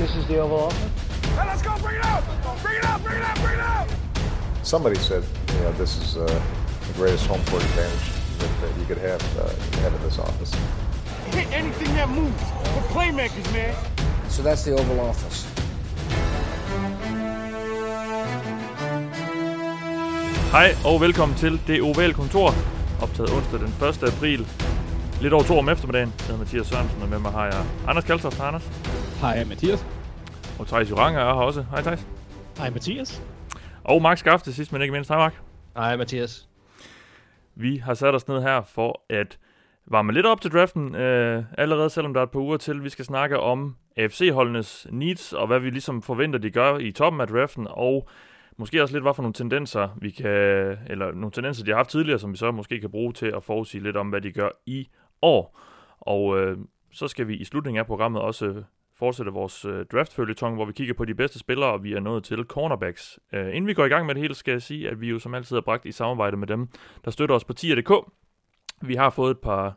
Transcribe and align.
This 0.00 0.16
is 0.16 0.26
the 0.28 0.38
Oval 0.38 0.60
Office. 0.60 0.78
Hey, 1.36 1.46
let's 1.46 1.60
go! 1.60 1.76
Bring 1.76 1.96
it 1.96 2.04
out! 2.06 2.24
Bring 2.62 2.78
it 2.78 2.84
out! 2.86 3.02
Bring 3.04 3.18
it 3.18 3.22
out! 3.22 3.36
Bring 3.42 3.52
it 3.52 3.60
out! 3.60 3.86
Somebody 4.62 4.96
said, 4.96 5.22
you 5.52 5.60
know, 5.60 5.72
this 5.72 5.98
is 5.98 6.16
uh, 6.16 6.24
the 6.86 6.92
greatest 6.94 7.26
home 7.26 7.44
court 7.44 7.62
advantage 7.62 8.08
that, 8.38 8.50
that 8.62 8.80
you 8.80 8.86
could 8.86 8.96
have, 8.96 9.20
uh, 9.36 9.50
have 9.82 9.92
in 9.92 10.02
this 10.02 10.18
office. 10.18 10.54
Hit 11.34 11.52
anything 11.52 11.94
that 11.96 12.08
moves. 12.08 12.42
We're 12.72 12.88
playmakers, 12.96 13.52
man. 13.52 13.76
So 14.30 14.42
that's 14.42 14.64
the 14.64 14.72
Oval 14.72 15.00
Office. 15.00 15.46
Hej 20.52 20.76
og 20.84 21.00
velkommen 21.00 21.36
til 21.36 21.60
Det 21.66 21.82
Ovale 21.82 22.14
Kontor, 22.14 22.54
optaget 23.02 23.30
onsdag 23.30 23.58
den 23.60 23.74
1. 23.88 24.02
april. 24.02 24.46
Lidt 25.20 25.32
over 25.32 25.42
to 25.42 25.58
om 25.58 25.68
eftermiddagen. 25.68 26.12
Jeg 26.18 26.26
hedder 26.26 26.38
Mathias 26.38 26.66
Sørensen, 26.66 27.02
og 27.02 27.08
med 27.08 27.18
mig 27.18 27.32
har 27.32 27.44
jeg 27.44 27.64
Anders 27.88 28.04
Kaltoft. 28.04 28.36
Hej 28.36 28.46
Anders. 28.48 28.62
Hej 29.20 29.44
Mathias. 29.44 29.86
Og 30.58 30.66
Thijs 30.66 30.90
Juranger 30.90 31.20
er 31.20 31.24
her 31.24 31.40
også. 31.40 31.62
Hej 31.62 31.82
Thijs. 31.82 32.06
Hej 32.58 32.70
Mathias. 32.70 33.22
Og 33.84 34.02
Max 34.02 34.18
Skafte 34.18 34.52
sidst, 34.52 34.72
men 34.72 34.82
ikke 34.82 34.92
mindst. 34.92 35.10
Hej 35.10 35.18
Mark. 35.18 35.42
Hej 35.76 35.96
Mathias. 35.96 36.48
Vi 37.54 37.76
har 37.76 37.94
sat 37.94 38.14
os 38.14 38.28
ned 38.28 38.42
her 38.42 38.62
for 38.62 39.02
at 39.10 39.38
varme 39.86 40.12
lidt 40.12 40.26
op 40.26 40.40
til 40.40 40.50
draften, 40.52 40.94
øh, 40.94 41.44
allerede 41.58 41.90
selvom 41.90 42.14
der 42.14 42.20
er 42.20 42.24
et 42.24 42.30
par 42.30 42.40
uger 42.40 42.56
til. 42.56 42.84
Vi 42.84 42.88
skal 42.88 43.04
snakke 43.04 43.40
om 43.40 43.76
AFC-holdenes 43.96 44.86
needs, 44.90 45.32
og 45.32 45.46
hvad 45.46 45.60
vi 45.60 45.70
ligesom 45.70 46.02
forventer, 46.02 46.38
de 46.38 46.50
gør 46.50 46.78
i 46.78 46.92
toppen 46.92 47.20
af 47.20 47.28
draften, 47.28 47.66
og 47.70 48.08
måske 48.56 48.82
også 48.82 48.94
lidt, 48.94 49.04
hvad 49.04 49.14
for 49.14 49.22
nogle 49.22 49.34
tendenser, 49.34 49.88
vi 50.00 50.10
kan, 50.10 50.26
eller 50.86 51.12
nogle 51.12 51.30
tendenser, 51.30 51.64
de 51.64 51.70
har 51.70 51.76
haft 51.76 51.90
tidligere, 51.90 52.18
som 52.18 52.32
vi 52.32 52.36
så 52.36 52.50
måske 52.50 52.80
kan 52.80 52.90
bruge 52.90 53.12
til 53.12 53.26
at 53.26 53.44
forudsige 53.44 53.82
lidt 53.82 53.96
om, 53.96 54.08
hvad 54.08 54.20
de 54.20 54.32
gør 54.32 54.48
i 54.66 54.88
år. 55.22 55.60
Og 56.00 56.40
øh, 56.40 56.58
så 56.92 57.08
skal 57.08 57.28
vi 57.28 57.36
i 57.36 57.44
slutningen 57.44 57.78
af 57.78 57.86
programmet 57.86 58.22
også 58.22 58.62
fortsætte 59.00 59.32
vores 59.32 59.64
øh, 59.64 59.86
draft 59.92 60.16
hvor 60.16 60.64
vi 60.64 60.72
kigger 60.72 60.94
på 60.94 61.04
de 61.04 61.14
bedste 61.14 61.38
spillere, 61.38 61.72
og 61.72 61.84
vi 61.84 61.92
er 61.92 62.00
nået 62.00 62.24
til 62.24 62.44
cornerbacks. 62.44 63.18
Øh, 63.32 63.46
inden 63.46 63.66
vi 63.66 63.74
går 63.74 63.84
i 63.84 63.88
gang 63.88 64.06
med 64.06 64.14
det 64.14 64.20
hele, 64.20 64.34
skal 64.34 64.52
jeg 64.52 64.62
sige, 64.62 64.90
at 64.90 65.00
vi 65.00 65.08
jo 65.08 65.18
som 65.18 65.34
altid 65.34 65.56
har 65.56 65.60
bragt 65.60 65.86
i 65.86 65.92
samarbejde 65.92 66.36
med 66.36 66.46
dem, 66.46 66.68
der 67.04 67.10
støtter 67.10 67.34
os 67.34 67.44
på 67.44 67.52
tier.dk. 67.52 67.92
Vi 68.82 68.94
har 68.94 69.10
fået 69.10 69.30
et 69.30 69.38
par 69.38 69.76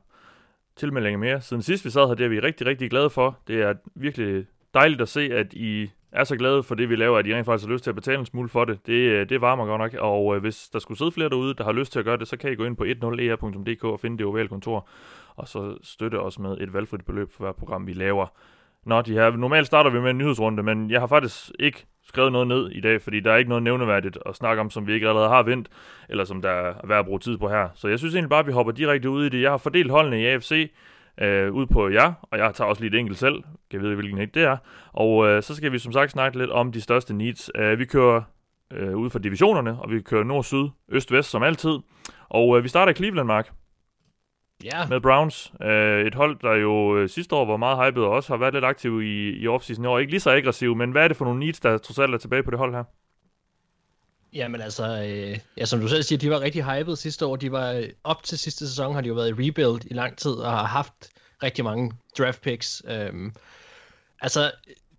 tilmeldinger 0.75 1.19
mere 1.19 1.41
siden 1.41 1.63
sidst 1.63 1.85
vi 1.85 1.89
sad 1.89 2.07
her. 2.07 2.15
Det 2.15 2.25
er 2.25 2.29
vi 2.29 2.39
rigtig, 2.39 2.67
rigtig 2.67 2.89
glade 2.89 3.09
for. 3.09 3.39
Det 3.47 3.61
er 3.61 3.73
virkelig 3.95 4.45
dejligt 4.73 5.01
at 5.01 5.09
se, 5.09 5.21
at 5.21 5.53
I 5.53 5.91
er 6.11 6.23
så 6.23 6.35
glade 6.37 6.63
for 6.63 6.75
det, 6.75 6.89
vi 6.89 6.95
laver, 6.95 7.17
at 7.17 7.27
I 7.27 7.35
rent 7.35 7.45
faktisk 7.45 7.67
har 7.67 7.73
lyst 7.73 7.83
til 7.83 7.91
at 7.91 7.95
betale 7.95 8.19
en 8.19 8.25
smule 8.25 8.49
for 8.49 8.65
det. 8.65 8.85
Det, 8.85 8.93
øh, 8.93 9.29
det 9.29 9.41
varmer 9.41 9.65
godt 9.65 9.81
nok, 9.81 10.01
og 10.01 10.35
øh, 10.35 10.41
hvis 10.41 10.69
der 10.69 10.79
skulle 10.79 10.97
sidde 10.97 11.11
flere 11.11 11.29
derude, 11.29 11.53
der 11.53 11.63
har 11.63 11.71
lyst 11.71 11.91
til 11.91 11.99
at 11.99 12.05
gøre 12.05 12.17
det, 12.17 12.27
så 12.27 12.37
kan 12.37 12.51
I 12.51 12.55
gå 12.55 12.63
ind 12.63 12.77
på 12.77 12.83
10er.dk 12.83 13.83
e 13.83 13.87
og 13.87 13.99
finde 13.99 14.17
det 14.17 14.25
ovale 14.25 14.47
kontor, 14.47 14.87
og 15.35 15.47
så 15.47 15.77
støtte 15.81 16.19
os 16.19 16.39
med 16.39 16.57
et 16.57 16.73
valgfrit 16.73 17.05
beløb 17.05 17.31
for 17.31 17.43
hver 17.43 17.51
program, 17.51 17.87
vi 17.87 17.93
laver. 17.93 18.27
Nå, 18.85 19.01
de 19.01 19.13
her, 19.13 19.31
normalt 19.37 19.67
starter 19.67 19.89
vi 19.89 19.99
med 19.99 20.09
en 20.09 20.17
nyhedsrunde, 20.17 20.63
men 20.63 20.91
jeg 20.91 20.99
har 20.99 21.07
faktisk 21.07 21.51
ikke 21.59 21.85
skrevet 22.07 22.31
noget 22.31 22.47
ned 22.47 22.69
i 22.71 22.81
dag, 22.81 23.01
fordi 23.01 23.19
der 23.19 23.31
er 23.31 23.37
ikke 23.37 23.49
noget 23.49 23.63
nævneværdigt 23.63 24.17
at 24.25 24.35
snakke 24.35 24.61
om, 24.61 24.69
som 24.69 24.87
vi 24.87 24.93
ikke 24.93 25.07
allerede 25.07 25.29
har 25.29 25.43
vendt, 25.43 25.67
eller 26.09 26.23
som 26.23 26.41
der 26.41 26.49
er 26.49 26.73
værd 26.87 26.99
at 26.99 27.05
bruge 27.05 27.19
tid 27.19 27.37
på 27.37 27.49
her. 27.49 27.69
Så 27.75 27.87
jeg 27.87 27.99
synes 27.99 28.15
egentlig 28.15 28.29
bare, 28.29 28.39
at 28.39 28.47
vi 28.47 28.51
hopper 28.51 28.73
direkte 28.73 29.09
ud 29.09 29.25
i 29.25 29.29
det. 29.29 29.41
Jeg 29.41 29.51
har 29.51 29.57
fordelt 29.57 29.91
holdene 29.91 30.21
i 30.21 30.25
AFC 30.25 30.71
øh, 31.21 31.53
ud 31.53 31.65
på 31.65 31.89
jer, 31.89 32.13
og 32.21 32.37
jeg 32.37 32.55
tager 32.55 32.69
også 32.69 32.81
lige 32.81 32.95
et 32.95 32.99
enkelt 32.99 33.17
selv. 33.17 33.43
Kan 33.71 33.81
vide, 33.81 33.95
hvilken 33.95 34.17
et 34.17 34.35
det 34.35 34.43
er. 34.43 34.57
Og 34.93 35.27
øh, 35.27 35.43
så 35.43 35.55
skal 35.55 35.71
vi 35.71 35.79
som 35.79 35.91
sagt 35.91 36.11
snakke 36.11 36.37
lidt 36.37 36.51
om 36.51 36.71
de 36.71 36.81
største 36.81 37.13
needs. 37.13 37.51
Øh, 37.55 37.79
vi 37.79 37.85
kører 37.85 38.21
øh, 38.71 38.97
ud 38.97 39.09
fra 39.09 39.19
divisionerne, 39.19 39.79
og 39.79 39.91
vi 39.91 40.01
kører 40.01 40.23
nord, 40.23 40.43
syd, 40.43 40.67
øst, 40.89 41.11
vest 41.11 41.29
som 41.29 41.43
altid. 41.43 41.79
Og 42.29 42.57
øh, 42.57 42.63
vi 42.63 42.69
starter 42.69 42.91
i 42.91 42.95
Cleveland, 42.95 43.27
Mark. 43.27 43.51
Ja. 44.63 44.87
Med 44.89 45.01
Browns. 45.01 45.53
Øh, 45.61 46.07
et 46.07 46.15
hold, 46.15 46.39
der 46.41 46.53
jo 46.53 46.97
øh, 46.97 47.09
sidste 47.09 47.35
år 47.35 47.45
var 47.45 47.57
meget 47.57 47.85
hyped 47.85 48.03
og 48.03 48.09
også 48.09 48.33
har 48.33 48.37
været 48.37 48.53
lidt 48.53 48.65
aktiv 48.65 49.01
i, 49.01 49.41
i 49.41 49.47
offseason 49.47 49.85
i 49.85 49.87
år. 49.87 49.99
Ikke 49.99 50.11
lige 50.11 50.19
så 50.19 50.29
aggressiv, 50.29 50.75
men 50.75 50.91
hvad 50.91 51.03
er 51.03 51.07
det 51.07 51.17
for 51.17 51.25
nogle 51.25 51.39
needs, 51.39 51.59
der 51.59 51.77
trods 51.77 51.99
alt 51.99 52.13
er 52.13 52.17
tilbage 52.17 52.43
på 52.43 52.51
det 52.51 52.59
hold 52.59 52.73
her? 52.73 52.83
Jamen 54.33 54.61
altså, 54.61 54.83
øh, 54.83 55.39
ja, 55.57 55.65
som 55.65 55.79
du 55.79 55.87
selv 55.87 56.03
siger, 56.03 56.19
de 56.19 56.29
var 56.29 56.41
rigtig 56.41 56.63
hyped 56.63 56.95
sidste 56.95 57.25
år. 57.25 57.35
De 57.35 57.51
var 57.51 57.71
øh, 57.71 57.89
op 58.03 58.23
til 58.23 58.37
sidste 58.37 58.67
sæson, 58.67 58.93
har 58.93 59.01
de 59.01 59.07
jo 59.07 59.13
været 59.13 59.29
i 59.29 59.49
rebuild 59.49 59.85
i 59.85 59.93
lang 59.93 60.17
tid 60.17 60.31
og 60.31 60.51
har 60.51 60.65
haft 60.65 61.09
rigtig 61.43 61.63
mange 61.63 61.91
draft 62.17 62.41
picks. 62.41 62.83
Øhm, 62.87 63.33
altså, 64.21 64.51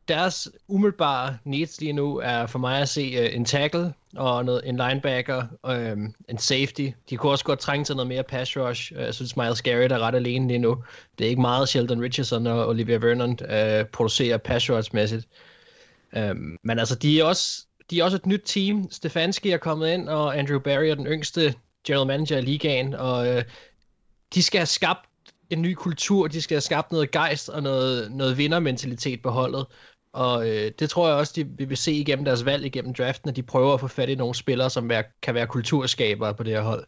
deres 0.08 0.48
umiddelbare 0.68 1.38
needs 1.44 1.80
lige 1.80 1.92
nu 1.92 2.16
er 2.16 2.46
for 2.46 2.58
mig 2.58 2.80
at 2.80 2.88
se 2.88 3.18
uh, 3.18 3.36
en 3.36 3.44
tackle 3.44 3.92
og 4.16 4.44
noget, 4.44 4.62
en 4.64 4.76
linebacker 4.76 5.42
og 5.62 5.76
en 6.28 6.38
safety. 6.38 6.88
De 7.10 7.16
kunne 7.16 7.32
også 7.32 7.44
godt 7.44 7.58
trænge 7.58 7.84
til 7.84 7.96
noget 7.96 8.08
mere 8.08 8.22
pass 8.22 8.56
rush. 8.56 8.92
Øh, 8.96 9.02
jeg 9.02 9.14
synes, 9.14 9.36
Miles 9.36 9.62
Garrett 9.62 9.92
er 9.92 9.98
ret 9.98 10.14
alene 10.14 10.48
lige 10.48 10.58
nu. 10.58 10.84
Det 11.18 11.24
er 11.24 11.28
ikke 11.28 11.40
meget 11.40 11.68
Sheldon 11.68 12.02
Richardson 12.02 12.46
og 12.46 12.68
Olivia 12.68 12.96
Vernon 12.96 13.38
øh, 13.48 13.84
producerer 13.84 14.36
pass 14.36 14.70
rush-mæssigt. 14.70 15.26
Um, 16.16 16.20
øhm, 16.22 16.58
men 16.62 16.78
altså, 16.78 16.94
de 16.94 17.20
er 17.20 17.24
også 17.24 17.66
de 17.90 18.00
er 18.00 18.04
også 18.04 18.16
et 18.16 18.26
nyt 18.26 18.42
team. 18.44 18.90
Stefanski 18.90 19.50
er 19.50 19.56
kommet 19.56 19.90
ind, 19.90 20.08
og 20.08 20.38
Andrew 20.38 20.58
Barry 20.58 20.84
er 20.84 20.94
den 20.94 21.06
yngste 21.06 21.54
general 21.86 22.06
manager 22.06 22.38
i 22.38 22.40
ligaen, 22.40 22.94
og 22.94 23.28
øh, 23.28 23.44
de 24.34 24.42
skal 24.42 24.58
have 24.58 24.66
skabt 24.66 25.08
en 25.50 25.62
ny 25.62 25.74
kultur, 25.74 26.26
de 26.28 26.42
skal 26.42 26.54
have 26.54 26.60
skabt 26.60 26.92
noget 26.92 27.10
gejst 27.10 27.48
og 27.48 27.62
noget, 27.62 28.12
noget 28.12 28.38
vindermentalitet 28.38 29.22
på 29.22 29.30
holdet. 29.30 29.66
Og 30.14 30.48
øh, 30.48 30.70
det 30.78 30.90
tror 30.90 31.08
jeg 31.08 31.16
også, 31.16 31.32
de, 31.36 31.44
vi 31.58 31.64
vil 31.64 31.76
se 31.76 31.92
igennem 31.92 32.24
deres 32.24 32.44
valg 32.44 32.66
igennem 32.66 32.94
draften, 32.94 33.30
at 33.30 33.36
de 33.36 33.42
prøver 33.42 33.74
at 33.74 33.80
få 33.80 33.88
fat 33.88 34.08
i 34.08 34.14
nogle 34.14 34.34
spillere, 34.34 34.70
som 34.70 34.90
er, 34.90 35.02
kan 35.22 35.34
være 35.34 35.46
kulturskabere 35.46 36.34
på 36.34 36.42
det 36.42 36.52
her 36.52 36.62
hold. 36.62 36.84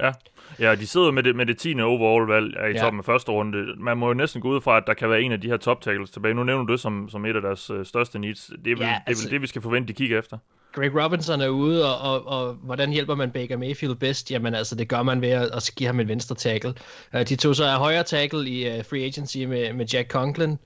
Ja, 0.00 0.12
ja 0.58 0.74
de 0.74 0.86
sidder 0.86 1.10
med 1.10 1.22
det, 1.22 1.36
med 1.36 1.46
det 1.46 1.58
10. 1.58 1.80
overall-valg 1.80 2.56
i 2.56 2.76
ja. 2.76 2.82
toppen 2.82 2.98
af 2.98 3.04
første 3.04 3.32
runde. 3.32 3.76
Man 3.78 3.98
må 3.98 4.08
jo 4.08 4.14
næsten 4.14 4.40
gå 4.40 4.48
ud 4.48 4.60
fra, 4.60 4.76
at 4.76 4.82
der 4.86 4.94
kan 4.94 5.10
være 5.10 5.22
en 5.22 5.32
af 5.32 5.40
de 5.40 5.48
her 5.48 5.56
top 5.56 5.80
tackles 5.80 6.10
tilbage. 6.10 6.34
Nu 6.34 6.44
nævner 6.44 6.64
du 6.64 6.72
det 6.72 6.80
som, 6.80 7.08
som 7.08 7.26
et 7.26 7.36
af 7.36 7.42
deres 7.42 7.70
øh, 7.70 7.86
største 7.86 8.18
needs. 8.18 8.50
Det 8.64 8.72
er, 8.72 8.76
vel, 8.76 8.80
ja, 8.80 8.86
det 8.86 8.92
er 8.94 9.00
altså- 9.06 9.28
det, 9.28 9.42
vi 9.42 9.46
skal 9.46 9.62
forvente, 9.62 9.88
de 9.88 9.92
kigger 9.92 10.18
efter. 10.18 10.38
Greg 10.72 11.04
Robinson 11.04 11.40
er 11.40 11.48
ude, 11.48 11.96
og, 11.96 12.12
og, 12.12 12.26
og 12.26 12.54
hvordan 12.54 12.90
hjælper 12.90 13.14
man 13.14 13.30
Baker 13.30 13.56
Mayfield 13.56 13.94
bedst? 13.94 14.30
Jamen 14.30 14.54
altså, 14.54 14.74
det 14.74 14.88
gør 14.88 15.02
man 15.02 15.20
ved 15.20 15.28
at, 15.28 15.42
at 15.42 15.70
give 15.76 15.86
ham 15.86 16.00
en 16.00 16.08
venstre 16.08 16.34
tackle. 16.34 16.74
Uh, 17.14 17.20
de 17.20 17.36
tog 17.36 17.56
så 17.56 17.64
af 17.64 17.78
højre 17.78 18.02
tackle 18.02 18.48
i 18.48 18.78
uh, 18.78 18.84
free 18.84 19.04
agency 19.04 19.38
med, 19.38 19.72
med 19.72 19.86
Jack 19.86 20.10
Conklin, 20.10 20.58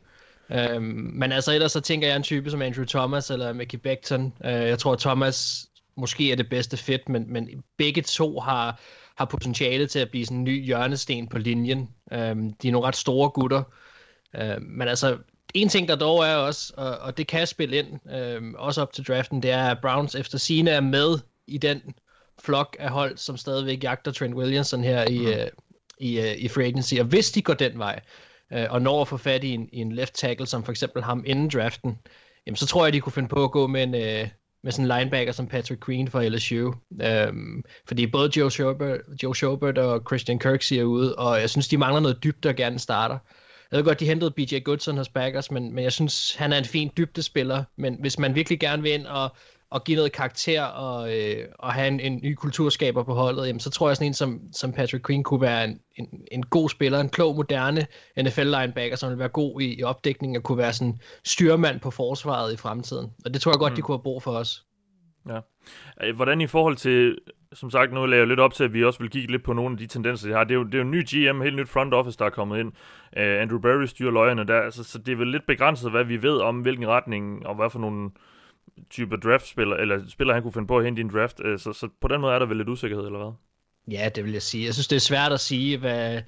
Um, 0.51 0.83
men 1.15 1.33
altså 1.33 1.53
ellers 1.53 1.73
så 1.73 1.81
tænker 1.81 2.09
jeg 2.09 2.17
en 2.17 2.23
type 2.23 2.51
som 2.51 2.63
Andrew 2.63 2.85
Thomas 2.85 3.31
eller 3.31 3.53
Mickey 3.53 3.79
Beckton. 3.79 4.33
Uh, 4.45 4.51
jeg 4.51 4.79
tror, 4.79 4.93
at 4.93 4.99
Thomas 4.99 5.67
måske 5.97 6.33
er 6.33 6.37
det 6.37 6.49
bedste 6.49 6.77
fedt, 6.77 7.09
men, 7.09 7.33
men 7.33 7.49
begge 7.77 8.03
to 8.03 8.41
har, 8.41 8.81
har 9.17 9.25
potentiale 9.25 9.87
til 9.87 9.99
at 9.99 10.11
blive 10.11 10.25
sådan 10.25 10.37
en 10.37 10.45
ny 10.45 10.65
hjørnesten 10.65 11.29
på 11.29 11.39
linjen. 11.39 11.89
Um, 12.13 12.53
de 12.53 12.69
er 12.69 12.73
nogle 12.73 12.87
ret 12.89 12.97
store 12.97 13.31
gutter. 13.31 13.63
Uh, 14.39 14.63
men 14.63 14.89
altså, 14.89 15.19
en 15.55 15.69
ting, 15.69 15.89
der 15.89 15.97
dog 15.97 16.25
er 16.25 16.35
også, 16.35 16.73
og, 16.77 16.99
og 16.99 17.17
det 17.17 17.27
kan 17.27 17.47
spille 17.47 17.77
ind, 17.77 17.89
uh, 18.05 18.61
også 18.61 18.83
op 18.83 18.93
til 18.93 19.07
draften, 19.07 19.43
det 19.43 19.51
er, 19.51 19.65
at 19.65 19.79
Browns 19.83 20.15
efter 20.15 20.39
sine 20.39 20.71
er 20.71 20.81
med 20.81 21.19
i 21.47 21.59
den 21.59 21.81
flok 22.45 22.77
af 22.81 22.91
hold, 22.91 23.17
som 23.17 23.37
stadigvæk 23.37 23.83
jagter 23.83 24.13
Trent 24.13 24.35
Williamson 24.35 24.85
her 24.85 25.05
i, 25.11 25.19
uh, 25.19 25.49
i, 25.99 26.19
uh, 26.19 26.33
i 26.39 26.49
free 26.49 26.67
agency. 26.67 26.95
Og 26.95 27.05
hvis 27.05 27.31
de 27.31 27.43
går 27.43 27.55
den 27.55 27.79
vej, 27.79 28.01
øh, 28.53 28.67
og 28.71 28.83
når 28.83 29.01
at 29.01 29.09
få 29.09 29.17
fat 29.17 29.45
i 29.45 29.51
en, 29.51 29.69
i 29.73 29.81
en 29.81 29.93
left 29.93 30.15
tackle, 30.15 30.47
som 30.47 30.65
for 30.65 30.73
eksempel 30.73 31.03
ham 31.03 31.25
inden 31.27 31.49
draften, 31.49 31.99
jamen, 32.47 32.57
så 32.57 32.67
tror 32.67 32.87
jeg, 32.87 32.93
de 32.93 33.01
kunne 33.01 33.13
finde 33.13 33.29
på 33.29 33.45
at 33.45 33.51
gå 33.51 33.67
med 33.67 33.83
en, 33.83 33.95
øh, 33.95 34.29
med 34.63 34.73
sådan 34.73 34.91
en 34.91 34.99
linebacker 34.99 35.33
som 35.33 35.47
Patrick 35.47 35.81
Green 35.81 36.09
fra 36.09 36.29
LSU. 36.29 36.73
Øhm, 37.03 37.63
fordi 37.89 38.07
både 38.07 38.31
Joe 38.37 38.51
Schobert, 38.51 39.01
Joe 39.23 39.37
Schobert 39.37 39.79
og 39.79 40.03
Christian 40.09 40.39
Kirksey 40.39 40.77
er 40.77 40.85
ude, 40.85 41.15
og 41.15 41.41
jeg 41.41 41.51
synes, 41.51 41.69
de 41.69 41.79
mangler 41.79 42.01
noget 42.01 42.25
dybde 42.25 42.49
og 42.49 42.55
gerne 42.55 42.79
starter. 42.79 43.19
Jeg 43.71 43.77
ved 43.77 43.85
godt, 43.85 44.01
de 44.01 44.07
hentede 44.07 44.31
BJ 44.31 44.59
Goodson 44.65 44.97
hos 44.97 45.09
Backers, 45.09 45.51
men, 45.51 45.75
men 45.75 45.85
jeg 45.85 45.93
synes, 45.93 46.35
han 46.35 46.53
er 46.53 46.59
en 46.59 46.65
fin 46.65 46.91
dybdespiller. 46.97 47.65
Men 47.77 47.97
hvis 48.01 48.19
man 48.19 48.35
virkelig 48.35 48.61
gerne 48.61 48.83
vil 48.83 48.93
ind 48.93 49.07
og 49.07 49.37
at 49.75 49.85
give 49.85 49.97
noget 49.97 50.13
karakter 50.13 50.63
og, 50.63 51.19
øh, 51.19 51.45
og 51.59 51.73
have 51.73 51.89
en, 51.89 52.01
en 52.01 52.21
ny 52.23 52.35
kulturskaber 52.35 53.03
på 53.03 53.15
holdet, 53.15 53.47
jamen, 53.47 53.61
så 53.61 53.71
tror 53.71 53.89
jeg 53.89 53.97
sådan 53.97 54.07
en 54.07 54.15
som, 54.15 54.41
som 54.53 54.73
Patrick 54.73 55.07
Queen 55.07 55.25
kunne 55.25 55.41
være 55.41 55.65
en, 55.65 55.81
en, 55.97 56.09
en 56.33 56.43
god 56.43 56.69
spiller, 56.69 57.01
en 57.01 57.09
klog, 57.09 57.37
moderne 57.37 57.87
NFL-linebacker, 58.21 58.97
som 58.97 59.11
vil 59.11 59.19
være 59.19 59.29
god 59.29 59.61
i, 59.61 59.79
i 59.79 59.83
opdækning 59.83 60.37
og 60.37 60.43
kunne 60.43 60.59
være 60.59 60.73
sådan 60.73 60.99
styrmand 61.25 61.81
på 61.81 61.91
forsvaret 61.91 62.53
i 62.53 62.57
fremtiden. 62.57 63.11
Og 63.25 63.35
det 63.35 63.41
tror 63.41 63.53
jeg 63.53 63.59
godt, 63.59 63.73
mm. 63.73 63.77
de 63.77 63.83
kunne 63.83 63.97
have 63.97 64.03
brug 64.03 64.23
for 64.23 64.31
os. 64.31 64.65
Ja. 65.29 65.41
Øh, 66.03 66.17
hvordan 66.17 66.41
i 66.41 66.47
forhold 66.47 66.77
til, 66.77 67.19
som 67.53 67.71
sagt, 67.71 67.93
nu 67.93 68.07
laver 68.07 68.21
jeg 68.21 68.29
lidt 68.29 68.41
op 68.41 68.55
til, 68.55 68.65
at 68.65 68.73
vi 68.73 68.85
også 68.85 68.99
vil 68.99 69.11
kigge 69.11 69.31
lidt 69.31 69.45
på 69.45 69.53
nogle 69.53 69.73
af 69.73 69.79
de 69.79 69.87
tendenser, 69.87 70.29
de 70.29 70.35
har. 70.35 70.45
Det 70.45 70.51
er 70.51 70.59
jo, 70.59 70.65
det 70.65 70.75
er 70.75 70.79
jo 70.79 70.85
en 70.85 70.91
ny 70.91 71.05
GM, 71.05 71.41
helt 71.41 71.57
nyt 71.57 71.69
front 71.69 71.95
office, 71.95 72.19
der 72.19 72.25
er 72.25 72.31
kommet 72.31 72.59
ind. 72.59 72.69
Uh, 73.17 73.43
Andrew 73.43 73.61
Barry 73.61 73.85
styrer 73.85 74.11
løjerne 74.11 74.47
der, 74.47 74.61
altså, 74.61 74.85
så 74.85 74.99
det 74.99 75.13
er 75.13 75.17
vel 75.17 75.29
lidt 75.29 75.47
begrænset, 75.47 75.91
hvad 75.91 76.05
vi 76.05 76.23
ved 76.23 76.39
om, 76.39 76.61
hvilken 76.61 76.89
retning 76.89 77.47
og 77.47 77.55
hvad 77.55 77.71
for 77.71 77.79
nogle 77.79 78.11
type 78.91 79.17
draftspiller, 79.17 79.77
eller 79.77 80.09
spiller, 80.09 80.35
han 80.35 80.43
kunne 80.43 80.53
finde 80.53 80.69
på 80.69 80.79
at 80.79 80.85
hente 80.85 81.01
i 81.01 81.05
en 81.05 81.11
draft. 81.11 81.41
Øh, 81.45 81.59
så, 81.59 81.73
så 81.73 81.89
på 82.01 82.09
den 82.09 82.21
måde 82.21 82.35
er 82.35 82.39
der 82.39 82.47
vel 82.47 82.57
lidt 82.57 82.69
usikkerhed, 82.69 83.07
eller 83.07 83.19
hvad? 83.19 83.33
Ja, 83.99 84.09
det 84.09 84.25
vil 84.25 84.33
jeg 84.33 84.43
sige. 84.43 84.65
Jeg 84.65 84.75
synes, 84.75 84.89
det 84.89 84.97
er 84.97 85.01
svært 85.01 85.33
at 85.33 85.41
sige, 85.41 85.79
hvad... 85.79 86.23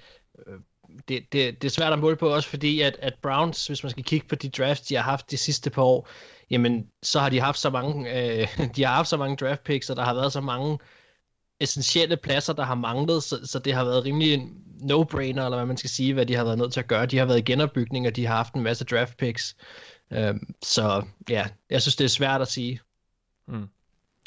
Øh, 0.46 0.54
det, 1.08 1.32
det, 1.32 1.62
det 1.62 1.68
er 1.68 1.72
svært 1.72 1.92
at 1.92 1.98
måle 1.98 2.16
på 2.16 2.34
også, 2.34 2.48
fordi 2.48 2.80
at, 2.80 2.96
at 3.02 3.14
Browns, 3.22 3.66
hvis 3.66 3.82
man 3.82 3.90
skal 3.90 4.04
kigge 4.04 4.26
på 4.28 4.34
de 4.34 4.48
drafts, 4.48 4.86
de 4.86 4.94
har 4.94 5.02
haft 5.02 5.30
de 5.30 5.36
sidste 5.36 5.70
par 5.70 5.82
år, 5.82 6.08
jamen, 6.50 6.86
så 7.02 7.20
har 7.20 7.28
de 7.28 7.40
haft 7.40 7.58
så 7.58 7.70
mange, 7.70 8.22
øh, 8.22 8.48
de 8.76 8.84
har 8.84 8.94
haft 8.94 9.08
så 9.08 9.16
mange 9.16 9.36
draft 9.36 9.64
picks, 9.64 9.90
og 9.90 9.96
der 9.96 10.04
har 10.04 10.14
været 10.14 10.32
så 10.32 10.40
mange 10.40 10.78
essentielle 11.60 12.16
pladser, 12.16 12.52
der 12.52 12.62
har 12.62 12.74
manglet, 12.74 13.22
så, 13.22 13.46
så 13.46 13.58
det 13.58 13.74
har 13.74 13.84
været 13.84 14.04
rimelig 14.04 14.34
en 14.34 14.64
no-brainer, 14.82 15.44
eller 15.44 15.56
hvad 15.56 15.66
man 15.66 15.76
skal 15.76 15.90
sige, 15.90 16.14
hvad 16.14 16.26
de 16.26 16.34
har 16.34 16.44
været 16.44 16.58
nødt 16.58 16.72
til 16.72 16.80
at 16.80 16.88
gøre. 16.88 17.06
De 17.06 17.18
har 17.18 17.26
været 17.26 17.38
i 17.38 17.52
genopbygning, 17.52 18.06
og 18.06 18.16
de 18.16 18.26
har 18.26 18.36
haft 18.36 18.54
en 18.54 18.62
masse 18.62 18.84
draft 18.84 19.16
picks. 19.16 19.56
Øhm, 20.10 20.54
så 20.62 21.02
ja, 21.30 21.46
jeg 21.70 21.82
synes, 21.82 21.96
det 21.96 22.04
er 22.04 22.08
svært 22.08 22.40
at 22.40 22.48
sige. 22.48 22.80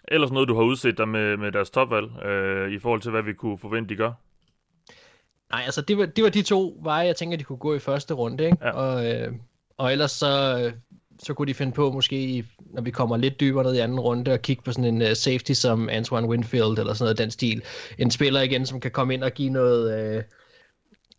Ellers 0.07 0.31
noget, 0.31 0.49
du 0.49 0.55
har 0.55 0.63
udset 0.63 0.97
dig 0.97 1.07
med, 1.07 1.37
med 1.37 1.51
deres 1.51 1.69
topvalg, 1.69 2.25
øh, 2.25 2.71
i 2.71 2.79
forhold 2.79 3.01
til, 3.01 3.11
hvad 3.11 3.23
vi 3.23 3.33
kunne 3.33 3.57
forvente, 3.57 3.89
de 3.89 3.95
gør? 3.95 4.11
Nej, 5.51 5.61
altså 5.65 5.81
det 5.81 5.97
var, 5.97 6.05
det 6.05 6.23
var 6.23 6.29
de 6.29 6.41
to 6.41 6.79
veje, 6.81 7.07
jeg 7.07 7.15
tænker, 7.15 7.37
de 7.37 7.43
kunne 7.43 7.57
gå 7.57 7.75
i 7.75 7.79
første 7.79 8.13
runde, 8.13 8.45
ikke? 8.45 8.57
Ja. 8.61 8.71
Og, 8.71 9.05
øh, 9.05 9.33
og 9.77 9.91
ellers 9.91 10.11
så, 10.11 10.61
øh, 10.65 10.73
så 11.23 11.33
kunne 11.33 11.47
de 11.47 11.53
finde 11.53 11.71
på 11.71 11.91
måske, 11.91 12.45
når 12.59 12.81
vi 12.81 12.91
kommer 12.91 13.17
lidt 13.17 13.39
dybere 13.39 13.63
ned 13.63 13.73
i 13.75 13.79
anden 13.79 13.99
runde, 13.99 14.33
og 14.33 14.41
kigge 14.41 14.63
på 14.63 14.71
sådan 14.71 14.95
en 14.95 15.01
uh, 15.01 15.13
safety 15.13 15.51
som 15.51 15.89
Antoine 15.89 16.27
Winfield, 16.27 16.79
eller 16.79 16.93
sådan 16.93 17.05
noget 17.05 17.17
den 17.17 17.31
stil. 17.31 17.61
En 17.97 18.11
spiller 18.11 18.41
igen, 18.41 18.65
som 18.65 18.79
kan 18.79 18.91
komme 18.91 19.13
ind 19.13 19.23
og 19.23 19.31
give 19.31 19.49
noget, 19.49 20.15
øh, 20.17 20.23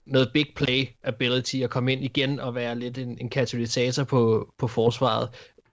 noget 0.06 0.30
big 0.32 0.46
play 0.56 0.86
ability, 1.02 1.56
at 1.56 1.70
komme 1.70 1.92
ind 1.92 2.04
igen 2.04 2.40
og 2.40 2.54
være 2.54 2.78
lidt 2.78 2.98
en, 2.98 3.18
en 3.20 3.28
katalysator 3.28 4.04
på, 4.04 4.52
på 4.58 4.68
forsvaret. 4.68 5.28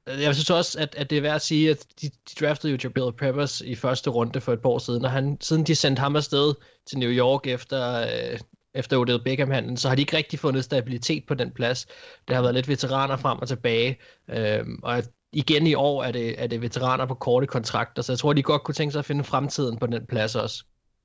Jeg 0.07 0.35
synes 0.35 0.49
også, 0.49 0.79
at, 0.79 0.95
at 0.95 1.09
det 1.09 1.17
er 1.17 1.21
værd 1.21 1.35
at 1.35 1.41
sige, 1.41 1.69
at 1.69 1.85
de, 2.01 2.09
de 2.09 2.45
draftede 2.45 2.73
jo 2.73 2.79
Jabril 2.83 3.13
Peppers 3.13 3.61
i 3.61 3.75
første 3.75 4.09
runde 4.09 4.41
for 4.41 4.53
et 4.53 4.61
par 4.61 4.69
år 4.69 4.79
siden, 4.79 5.05
og 5.05 5.11
han, 5.11 5.37
siden 5.41 5.63
de 5.63 5.75
sendte 5.75 5.99
ham 5.99 6.15
afsted 6.15 6.53
til 6.89 6.99
New 6.99 7.09
York 7.09 7.47
efter, 7.47 8.01
øh, 8.01 8.39
efter 8.73 8.97
Odell 8.97 9.23
Beckham-handlen, 9.23 9.77
så 9.77 9.87
har 9.87 9.95
de 9.95 10.01
ikke 10.01 10.17
rigtig 10.17 10.39
fundet 10.39 10.63
stabilitet 10.63 11.23
på 11.27 11.33
den 11.33 11.51
plads. 11.51 11.87
Det 12.27 12.35
har 12.35 12.41
været 12.41 12.55
lidt 12.55 12.67
veteraner 12.67 13.17
frem 13.17 13.39
og 13.39 13.47
tilbage, 13.47 13.99
øh, 14.29 14.65
og 14.83 15.03
igen 15.33 15.67
i 15.67 15.73
år 15.73 16.03
er 16.03 16.11
det, 16.11 16.43
er 16.43 16.47
det 16.47 16.61
veteraner 16.61 17.05
på 17.05 17.13
korte 17.13 17.47
kontrakter, 17.47 18.01
så 18.01 18.11
jeg 18.11 18.19
tror, 18.19 18.33
de 18.33 18.43
godt 18.43 18.63
kunne 18.63 18.75
tænke 18.75 18.91
sig 18.91 18.99
at 18.99 19.05
finde 19.05 19.23
fremtiden 19.23 19.77
på 19.77 19.87
den 19.87 20.05
plads 20.05 20.35
også. 20.35 20.63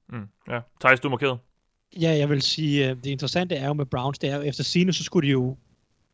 Mm, 0.09 0.29
ja. 0.49 0.61
Thijs, 0.81 1.01
du 1.01 1.09
er 1.09 1.11
markeret. 1.11 1.39
Ja, 2.01 2.17
jeg 2.17 2.31
vil 2.31 2.43
sige, 2.43 2.91
øh, 2.91 2.97
det 2.97 3.07
interessante 3.07 3.55
er 3.55 3.67
jo 3.67 3.73
med 3.73 3.87
Browns, 3.87 4.19
det 4.19 4.31
er 4.31 4.37
jo, 4.37 4.43
efter 4.43 4.65
sine, 4.65 4.93
så 4.93 5.05
skulle 5.05 5.27
de 5.27 5.33
jo 5.33 5.57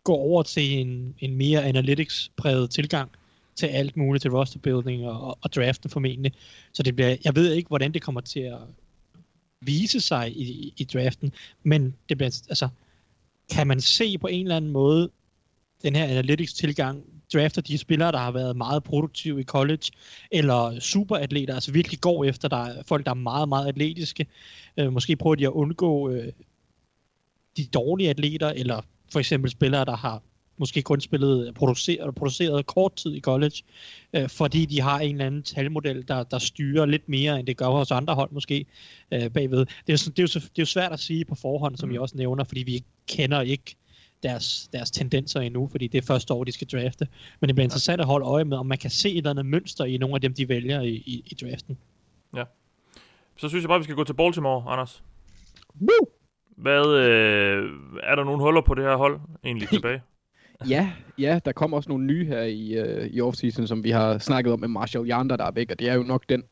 gå 0.05 0.13
over 0.13 0.43
til 0.43 0.79
en, 0.79 1.15
en 1.19 1.37
mere 1.37 1.65
analytics-præget 1.65 2.71
tilgang 2.71 3.11
til 3.55 3.67
alt 3.67 3.97
muligt, 3.97 4.23
til 4.23 4.31
roster 4.31 4.59
building 4.59 5.07
og, 5.07 5.21
og, 5.21 5.39
og 5.43 5.53
draften 5.53 5.91
formentlig. 5.91 6.33
Så 6.73 6.83
det 6.83 6.97
bliver, 6.97 7.17
jeg 7.25 7.35
ved 7.35 7.53
ikke, 7.53 7.69
hvordan 7.69 7.93
det 7.93 8.03
kommer 8.03 8.21
til 8.21 8.41
at 8.41 8.59
vise 9.61 10.01
sig 10.01 10.37
i, 10.37 10.75
i 10.77 10.85
draften, 10.85 11.33
men 11.63 11.95
det 12.09 12.17
bliver, 12.19 12.41
altså, 12.49 12.69
kan 13.53 13.67
man 13.67 13.81
se 13.81 14.19
på 14.19 14.27
en 14.27 14.43
eller 14.43 14.57
anden 14.57 14.71
måde 14.71 15.11
den 15.83 15.97
her 15.97 16.05
analytics-tilgang, 16.05 17.05
drafter 17.35 17.63
de 17.63 17.79
spillere, 17.79 18.13
der 18.13 18.19
har 18.19 18.31
været 18.31 18.57
meget 18.57 18.85
produktive 18.85 19.41
i 19.41 19.45
college, 19.45 19.91
eller 20.31 20.81
superatleter, 20.81 21.55
altså 21.55 21.73
virkelig 21.73 22.01
går 22.01 22.25
efter 22.25 22.49
der 22.49 22.57
er 22.65 22.83
folk, 22.87 23.05
der 23.05 23.11
er 23.11 23.15
meget, 23.15 23.49
meget 23.49 23.69
atletiske. 23.69 24.27
Øh, 24.77 24.93
måske 24.93 25.17
prøver 25.17 25.35
de 25.37 25.45
at 25.45 25.51
undgå 25.51 26.11
øh, 26.11 26.33
de 27.57 27.65
dårlige 27.67 28.11
atleter, 28.11 28.49
eller 28.49 28.81
for 29.13 29.19
eksempel 29.19 29.51
spillere, 29.51 29.85
der 29.85 29.97
har 29.97 30.23
måske 30.59 30.83
kun 30.83 31.01
spillet 31.01 31.55
produceret, 31.55 32.15
produceret 32.15 32.67
kort 32.67 32.93
tid 32.97 33.15
i 33.15 33.21
college, 33.21 33.63
øh, 34.15 34.29
fordi 34.29 34.65
de 34.67 34.81
har 34.81 35.01
en 35.01 35.11
eller 35.15 35.27
anden 35.27 35.43
talmodel, 35.43 36.09
der, 36.09 36.23
der 36.23 36.39
styrer 36.39 36.87
lidt 36.87 37.09
mere, 37.09 37.39
end 37.39 37.47
det 37.47 37.57
gør 37.57 37.67
hos 37.67 37.91
andre 37.91 38.15
hold 38.15 38.31
måske 38.33 38.67
øh, 39.13 39.31
bagved. 39.31 39.59
Det 39.59 39.69
er, 39.89 39.93
jo, 40.07 40.11
det, 40.11 40.19
er 40.19 40.23
jo, 40.23 40.27
så- 40.27 40.39
det 40.41 40.47
er 40.47 40.63
jo 40.63 40.65
svært 40.67 40.93
at 40.93 41.01
sige 41.01 41.25
på 41.25 41.35
forhånd, 41.35 41.77
som 41.77 41.89
Mm. 41.89 41.93
jeg 41.93 42.01
også 42.01 42.17
nævner, 42.17 42.45
fordi 42.45 42.63
vi 42.63 42.85
kender 43.09 43.41
ikke 43.41 43.77
deres, 44.23 44.69
deres 44.73 44.91
tendenser 44.91 45.41
endnu, 45.41 45.69
fordi 45.71 45.87
det 45.87 45.99
er 45.99 46.07
første 46.07 46.35
år, 46.35 46.45
de 46.45 46.53
skal 46.53 46.67
drafte. 46.73 47.09
Men 47.41 47.49
det 47.49 47.55
bliver 47.55 47.65
interessant 47.65 48.01
at 48.01 48.07
holde 48.07 48.27
øje 48.27 48.45
med, 48.45 48.57
om 48.57 48.67
man 48.67 48.79
kan 48.79 48.91
se 48.91 49.11
et 49.11 49.17
eller 49.17 49.31
andet 49.31 49.47
mønster 49.47 49.85
i 49.85 49.97
nogle 49.97 50.15
af 50.15 50.21
dem, 50.21 50.35
de 50.35 50.49
vælger 50.49 50.81
i, 50.81 50.95
i, 50.95 51.23
i 51.27 51.35
draften. 51.35 51.79
Så 53.41 53.49
synes 53.49 53.63
jeg 53.63 53.69
bare, 53.69 53.79
vi 53.79 53.85
skal 53.85 53.97
gå 53.97 54.05
til 54.05 54.15
Baltimore, 54.15 54.73
Anders. 54.73 55.03
Woo! 55.81 56.07
Hvad, 56.57 56.87
øh, 56.87 57.71
er 58.03 58.15
der 58.15 58.25
nogle 58.25 58.43
huller 58.43 58.61
på 58.61 58.75
det 58.75 58.85
her 58.85 58.97
hold 58.97 59.21
egentlig 59.45 59.69
tilbage? 59.79 60.03
Ja, 60.69 60.93
ja, 61.19 61.41
der 61.45 61.53
kommer 61.53 61.77
også 61.77 61.89
nogle 61.89 62.05
nye 62.05 62.27
her 62.27 62.43
i, 62.43 62.73
øh, 62.73 63.07
i 63.07 63.21
offseason, 63.21 63.67
som 63.67 63.85
vi 63.85 63.91
har 63.91 64.19
snakket 64.19 64.53
om 64.53 64.61
med 64.61 64.69
Marshall 64.69 65.11
Yonder, 65.11 65.37
der 65.37 65.45
er 65.45 65.51
væk, 65.51 65.71
og 65.71 65.79
det 65.79 65.89
er 65.89 65.95
jo 65.95 66.03
nok 66.03 66.25
den, 66.29 66.43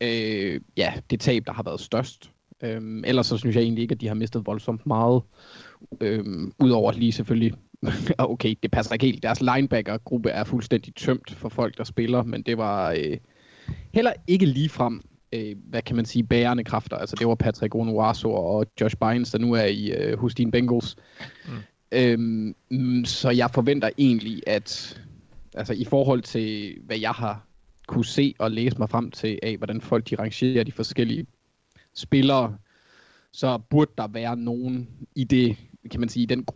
øh, 0.00 0.60
ja, 0.76 0.92
det 1.10 1.20
tab, 1.20 1.42
der 1.46 1.52
har 1.52 1.62
været 1.62 1.80
størst. 1.80 2.30
Øhm, 2.62 3.04
ellers 3.04 3.26
så 3.26 3.36
synes 3.36 3.56
jeg 3.56 3.62
egentlig 3.62 3.82
ikke, 3.82 3.92
at 3.92 4.00
de 4.00 4.08
har 4.08 4.14
mistet 4.14 4.46
voldsomt 4.46 4.86
meget. 4.86 5.22
Øhm, 6.00 6.52
Udover 6.58 6.92
lige 6.92 7.12
selvfølgelig, 7.12 7.52
okay, 8.18 8.54
det 8.62 8.70
passer 8.70 8.92
ikke 8.92 9.06
helt. 9.06 9.22
Deres 9.22 9.40
linebacker-gruppe 9.40 10.30
er 10.30 10.44
fuldstændig 10.44 10.94
tømt 10.94 11.34
for 11.34 11.48
folk, 11.48 11.78
der 11.78 11.84
spiller, 11.84 12.22
men 12.22 12.42
det 12.42 12.58
var 12.58 12.92
øh, 12.92 13.16
heller 13.94 14.12
ikke 14.26 14.46
lige 14.46 14.68
frem, 14.68 15.02
øh, 15.32 15.56
hvad 15.68 15.82
kan 15.82 15.96
man 15.96 16.04
sige, 16.04 16.24
bærende 16.24 16.64
kræfter. 16.64 16.96
Altså 16.96 17.16
det 17.18 17.26
var 17.26 17.34
Patrick 17.34 17.74
Onuasu 17.74 18.30
og 18.30 18.66
Josh 18.80 18.96
Bynes, 18.96 19.30
der 19.30 19.38
nu 19.38 19.52
er 19.52 19.64
i 19.64 19.92
øh, 19.92 20.30
dine 20.38 20.50
Bengals. 20.50 20.96
Mm. 21.46 21.52
Øhm, 21.92 23.04
så 23.04 23.30
jeg 23.30 23.50
forventer 23.50 23.90
egentlig, 23.98 24.42
at 24.46 25.00
altså 25.54 25.72
i 25.72 25.84
forhold 25.84 26.22
til, 26.22 26.78
hvad 26.86 26.98
jeg 26.98 27.10
har 27.10 27.46
kunne 27.86 28.04
se 28.04 28.34
og 28.38 28.50
læse 28.50 28.78
mig 28.78 28.90
frem 28.90 29.10
til 29.10 29.38
af, 29.42 29.56
hvordan 29.56 29.80
folk 29.80 30.10
de 30.10 30.16
rangerer 30.16 30.64
de 30.64 30.72
forskellige 30.72 31.26
spillere, 31.94 32.56
så 33.32 33.58
burde 33.58 33.90
der 33.98 34.08
være 34.08 34.36
nogen 34.36 34.88
i 35.14 35.24
det, 35.24 35.56
kan 35.90 36.00
man 36.00 36.08
sige, 36.08 36.22
i, 36.22 36.26
den, 36.26 36.46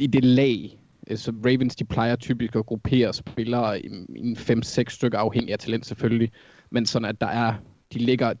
i 0.00 0.06
det 0.06 0.24
lag. 0.24 0.78
Øh, 1.10 1.16
Så 1.18 1.32
Ravens, 1.46 1.76
de 1.76 1.84
plejer 1.84 2.16
typisk 2.16 2.56
at 2.56 2.66
gruppere 2.66 3.12
spillere 3.12 3.80
i 3.82 3.86
en 4.16 4.36
5-6 4.36 4.82
stykker, 4.88 5.18
afhængig 5.18 5.52
af 5.52 5.58
talent 5.58 5.86
selvfølgelig, 5.86 6.30
men 6.70 6.86
sådan 6.86 7.08
at 7.08 7.20
der 7.20 7.26
er, 7.26 7.54
de 7.92 7.98
ligger, 7.98 8.32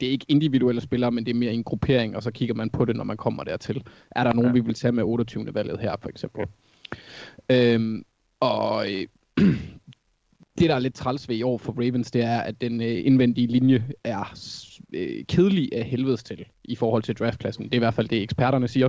det 0.00 0.06
er 0.06 0.10
ikke 0.12 0.26
individuelle 0.28 0.80
spillere, 0.80 1.10
men 1.10 1.26
det 1.26 1.30
er 1.34 1.38
mere 1.38 1.52
en 1.52 1.64
gruppering, 1.64 2.16
og 2.16 2.22
så 2.22 2.30
kigger 2.30 2.54
man 2.54 2.70
på 2.70 2.84
det, 2.84 2.96
når 2.96 3.04
man 3.04 3.16
kommer 3.16 3.44
dertil. 3.44 3.82
Er 4.10 4.24
der 4.24 4.32
nogen, 4.32 4.48
Ja. 4.48 4.52
vi 4.52 4.60
vil 4.60 4.74
tage 4.74 4.92
med 4.92 5.02
28. 5.04 5.54
valget 5.54 5.80
her, 5.80 5.96
for 6.02 6.08
eksempel? 6.08 6.46
Øhm, 7.50 8.04
og 8.40 8.92
øh, 8.92 9.06
det, 10.58 10.68
der 10.68 10.74
er 10.74 10.78
lidt 10.78 10.94
træls 10.94 11.28
ved 11.28 11.36
i 11.36 11.42
år 11.42 11.58
for 11.58 11.72
Ravens, 11.72 12.10
det 12.10 12.22
er, 12.22 12.38
at 12.40 12.60
den 12.60 12.80
øh, 12.80 13.06
indvendige 13.06 13.46
linje 13.46 13.84
er 14.04 14.38
øh, 14.92 15.24
kedelig 15.28 15.68
af 15.72 15.84
helvedes 15.84 16.22
til 16.24 16.44
i 16.64 16.76
forhold 16.76 17.02
til 17.02 17.14
draftpladsen. 17.16 17.64
Det 17.64 17.72
er 17.72 17.76
i 17.76 17.78
hvert 17.78 17.94
fald 17.94 18.08
det, 18.08 18.22
eksperterne 18.22 18.68
siger. 18.68 18.88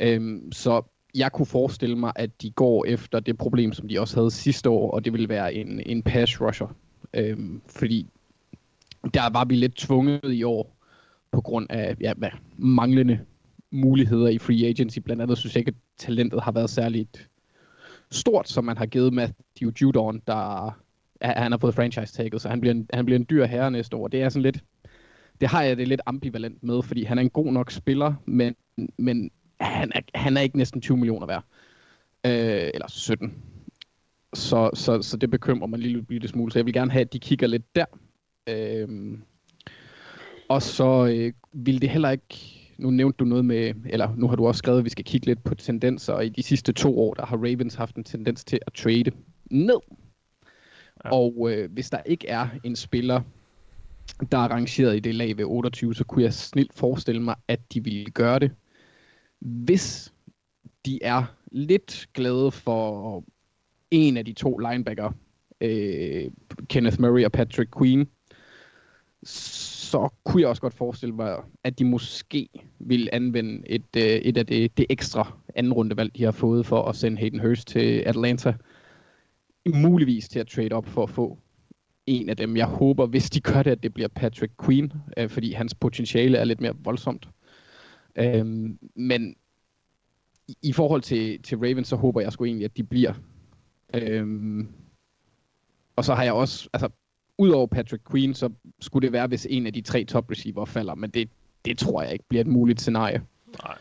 Øhm, 0.00 0.52
så 0.52 0.82
jeg 1.14 1.32
kunne 1.32 1.46
forestille 1.46 1.96
mig, 1.96 2.12
at 2.16 2.42
de 2.42 2.50
går 2.50 2.84
efter 2.84 3.20
det 3.20 3.38
problem, 3.38 3.72
som 3.72 3.88
de 3.88 4.00
også 4.00 4.16
havde 4.16 4.30
sidste 4.30 4.70
år, 4.70 4.90
og 4.90 5.04
det 5.04 5.12
vil 5.12 5.28
være 5.28 5.54
en, 5.54 5.80
en 5.86 6.02
pass 6.02 6.40
rusher. 6.40 6.76
Øhm, 7.14 7.60
fordi 7.66 8.06
der 9.14 9.30
var 9.32 9.44
vi 9.44 9.54
lidt 9.54 9.76
tvunget 9.76 10.32
i 10.32 10.42
år 10.42 10.76
på 11.32 11.40
grund 11.40 11.66
af 11.70 11.96
ja, 12.00 12.12
hvad, 12.16 12.30
manglende 12.56 13.20
muligheder 13.70 14.28
i 14.28 14.38
free 14.38 14.66
agency. 14.66 14.98
Blandt 14.98 15.22
andet 15.22 15.38
synes 15.38 15.54
jeg 15.54 15.60
ikke, 15.60 15.68
at 15.68 15.98
talentet 15.98 16.42
har 16.42 16.52
været 16.52 16.70
særligt 16.70 17.28
stort, 18.10 18.48
som 18.48 18.64
man 18.64 18.76
har 18.76 18.86
givet 18.86 19.12
Matthew 19.12 19.70
Judon, 19.82 20.22
der 20.26 20.70
ja, 21.22 21.32
han 21.36 21.52
har 21.52 21.58
fået 21.58 21.74
franchise 21.74 22.12
tagget, 22.12 22.42
så 22.42 22.48
han 22.48 22.60
bliver, 22.60 22.74
en, 22.74 22.88
han 22.92 23.04
bliver 23.04 23.18
en 23.18 23.26
dyr 23.30 23.44
herre 23.44 23.70
næste 23.70 23.96
år. 23.96 24.08
Det 24.08 24.22
er 24.22 24.28
sådan 24.28 24.42
lidt, 24.42 24.64
det 25.40 25.48
har 25.48 25.62
jeg 25.62 25.76
det 25.76 25.88
lidt 25.88 26.00
ambivalent 26.06 26.62
med, 26.62 26.82
fordi 26.82 27.02
han 27.02 27.18
er 27.18 27.22
en 27.22 27.30
god 27.30 27.52
nok 27.52 27.70
spiller, 27.70 28.14
men, 28.26 28.56
men 28.98 29.30
han, 29.60 29.92
er, 29.94 30.00
han 30.14 30.36
er 30.36 30.40
ikke 30.40 30.56
næsten 30.56 30.80
20 30.80 30.96
millioner 30.96 31.26
værd. 31.26 31.44
Øh, 32.26 32.70
eller 32.74 32.88
17. 32.88 33.34
Så, 34.34 34.70
så, 34.74 35.02
så 35.02 35.16
det 35.16 35.30
bekymrer 35.30 35.66
mig 35.66 35.78
lige 35.78 36.04
lidt 36.08 36.30
smule, 36.30 36.52
så 36.52 36.58
jeg 36.58 36.66
vil 36.66 36.74
gerne 36.74 36.90
have, 36.90 37.00
at 37.00 37.12
de 37.12 37.18
kigger 37.18 37.46
lidt 37.46 37.76
der. 37.76 37.84
Øh, 38.48 39.18
og 40.48 40.62
så 40.62 41.06
øh, 41.06 41.32
vil 41.52 41.82
det 41.82 41.90
heller 41.90 42.10
ikke... 42.10 42.52
Nu 42.78 42.90
nævnte 42.90 43.16
du 43.16 43.24
noget 43.24 43.44
med, 43.44 43.74
eller 43.86 44.14
nu 44.16 44.28
har 44.28 44.36
du 44.36 44.46
også 44.46 44.58
skrevet, 44.58 44.78
at 44.78 44.84
vi 44.84 44.90
skal 44.90 45.04
kigge 45.04 45.26
lidt 45.26 45.44
på 45.44 45.54
tendenser, 45.54 46.12
og 46.12 46.26
i 46.26 46.28
de 46.28 46.42
sidste 46.42 46.72
to 46.72 46.98
år, 47.00 47.14
der 47.14 47.26
har 47.26 47.36
Ravens 47.36 47.74
haft 47.74 47.96
en 47.96 48.04
tendens 48.04 48.44
til 48.44 48.58
at 48.66 48.72
trade 48.72 49.10
ned. 49.50 49.80
Ja. 51.04 51.10
Og 51.10 51.48
øh, 51.50 51.72
hvis 51.72 51.90
der 51.90 51.98
ikke 52.06 52.28
er 52.28 52.48
en 52.64 52.76
spiller, 52.76 53.20
der 54.32 54.38
er 54.38 54.48
rangeret 54.48 54.96
i 54.96 55.00
det 55.00 55.14
lag 55.14 55.36
ved 55.36 55.44
28, 55.44 55.94
så 55.94 56.04
kunne 56.04 56.22
jeg 56.22 56.34
snilt 56.34 56.74
forestille 56.74 57.22
mig, 57.22 57.34
at 57.48 57.60
de 57.74 57.84
ville 57.84 58.10
gøre 58.10 58.38
det, 58.38 58.50
hvis 59.46 60.12
de 60.86 60.98
er 61.02 61.24
lidt 61.52 62.08
glade 62.14 62.50
for 62.50 63.24
en 63.90 64.16
af 64.16 64.24
de 64.24 64.32
to 64.32 64.58
linebacker, 64.58 65.12
øh, 65.60 66.30
Kenneth 66.68 67.00
Murray 67.00 67.24
og 67.24 67.32
Patrick 67.32 67.78
Queen, 67.78 68.08
så 69.22 70.08
kunne 70.24 70.40
jeg 70.40 70.48
også 70.48 70.62
godt 70.62 70.74
forestille 70.74 71.14
mig, 71.14 71.36
at 71.64 71.78
de 71.78 71.84
måske 71.84 72.48
vil 72.78 73.08
anvende 73.12 73.62
et, 73.66 73.96
øh, 73.96 74.02
et 74.02 74.36
af 74.36 74.46
det, 74.46 74.78
det 74.78 74.86
ekstra 74.88 75.32
anden 75.54 75.72
rundevalg, 75.72 76.16
de 76.16 76.24
har 76.24 76.30
fået 76.30 76.66
for 76.66 76.82
at 76.82 76.96
sende 76.96 77.18
Hayden 77.18 77.40
Hurst 77.40 77.68
til 77.68 78.02
Atlanta. 78.06 78.54
Muligvis 79.74 80.28
til 80.28 80.38
at 80.38 80.46
trade 80.46 80.72
op 80.72 80.86
for 80.86 81.02
at 81.02 81.10
få 81.10 81.38
en 82.06 82.28
af 82.28 82.36
dem. 82.36 82.56
Jeg 82.56 82.66
håber, 82.66 83.06
hvis 83.06 83.30
de 83.30 83.40
gør 83.40 83.62
det, 83.62 83.70
at 83.70 83.82
det 83.82 83.94
bliver 83.94 84.08
Patrick 84.08 84.52
Queen, 84.64 84.92
øh, 85.16 85.30
fordi 85.30 85.52
hans 85.52 85.74
potentiale 85.74 86.38
er 86.38 86.44
lidt 86.44 86.60
mere 86.60 86.74
voldsomt. 86.84 87.28
Øhm, 88.18 88.78
men 88.94 89.36
i, 90.48 90.56
i 90.62 90.72
forhold 90.72 91.02
til, 91.02 91.42
til 91.42 91.58
Ravens, 91.58 91.88
så 91.88 91.96
håber 91.96 92.20
jeg 92.20 92.32
sgu 92.32 92.44
egentlig, 92.44 92.64
at 92.64 92.76
de 92.76 92.82
bliver. 92.82 93.12
Øhm, 93.94 94.68
og 95.96 96.04
så 96.04 96.14
har 96.14 96.24
jeg 96.24 96.32
også, 96.32 96.68
altså, 96.72 96.88
udover 97.38 97.66
Patrick 97.66 98.10
Queen, 98.10 98.34
så 98.34 98.50
skulle 98.80 99.06
det 99.06 99.12
være, 99.12 99.26
hvis 99.26 99.46
en 99.50 99.66
af 99.66 99.72
de 99.72 99.80
tre 99.80 100.04
top 100.04 100.30
receiver 100.30 100.64
falder, 100.64 100.94
men 100.94 101.10
det, 101.10 101.28
det 101.64 101.78
tror 101.78 102.02
jeg 102.02 102.12
ikke 102.12 102.24
bliver 102.28 102.40
et 102.40 102.46
muligt 102.46 102.80
scenarie. 102.80 103.22
Nej. 103.64 103.78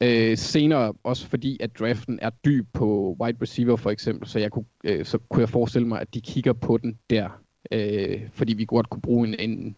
Øh, 0.00 0.36
senere 0.36 0.92
også 1.02 1.26
fordi, 1.26 1.56
at 1.60 1.78
draften 1.78 2.18
er 2.22 2.30
dyb 2.30 2.66
på 2.72 3.16
wide 3.20 3.38
receiver 3.42 3.76
for 3.76 3.90
eksempel, 3.90 4.28
så, 4.28 4.38
jeg 4.38 4.50
kunne, 4.50 4.64
øh, 4.84 5.04
så 5.04 5.18
kunne 5.18 5.40
jeg 5.40 5.48
forestille 5.48 5.88
mig, 5.88 6.00
at 6.00 6.14
de 6.14 6.20
kigger 6.20 6.52
på 6.52 6.78
den 6.78 6.98
der. 7.10 7.42
Øh, 7.72 8.28
fordi 8.32 8.54
vi 8.54 8.64
godt 8.64 8.90
kunne 8.90 9.02
bruge 9.02 9.28
en, 9.28 9.50
en, 9.50 9.76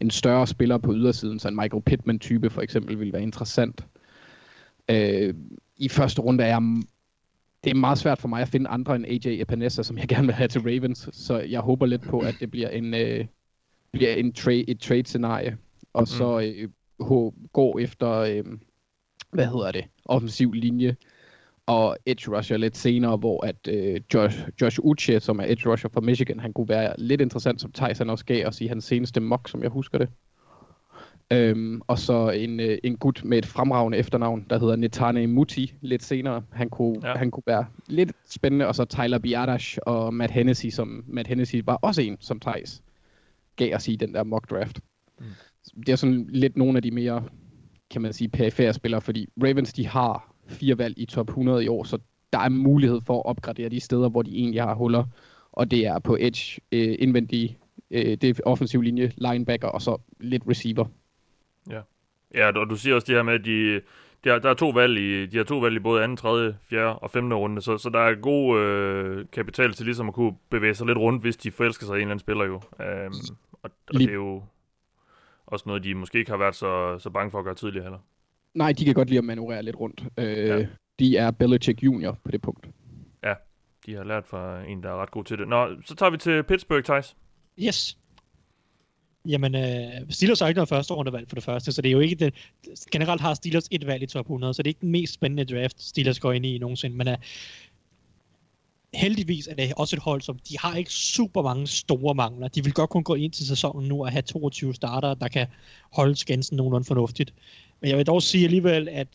en 0.00 0.10
større 0.10 0.46
spiller 0.46 0.78
på 0.78 0.94
ydersiden, 0.94 1.38
så 1.38 1.48
en 1.48 1.56
Michael 1.56 1.82
Pittman-type 1.82 2.50
for 2.50 2.62
eksempel 2.62 2.98
ville 2.98 3.12
være 3.12 3.22
interessant. 3.22 3.86
Øh, 4.90 5.34
I 5.76 5.88
første 5.88 6.22
runde 6.22 6.44
er 6.44 6.48
jeg 6.48 6.82
det 7.64 7.70
er 7.70 7.74
meget 7.74 7.98
svært 7.98 8.18
for 8.18 8.28
mig 8.28 8.42
at 8.42 8.48
finde 8.48 8.70
andre 8.70 8.96
end 8.96 9.06
AJ 9.06 9.40
Epinesa, 9.40 9.82
som 9.82 9.98
jeg 9.98 10.08
gerne 10.14 10.26
vil 10.26 10.34
have 10.34 10.48
til 10.48 10.60
Ravens, 10.60 11.08
så 11.12 11.38
jeg 11.38 11.60
håber 11.60 11.86
lidt 11.86 12.02
på, 12.02 12.18
at 12.18 12.34
det 12.40 12.50
bliver 12.50 12.68
en 12.68 12.94
øh, 12.94 13.24
bliver 13.92 14.14
en 14.14 14.32
trade, 14.32 14.70
et 14.70 14.80
trade-scenarie, 14.80 15.58
og 15.92 16.08
så 16.08 16.40
øh, 16.40 16.68
gå 17.52 17.78
efter, 17.78 18.10
øh, 18.10 18.44
hvad 19.30 19.46
hedder 19.46 19.72
det, 19.72 19.84
offensiv 20.04 20.52
linje, 20.52 20.96
og 21.68 21.96
edge 22.06 22.36
rusher 22.36 22.56
lidt 22.56 22.76
senere, 22.76 23.16
hvor 23.16 23.46
at 23.46 23.68
øh, 23.68 24.00
Josh, 24.14 24.48
Josh 24.60 24.78
Uche, 24.82 25.20
som 25.20 25.38
er 25.38 25.44
edge 25.44 25.70
rusher 25.70 25.90
fra 25.90 26.00
Michigan, 26.00 26.40
han 26.40 26.52
kunne 26.52 26.68
være 26.68 26.94
lidt 26.98 27.20
interessant, 27.20 27.60
som 27.60 27.72
Tyson 27.72 28.10
også 28.10 28.24
gav 28.24 28.46
os 28.46 28.60
i 28.60 28.66
hans 28.66 28.84
seneste 28.84 29.20
mock, 29.20 29.48
som 29.48 29.62
jeg 29.62 29.70
husker 29.70 29.98
det. 29.98 30.08
Øhm, 31.32 31.82
og 31.86 31.98
så 31.98 32.30
en, 32.30 32.60
øh, 32.60 32.78
en 32.84 32.96
gut 32.96 33.24
med 33.24 33.38
et 33.38 33.46
fremragende 33.46 33.98
efternavn, 33.98 34.46
der 34.50 34.58
hedder 34.58 34.76
Netane 34.76 35.26
Muti 35.26 35.74
lidt 35.80 36.02
senere. 36.02 36.42
Han 36.52 36.70
kunne, 36.70 37.08
ja. 37.08 37.16
han 37.16 37.30
kunne 37.30 37.42
være 37.46 37.66
lidt 37.86 38.12
spændende. 38.28 38.66
Og 38.66 38.74
så 38.74 38.84
Tyler 38.84 39.18
Biadash 39.18 39.78
og 39.82 40.14
Matt 40.14 40.32
Hennessy, 40.32 40.66
som 40.66 41.04
Matt 41.06 41.28
Hennessy 41.28 41.56
var 41.64 41.74
også 41.74 42.02
en, 42.02 42.16
som 42.20 42.40
Thijs 42.40 42.82
gav 43.56 43.74
os 43.74 43.88
i 43.88 43.96
den 43.96 44.14
der 44.14 44.24
mock 44.24 44.50
draft. 44.50 44.80
Mm. 45.18 45.26
Det 45.76 45.88
er 45.88 45.96
sådan 45.96 46.26
lidt 46.28 46.56
nogle 46.56 46.78
af 46.78 46.82
de 46.82 46.90
mere, 46.90 47.24
kan 47.90 48.02
man 48.02 48.12
sige, 48.12 48.28
perifære 48.28 48.72
spillere, 48.72 49.00
fordi 49.00 49.28
Ravens, 49.42 49.72
de 49.72 49.86
har 49.86 50.27
fire 50.48 50.78
valg 50.78 50.98
i 50.98 51.06
top 51.06 51.28
100 51.28 51.64
i 51.64 51.68
år, 51.68 51.84
så 51.84 51.98
der 52.32 52.38
er 52.38 52.48
mulighed 52.48 53.00
for 53.06 53.16
at 53.18 53.26
opgradere 53.26 53.68
de 53.68 53.80
steder, 53.80 54.08
hvor 54.08 54.22
de 54.22 54.36
egentlig 54.36 54.62
har 54.62 54.74
huller, 54.74 55.04
og 55.52 55.70
det 55.70 55.86
er 55.86 55.98
på 55.98 56.16
edge, 56.20 56.60
øh, 56.72 56.96
indvendig, 56.98 57.58
øh, 57.90 58.04
det 58.04 58.24
er 58.24 58.34
offensiv 58.46 58.82
linje, 58.82 59.12
linebacker 59.16 59.68
og 59.68 59.82
så 59.82 59.98
lidt 60.20 60.42
receiver. 60.48 60.84
Ja. 61.70 61.80
Ja, 62.34 62.58
og 62.58 62.70
du 62.70 62.76
siger 62.76 62.94
også 62.94 63.06
det 63.06 63.14
her 63.14 63.22
med, 63.22 63.34
at 63.34 63.44
de, 63.44 63.80
der, 64.24 64.38
der 64.38 64.50
er 64.50 64.54
to 64.54 64.68
valg 64.68 64.98
i, 64.98 65.26
de 65.26 65.36
har 65.36 65.44
to 65.44 65.58
valg 65.58 65.76
i 65.76 65.78
både 65.78 66.02
anden, 66.02 66.16
tredje, 66.16 66.56
fjerde 66.70 66.98
og 66.98 67.10
femte 67.10 67.36
runde, 67.36 67.62
så, 67.62 67.78
så 67.78 67.88
der 67.88 67.98
er 67.98 68.14
god 68.14 68.60
øh, 68.60 69.26
kapital 69.32 69.72
til 69.72 69.84
ligesom 69.84 70.08
at 70.08 70.14
kunne 70.14 70.36
bevæge 70.50 70.74
sig 70.74 70.86
lidt 70.86 70.98
rundt, 70.98 71.22
hvis 71.22 71.36
de 71.36 71.50
forelsker 71.50 71.86
sig 71.86 71.94
i 71.94 71.96
en 71.96 72.00
eller 72.00 72.10
anden 72.10 72.20
spiller 72.20 72.44
jo. 72.44 72.54
Um, 72.54 73.14
og, 73.62 73.70
og 73.88 73.94
det 73.94 74.08
er 74.08 74.14
jo 74.14 74.42
også 75.46 75.64
noget, 75.66 75.84
de 75.84 75.94
måske 75.94 76.18
ikke 76.18 76.30
har 76.30 76.38
været 76.38 76.54
så, 76.54 76.98
så 76.98 77.10
bange 77.10 77.30
for 77.30 77.38
at 77.38 77.44
gøre 77.44 77.54
tidligere 77.54 77.82
heller. 77.84 77.98
Nej, 78.54 78.72
de 78.72 78.84
kan 78.84 78.94
godt 78.94 79.08
lide 79.08 79.18
at 79.18 79.24
manøvrere 79.24 79.62
lidt 79.62 79.76
rundt. 79.76 80.04
Øh, 80.18 80.48
ja. 80.48 80.66
De 80.98 81.16
er 81.16 81.30
Belichick 81.30 81.82
Junior 81.82 82.18
på 82.24 82.30
det 82.30 82.42
punkt. 82.42 82.68
Ja, 83.24 83.34
de 83.86 83.94
har 83.94 84.04
lært 84.04 84.26
fra 84.26 84.64
en, 84.64 84.82
der 84.82 84.88
er 84.88 85.02
ret 85.02 85.10
god 85.10 85.24
til 85.24 85.38
det. 85.38 85.48
Nå, 85.48 85.68
så 85.84 85.94
tager 85.94 86.10
vi 86.10 86.16
til 86.16 86.42
Pittsburgh, 86.42 86.84
Thijs. 86.84 87.16
Yes. 87.58 87.98
Jamen, 89.28 89.54
uh, 89.54 90.10
Steelers 90.10 90.40
har 90.40 90.48
ikke 90.48 90.58
noget 90.58 90.68
første 90.68 90.94
rundevalg 90.94 91.28
for 91.28 91.34
det 91.34 91.44
første, 91.44 91.72
så 91.72 91.82
det 91.82 91.88
er 91.88 91.92
jo 91.92 92.00
ikke 92.00 92.14
det. 92.14 92.34
Generelt 92.92 93.20
har 93.20 93.34
Steelers 93.34 93.68
et 93.70 93.86
valg 93.86 94.02
i 94.02 94.06
top 94.06 94.24
100, 94.24 94.54
så 94.54 94.62
det 94.62 94.66
er 94.66 94.70
ikke 94.70 94.80
den 94.80 94.90
mest 94.90 95.14
spændende 95.14 95.54
draft, 95.54 95.82
Steelers 95.82 96.20
går 96.20 96.32
ind 96.32 96.46
i 96.46 96.58
nogensinde, 96.58 96.96
men 96.96 97.08
uh, 97.08 97.14
heldigvis 98.94 99.46
er 99.46 99.54
det 99.54 99.72
også 99.76 99.96
et 99.96 100.02
hold, 100.02 100.20
som 100.20 100.38
de 100.38 100.58
har 100.58 100.76
ikke 100.76 100.90
super 100.90 101.42
mange 101.42 101.66
store 101.66 102.14
mangler. 102.14 102.48
De 102.48 102.64
vil 102.64 102.72
godt 102.72 102.90
kunne 102.90 103.04
gå 103.04 103.14
ind 103.14 103.32
til 103.32 103.46
sæsonen 103.46 103.88
nu 103.88 104.04
og 104.04 104.12
have 104.12 104.22
22 104.22 104.74
starter, 104.74 105.14
der 105.14 105.28
kan 105.28 105.46
holde 105.92 106.16
skansen 106.16 106.56
nogenlunde 106.56 106.86
fornuftigt. 106.86 107.34
Men 107.80 107.90
jeg 107.90 107.98
vil 107.98 108.06
dog 108.06 108.22
sige 108.22 108.44
alligevel, 108.44 108.88
at 108.88 109.08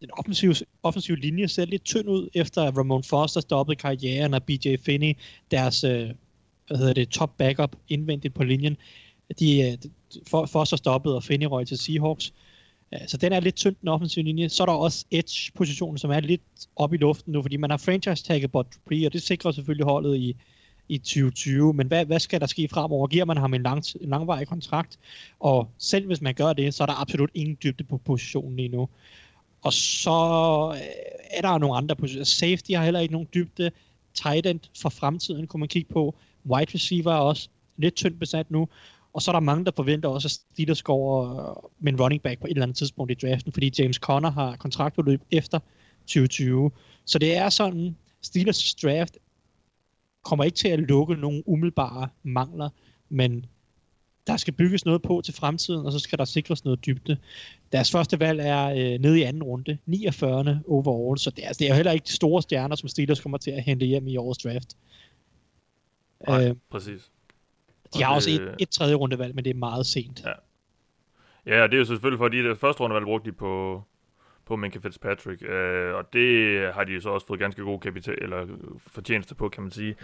den 0.00 0.10
offensive, 0.12 0.54
offensive 0.82 1.16
linje 1.16 1.48
ser 1.48 1.64
lidt 1.64 1.84
tynd 1.84 2.08
ud, 2.08 2.28
efter 2.34 2.62
Ramon 2.62 3.02
Foster 3.02 3.40
stoppede 3.40 3.76
karrieren, 3.76 4.34
og 4.34 4.42
BJ 4.42 4.76
Finney, 4.76 5.14
deres 5.50 5.84
øh, 5.84 6.10
hvad 6.66 6.78
hedder 6.78 6.92
det, 6.92 7.08
top 7.08 7.38
backup 7.38 7.76
indvendigt 7.88 8.34
på 8.34 8.44
linjen, 8.44 8.76
de, 9.38 9.62
øh, 9.62 9.78
for, 10.26 10.46
Foster 10.46 10.76
stoppede, 10.76 11.16
og 11.16 11.24
Finney 11.24 11.46
røg 11.46 11.66
til 11.66 11.78
Seahawks. 11.78 12.32
Så 13.06 13.16
den 13.16 13.32
er 13.32 13.40
lidt 13.40 13.54
tynd, 13.54 13.76
den 13.80 13.88
offensive 13.88 14.24
linje. 14.24 14.48
Så 14.48 14.62
er 14.62 14.66
der 14.66 14.72
også 14.72 15.04
edge-positionen, 15.10 15.98
som 15.98 16.10
er 16.10 16.20
lidt 16.20 16.42
op 16.76 16.94
i 16.94 16.96
luften 16.96 17.32
nu, 17.32 17.42
fordi 17.42 17.56
man 17.56 17.70
har 17.70 17.76
franchise-tagget 17.76 18.52
Bud 18.52 18.64
Dupree, 18.64 19.06
og 19.06 19.12
det 19.12 19.22
sikrer 19.22 19.52
selvfølgelig 19.52 19.84
holdet 19.84 20.16
i, 20.16 20.36
i 20.88 20.98
2020. 20.98 21.74
Men 21.74 21.86
hvad, 21.86 22.06
hvad 22.06 22.20
skal 22.20 22.40
der 22.40 22.46
ske 22.46 22.68
fremover? 22.68 23.06
Giver 23.06 23.24
man 23.24 23.36
ham 23.36 23.54
en, 23.54 23.62
lang, 23.62 23.84
en 24.00 24.08
langvarig 24.08 24.48
kontrakt? 24.48 24.98
Og 25.40 25.70
selv 25.78 26.06
hvis 26.06 26.20
man 26.20 26.34
gør 26.34 26.52
det, 26.52 26.74
så 26.74 26.82
er 26.82 26.86
der 26.86 27.00
absolut 27.00 27.30
ingen 27.34 27.58
dybde 27.62 27.84
på 27.84 27.96
positionen 27.96 28.56
lige 28.56 28.68
nu. 28.68 28.88
Og 29.62 29.72
så 29.72 30.10
øh, 30.74 30.80
er 31.30 31.40
der 31.40 31.58
nogle 31.58 31.76
andre 31.76 31.96
positioner. 31.96 32.24
Safety 32.24 32.70
har 32.72 32.84
heller 32.84 33.00
ikke 33.00 33.12
nogen 33.12 33.28
dybde. 33.34 33.70
Tight 34.14 34.46
end 34.46 34.60
for 34.82 34.88
fremtiden 34.88 35.46
kunne 35.46 35.60
man 35.60 35.68
kigge 35.68 35.92
på. 35.92 36.14
Wide 36.46 36.74
receiver 36.74 37.12
er 37.12 37.18
også 37.18 37.48
lidt 37.76 37.94
tyndt 37.94 38.18
besat 38.18 38.50
nu. 38.50 38.68
Og 39.12 39.22
så 39.22 39.30
er 39.30 39.32
der 39.32 39.40
mange, 39.40 39.64
der 39.64 39.70
forventer 39.76 40.08
også, 40.08 40.26
at 40.26 40.32
Steelers 40.32 40.82
går 40.82 41.24
øh, 41.24 41.56
med 41.80 41.92
en 41.92 42.00
running 42.00 42.22
back 42.22 42.40
på 42.40 42.46
et 42.46 42.50
eller 42.50 42.62
andet 42.62 42.76
tidspunkt 42.76 43.12
i 43.12 43.26
draften, 43.26 43.52
fordi 43.52 43.72
James 43.78 43.96
Conner 43.96 44.30
har 44.30 44.56
kontraktudløb 44.56 45.20
efter 45.30 45.58
2020. 46.06 46.70
Så 47.04 47.18
det 47.18 47.36
er 47.36 47.48
sådan, 47.48 47.96
Steelers 48.22 48.74
draft 48.74 49.18
kommer 50.22 50.44
ikke 50.44 50.56
til 50.56 50.68
at 50.68 50.78
lukke 50.78 51.14
nogle 51.14 51.42
umiddelbare 51.46 52.08
mangler, 52.22 52.68
men 53.08 53.46
der 54.26 54.36
skal 54.36 54.54
bygges 54.54 54.84
noget 54.84 55.02
på 55.02 55.22
til 55.24 55.34
fremtiden, 55.34 55.86
og 55.86 55.92
så 55.92 55.98
skal 55.98 56.18
der 56.18 56.24
sikres 56.24 56.64
noget 56.64 56.86
dybde. 56.86 57.16
Deres 57.72 57.90
første 57.90 58.20
valg 58.20 58.40
er 58.40 58.68
øh, 58.70 59.00
nede 59.00 59.18
i 59.18 59.22
anden 59.22 59.42
runde, 59.42 59.78
49. 59.86 60.60
overall, 60.68 61.18
så 61.18 61.30
det 61.30 61.46
er, 61.46 61.52
det 61.52 61.62
er 61.62 61.68
jo 61.68 61.74
heller 61.74 61.92
ikke 61.92 62.04
de 62.04 62.12
store 62.12 62.42
stjerner, 62.42 62.76
som 62.76 62.88
Steelers 62.88 63.20
kommer 63.20 63.38
til 63.38 63.50
at 63.50 63.62
hente 63.62 63.86
hjem 63.86 64.08
i 64.08 64.16
årets 64.16 64.42
draft. 64.42 64.76
Nej, 66.28 66.48
øh, 66.48 66.56
præcis. 66.70 67.10
De 67.94 68.02
har 68.02 68.10
det, 68.10 68.16
også 68.16 68.30
et, 68.30 68.54
et 68.58 68.68
tredje 68.68 68.94
rundevalg, 68.94 69.34
men 69.34 69.44
det 69.44 69.50
er 69.50 69.54
meget 69.54 69.86
sent. 69.86 70.22
Ja. 70.24 70.32
Ja, 71.46 71.62
det 71.66 71.74
er 71.74 71.78
jo 71.78 71.84
selvfølgelig 71.84 72.18
fordi, 72.18 72.42
det 72.42 72.58
første 72.58 72.80
rundevalg 72.80 73.04
brugte 73.04 73.30
de 73.30 73.36
på, 73.36 73.82
på 74.46 74.56
Minka 74.56 74.78
Fitzpatrick, 74.78 75.42
øh, 75.42 75.94
og 75.94 76.12
det 76.12 76.60
har 76.74 76.84
de 76.84 76.92
jo 76.92 77.00
så 77.00 77.10
også 77.10 77.26
fået 77.26 77.40
ganske 77.40 77.62
god 77.62 77.80
kapital, 77.80 78.18
eller 78.22 78.46
fortjeneste 78.86 79.34
på, 79.34 79.48
kan 79.48 79.62
man 79.62 79.72
sige. 79.72 79.94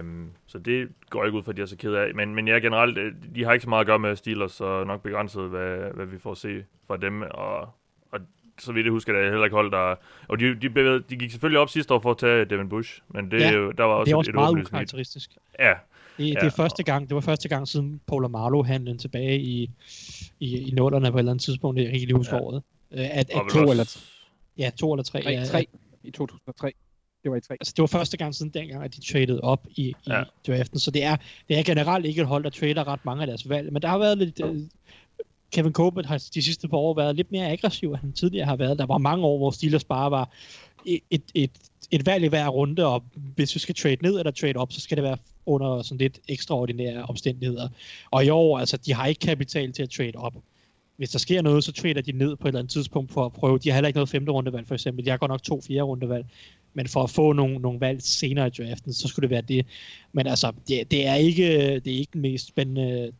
Um, 0.00 0.30
så 0.46 0.58
det 0.58 0.88
går 1.10 1.24
ikke 1.24 1.38
ud 1.38 1.42
for, 1.42 1.50
at 1.50 1.56
de 1.56 1.62
er 1.62 1.66
så 1.66 1.76
ked 1.76 1.92
af. 1.92 2.14
Men, 2.14 2.34
men 2.34 2.48
ja, 2.48 2.54
generelt, 2.54 2.98
øh, 2.98 3.12
de 3.34 3.44
har 3.44 3.52
ikke 3.52 3.62
så 3.62 3.68
meget 3.68 3.80
at 3.80 3.86
gøre 3.86 3.98
med 3.98 4.16
Steelers, 4.16 4.52
så 4.52 4.84
nok 4.84 5.02
begrænset, 5.02 5.42
hvad, 5.42 5.76
hvad 5.94 6.06
vi 6.06 6.18
får 6.18 6.30
at 6.30 6.38
se 6.38 6.64
fra 6.86 6.96
dem, 6.96 7.22
og, 7.30 7.60
og 8.12 8.20
så 8.58 8.72
vidt 8.72 8.84
jeg 8.84 8.92
husker, 8.92 9.12
det 9.12 9.22
er 9.22 9.30
heller 9.30 9.44
ikke 9.44 9.56
hold, 9.56 9.70
der... 9.70 9.94
Og 10.28 10.40
de, 10.40 10.54
de, 10.54 10.70
bevægede, 10.70 11.04
de 11.10 11.16
gik 11.16 11.30
selvfølgelig 11.30 11.60
op 11.60 11.68
sidste 11.68 11.94
år 11.94 12.00
for 12.00 12.10
at 12.10 12.18
tage 12.18 12.44
Devin 12.44 12.68
Bush, 12.68 13.00
men 13.08 13.30
det, 13.30 13.40
ja, 13.40 13.52
der 13.52 13.84
var 13.84 13.94
også, 13.94 14.04
det 14.04 14.12
er 14.12 14.16
også 14.16 14.30
et, 14.30 14.32
et 14.32 14.34
meget 14.34 14.58
ukarakteristisk. 14.60 15.30
Ja, 15.58 15.74
det, 16.18 16.28
ja, 16.28 16.34
det, 16.34 16.46
er 16.46 16.50
første 16.50 16.82
gang, 16.82 17.08
det 17.08 17.14
var 17.14 17.20
første 17.20 17.48
gang 17.48 17.68
siden 17.68 18.00
Paul 18.06 18.24
Amaro 18.24 18.62
handlen 18.62 18.98
tilbage 18.98 19.38
i, 19.40 19.70
i, 20.40 20.68
i 20.68 20.70
nullerne 20.70 21.10
på 21.10 21.16
et 21.16 21.20
eller 21.20 21.32
andet 21.32 21.44
tidspunkt, 21.44 21.78
jeg 21.78 21.86
kan 21.86 22.00
ikke 22.00 22.14
huske 22.14 22.36
ja. 22.36 22.40
året. 22.42 22.62
Øh, 22.92 23.18
at, 23.18 23.30
at, 23.30 23.42
to 23.50 23.70
eller 23.70 23.98
Ja, 24.58 24.70
to 24.76 24.92
eller 24.92 25.02
tre. 25.02 25.22
Tre, 25.22 25.30
ja, 25.30 25.44
tre 25.44 25.66
i 26.02 26.10
2003. 26.10 26.72
Det 27.22 27.30
var 27.30 27.36
i 27.36 27.40
tre. 27.40 27.56
Altså, 27.60 27.72
det 27.76 27.82
var 27.82 27.86
første 27.86 28.16
gang 28.16 28.34
siden 28.34 28.50
dengang, 28.54 28.84
at 28.84 28.96
de 28.96 29.12
traded 29.12 29.40
op 29.42 29.66
i, 29.70 29.82
i 29.82 29.94
ja. 30.06 30.22
draften, 30.46 30.78
så 30.78 30.90
det 30.90 31.04
er, 31.04 31.16
det 31.48 31.58
er 31.58 31.62
generelt 31.62 32.06
ikke 32.06 32.20
et 32.20 32.26
hold, 32.26 32.44
der 32.44 32.50
trader 32.50 32.88
ret 32.88 33.04
mange 33.04 33.20
af 33.20 33.26
deres 33.26 33.48
valg, 33.48 33.72
men 33.72 33.82
der 33.82 33.88
har 33.88 33.98
været 33.98 34.18
lidt... 34.18 34.40
Uh, 34.40 34.56
Kevin 35.52 35.72
Colbert 35.72 36.06
har 36.06 36.28
de 36.34 36.42
sidste 36.42 36.68
par 36.68 36.76
år 36.76 36.94
været 36.94 37.16
lidt 37.16 37.32
mere 37.32 37.50
aggressiv, 37.50 37.88
end 37.88 37.96
han 38.00 38.12
tidligere 38.12 38.46
har 38.46 38.56
været. 38.56 38.78
Der 38.78 38.86
var 38.86 38.98
mange 38.98 39.26
år, 39.26 39.38
hvor 39.38 39.50
Steelers 39.50 39.84
bare 39.84 40.10
var 40.10 40.30
et, 40.84 41.00
et, 41.10 41.22
et, 41.34 41.50
et 41.90 42.06
valg 42.06 42.24
i 42.24 42.28
hver 42.28 42.48
runde, 42.48 42.86
og 42.86 43.04
hvis 43.34 43.54
vi 43.54 43.60
skal 43.60 43.74
trade 43.74 43.96
ned 44.02 44.18
eller 44.18 44.30
trade 44.30 44.56
op, 44.56 44.72
så 44.72 44.80
skal 44.80 44.96
det 44.96 45.04
være 45.04 45.16
under 45.46 45.82
sådan 45.82 45.98
lidt 45.98 46.20
ekstraordinære 46.28 47.02
omstændigheder. 47.02 47.68
Og 48.10 48.24
i 48.24 48.28
år, 48.28 48.58
altså, 48.58 48.76
de 48.76 48.94
har 48.94 49.06
ikke 49.06 49.20
kapital 49.20 49.72
til 49.72 49.82
at 49.82 49.90
trade 49.90 50.12
op. 50.14 50.34
Hvis 50.98 51.10
der 51.10 51.18
sker 51.18 51.42
noget, 51.42 51.64
så 51.64 51.72
trader 51.72 52.00
de 52.00 52.12
ned 52.12 52.36
på 52.36 52.48
et 52.48 52.50
eller 52.50 52.58
andet 52.58 52.72
tidspunkt 52.72 53.12
for 53.12 53.26
at 53.26 53.32
prøve. 53.32 53.58
De 53.58 53.68
har 53.68 53.74
heller 53.74 53.88
ikke 53.88 53.96
noget 53.96 54.08
femte 54.08 54.32
rundevalg, 54.32 54.66
for 54.66 54.74
eksempel. 54.74 55.04
De 55.04 55.10
har 55.10 55.16
godt 55.16 55.30
nok 55.30 55.42
to 55.42 55.60
fjerde 55.60 55.82
rundevalg. 55.82 56.26
Men 56.74 56.88
for 56.88 57.02
at 57.02 57.10
få 57.10 57.32
nogle, 57.32 57.58
nogle 57.58 57.80
valg 57.80 58.02
senere 58.02 58.46
i 58.46 58.50
draften, 58.50 58.92
så 58.92 59.08
skulle 59.08 59.22
det 59.22 59.30
være 59.30 59.40
det. 59.40 59.66
Men 60.12 60.26
altså, 60.26 60.52
det, 60.68 60.90
det, 60.90 61.06
er, 61.06 61.14
ikke, 61.14 61.74
det 61.80 61.94
er 61.94 61.98
ikke 61.98 62.12
den 62.12 62.20
mest 62.20 62.46
spændende 62.46 63.12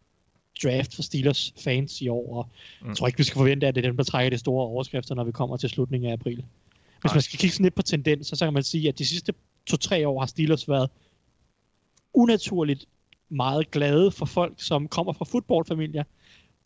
draft 0.63 0.95
for 0.95 1.03
Steelers 1.03 1.55
fans 1.59 2.01
i 2.01 2.09
år, 2.09 2.37
og 2.37 2.49
mm. 2.83 2.89
jeg 2.89 2.97
tror 2.97 3.07
ikke, 3.07 3.19
vi 3.19 3.25
skal 3.25 3.39
forvente, 3.39 3.67
at 3.67 3.75
det 3.75 3.85
er 3.85 3.89
dem, 3.89 3.97
der 3.97 4.05
trækker 4.05 4.31
de 4.31 4.39
store 4.39 4.67
overskrifter, 4.67 5.15
når 5.15 5.25
vi 5.25 5.33
kommer 5.33 5.57
til 5.57 5.69
slutningen 5.69 6.11
af 6.11 6.13
april. 6.13 6.37
Hvis 6.37 6.45
Nej. 7.05 7.15
man 7.15 7.23
skal 7.23 7.39
kigge 7.39 7.53
sådan 7.53 7.65
lidt 7.65 7.75
på 7.75 7.83
tendenser, 7.83 8.37
så 8.37 8.47
kan 8.47 8.53
man 8.55 8.63
sige, 8.63 8.89
at 8.89 8.99
de 8.99 9.07
sidste 9.07 9.33
to-tre 9.67 10.09
år 10.09 10.21
har 10.21 10.27
Steelers 10.27 10.69
været 10.69 10.91
unaturligt 12.15 12.87
meget 13.29 13.71
glade 13.71 14.11
for 14.11 14.27
folk, 14.27 14.55
som 14.57 14.89
kommer 14.89 15.13
fra 15.13 15.25
fodboldfamilier. 15.25 16.05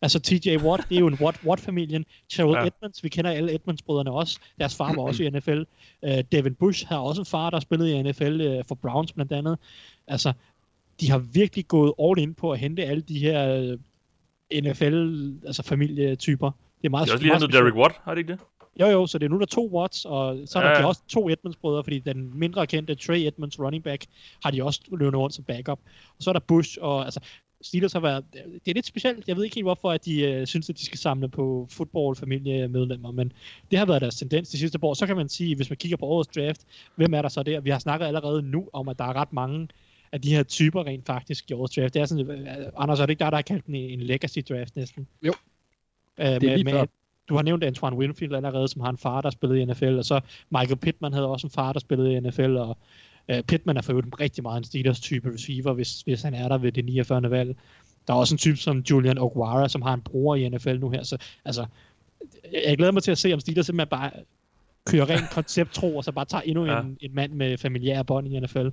Altså 0.03 0.21
TJ 0.21 0.57
Watt, 0.57 0.89
det 0.89 0.97
er 0.97 1.01
jo 1.01 1.07
en 1.07 1.19
Watt-Watt-familien. 1.21 2.05
Terrell 2.29 2.57
ja. 2.57 2.67
Edmonds, 2.67 3.05
vi 3.05 3.09
kender 3.09 3.31
alle 3.31 3.55
Edmonds-brødrene 3.55 4.11
også. 4.11 4.39
Deres 4.59 4.77
far 4.77 4.95
var 4.95 5.03
også 5.03 5.23
i 5.23 5.31
NFL. 5.37 5.59
Uh, 5.59 5.65
øh, 6.03 6.25
Devin 6.33 6.55
Bush 6.55 6.87
har 6.87 6.99
også 6.99 7.21
en 7.21 7.27
far, 7.27 7.51
der 7.51 7.61
spillede 7.61 7.93
i 7.93 8.03
NFL 8.03 8.41
uh, 8.41 8.57
øh, 8.59 8.65
for 8.69 8.75
Browns 8.75 9.13
blandt 9.13 9.33
andet. 9.33 9.59
Altså, 10.07 10.33
de 11.01 11.11
har 11.11 11.19
virkelig 11.19 11.69
gået 11.69 11.93
all 12.03 12.19
in 12.19 12.35
på 12.35 12.53
at 12.53 12.59
hente 12.59 12.85
alle 12.85 13.03
de 13.03 13.19
her 13.19 13.61
uh, 13.61 13.79
øh, 14.53 14.63
NFL, 14.63 15.31
altså 15.47 15.63
familietyper. 15.63 16.51
Det 16.83 16.89
er 16.89 16.91
meget 16.91 17.07
De 17.07 17.11
har 17.11 17.15
også 17.15 17.25
lige 17.25 17.35
hentet 17.35 17.53
Derek 17.53 17.75
Watt, 17.75 17.95
har 18.05 18.15
de 18.15 18.21
ikke 18.21 18.33
det? 18.33 18.41
Jo, 18.81 18.87
jo, 18.87 19.07
så 19.07 19.19
det 19.19 19.27
er 19.27 19.31
nu 19.31 19.37
der 19.37 19.43
er 19.43 19.47
to 19.47 19.69
Watts, 19.73 20.05
og 20.05 20.39
så 20.47 20.59
er 20.59 20.63
Ja, 20.63 20.69
der 20.69 20.81
ja. 20.81 20.87
også 20.87 21.03
to 21.09 21.29
Edmonds-brødre, 21.29 21.85
fordi 21.85 21.99
den 21.99 22.39
mindre 22.39 22.67
kendte 22.67 22.95
Trey 22.95 23.27
Edmonds 23.27 23.61
running 23.61 23.85
back 23.85 24.07
har 24.45 24.51
de 24.51 24.65
også 24.65 24.81
løbet 24.93 25.19
rundt 25.19 25.35
som 25.35 25.45
backup. 25.45 25.79
Og 26.17 26.23
så 26.23 26.31
er 26.31 26.33
der 26.33 26.41
Bush, 26.41 26.79
og 26.81 27.05
altså, 27.05 27.21
Steelers 27.63 27.93
har 27.93 28.01
været, 28.01 28.25
det 28.35 28.71
er 28.71 28.75
lidt 28.75 28.87
specielt, 28.87 29.29
jeg 29.29 29.37
ved 29.37 29.45
ikke 29.45 29.55
helt 29.55 29.65
hvorfor, 29.65 29.91
at 29.91 30.05
de 30.05 30.23
øh, 30.23 30.47
synes, 30.47 30.71
at 30.71 30.79
de 30.79 30.85
skal 30.85 30.99
samle 30.99 31.29
på 31.29 31.69
fodbold-familiemedlemmer, 31.71 33.11
men 33.11 33.33
det 33.71 33.79
har 33.79 33.87
været 33.87 34.01
deres 34.01 34.17
tendens 34.17 34.49
de 34.49 34.59
sidste 34.59 34.79
år. 34.83 34.95
Så 34.95 35.07
kan 35.07 35.17
man 35.17 35.29
sige, 35.29 35.57
hvis 35.57 35.71
man 35.71 35.77
kigger 35.77 35.97
på 35.97 36.07
årets 36.07 36.29
draft, 36.37 36.61
hvem 36.97 37.15
er 37.15 37.23
der 37.23 37.29
så 37.29 37.43
der? 37.43 37.61
Vi 37.61 37.71
har 37.71 37.79
snakket 37.79 38.07
allerede 38.07 38.43
nu 38.43 38.69
om, 38.73 38.89
at 38.89 38.99
der 38.99 39.05
er 39.05 39.13
ret 39.13 39.33
mange 39.33 39.69
af 40.13 40.21
de 40.21 40.35
her 40.35 40.43
typer 40.43 40.87
rent 40.87 41.07
faktisk 41.07 41.51
i 41.51 41.55
årets 41.55 41.75
draft. 41.75 41.95
Det 41.95 42.03
er 42.03 42.07
sådan, 42.07 42.31
øh, 42.31 42.67
Anders, 42.77 43.01
er 43.01 43.07
det 43.07 43.11
ikke 43.11 43.25
der, 43.25 43.31
der 43.31 43.37
har 43.37 43.43
kaldt 43.43 43.67
den 43.67 43.75
en 43.75 44.01
legacy 44.01 44.39
draft 44.49 44.77
næsten? 44.77 45.07
Jo. 45.23 45.33
Øh, 46.19 46.27
Det 46.27 46.35
er 46.35 46.41
med, 46.41 46.57
lige 46.57 46.65
med, 46.65 46.87
du 47.29 47.35
har 47.35 47.43
nævnt 47.43 47.65
Antoine 47.65 47.97
Winfield 47.97 48.35
allerede, 48.35 48.69
som 48.69 48.81
har 48.81 48.91
en 48.91 48.99
far, 48.99 49.21
der 49.21 49.31
spillede 49.31 49.61
i 49.61 49.65
NFL, 49.65 49.99
og 49.99 50.05
så 50.05 50.21
Michael 50.51 50.77
Pittman 50.77 51.13
havde 51.13 51.27
også 51.27 51.47
en 51.47 51.51
far, 51.51 51.73
der 51.73 51.81
spillede 51.81 52.13
i 52.13 52.21
NFL, 52.21 52.57
og 52.57 52.79
uh, 53.29 53.41
Pittman 53.49 53.77
er 53.77 53.83
for 53.83 53.93
øvrigt 53.93 54.21
rigtig 54.21 54.43
meget 54.43 54.59
en 54.59 54.65
Steelers-type 54.65 55.33
receiver, 55.35 55.73
hvis, 55.73 56.01
hvis 56.01 56.23
han 56.23 56.35
er 56.35 56.49
der 56.49 56.59
ved 56.59 56.73
det 56.73 56.85
49. 56.85 57.31
valg. 57.31 57.57
Der 58.07 58.15
er 58.15 58.19
også 58.19 58.35
en 58.35 58.39
type 58.39 58.57
som 58.57 58.79
Julian 58.79 59.19
Oguara, 59.19 59.69
som 59.69 59.83
har 59.83 59.95
en 59.95 60.01
bror 60.01 60.35
i 60.35 60.49
NFL 60.49 60.79
nu 60.79 60.91
her, 60.91 61.03
så 61.03 61.17
altså, 61.45 61.67
jeg 62.67 62.77
glæder 62.77 62.93
mig 62.93 63.03
til 63.03 63.11
at 63.11 63.19
se, 63.19 63.33
om 63.33 63.41
Steelers 63.41 63.67
simpelthen 63.67 63.89
bare 63.91 64.11
kører 64.87 65.11
rent 65.11 65.31
koncept 65.31 65.73
tro, 65.75 65.97
og 65.97 66.05
så 66.05 66.13
bare 66.13 66.25
tager 66.25 66.43
endnu 66.43 66.65
Ja. 66.67 66.81
en, 66.81 66.99
en 67.01 67.15
mand 67.15 67.33
med 67.33 67.59
familiære 67.59 68.05
bånd 68.05 68.29
i 68.29 68.41
NFL. 68.41 68.69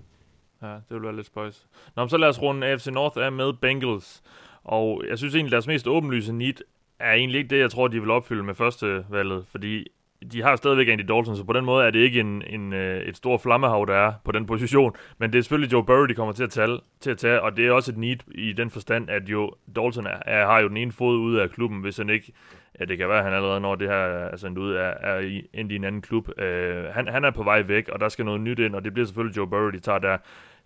Ja, 0.62 0.68
det 0.68 0.82
vil 0.90 1.02
være 1.04 1.16
lidt 1.16 1.28
spøjs. 1.28 1.66
Nå, 1.96 2.08
så 2.08 2.18
lad 2.18 2.28
os 2.28 2.42
runde 2.42 2.68
AFC 2.68 2.88
North 2.88 3.18
af 3.18 3.32
med 3.32 3.54
Bengals. 3.54 4.22
Og 4.64 5.04
jeg 5.10 5.18
synes 5.18 5.36
egentlig, 5.36 5.52
deres 5.52 5.68
mest 5.68 5.88
åbenlyse 5.88 6.34
need 6.34 6.54
er 7.00 7.14
egentlig 7.14 7.40
ikke 7.40 7.56
det, 7.56 7.60
jeg 7.62 7.72
tror, 7.72 7.88
de 7.88 8.00
vil 8.00 8.10
opfylde 8.12 8.44
med 8.44 8.56
første 8.56 9.06
valget, 9.10 9.44
fordi 9.52 9.88
de 10.32 10.42
har 10.42 10.56
stadigvæk 10.56 10.88
Andy 10.88 11.02
Dalton, 11.02 11.36
så 11.36 11.44
på 11.44 11.54
den 11.54 11.66
måde 11.66 11.86
er 11.86 11.92
det 11.92 12.00
ikke 12.00 12.20
en, 12.20 12.44
en, 12.48 12.74
øh, 12.74 13.02
et 13.02 13.18
stort 13.18 13.42
flammehav, 13.42 13.86
der 13.88 13.96
er 13.96 14.14
på 14.26 14.32
den 14.32 14.46
position. 14.46 14.96
Men 15.18 15.34
det 15.34 15.38
er 15.38 15.42
selvfølgelig 15.42 15.74
Joe 15.74 15.86
Burrow, 15.86 16.06
de 16.06 16.14
kommer 16.14 16.34
til 16.34 16.44
at, 16.44 16.50
tale, 16.50 16.80
til 17.00 17.12
at 17.12 17.18
tage, 17.18 17.42
og 17.42 17.58
det 17.58 17.68
er 17.68 17.72
også 17.72 17.92
et 17.92 17.98
need 17.98 18.18
i 18.32 18.54
den 18.54 18.70
forstand, 18.70 19.10
at 19.10 19.30
jo 19.30 19.52
Dalton 19.76 20.08
er, 20.08 20.20
er, 20.26 20.46
har 20.46 20.60
jo 20.60 20.68
den 20.68 20.78
ene 20.78 20.92
fod 20.92 21.18
ude 21.18 21.42
af 21.42 21.50
klubben, 21.50 21.82
hvis 21.82 21.98
han 21.98 22.10
ikke, 22.10 22.34
ja 22.80 22.86
det 22.86 22.98
kan 22.98 23.10
være, 23.10 23.18
at 23.18 23.24
han 23.24 23.34
allerede 23.34 23.60
når 23.60 23.76
det 23.76 23.88
her 23.88 23.96
er 23.96 24.36
sendt 24.36 24.58
ud, 24.58 24.74
er, 24.74 24.94
er 25.02 25.20
i, 25.20 25.48
ind 25.54 25.72
i 25.72 25.76
en 25.76 25.84
anden 25.84 26.02
klub. 26.02 26.40
Øh, 26.40 26.84
han, 26.84 27.08
han 27.08 27.26
er 27.26 27.32
på 27.32 27.44
vej 27.44 27.62
væk, 27.62 27.90
og 27.90 28.00
der 28.00 28.10
skal 28.10 28.26
noget 28.26 28.42
nyt 28.42 28.60
ind, 28.60 28.76
og 28.76 28.84
det 28.84 28.94
bliver 28.94 29.06
selvfølgelig 29.06 29.38
Joe 29.38 29.48
Burrow, 29.48 29.70
de 29.70 29.80
tager 29.80 30.00
der. 30.00 30.18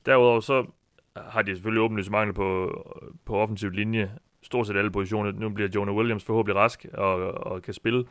Derudover 0.05 0.39
så 0.39 0.65
har 1.15 1.41
de 1.41 1.55
selvfølgelig 1.55 1.81
åbenlyst 1.81 2.12
mangel 2.12 2.33
på, 2.33 2.81
på 3.25 3.36
offensiv 3.36 3.69
linje. 3.69 4.12
Stort 4.41 4.67
set 4.67 4.77
alle 4.77 4.91
positioner. 4.91 5.31
Nu 5.31 5.50
bliver 5.50 5.69
Jonah 5.75 5.95
Williams 5.95 6.24
forhåbentlig 6.24 6.55
rask 6.55 6.86
og, 6.93 7.15
og 7.48 7.62
kan 7.62 7.74
spille 7.74 8.05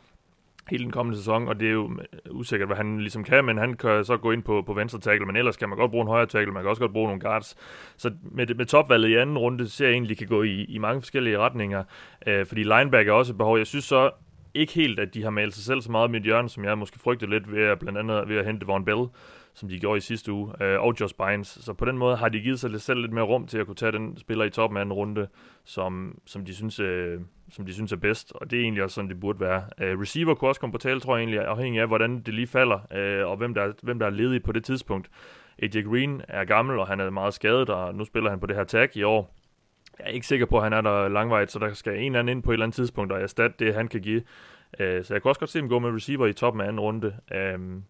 hele 0.69 0.83
den 0.83 0.91
kommende 0.91 1.17
sæson, 1.17 1.47
og 1.47 1.59
det 1.59 1.67
er 1.67 1.71
jo 1.71 1.91
øh, 1.91 2.35
usikkert, 2.35 2.69
hvad 2.69 2.77
han 2.77 2.99
ligesom 2.99 3.23
kan, 3.23 3.45
men 3.45 3.57
han 3.57 3.73
kan 3.73 4.05
så 4.05 4.17
gå 4.17 4.31
ind 4.31 4.43
på, 4.43 4.61
på 4.61 4.73
venstre 4.73 4.99
tackle, 4.99 5.25
men 5.25 5.35
ellers 5.35 5.57
kan 5.57 5.69
man 5.69 5.77
godt 5.77 5.91
bruge 5.91 6.01
en 6.01 6.07
højre 6.07 6.25
tackle, 6.25 6.53
man 6.53 6.63
kan 6.63 6.69
også 6.69 6.81
godt 6.81 6.93
bruge 6.93 7.07
nogle 7.07 7.21
guards. 7.21 7.55
Så 7.97 8.11
med, 8.21 8.55
med 8.55 8.65
topvalget 8.65 9.09
i 9.09 9.15
anden 9.15 9.37
runde, 9.37 9.69
ser 9.69 9.85
jeg 9.85 9.93
egentlig, 9.93 10.17
kan 10.17 10.27
gå 10.27 10.43
i, 10.43 10.63
i 10.63 10.77
mange 10.77 11.01
forskellige 11.01 11.37
retninger, 11.37 11.83
øh, 12.27 12.45
fordi 12.45 12.63
linebacker 12.63 13.13
er 13.13 13.17
også 13.17 13.33
et 13.33 13.37
behov. 13.37 13.57
Jeg 13.57 13.67
synes 13.67 13.85
så 13.85 14.11
ikke 14.53 14.73
helt, 14.73 14.99
at 14.99 15.13
de 15.13 15.23
har 15.23 15.29
malet 15.29 15.53
sig 15.53 15.63
selv 15.63 15.81
så 15.81 15.91
meget 15.91 16.11
med 16.11 16.19
et 16.19 16.25
hjørne, 16.25 16.49
som 16.49 16.65
jeg 16.65 16.77
måske 16.77 16.99
frygtede 16.99 17.31
lidt 17.31 17.51
ved 17.51 17.63
at, 17.63 17.79
blandt 17.79 17.99
andet 17.99 18.29
ved 18.29 18.37
at 18.37 18.45
hente 18.45 18.65
Von 18.65 18.85
Bell, 18.85 19.07
som 19.53 19.69
de 19.69 19.79
gjorde 19.79 19.97
i 19.97 20.01
sidste 20.01 20.31
uge, 20.31 20.63
øh, 20.63 20.81
og 20.81 20.93
Josh 20.99 21.15
Bynes. 21.15 21.47
Så 21.47 21.73
på 21.73 21.85
den 21.85 21.97
måde 21.97 22.15
har 22.15 22.29
de 22.29 22.39
givet 22.39 22.59
sig 22.59 22.81
selv 22.81 23.01
lidt 23.01 23.13
mere 23.13 23.23
rum 23.23 23.47
til 23.47 23.57
at 23.57 23.65
kunne 23.65 23.75
tage 23.75 23.91
den 23.91 24.17
spiller 24.17 24.45
i 24.45 24.49
toppen 24.49 24.77
af 24.77 24.81
anden 24.81 24.93
runde, 24.93 25.27
som, 25.65 26.17
som, 26.25 26.45
de 26.45 26.55
synes, 26.55 26.79
øh, 26.79 27.19
som 27.53 27.65
de 27.65 27.73
synes 27.73 27.91
er 27.91 27.95
bedst, 27.97 28.31
og 28.35 28.51
det 28.51 28.59
er 28.59 28.63
egentlig 28.63 28.83
også 28.83 28.95
sådan, 28.95 29.09
det 29.09 29.19
burde 29.19 29.39
være. 29.39 29.63
Øh, 29.81 29.99
receiver 29.99 30.35
kunne 30.35 30.49
også 30.49 30.61
komme 30.61 30.71
på 30.71 30.77
tale, 30.77 30.99
tror 30.99 31.15
jeg 31.15 31.21
egentlig, 31.21 31.39
afhængig 31.39 31.81
af, 31.81 31.87
hvordan 31.87 32.19
det 32.19 32.33
lige 32.33 32.47
falder, 32.47 32.79
øh, 32.93 33.27
og 33.27 33.37
hvem 33.37 33.53
der, 33.53 33.61
er- 33.61 33.73
hvem 33.83 33.99
der 33.99 34.05
er 34.05 34.09
ledig 34.09 34.43
på 34.43 34.51
det 34.51 34.63
tidspunkt. 34.63 35.09
AJ 35.61 35.81
Green 35.81 36.21
er 36.27 36.45
gammel, 36.45 36.79
og 36.79 36.87
han 36.87 36.99
er 36.99 37.09
meget 37.09 37.33
skadet, 37.33 37.69
og 37.69 37.95
nu 37.95 38.05
spiller 38.05 38.29
han 38.29 38.39
på 38.39 38.45
det 38.47 38.55
her 38.55 38.63
tag 38.63 38.97
i 38.97 39.03
år. 39.03 39.35
Jeg 39.99 40.05
er 40.07 40.09
ikke 40.11 40.27
sikker 40.27 40.45
på, 40.45 40.57
at 40.57 40.63
han 40.63 40.73
er 40.73 40.81
der 40.81 41.07
langvejt, 41.07 41.51
så 41.51 41.59
der 41.59 41.73
skal 41.73 41.93
en 41.99 42.05
eller 42.05 42.19
anden 42.19 42.37
ind 42.37 42.43
på 42.43 42.51
et 42.51 42.53
eller 42.53 42.65
andet 42.65 42.75
tidspunkt 42.75 43.11
og 43.11 43.21
erstatte 43.21 43.65
det, 43.65 43.73
han 43.73 43.87
kan 43.87 44.01
give. 44.01 44.21
Øh, 44.79 45.03
så 45.03 45.13
jeg 45.13 45.21
kan 45.21 45.29
også 45.29 45.39
godt 45.39 45.49
se 45.49 45.59
dem 45.59 45.69
gå 45.69 45.79
med 45.79 45.89
receiver 45.95 46.25
i 46.27 46.33
toppen 46.33 46.61
af 46.61 46.65
anden 46.67 46.79
runde. 46.79 47.15
Øhm, 47.35 47.83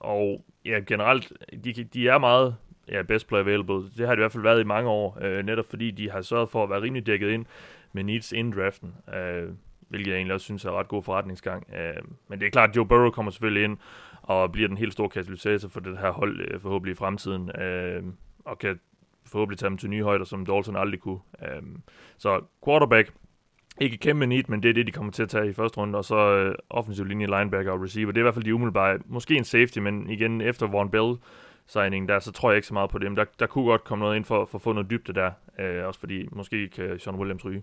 og 0.00 0.44
ja, 0.64 0.80
generelt, 0.86 1.32
de, 1.64 1.72
de 1.72 2.08
er 2.08 2.18
meget 2.18 2.56
ja, 2.88 3.02
best 3.02 3.28
player 3.28 3.42
available. 3.42 3.74
Det 3.74 4.06
har 4.06 4.14
det 4.14 4.16
i 4.16 4.22
hvert 4.22 4.32
fald 4.32 4.42
været 4.42 4.60
i 4.60 4.64
mange 4.64 4.90
år, 4.90 5.18
øh, 5.22 5.46
netop 5.46 5.64
fordi 5.70 5.90
de 5.90 6.10
har 6.10 6.20
sørget 6.22 6.48
for 6.48 6.62
at 6.62 6.70
være 6.70 6.82
rimelig 6.82 7.06
dækket 7.06 7.30
ind 7.30 7.46
med 7.94 8.04
needs 8.04 8.32
inden 8.32 8.52
draften, 8.52 8.94
øh, 9.14 9.48
hvilket 9.88 10.10
jeg 10.10 10.16
egentlig 10.16 10.34
også 10.34 10.44
synes 10.44 10.64
er 10.64 10.78
ret 10.78 10.88
god 10.88 11.02
forretningsgang. 11.02 11.66
Øh, 11.74 12.02
men 12.28 12.40
det 12.40 12.46
er 12.46 12.50
klart, 12.50 12.70
at 12.70 12.76
Joe 12.76 12.86
Burrow 12.86 13.10
kommer 13.10 13.30
selvfølgelig 13.30 13.64
ind 13.64 13.78
og 14.22 14.52
bliver 14.52 14.68
den 14.68 14.76
helt 14.76 14.92
store 14.92 15.08
katalysator 15.08 15.68
for 15.68 15.80
det 15.80 15.98
her 15.98 16.10
hold 16.10 16.40
øh, 16.40 16.60
forhåbentlig 16.60 16.92
i 16.92 16.96
fremtiden, 16.96 17.60
øh, 17.60 18.02
og 18.44 18.58
kan 18.58 18.80
forhåbentlig 19.26 19.58
tage 19.58 19.70
dem 19.70 19.78
til 19.78 19.90
nye 19.90 20.02
højder, 20.02 20.24
som 20.24 20.46
Dalton 20.46 20.76
aldrig 20.76 21.00
kunne. 21.00 21.20
Øh, 21.42 21.62
så 22.18 22.40
quarterback, 22.64 23.12
ikke 23.80 23.96
kæmpe 23.96 24.26
need, 24.26 24.44
men 24.48 24.62
det 24.62 24.68
er 24.68 24.74
det, 24.74 24.86
de 24.86 24.92
kommer 24.92 25.12
til 25.12 25.22
at 25.22 25.28
tage 25.28 25.50
i 25.50 25.52
første 25.52 25.78
runde, 25.78 25.98
og 25.98 26.04
så 26.04 26.16
øh, 26.16 26.54
offensiv 26.70 27.04
linje, 27.04 27.26
linebacker 27.26 27.72
og 27.72 27.82
receiver. 27.82 28.12
Det 28.12 28.18
er 28.18 28.22
i 28.22 28.22
hvert 28.22 28.34
fald 28.34 28.44
de 28.44 28.54
umiddelbare. 28.54 28.98
Måske 29.06 29.34
en 29.34 29.44
safety, 29.44 29.78
men 29.78 30.10
igen 30.10 30.40
efter 30.40 30.66
Von 30.66 30.90
Bell 30.90 31.16
signing 31.66 32.08
der, 32.08 32.18
så 32.18 32.32
tror 32.32 32.50
jeg 32.50 32.56
ikke 32.56 32.66
så 32.66 32.74
meget 32.74 32.90
på 32.90 32.98
dem. 32.98 33.16
Der, 33.16 33.24
der 33.38 33.46
kunne 33.46 33.64
godt 33.64 33.84
komme 33.84 34.02
noget 34.02 34.16
ind 34.16 34.24
for, 34.24 34.44
for 34.44 34.58
at 34.58 34.62
få 34.62 34.72
noget 34.72 34.90
dybde 34.90 35.12
der, 35.12 35.30
øh, 35.58 35.86
også 35.86 36.00
fordi 36.00 36.28
måske 36.32 36.68
kan 36.68 36.98
Sean 36.98 37.16
Williams 37.16 37.44
ryge. 37.44 37.62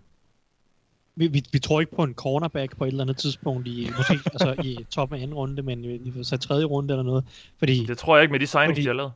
Vi, 1.15 1.27
vi, 1.27 1.43
vi 1.51 1.59
tror 1.59 1.79
ikke 1.81 1.95
på 1.95 2.03
en 2.03 2.13
cornerback 2.13 2.77
på 2.77 2.83
et 2.83 2.87
eller 2.87 3.01
andet 3.03 3.17
tidspunkt, 3.17 3.67
i, 3.67 3.89
måske 3.97 4.13
altså 4.33 4.55
i 4.63 4.77
toppen 4.89 5.17
af 5.19 5.23
anden 5.23 5.33
runde, 5.33 5.61
men 5.61 5.85
i, 5.85 6.13
så 6.23 6.37
tredje 6.37 6.65
runde 6.65 6.93
eller 6.93 7.03
noget. 7.03 7.23
Fordi, 7.59 7.85
Det 7.85 7.97
tror 7.97 8.15
jeg 8.17 8.23
ikke 8.23 8.31
med 8.31 8.39
de 8.39 8.47
signings, 8.47 8.69
Fordi- 8.69 8.81
de 8.81 8.87
har 8.87 8.93
lavet. 8.93 9.11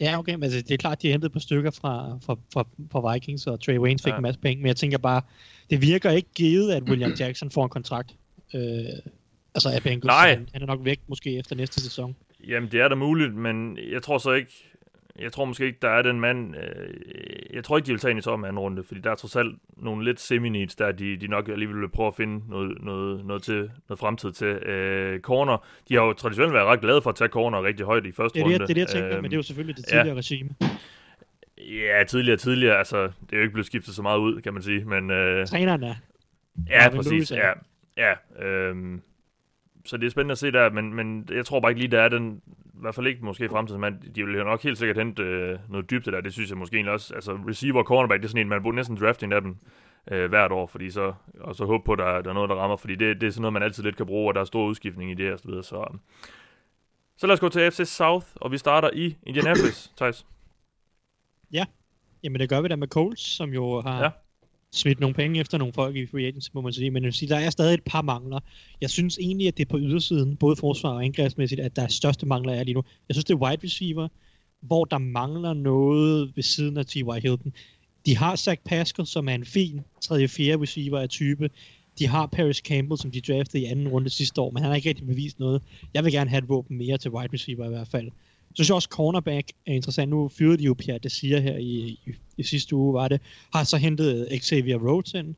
ja, 0.00 0.18
okay, 0.18 0.34
men 0.34 0.42
altså, 0.42 0.58
det 0.62 0.70
er 0.70 0.76
klart, 0.76 1.02
de 1.02 1.06
har 1.06 1.12
hentet 1.12 1.32
på 1.32 1.38
stykker 1.38 1.70
fra, 1.70 2.18
fra, 2.26 2.36
fra, 2.52 2.64
fra 2.92 3.12
Vikings, 3.14 3.46
og 3.46 3.60
Trey 3.64 3.78
Waynes 3.78 4.02
fik 4.02 4.10
Ja. 4.12 4.16
en 4.16 4.22
masse 4.22 4.40
penge, 4.40 4.62
men 4.62 4.66
jeg 4.68 4.76
tænker 4.76 4.98
bare, 4.98 5.22
det 5.70 5.82
virker 5.82 6.10
ikke 6.10 6.28
givet, 6.34 6.72
at 6.72 6.82
William 6.82 7.12
Jackson 7.20 7.50
får 7.50 7.64
en 7.64 7.70
kontrakt. 7.70 8.14
Øh, 8.54 8.60
altså 9.54 9.68
af 9.70 9.82
Bengals. 9.82 10.04
Nej. 10.04 10.28
Han, 10.28 10.48
han 10.52 10.62
er 10.62 10.66
nok 10.66 10.80
væk 10.84 11.00
måske 11.06 11.38
efter 11.38 11.56
næste 11.56 11.80
sæson. 11.80 12.16
Jamen, 12.48 12.70
det 12.72 12.80
er 12.80 12.88
da 12.88 12.94
muligt, 12.94 13.34
men 13.34 13.78
jeg 13.92 14.02
tror 14.02 14.18
så 14.18 14.32
ikke, 14.32 14.50
jeg 15.20 15.32
tror 15.32 15.44
måske 15.44 15.66
ikke, 15.66 15.78
der 15.82 15.88
er 15.88 16.02
den 16.02 16.20
mand, 16.20 16.56
øh, 16.56 16.94
jeg 17.52 17.64
tror 17.64 17.76
ikke, 17.76 17.86
de 17.86 17.92
vil 17.92 18.00
tage 18.00 18.10
ind 18.10 18.18
i 18.18 18.22
toppen 18.22 18.44
af 18.44 18.48
anden 18.48 18.58
runde, 18.58 18.84
fordi 18.84 19.00
der 19.00 19.10
er 19.10 19.14
trods 19.14 19.36
alt 19.36 19.56
nogle 19.76 20.04
lidt 20.04 20.20
semi-needs, 20.20 20.74
der 20.74 20.92
de, 20.92 21.16
de 21.16 21.26
nok 21.26 21.48
alligevel 21.48 21.80
vil 21.80 21.88
prøve 21.88 22.06
at 22.06 22.14
finde 22.14 22.50
noget, 22.50 22.82
noget, 22.82 23.26
noget, 23.26 23.42
til, 23.42 23.70
noget 23.88 23.98
fremtid 23.98 24.32
til. 24.32 24.46
Øh, 24.46 25.20
corner, 25.20 25.66
de 25.88 25.94
har 25.94 26.02
jo 26.02 26.12
traditionelt 26.12 26.54
været 26.54 26.66
ret 26.66 26.80
glade 26.80 27.02
for 27.02 27.10
at 27.10 27.16
tage 27.16 27.28
corner 27.28 27.62
rigtig 27.62 27.86
højt 27.86 28.06
i 28.06 28.12
første 28.12 28.38
Det 28.38 28.44
er 28.44 28.48
det, 28.48 28.60
runde. 28.60 28.66
det, 28.66 28.70
er 28.70 28.74
det 28.74 28.80
jeg 28.80 28.88
tænker, 28.88 29.08
Øhm, 29.08 29.22
men 29.22 29.30
det 29.30 29.36
er 29.36 29.38
jo 29.38 29.42
selvfølgelig 29.42 29.76
det 29.76 29.92
ja. 29.92 29.96
tidligere 29.96 30.18
regime. 30.18 30.50
Ja, 31.58 32.04
tidligere 32.04 32.36
tidligere, 32.36 32.78
altså, 32.78 33.02
det 33.02 33.32
er 33.32 33.36
jo 33.36 33.42
ikke 33.42 33.52
blevet 33.52 33.66
skiftet 33.66 33.94
så 33.94 34.02
meget 34.02 34.18
ud, 34.18 34.40
kan 34.40 34.52
man 34.52 34.62
sige, 34.62 34.84
men... 34.84 35.10
Øh, 35.10 35.46
Træneren 35.46 35.82
er. 35.82 35.94
Ja, 36.68 36.84
Marvin 36.84 36.96
præcis. 36.96 37.12
Lewis 37.12 37.32
Ja, 37.32 37.52
ja 37.96 38.44
øhm, 38.46 39.02
så 39.84 39.96
det 39.96 40.06
er 40.06 40.10
spændende 40.10 40.32
at 40.32 40.38
se 40.38 40.52
der, 40.52 40.70
men, 40.70 40.94
men 40.94 41.28
jeg 41.32 41.46
tror 41.46 41.60
bare 41.60 41.70
ikke 41.70 41.80
lige, 41.80 41.90
der 41.90 42.00
er 42.02 42.08
den, 42.08 42.42
i 42.78 42.80
hvert 42.80 42.94
fald 42.94 43.06
ikke 43.06 43.24
måske 43.24 43.44
i 43.44 43.48
fremtiden, 43.48 43.80
men 43.80 44.02
de 44.14 44.24
vil 44.24 44.34
jo 44.34 44.44
nok 44.44 44.62
helt 44.62 44.78
sikkert 44.78 44.96
hente 44.96 45.22
øh, 45.22 45.58
noget 45.68 45.90
dybde 45.90 46.12
der, 46.12 46.20
det 46.20 46.32
synes 46.32 46.50
jeg 46.50 46.58
måske 46.58 46.74
egentlig 46.76 46.92
også, 46.92 47.14
altså 47.14 47.32
receiver 47.32 47.78
og 47.78 47.84
cornerback, 47.84 48.22
det 48.22 48.24
er 48.24 48.28
sådan 48.28 48.40
en, 48.40 48.48
man 48.48 48.62
burde 48.62 48.76
næsten 48.76 48.96
drafte 48.96 49.26
en 49.26 49.32
af 49.32 49.40
dem 49.42 49.56
øh, 50.10 50.28
hvert 50.28 50.52
år, 50.52 50.66
fordi 50.66 50.90
så, 50.90 51.14
og 51.40 51.54
så 51.54 51.64
håbe 51.64 51.84
på, 51.84 51.92
at 51.92 51.98
der, 51.98 52.22
der 52.22 52.30
er 52.30 52.34
noget, 52.34 52.50
der 52.50 52.56
rammer, 52.56 52.76
fordi 52.76 52.94
det, 52.94 53.20
det 53.20 53.26
er 53.26 53.30
sådan 53.30 53.40
noget, 53.42 53.52
man 53.52 53.62
altid 53.62 53.82
lidt 53.82 53.96
kan 53.96 54.06
bruge, 54.06 54.30
og 54.30 54.34
der 54.34 54.40
er 54.40 54.44
stor 54.44 54.66
udskiftning 54.66 55.10
i 55.10 55.14
det 55.14 55.32
og 55.32 55.38
så 55.38 55.48
videre, 55.48 55.64
så, 55.64 55.98
så 57.16 57.26
lad 57.26 57.34
os 57.34 57.40
gå 57.40 57.48
til 57.48 57.70
FC 57.70 57.86
South, 57.86 58.26
og 58.34 58.52
vi 58.52 58.58
starter 58.58 58.90
i 58.92 59.16
Indianapolis, 59.26 59.92
Thijs. 59.96 60.26
Jamen 62.22 62.40
det 62.40 62.48
gør 62.48 62.60
vi 62.60 62.68
da 62.68 62.76
med 62.76 62.88
Colts, 62.88 63.22
som 63.22 63.50
jo 63.50 63.80
har 63.80 64.02
Ja 64.02 64.10
smidt 64.72 65.00
nogle 65.00 65.14
penge 65.14 65.40
efter 65.40 65.58
nogle 65.58 65.72
folk 65.72 65.96
i 65.96 66.06
free 66.06 66.26
agency, 66.26 66.48
må 66.54 66.60
man 66.60 66.72
sige. 66.72 66.90
Men 66.90 67.02
jeg 67.02 67.06
vil 67.06 67.14
sige, 67.14 67.28
der 67.28 67.36
er 67.36 67.50
stadig 67.50 67.74
et 67.74 67.84
par 67.84 68.02
mangler. 68.02 68.40
Jeg 68.80 68.90
synes 68.90 69.18
egentlig, 69.18 69.48
at 69.48 69.56
det 69.56 69.64
er 69.64 69.68
på 69.68 69.78
ydersiden, 69.78 70.36
både 70.36 70.56
forsvar 70.56 70.90
og 70.90 71.04
angrebsmæssigt, 71.04 71.60
at 71.60 71.76
der 71.76 71.82
er 71.82 71.88
største 71.88 72.26
mangler 72.26 72.52
er 72.52 72.64
lige 72.64 72.74
nu. 72.74 72.82
Jeg 73.08 73.14
synes, 73.14 73.24
det 73.24 73.34
er 73.34 73.38
wide 73.38 73.64
receiver, 73.64 74.08
hvor 74.62 74.84
der 74.84 74.98
mangler 74.98 75.54
noget 75.54 76.32
ved 76.36 76.42
siden 76.42 76.76
af 76.76 76.86
T.Y. 76.86 77.20
Hilton. 77.22 77.52
De 78.06 78.16
har 78.16 78.36
Zach 78.36 78.60
Pascal, 78.64 79.06
som 79.06 79.28
er 79.28 79.34
en 79.34 79.44
fin 79.44 79.80
3.-4. 80.04 80.12
receiver 80.12 80.98
af 80.98 81.08
type. 81.08 81.50
De 81.98 82.06
har 82.06 82.26
Paris 82.26 82.56
Campbell, 82.56 82.98
som 82.98 83.10
de 83.10 83.20
draftede 83.20 83.62
i 83.62 83.66
anden 83.66 83.88
runde 83.88 84.10
sidste 84.10 84.40
år, 84.40 84.50
men 84.50 84.62
han 84.62 84.70
har 84.70 84.76
ikke 84.76 84.88
rigtig 84.88 85.06
bevist 85.06 85.38
noget. 85.38 85.62
Jeg 85.94 86.04
vil 86.04 86.12
gerne 86.12 86.30
have 86.30 86.38
et 86.38 86.48
våben 86.48 86.78
mere 86.78 86.98
til 86.98 87.10
wide 87.10 87.32
receiver 87.32 87.66
i 87.66 87.68
hvert 87.68 87.88
fald. 87.88 88.10
Så 88.48 88.54
synes 88.54 88.68
jeg 88.68 88.74
også, 88.74 88.88
cornerback 88.88 89.52
er 89.66 89.72
interessant. 89.72 90.10
Nu 90.10 90.28
fyrede 90.28 90.58
de 90.58 90.64
jo 90.64 90.74
Pierre 90.74 90.98
Desir 90.98 91.40
her 91.40 91.56
i, 91.56 91.98
i, 92.06 92.14
i 92.36 92.42
sidste 92.42 92.76
uge, 92.76 92.94
var 92.94 93.08
det. 93.08 93.20
Har 93.54 93.64
så 93.64 93.76
hentet 93.76 94.28
Xavier 94.42 94.78
Rhodes 94.78 95.14
ind 95.14 95.34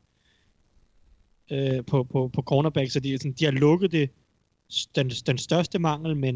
øh, 1.51 1.85
på, 1.85 2.03
på, 2.03 2.27
på 2.33 2.41
cornerback, 2.41 2.91
så 2.91 2.99
de, 2.99 3.17
sådan, 3.17 3.31
de 3.31 3.45
har 3.45 3.51
lukket 3.51 3.91
det, 3.91 4.09
den, 4.95 5.09
den 5.09 5.37
største 5.37 5.79
mangel, 5.79 6.17
men 6.17 6.35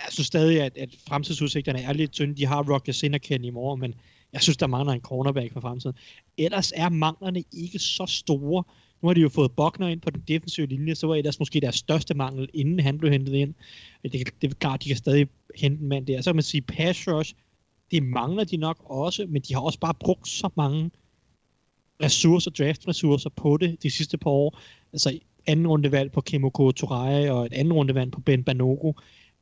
jeg 0.00 0.12
synes 0.12 0.26
stadig, 0.26 0.62
at, 0.62 0.78
at 0.78 0.96
fremtidsudsigterne 1.08 1.82
er 1.82 1.92
lidt 1.92 2.12
tynde. 2.12 2.36
De 2.36 2.46
har 2.46 2.72
Rock 2.72 2.88
Yassin 2.88 3.14
og 3.14 3.30
i 3.30 3.50
Moore, 3.50 3.76
men 3.76 3.94
jeg 4.32 4.42
synes, 4.42 4.56
der 4.56 4.66
mangler 4.66 4.92
en 4.92 5.00
cornerback 5.00 5.52
for 5.52 5.60
fremtiden. 5.60 5.96
Ellers 6.38 6.72
er 6.76 6.88
manglerne 6.88 7.44
ikke 7.52 7.78
så 7.78 8.06
store. 8.06 8.64
Nu 9.04 9.08
har 9.08 9.14
de 9.14 9.20
jo 9.20 9.28
fået 9.28 9.52
Bogner 9.52 9.88
ind 9.88 10.00
på 10.00 10.10
den 10.10 10.22
defensive 10.28 10.66
linje, 10.66 10.94
så 10.94 11.06
var 11.06 11.14
ellers 11.14 11.38
måske 11.38 11.60
deres 11.60 11.74
største 11.74 12.14
mangel, 12.14 12.48
inden 12.54 12.80
han 12.80 12.98
blev 12.98 13.12
hentet 13.12 13.34
ind. 13.34 13.54
Det, 14.02 14.12
det 14.42 14.50
er 14.50 14.54
klart, 14.54 14.82
de 14.82 14.88
kan 14.88 14.96
stadig 14.96 15.28
hente 15.54 15.82
en 15.82 15.88
mand 15.88 16.06
der. 16.06 16.20
Så 16.20 16.30
kan 16.30 16.36
man 16.36 16.42
sige, 16.42 16.60
pass 16.60 17.08
rush, 17.08 17.34
det 17.90 18.02
mangler 18.02 18.44
de 18.44 18.56
nok 18.56 18.76
også, 18.84 19.26
men 19.28 19.42
de 19.42 19.54
har 19.54 19.60
også 19.60 19.78
bare 19.78 19.94
brugt 19.94 20.28
så 20.28 20.48
mange 20.56 20.90
ressourcer, 22.02 22.50
draft-ressourcer 22.50 23.30
på 23.36 23.56
det 23.56 23.82
de 23.82 23.90
sidste 23.90 24.18
par 24.18 24.30
år. 24.30 24.58
Altså 24.92 25.18
anden 25.46 25.66
rundevalg 25.66 26.12
på 26.12 26.20
Kimoko 26.20 26.70
Torai 26.70 27.28
og 27.28 27.46
et 27.46 27.52
anden 27.52 27.72
rundevalg 27.72 28.12
på 28.12 28.20
Ben 28.20 28.44
Banogo. 28.44 28.92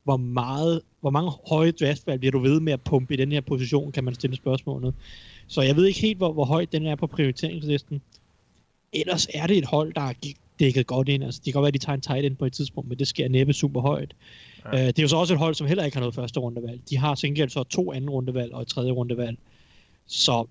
Hvor, 0.05 0.17
meget, 0.17 0.81
hvor 1.01 1.11
mange 1.11 1.31
høje 1.49 1.71
draftvalg 1.71 2.21
bliver 2.21 2.33
du 2.33 2.39
ved 2.39 2.61
med 2.61 2.73
at 2.73 2.81
pumpe 2.81 3.15
i 3.15 3.17
den 3.17 3.33
her 3.33 3.41
position, 3.41 3.93
kan 3.93 4.05
man 4.05 4.15
stille 4.15 4.37
spørgsmålet. 4.37 4.95
Så 5.47 5.63
jeg 5.63 5.77
ved 5.77 5.87
ikke 5.87 6.01
helt, 6.01 6.19
hvor, 6.19 6.33
hvor 6.33 6.45
højt 6.45 6.73
den 6.73 6.87
er 6.87 6.95
på 6.95 7.07
prioriteringslisten. 7.07 8.03
Ellers 8.93 9.29
er 9.35 9.47
det 9.47 9.59
et 9.59 9.65
hold, 9.65 9.95
der 9.95 10.01
er 10.01 10.13
dækket 10.59 10.87
godt 10.87 11.09
ind. 11.09 11.25
Altså, 11.25 11.41
det 11.45 11.53
kan 11.53 11.53
godt 11.53 11.63
være, 11.63 11.69
at 11.69 11.75
de 11.75 11.79
tager 11.79 11.95
en 11.95 12.01
tight 12.01 12.27
end 12.27 12.37
på 12.37 12.45
et 12.45 12.53
tidspunkt, 12.53 12.89
men 12.89 12.99
det 12.99 13.09
sker 13.09 13.29
næppe 13.29 13.53
super 13.53 13.81
højt. 13.81 14.15
Ja. 14.65 14.73
Uh, 14.73 14.87
det 14.87 14.99
er 14.99 15.03
jo 15.03 15.09
så 15.09 15.17
også 15.17 15.35
et 15.35 15.39
hold, 15.39 15.55
som 15.55 15.67
heller 15.67 15.85
ikke 15.85 15.97
har 15.97 16.01
noget 16.01 16.15
første 16.15 16.41
rundevalg. 16.41 16.81
De 16.91 16.97
har 16.97 17.15
til 17.15 17.51
så 17.51 17.65
to 17.65 17.93
anden 17.93 18.11
rundevalg 18.11 18.53
og 18.53 18.63
et 18.63 18.69
tredje 18.69 18.93
rundevalg. 18.93 19.39
Så 20.07 20.47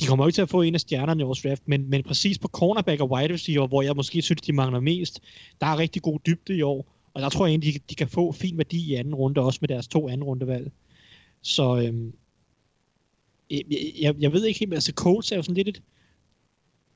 de 0.00 0.06
kommer 0.06 0.26
ikke 0.26 0.36
til 0.36 0.42
at 0.42 0.48
få 0.48 0.62
en 0.62 0.74
af 0.74 0.80
stjernerne 0.80 1.20
i 1.20 1.24
vores 1.24 1.42
draft, 1.42 1.62
men, 1.66 1.90
men 1.90 2.02
præcis 2.02 2.38
på 2.38 2.48
cornerback 2.48 3.00
og 3.00 3.10
wide 3.10 3.32
receiver, 3.32 3.66
hvor 3.66 3.82
jeg 3.82 3.96
måske 3.96 4.22
synes, 4.22 4.42
de 4.42 4.52
mangler 4.52 4.80
mest, 4.80 5.20
der 5.60 5.66
er 5.66 5.78
rigtig 5.78 6.02
god 6.02 6.18
dybde 6.26 6.56
i 6.56 6.62
år, 6.62 6.86
og 7.14 7.22
der 7.22 7.28
tror 7.28 7.46
jeg 7.46 7.52
egentlig, 7.52 7.74
de, 7.74 7.78
de 7.90 7.94
kan 7.94 8.08
få 8.08 8.32
fin 8.32 8.58
værdi 8.58 8.90
i 8.90 8.94
anden 8.94 9.14
runde, 9.14 9.40
også 9.40 9.58
med 9.60 9.68
deres 9.68 9.88
to 9.88 10.08
anden 10.08 10.24
rundevalg. 10.24 10.72
Så 11.42 11.76
øhm, 11.76 12.12
jeg, 13.50 13.62
jeg, 14.00 14.14
jeg 14.18 14.32
ved 14.32 14.44
ikke 14.44 14.58
helt, 14.58 14.74
altså 14.74 14.92
Colts 14.92 15.32
er 15.32 15.36
jo 15.36 15.42
sådan 15.42 15.54
lidt 15.54 15.68
et, 15.68 15.82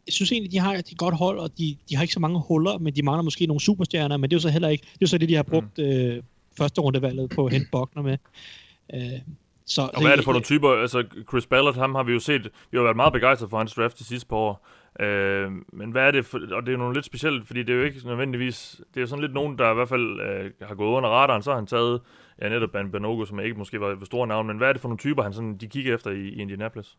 jeg 0.09 0.13
synes 0.13 0.33
egentlig, 0.33 0.53
de 0.53 0.59
har 0.59 0.75
et 0.75 0.93
godt 0.97 1.15
hold, 1.15 1.39
og 1.39 1.51
de, 1.59 1.77
de 1.89 1.97
har 1.97 2.03
ikke 2.03 2.15
så 2.15 2.21
mange 2.21 2.41
huller, 2.49 2.79
men 2.79 2.95
de 2.95 3.03
mangler 3.03 3.23
måske 3.23 3.47
nogle 3.47 3.61
superstjerner, 3.61 4.17
men 4.17 4.31
det 4.31 4.35
er 4.35 4.39
jo 4.39 4.41
så 4.41 4.49
heller 4.49 4.69
ikke, 4.69 4.83
det 4.83 4.93
er 4.93 4.99
jo 5.03 5.07
så 5.07 5.19
det, 5.19 5.29
de 5.29 5.35
har 5.35 5.43
brugt 5.43 5.79
mm. 5.79 5.85
øh, 5.85 6.23
første 6.59 6.81
rundevalget 6.81 7.31
på 7.31 7.49
Hent 7.49 7.71
Bogner 7.73 8.03
med. 8.03 8.19
Øh, 8.95 9.21
så, 9.67 9.83
og 9.95 10.01
hvad 10.01 10.11
er 10.11 10.17
det 10.17 10.25
for 10.25 10.33
nogle 10.33 10.45
typer? 10.45 10.71
Altså, 10.71 11.05
Chris 11.29 11.47
Ballard, 11.47 11.75
ham 11.75 11.95
har 11.95 12.03
vi 12.03 12.13
jo 12.13 12.19
set, 12.19 12.45
vi 12.71 12.77
har 12.79 12.83
været 12.83 12.97
meget 12.97 13.13
begejstret 13.13 13.51
for 13.51 13.59
hans 13.59 13.75
draft 13.75 13.99
de 13.99 14.05
sidste 14.05 14.29
par 14.29 14.37
år. 14.37 14.67
Øh, 15.01 15.51
men 15.73 15.91
hvad 15.91 16.03
er 16.03 16.11
det 16.11 16.27
for, 16.27 16.39
og 16.39 16.63
det 16.63 16.69
er 16.69 16.73
jo 16.73 16.79
nogle 16.79 16.95
lidt 16.95 17.07
specielt, 17.07 17.47
fordi 17.47 17.63
det 17.63 17.71
er 17.71 17.79
jo 17.79 17.85
ikke 17.85 18.07
nødvendigvis, 18.07 18.81
det 18.95 18.97
er 18.97 19.01
jo 19.01 19.07
sådan 19.07 19.23
lidt 19.23 19.35
nogen, 19.35 19.59
der 19.59 19.71
i 19.71 19.75
hvert 19.75 19.89
fald 19.89 20.21
øh, 20.21 20.51
har 20.63 20.75
gået 20.75 20.97
under 20.97 21.09
radaren, 21.09 21.43
så 21.43 21.51
har 21.51 21.57
han 21.57 21.67
taget, 21.67 22.01
ja 22.43 22.49
netop 22.49 22.71
Ben 22.71 22.91
Banogo, 22.91 23.25
som 23.25 23.41
ikke 23.41 23.59
måske 23.59 23.81
var 23.81 23.89
et 23.89 24.07
store 24.07 24.27
navn, 24.27 24.47
men 24.47 24.57
hvad 24.57 24.69
er 24.69 24.73
det 24.73 24.81
for 24.81 24.89
nogle 24.89 24.99
typer, 24.99 25.23
han 25.23 25.33
sådan, 25.33 25.57
de 25.57 25.69
kigger 25.69 25.95
efter 25.95 26.11
i, 26.11 26.29
i 26.29 26.41
Indianapolis? 26.41 26.97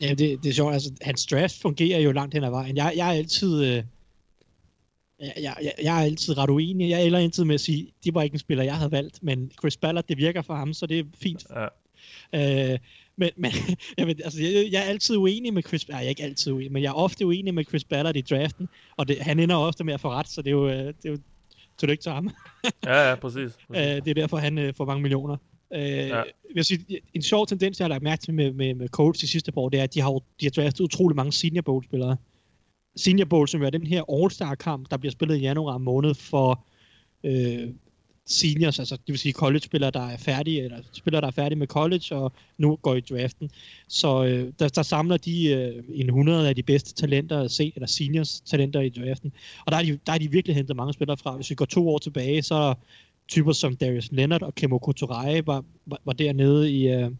Ja, 0.00 0.08
det, 0.08 0.42
det 0.42 0.46
er 0.48 0.52
sjovt, 0.52 0.72
altså 0.72 0.90
hans 1.02 1.26
draft 1.26 1.60
fungerer 1.60 1.98
jo 1.98 2.12
langt 2.12 2.34
hen 2.34 2.44
ad 2.44 2.50
vejen. 2.50 2.76
Jeg, 2.76 2.92
jeg 2.96 3.08
er 3.08 3.12
altid, 3.12 3.64
øh, 3.64 3.82
jeg, 5.20 5.34
jeg, 5.42 5.72
jeg 5.82 6.00
er 6.00 6.04
altid 6.04 6.38
ret 6.38 6.50
uenig. 6.50 6.90
Jeg 6.90 7.06
ender 7.06 7.18
altid 7.18 7.44
med 7.44 7.54
at 7.54 7.60
sige, 7.60 7.92
det 8.04 8.14
var 8.14 8.22
ikke 8.22 8.34
en 8.34 8.38
spiller, 8.38 8.64
jeg 8.64 8.76
havde 8.76 8.92
valgt, 8.92 9.22
men 9.22 9.50
Chris 9.60 9.76
Ballard, 9.76 10.04
det 10.08 10.18
virker 10.18 10.42
for 10.42 10.54
ham, 10.54 10.72
så 10.72 10.86
det 10.86 10.98
er 10.98 11.04
fint. 11.14 11.46
Ja 11.50 11.66
Øh, 12.34 12.78
men, 13.16 13.30
men 13.36 13.52
jeg, 13.98 14.06
ved, 14.06 14.14
altså, 14.24 14.42
jeg, 14.42 14.68
jeg 14.72 14.80
er 14.80 14.88
altid 14.88 15.16
uenig 15.16 15.54
med 15.54 15.62
Chris 15.62 15.88
Jeg 15.88 15.96
er 15.96 16.08
ikke 16.08 16.22
altid 16.22 16.52
uenig, 16.52 16.72
men 16.72 16.82
jeg 16.82 16.88
er 16.88 16.94
ofte 16.94 17.26
uenig 17.26 17.54
med 17.54 17.64
Chris 17.64 17.84
Ballard 17.84 18.16
i 18.16 18.20
draften, 18.20 18.68
og 18.96 19.08
det, 19.08 19.20
han 19.20 19.40
ender 19.40 19.56
ofte 19.56 19.84
med 19.84 19.94
at 19.94 20.00
få 20.00 20.10
ret, 20.10 20.28
så 20.28 20.42
det 20.42 20.48
er 20.48 20.52
jo, 20.52 20.68
øh, 20.68 20.86
det 20.86 21.04
er 21.04 21.10
jo 21.10 21.18
tillykke 21.78 22.02
til 22.02 22.12
ham. 22.12 22.30
ja, 22.84 23.08
ja, 23.08 23.14
præcis. 23.14 23.52
præcis. 23.68 23.86
Øh, 23.86 24.04
det 24.04 24.08
er 24.08 24.14
derfor, 24.14 24.36
han 24.36 24.58
øh, 24.58 24.74
får 24.74 24.84
mange 24.84 25.02
millioner. 25.02 25.36
Øh, 25.74 26.08
ja. 26.08 26.22
jeg 26.54 26.64
sige, 26.64 27.00
en 27.14 27.22
sjov 27.22 27.46
tendens, 27.46 27.78
jeg 27.78 27.84
har 27.84 27.88
lagt 27.88 28.02
mærke 28.02 28.22
til 28.22 28.34
med, 28.34 28.52
med, 28.52 28.74
med 28.74 28.88
Colts 28.88 29.20
de 29.20 29.28
sidste 29.28 29.52
par 29.52 29.60
år, 29.60 29.68
det 29.68 29.80
er, 29.80 29.84
at 29.84 29.94
de 29.94 30.00
har, 30.00 30.10
de 30.10 30.46
har 30.46 30.50
draftet 30.50 30.84
utrolig 30.84 31.16
mange 31.16 31.32
Senior 31.32 31.62
Bowl-spillere. 31.62 32.16
Senior 32.96 33.26
Bowl, 33.26 33.48
som 33.48 33.62
er 33.62 33.70
den 33.70 33.86
her 33.86 34.02
All-Star-kamp, 34.12 34.90
der 34.90 34.96
bliver 34.96 35.12
spillet 35.12 35.36
i 35.36 35.40
januar 35.40 35.78
måned 35.78 36.14
for 36.14 36.64
øh, 37.24 37.68
seniors, 38.26 38.78
altså 38.78 38.96
det 38.96 39.08
vil 39.12 39.18
sige 39.18 39.32
college-spillere, 39.32 39.90
der 39.90 40.06
er 40.06 40.16
færdige, 40.16 40.62
eller 40.62 40.78
spillere, 40.92 41.20
der 41.20 41.26
er 41.26 41.30
færdige 41.30 41.58
med 41.58 41.66
college, 41.66 42.16
og 42.16 42.32
nu 42.58 42.76
går 42.76 42.94
i 42.94 43.00
draften. 43.00 43.50
Så 43.88 44.24
øh, 44.24 44.52
der, 44.58 44.68
der 44.68 44.82
samler 44.82 45.16
de 45.16 45.48
øh, 45.48 45.84
en 45.88 46.06
100 46.06 46.48
af 46.48 46.56
de 46.56 46.62
bedste 46.62 46.94
talenter 46.94 47.40
at 47.40 47.50
se, 47.50 47.72
eller 47.74 47.86
seniors 47.86 48.40
talenter 48.40 48.80
i 48.80 48.88
draften. 48.88 49.32
Og 49.66 49.72
der 49.72 49.78
er, 49.78 49.82
de, 49.82 49.98
der 50.06 50.12
er 50.12 50.18
de 50.18 50.30
virkelig 50.30 50.56
hentet 50.56 50.76
mange 50.76 50.92
spillere 50.92 51.16
fra. 51.16 51.36
Hvis 51.36 51.50
vi 51.50 51.54
går 51.54 51.64
to 51.64 51.88
år 51.88 51.98
tilbage, 51.98 52.42
så 52.42 52.74
typer 53.28 53.52
som 53.52 53.76
Darius 53.76 54.12
Leonard 54.12 54.42
og 54.42 54.54
Kemo 54.54 54.78
Kotorai 54.78 55.46
var, 55.46 55.64
var, 55.86 56.00
var 56.04 56.12
dernede 56.12 56.72
i, 56.72 56.88
øh, 56.88 57.10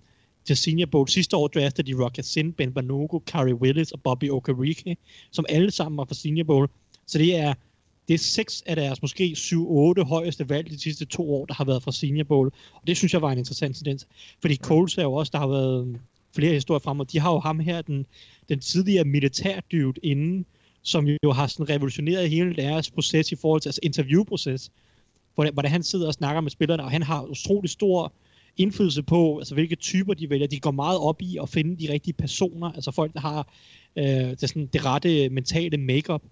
til 0.44 0.56
Senior 0.56 0.86
Bowl. 0.86 1.08
Sidste 1.08 1.36
år 1.36 1.48
draftede 1.48 1.92
de 1.92 2.04
Rocket 2.04 2.24
Sin, 2.24 2.52
Ben 2.52 2.72
Banogo, 2.72 3.18
Kari 3.18 3.52
Willis 3.52 3.92
og 3.92 4.02
Bobby 4.02 4.30
Okereke, 4.30 4.96
som 5.30 5.46
alle 5.48 5.70
sammen 5.70 5.96
var 5.96 6.04
fra 6.04 6.14
Senior 6.14 6.44
Bowl. 6.44 6.68
Så 7.06 7.18
det 7.18 7.36
er 7.36 7.54
det 8.08 8.14
er 8.14 8.18
seks 8.18 8.62
af 8.66 8.76
deres 8.76 9.02
måske 9.02 9.34
7-8 9.36 10.02
højeste 10.02 10.48
valg 10.48 10.70
de 10.70 10.80
sidste 10.80 11.04
to 11.04 11.34
år, 11.34 11.46
der 11.46 11.54
har 11.54 11.64
været 11.64 11.82
fra 11.82 11.92
Senior 11.92 12.24
Bowl. 12.24 12.52
Og 12.74 12.82
det 12.86 12.96
synes 12.96 13.12
jeg 13.12 13.22
var 13.22 13.32
en 13.32 13.38
interessant 13.38 13.76
tendens. 13.76 14.06
Fordi 14.40 14.56
Coles 14.56 14.98
er 14.98 15.02
jo 15.02 15.12
også, 15.12 15.30
der 15.32 15.38
har 15.38 15.46
været 15.46 15.86
øh, 15.86 15.94
flere 16.34 16.52
historier 16.52 16.78
frem, 16.78 17.00
og 17.00 17.12
de 17.12 17.18
har 17.18 17.32
jo 17.32 17.38
ham 17.38 17.58
her, 17.58 17.82
den, 17.82 18.06
den 18.48 18.60
tidligere 18.60 19.04
militærdyvet 19.04 19.98
inden, 20.02 20.46
som 20.82 21.06
jo 21.06 21.32
har 21.32 21.46
sådan 21.46 21.68
revolutioneret 21.74 22.30
hele 22.30 22.56
deres 22.56 22.90
proces 22.90 23.32
i 23.32 23.36
forhold 23.36 23.60
til 23.60 23.68
altså 23.68 23.80
interviewproces, 23.82 24.70
hvordan, 25.34 25.52
hvor 25.52 25.68
han 25.68 25.82
sidder 25.82 26.06
og 26.06 26.14
snakker 26.14 26.40
med 26.40 26.50
spillerne, 26.50 26.82
og 26.84 26.90
han 26.90 27.02
har 27.02 27.22
utrolig 27.22 27.70
stor 27.70 28.12
indflydelse 28.56 29.02
på, 29.02 29.38
altså 29.38 29.54
hvilke 29.54 29.76
typer 29.76 30.14
de 30.14 30.30
vælger. 30.30 30.46
De 30.46 30.60
går 30.60 30.70
meget 30.70 30.98
op 30.98 31.22
i 31.22 31.38
at 31.42 31.48
finde 31.48 31.86
de 31.86 31.92
rigtige 31.92 32.14
personer, 32.14 32.72
altså 32.72 32.90
folk, 32.90 33.12
der 33.12 33.20
har 33.20 33.52
øh, 33.96 34.04
det, 34.04 34.48
sådan, 34.48 34.66
det 34.66 34.84
rette 34.84 35.28
mentale 35.28 35.76
makeup. 35.76 36.22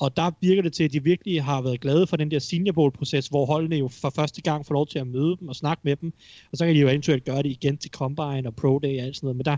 Og 0.00 0.16
der 0.16 0.30
virker 0.40 0.62
det 0.62 0.72
til, 0.72 0.84
at 0.84 0.92
de 0.92 1.02
virkelig 1.02 1.42
har 1.42 1.62
været 1.62 1.80
glade 1.80 2.06
for 2.06 2.16
den 2.16 2.30
der 2.30 2.38
senior 2.38 2.72
bowl-proces, 2.72 3.28
hvor 3.28 3.46
holdene 3.46 3.76
jo 3.76 3.88
for 3.88 4.10
første 4.10 4.42
gang 4.42 4.66
får 4.66 4.74
lov 4.74 4.86
til 4.86 4.98
at 4.98 5.06
møde 5.06 5.36
dem 5.40 5.48
og 5.48 5.56
snakke 5.56 5.80
med 5.84 5.96
dem. 5.96 6.12
Og 6.52 6.58
så 6.58 6.66
kan 6.66 6.74
de 6.74 6.80
jo 6.80 6.88
eventuelt 6.88 7.24
gøre 7.24 7.42
det 7.42 7.50
igen 7.50 7.76
til 7.76 7.90
Combine 7.90 8.46
og 8.46 8.56
Pro 8.56 8.78
Day 8.78 8.98
og 8.98 9.06
alt 9.06 9.16
sådan 9.16 9.26
noget. 9.26 9.36
Men 9.36 9.44
der, 9.44 9.56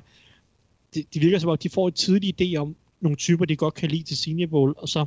det, 0.95 1.15
de 1.15 1.21
virker 1.21 1.39
som 1.39 1.51
om, 1.51 1.59
de 1.59 1.69
får 1.69 1.89
et 1.89 1.95
tidligt 1.95 2.43
idé 2.43 2.57
om 2.57 2.77
nogle 3.01 3.17
typer, 3.17 3.45
de 3.45 3.57
godt 3.57 3.75
kan 3.75 3.91
lide 3.91 4.03
til 4.03 4.17
senior 4.17 4.49
bowl, 4.49 4.75
og 4.77 4.89
så 4.89 5.07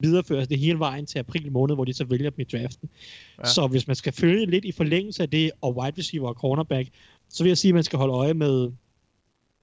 videreføres 0.00 0.48
det 0.48 0.58
hele 0.58 0.78
vejen 0.78 1.06
til 1.06 1.18
april 1.18 1.52
måned, 1.52 1.74
hvor 1.74 1.84
de 1.84 1.92
så 1.92 2.04
vælger 2.04 2.30
dem 2.30 2.40
i 2.40 2.44
draften. 2.44 2.88
Ja. 3.38 3.44
Så 3.44 3.66
hvis 3.66 3.86
man 3.86 3.96
skal 3.96 4.12
følge 4.12 4.46
lidt 4.46 4.64
i 4.64 4.72
forlængelse 4.72 5.22
af 5.22 5.30
det, 5.30 5.50
og 5.60 5.76
wide 5.76 5.98
receiver 5.98 6.28
og 6.28 6.34
cornerback, 6.34 6.88
så 7.28 7.42
vil 7.42 7.50
jeg 7.50 7.58
sige, 7.58 7.70
at 7.70 7.74
man 7.74 7.84
skal 7.84 7.96
holde 7.96 8.14
øje 8.14 8.34
med 8.34 8.72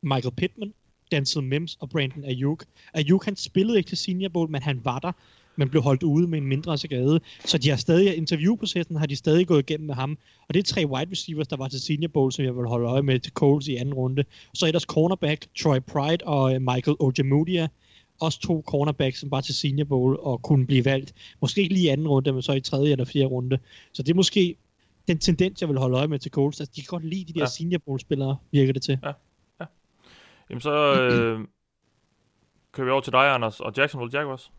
Michael 0.03 0.35
Pittman, 0.35 0.73
Denzel 1.11 1.43
Mims 1.43 1.77
og 1.79 1.89
Brandon 1.89 2.23
Ayuk. 2.25 2.65
Ayuk 2.93 3.25
han 3.25 3.35
spillede 3.35 3.77
ikke 3.77 3.87
til 3.87 3.97
Senior 3.97 4.29
Bowl, 4.29 4.49
men 4.49 4.61
han 4.61 4.79
var 4.83 4.99
der, 4.99 5.11
men 5.55 5.69
blev 5.69 5.81
holdt 5.81 6.03
ude 6.03 6.27
med 6.27 6.37
en 6.37 6.47
mindre 6.47 6.77
skade. 6.77 7.19
Så 7.45 7.57
de 7.57 7.69
har 7.69 7.77
stadig, 7.77 8.17
interviewprocessen 8.17 8.95
har 8.95 9.05
de 9.05 9.15
stadig 9.15 9.47
gået 9.47 9.69
igennem 9.69 9.87
med 9.87 9.95
ham. 9.95 10.17
Og 10.47 10.53
det 10.53 10.59
er 10.59 10.73
tre 10.73 10.87
wide 10.87 11.11
receivers, 11.11 11.47
der 11.47 11.57
var 11.57 11.67
til 11.67 11.81
Senior 11.81 12.09
Bowl, 12.13 12.31
som 12.31 12.45
jeg 12.45 12.55
vil 12.55 12.67
holde 12.67 12.87
øje 12.87 13.01
med 13.01 13.19
til 13.19 13.33
Coles 13.33 13.67
i 13.67 13.75
anden 13.75 13.93
runde. 13.93 14.23
Så 14.53 14.65
ellers 14.67 14.83
cornerback, 14.83 15.47
Troy 15.59 15.79
Pride 15.79 16.25
og 16.25 16.55
øh, 16.55 16.61
Michael 16.61 16.97
Ojemudia. 16.99 17.67
Også 18.21 18.39
to 18.39 18.63
cornerbacks, 18.67 19.19
som 19.19 19.31
var 19.31 19.41
til 19.41 19.55
Senior 19.55 19.85
Bowl 19.85 20.17
og 20.19 20.41
kunne 20.41 20.67
blive 20.67 20.85
valgt. 20.85 21.13
Måske 21.41 21.61
ikke 21.61 21.73
lige 21.73 21.85
i 21.85 21.87
anden 21.87 22.07
runde, 22.07 22.33
men 22.33 22.41
så 22.41 22.53
i 22.53 22.61
tredje 22.61 22.91
eller 22.91 23.05
fjerde 23.05 23.27
runde. 23.27 23.59
Så 23.93 24.03
det 24.03 24.11
er 24.11 24.15
måske 24.15 24.55
den 25.07 25.17
tendens, 25.17 25.61
jeg 25.61 25.69
vil 25.69 25.77
holde 25.77 25.97
øje 25.97 26.07
med 26.07 26.19
til 26.19 26.31
Coles. 26.31 26.59
Altså, 26.59 26.73
de 26.75 26.81
kan 26.81 26.87
godt 26.87 27.05
lide 27.05 27.25
de 27.25 27.33
der 27.33 27.39
ja. 27.39 27.45
Senior 27.45 27.79
Bowl-spillere, 27.85 28.37
virker 28.51 28.73
det 28.73 28.81
til. 28.81 28.99
Ja. 29.03 29.11
Jamen 30.49 30.61
så 30.61 31.01
øh, 31.01 31.39
kører 32.71 32.85
vi 32.85 32.91
over 32.91 33.01
til 33.01 33.13
dig, 33.13 33.33
Anders, 33.33 33.59
og 33.59 33.73
Jacksonville 33.77 34.19
Jaguars. 34.19 34.51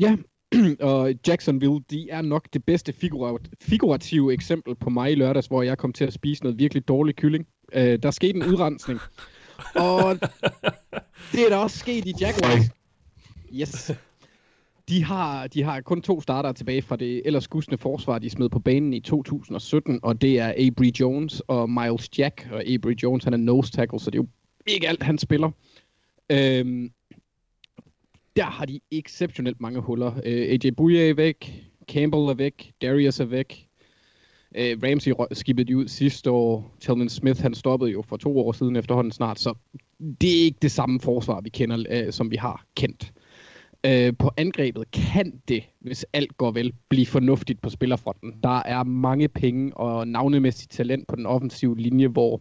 Ja, 0.00 0.16
og 0.90 1.14
Jacksonville, 1.28 1.80
de 1.90 2.10
er 2.10 2.22
nok 2.22 2.48
det 2.52 2.64
bedste 2.64 2.92
figurat- 2.92 3.48
figurative 3.60 4.32
eksempel 4.32 4.74
på 4.74 4.90
mig 4.90 5.12
i 5.12 5.14
lørdags, 5.14 5.46
hvor 5.46 5.62
jeg 5.62 5.78
kom 5.78 5.92
til 5.92 6.04
at 6.04 6.12
spise 6.12 6.42
noget 6.42 6.58
virkelig 6.58 6.88
dårlig 6.88 7.16
kylling. 7.16 7.46
Øh, 7.72 7.98
der 8.02 8.10
skete 8.10 8.36
en 8.36 8.44
udrensning. 8.44 9.00
og 9.74 10.18
det 11.32 11.44
er 11.44 11.48
der 11.48 11.56
også 11.56 11.78
sket 11.78 12.06
i 12.06 12.12
Jaguars. 12.20 12.64
Yes. 13.60 13.90
De 14.88 15.04
har, 15.04 15.46
de 15.46 15.62
har 15.62 15.80
kun 15.80 16.02
to 16.02 16.20
starter 16.20 16.52
tilbage 16.52 16.82
fra 16.82 16.96
det 16.96 17.22
ellers 17.24 17.48
gusne 17.48 17.78
forsvar, 17.78 18.18
de 18.18 18.30
smed 18.30 18.48
på 18.48 18.58
banen 18.58 18.92
i 18.92 19.00
2017, 19.00 20.00
og 20.02 20.20
det 20.20 20.38
er 20.38 20.48
Avery 20.48 20.90
Jones 21.00 21.40
og 21.40 21.70
Miles 21.70 22.18
Jack. 22.18 22.48
Og 22.52 22.62
Avery 22.66 22.94
Jones, 23.02 23.24
han 23.24 23.32
er 23.32 23.36
nose 23.36 23.72
tackle, 23.72 24.00
så 24.00 24.10
det 24.10 24.18
er 24.18 24.22
jo 24.22 24.28
ikke 24.66 24.88
alt, 24.88 25.02
han 25.02 25.18
spiller. 25.18 25.50
Øhm, 26.32 26.90
der 28.36 28.44
har 28.44 28.64
de 28.64 28.80
exceptionelt 28.90 29.60
mange 29.60 29.80
huller. 29.80 30.12
Øh, 30.24 30.48
AJ 30.48 30.70
Bouye 30.76 31.08
er 31.10 31.14
væk, 31.14 31.64
Campbell 31.88 32.22
er 32.22 32.34
væk, 32.34 32.72
Darius 32.82 33.20
er 33.20 33.24
væk. 33.24 33.68
Øh, 34.56 34.78
Ramsey 34.82 35.12
skippede 35.32 35.76
ud 35.76 35.88
sidste 35.88 36.30
år. 36.30 36.76
Telman 36.80 37.08
Smith, 37.08 37.42
han 37.42 37.54
stoppede 37.54 37.90
jo 37.90 38.02
for 38.02 38.16
to 38.16 38.38
år 38.38 38.52
siden 38.52 38.76
efterhånden 38.76 39.12
snart, 39.12 39.40
så 39.40 39.54
det 40.20 40.40
er 40.40 40.44
ikke 40.44 40.58
det 40.62 40.70
samme 40.70 41.00
forsvar, 41.00 41.40
vi 41.40 41.48
kender, 41.48 41.84
øh, 41.90 42.12
som 42.12 42.30
vi 42.30 42.36
har 42.36 42.64
kendt. 42.76 43.12
Øh, 43.16 43.23
på 44.18 44.30
angrebet 44.36 44.90
kan 44.90 45.40
det, 45.48 45.64
hvis 45.80 46.06
alt 46.12 46.36
går 46.36 46.50
vel, 46.50 46.72
blive 46.88 47.06
fornuftigt 47.06 47.60
på 47.60 47.70
spillerfronten. 47.70 48.34
Der 48.42 48.62
er 48.62 48.82
mange 48.82 49.28
penge 49.28 49.76
og 49.76 50.08
navnemæssigt 50.08 50.70
talent 50.70 51.08
på 51.08 51.16
den 51.16 51.26
offensive 51.26 51.78
linje, 51.78 52.08
hvor 52.08 52.40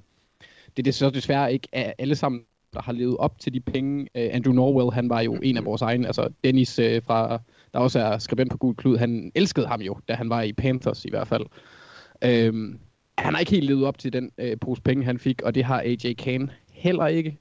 det 0.78 0.88
er 0.88 0.92
så 0.92 1.10
desværre 1.10 1.54
ikke 1.54 1.68
er 1.72 1.94
alle 1.98 2.16
sammen 2.16 2.42
der 2.74 2.82
har 2.82 2.92
levet 2.92 3.18
op 3.18 3.40
til 3.40 3.54
de 3.54 3.60
penge. 3.60 4.02
Uh, 4.02 4.22
Andrew 4.36 4.54
Norwell, 4.54 4.94
han 4.94 5.10
var 5.10 5.22
jo 5.22 5.34
en 5.34 5.58
af 5.58 5.66
vores 5.66 5.82
egne, 5.82 6.08
altså 6.08 6.30
Dennis 6.44 6.80
uh, 6.80 6.86
fra, 7.06 7.40
der 7.74 7.80
også 7.80 8.00
er 8.00 8.18
skribent 8.18 8.52
på 8.52 8.58
Gud 8.58 8.74
Klud, 8.74 8.98
han 8.98 9.32
elskede 9.36 9.68
ham 9.68 9.82
jo, 9.82 9.98
da 10.08 10.14
han 10.14 10.30
var 10.30 10.42
i 10.42 10.54
Panthers 10.54 11.06
i 11.06 11.10
hvert 11.10 11.28
fald. 11.28 11.46
Uh, 12.26 12.76
han 13.18 13.34
har 13.34 13.40
ikke 13.40 13.52
helt 13.52 13.66
levet 13.66 13.86
op 13.86 13.98
til 13.98 14.14
den 14.14 14.32
uh, 14.44 14.60
pose 14.62 14.82
penge, 14.82 15.06
han 15.06 15.20
fik, 15.20 15.42
og 15.42 15.56
det 15.56 15.64
har 15.64 15.80
AJ 15.80 16.14
Kane 16.14 16.50
heller 16.72 17.08
ikke. 17.08 17.38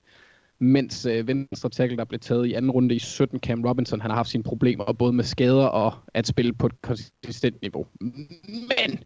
Mens 0.63 1.07
øh, 1.07 1.27
venstre 1.27 1.69
tackle, 1.69 1.97
der 1.97 2.05
blev 2.05 2.21
taget 2.21 2.47
i 2.47 2.53
anden 2.53 2.71
runde 2.71 2.95
i 2.95 2.99
17, 2.99 3.41
Cam 3.41 3.65
Robinson, 3.65 4.01
han 4.01 4.11
har 4.11 4.17
haft 4.17 4.29
sine 4.29 4.45
problemer, 4.45 4.93
både 4.93 5.13
med 5.13 5.25
skader 5.25 5.67
og 5.67 5.93
at 6.15 6.27
spille 6.27 6.53
på 6.53 6.67
et 6.67 6.83
konsistent 6.83 7.63
niveau. 7.63 7.87
Men 8.01 9.05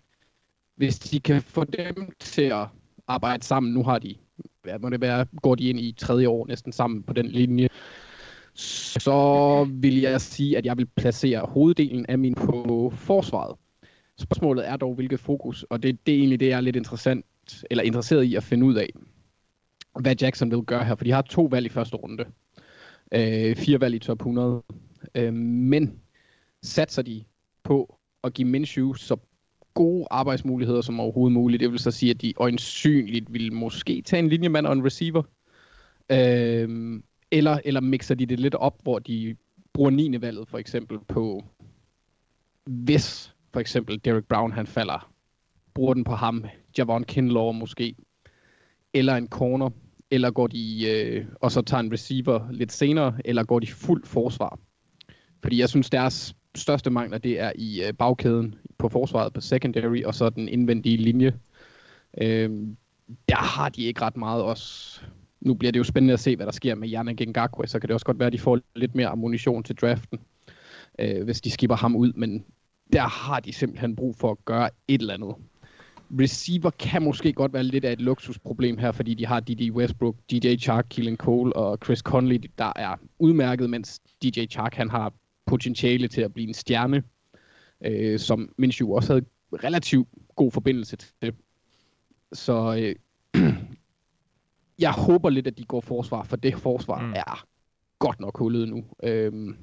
hvis 0.77 0.99
de 0.99 1.21
kan 1.21 1.43
få 1.43 1.65
dem 1.65 2.09
til 2.21 2.43
at 2.43 2.67
arbejde 3.09 3.45
sammen, 3.45 3.75
nu 3.75 3.83
har 3.83 3.99
de, 3.99 4.15
hvad 4.63 4.79
må 4.79 4.91
det 4.91 5.01
være, 5.01 5.27
går 5.43 5.55
de 5.55 5.69
ind 5.69 5.81
i 5.81 5.95
tredje 5.99 6.29
år 6.29 6.47
næsten 6.47 6.73
sammen 6.73 7.03
på 7.03 7.13
den 7.13 7.27
linje, 7.27 7.69
så 8.55 9.65
vil 9.73 10.01
jeg 10.01 10.21
sige, 10.21 10.59
at 10.59 10.67
jeg 10.67 10.79
vil 10.79 10.87
placere 10.87 11.41
hoveddelen 11.41 12.07
af 12.09 12.19
min 12.19 12.35
på 12.35 12.93
forsvaret. 12.97 13.57
Spørgsmålet 14.19 14.69
er 14.69 14.77
dog, 14.77 14.95
hvilket 14.95 15.21
fokus, 15.21 15.63
og 15.63 15.83
det, 15.83 16.07
det 16.07 16.15
er 16.15 16.19
egentlig 16.19 16.41
det, 16.41 16.49
jeg 16.49 16.57
er 16.57 16.61
lidt 16.61 16.77
interessant, 16.77 17.25
eller 17.71 17.85
interesseret 17.85 18.25
i 18.25 18.35
at 18.35 18.43
finde 18.43 18.67
ud 18.67 18.75
af, 18.75 18.91
hvad 20.01 20.17
Jackson 20.21 20.51
vil 20.51 20.63
gøre 20.63 20.85
her, 20.85 20.95
for 20.95 21.05
de 21.05 21.11
har 21.11 21.23
to 21.23 21.43
valg 21.43 21.67
i 21.67 21.69
første 21.69 21.97
runde. 21.97 22.25
Øh, 23.15 23.57
fire 23.57 23.81
valg 23.81 23.95
i 23.95 23.99
top 23.99 24.21
100. 24.21 24.63
Øh, 25.15 25.35
men 25.35 26.01
satser 26.63 27.03
de 27.03 27.25
på 27.63 27.99
at 28.25 28.35
give 28.35 28.49
Minshew 28.49 28.93
så 28.93 29.17
gode 29.75 30.07
arbejdsmuligheder 30.11 30.81
som 30.81 31.01
overhovedet 31.01 31.33
muligt. 31.33 31.61
Det 31.61 31.71
vil 31.71 31.79
så 31.79 31.91
sige, 31.91 32.11
at 32.11 32.23
de 32.23 32.33
øjensynligt 32.37 33.33
vil 33.33 33.53
måske 33.53 34.03
tage 34.03 34.19
en 34.19 34.29
linjemand 34.29 34.67
og 34.67 34.73
en 34.73 34.85
receiver. 34.85 35.23
Øh, 36.11 37.01
eller, 37.31 37.59
eller 37.65 37.81
mixer 37.81 38.15
de 38.15 38.27
det 38.27 38.41
lidt 38.41 38.55
op, 38.55 38.83
hvor 38.83 38.99
de 38.99 39.37
bruger 39.73 39.91
9. 39.91 40.21
valget 40.21 40.49
for 40.49 40.59
eksempel 40.59 40.99
på, 41.09 41.45
hvis 42.65 43.35
for 43.53 43.61
eksempel 43.61 44.01
Derek 44.05 44.25
Brown 44.25 44.53
han 44.53 44.67
falder, 44.67 45.13
bruger 45.75 45.95
den 45.95 46.05
på 46.05 46.13
ham, 46.13 46.45
Javon 46.79 47.05
Kinlaw 47.05 47.53
måske, 47.53 47.95
eller 48.95 49.17
en 49.17 49.29
corner, 49.29 49.71
eller 50.11 50.31
går 50.31 50.47
de 50.47 50.91
øh, 50.91 51.25
og 51.41 51.53
så 51.53 51.63
tager 51.63 51.81
en 51.81 51.93
receiver 51.93 52.49
lidt 52.51 52.73
senere, 52.73 53.15
eller 53.25 53.45
går 53.45 53.61
de 53.61 53.67
fuld 53.67 54.05
forsvar. 54.05 54.59
Fordi 55.43 55.61
jeg 55.61 55.69
synes, 55.69 55.91
deres 55.91 56.37
største 56.55 56.91
mangler, 56.91 57.19
det 57.19 57.41
er 57.41 57.53
i 57.55 57.83
øh, 57.85 57.93
bagkæden 57.93 58.55
på 58.79 58.89
forsvaret 58.89 59.33
på 59.33 59.41
secondary, 59.41 60.03
og 60.03 60.15
så 60.15 60.31
den 60.31 60.49
indvendige 60.49 60.97
linje. 60.97 61.39
Øh, 62.21 62.51
der 63.29 63.37
har 63.37 63.69
de 63.69 63.83
ikke 63.83 64.03
ret 64.03 64.17
meget 64.17 64.43
også. 64.43 65.01
Nu 65.41 65.55
bliver 65.55 65.73
det 65.73 65.79
jo 65.79 65.85
spændende 65.85 66.15
at 66.15 66.21
se, 66.21 66.37
hvad 66.37 66.47
der 66.47 66.53
sker 66.53 66.75
med 66.75 66.89
Janne 66.89 67.17
Gengakwe, 67.17 67.67
så 67.67 67.79
kan 67.79 67.89
det 67.89 67.95
også 67.95 68.07
godt 68.07 68.19
være, 68.19 68.27
at 68.27 68.33
de 68.33 68.39
får 68.39 68.59
lidt 68.75 68.95
mere 68.95 69.09
ammunition 69.09 69.63
til 69.63 69.77
draften, 69.77 70.19
øh, 70.99 71.25
hvis 71.25 71.41
de 71.41 71.51
skipper 71.51 71.77
ham 71.77 71.97
ud, 71.97 72.13
men 72.13 72.45
der 72.93 73.03
har 73.03 73.41
de 73.41 73.53
simpelthen 73.53 73.97
brug 73.97 74.17
for 74.17 74.31
at 74.31 74.45
gøre 74.45 74.71
et 74.89 75.01
eller 75.01 75.15
andet. 75.15 75.35
Receiver 76.11 76.71
kan 76.71 77.03
måske 77.03 77.33
godt 77.33 77.53
være 77.53 77.63
lidt 77.63 77.85
af 77.85 77.93
et 77.93 78.01
luksusproblem 78.01 78.79
her, 78.79 78.93
fordi 78.93 79.15
de 79.15 79.27
har 79.27 79.41
D.D. 79.41 79.71
Westbrook, 79.71 80.17
DJ 80.31 80.57
Chark, 80.57 80.87
Keelan 80.91 81.17
Cole 81.17 81.57
og 81.57 81.79
Chris 81.85 81.99
Conley, 81.99 82.43
der 82.59 82.73
er 82.77 82.97
udmærket, 83.19 83.71
mens 83.71 84.01
DJ 84.23 84.47
Chark 84.47 84.75
han 84.75 84.91
har 84.91 85.13
potentiale 85.47 86.09
til 86.09 86.21
at 86.21 86.35
blive 86.35 86.49
en 86.49 86.55
stjerne, 86.55 87.03
øh, 87.85 88.19
som 88.19 88.53
Minshew 88.59 88.95
også 88.95 89.13
havde 89.13 89.27
relativt 89.53 90.09
god 90.37 90.53
forbindelse 90.53 90.97
til. 90.97 91.33
Så 92.33 92.95
øh, 93.35 93.43
jeg 94.79 94.93
håber 94.93 95.31
lidt, 95.31 95.47
at 95.47 95.59
de 95.59 95.65
går 95.65 95.81
forsvar, 95.81 96.23
for 96.23 96.37
det 96.37 96.55
forsvar 96.55 97.01
mm. 97.01 97.13
er 97.13 97.47
godt 97.99 98.21
nok 98.21 98.39
hullet 98.39 98.69
nu. 98.69 98.85
Øh, 99.03 99.55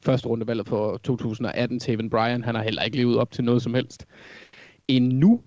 første 0.00 0.28
rundevalget 0.28 0.68
for 0.68 0.96
2018, 0.96 1.80
Taven 1.80 2.10
Bryan, 2.10 2.44
han 2.44 2.54
har 2.54 2.62
heller 2.62 2.82
ikke 2.82 2.96
levet 2.96 3.18
op 3.18 3.30
til 3.30 3.44
noget 3.44 3.62
som 3.62 3.74
helst 3.74 4.06
endnu. 4.88 5.42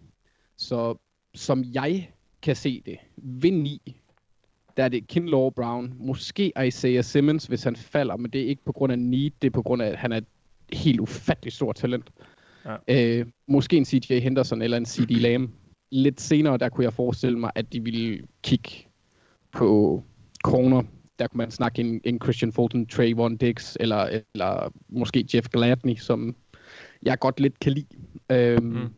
Så 0.62 0.96
som 1.36 1.64
jeg 1.74 2.10
kan 2.42 2.56
se 2.56 2.82
det, 2.86 2.98
vind 3.18 3.62
9, 3.62 4.02
der 4.78 4.84
er 4.84 4.90
det 4.90 5.08
Kinlaw 5.08 5.50
Brown, 5.50 5.94
måske 6.00 6.52
Isaiah 6.68 7.04
Simmons, 7.04 7.46
hvis 7.46 7.64
han 7.64 7.76
falder, 7.76 8.18
men 8.18 8.32
det 8.32 8.42
er 8.42 8.46
ikke 8.46 8.64
på 8.64 8.72
grund 8.72 8.92
af 8.92 9.00
need, 9.00 9.32
det 9.42 9.48
er 9.48 9.52
på 9.52 9.62
grund 9.62 9.82
af, 9.82 9.88
at 9.88 9.98
han 9.98 10.12
er 10.12 10.18
et 10.18 10.26
helt 10.74 11.00
ufatteligt 11.00 11.56
stort 11.56 11.76
talent. 11.76 12.10
Ja. 12.66 12.76
Øh, 13.20 13.26
måske 13.48 13.78
en 13.78 13.86
CJ 13.86 14.20
Henderson 14.20 14.62
eller 14.62 14.78
en 14.78 14.86
CD 14.86 15.10
Lamb. 15.10 15.52
Lidt 15.92 16.22
senere, 16.22 16.58
der 16.58 16.70
kunne 16.70 16.84
jeg 16.84 16.94
forestille 16.94 17.40
mig, 17.40 17.52
at 17.56 17.74
de 17.74 17.84
ville 17.84 18.22
kigge 18.44 18.70
på 19.52 20.04
corner. 20.44 20.84
Der 21.20 21.28
kunne 21.28 21.38
man 21.38 21.52
snakke 21.52 21.82
en, 21.82 22.02
en 22.04 22.20
Christian 22.24 22.52
Fulton, 22.52 22.88
Trayvon 22.88 23.38
Diggs, 23.38 23.78
eller, 23.80 24.22
eller 24.34 24.74
måske 24.90 25.26
Jeff 25.34 25.50
Gladney, 25.50 25.96
som 25.96 26.36
jeg 27.04 27.20
godt 27.20 27.40
lidt 27.40 27.60
kan 27.60 27.72
lide. 27.72 27.88
Øhm, 28.32 28.64
mm. 28.64 28.90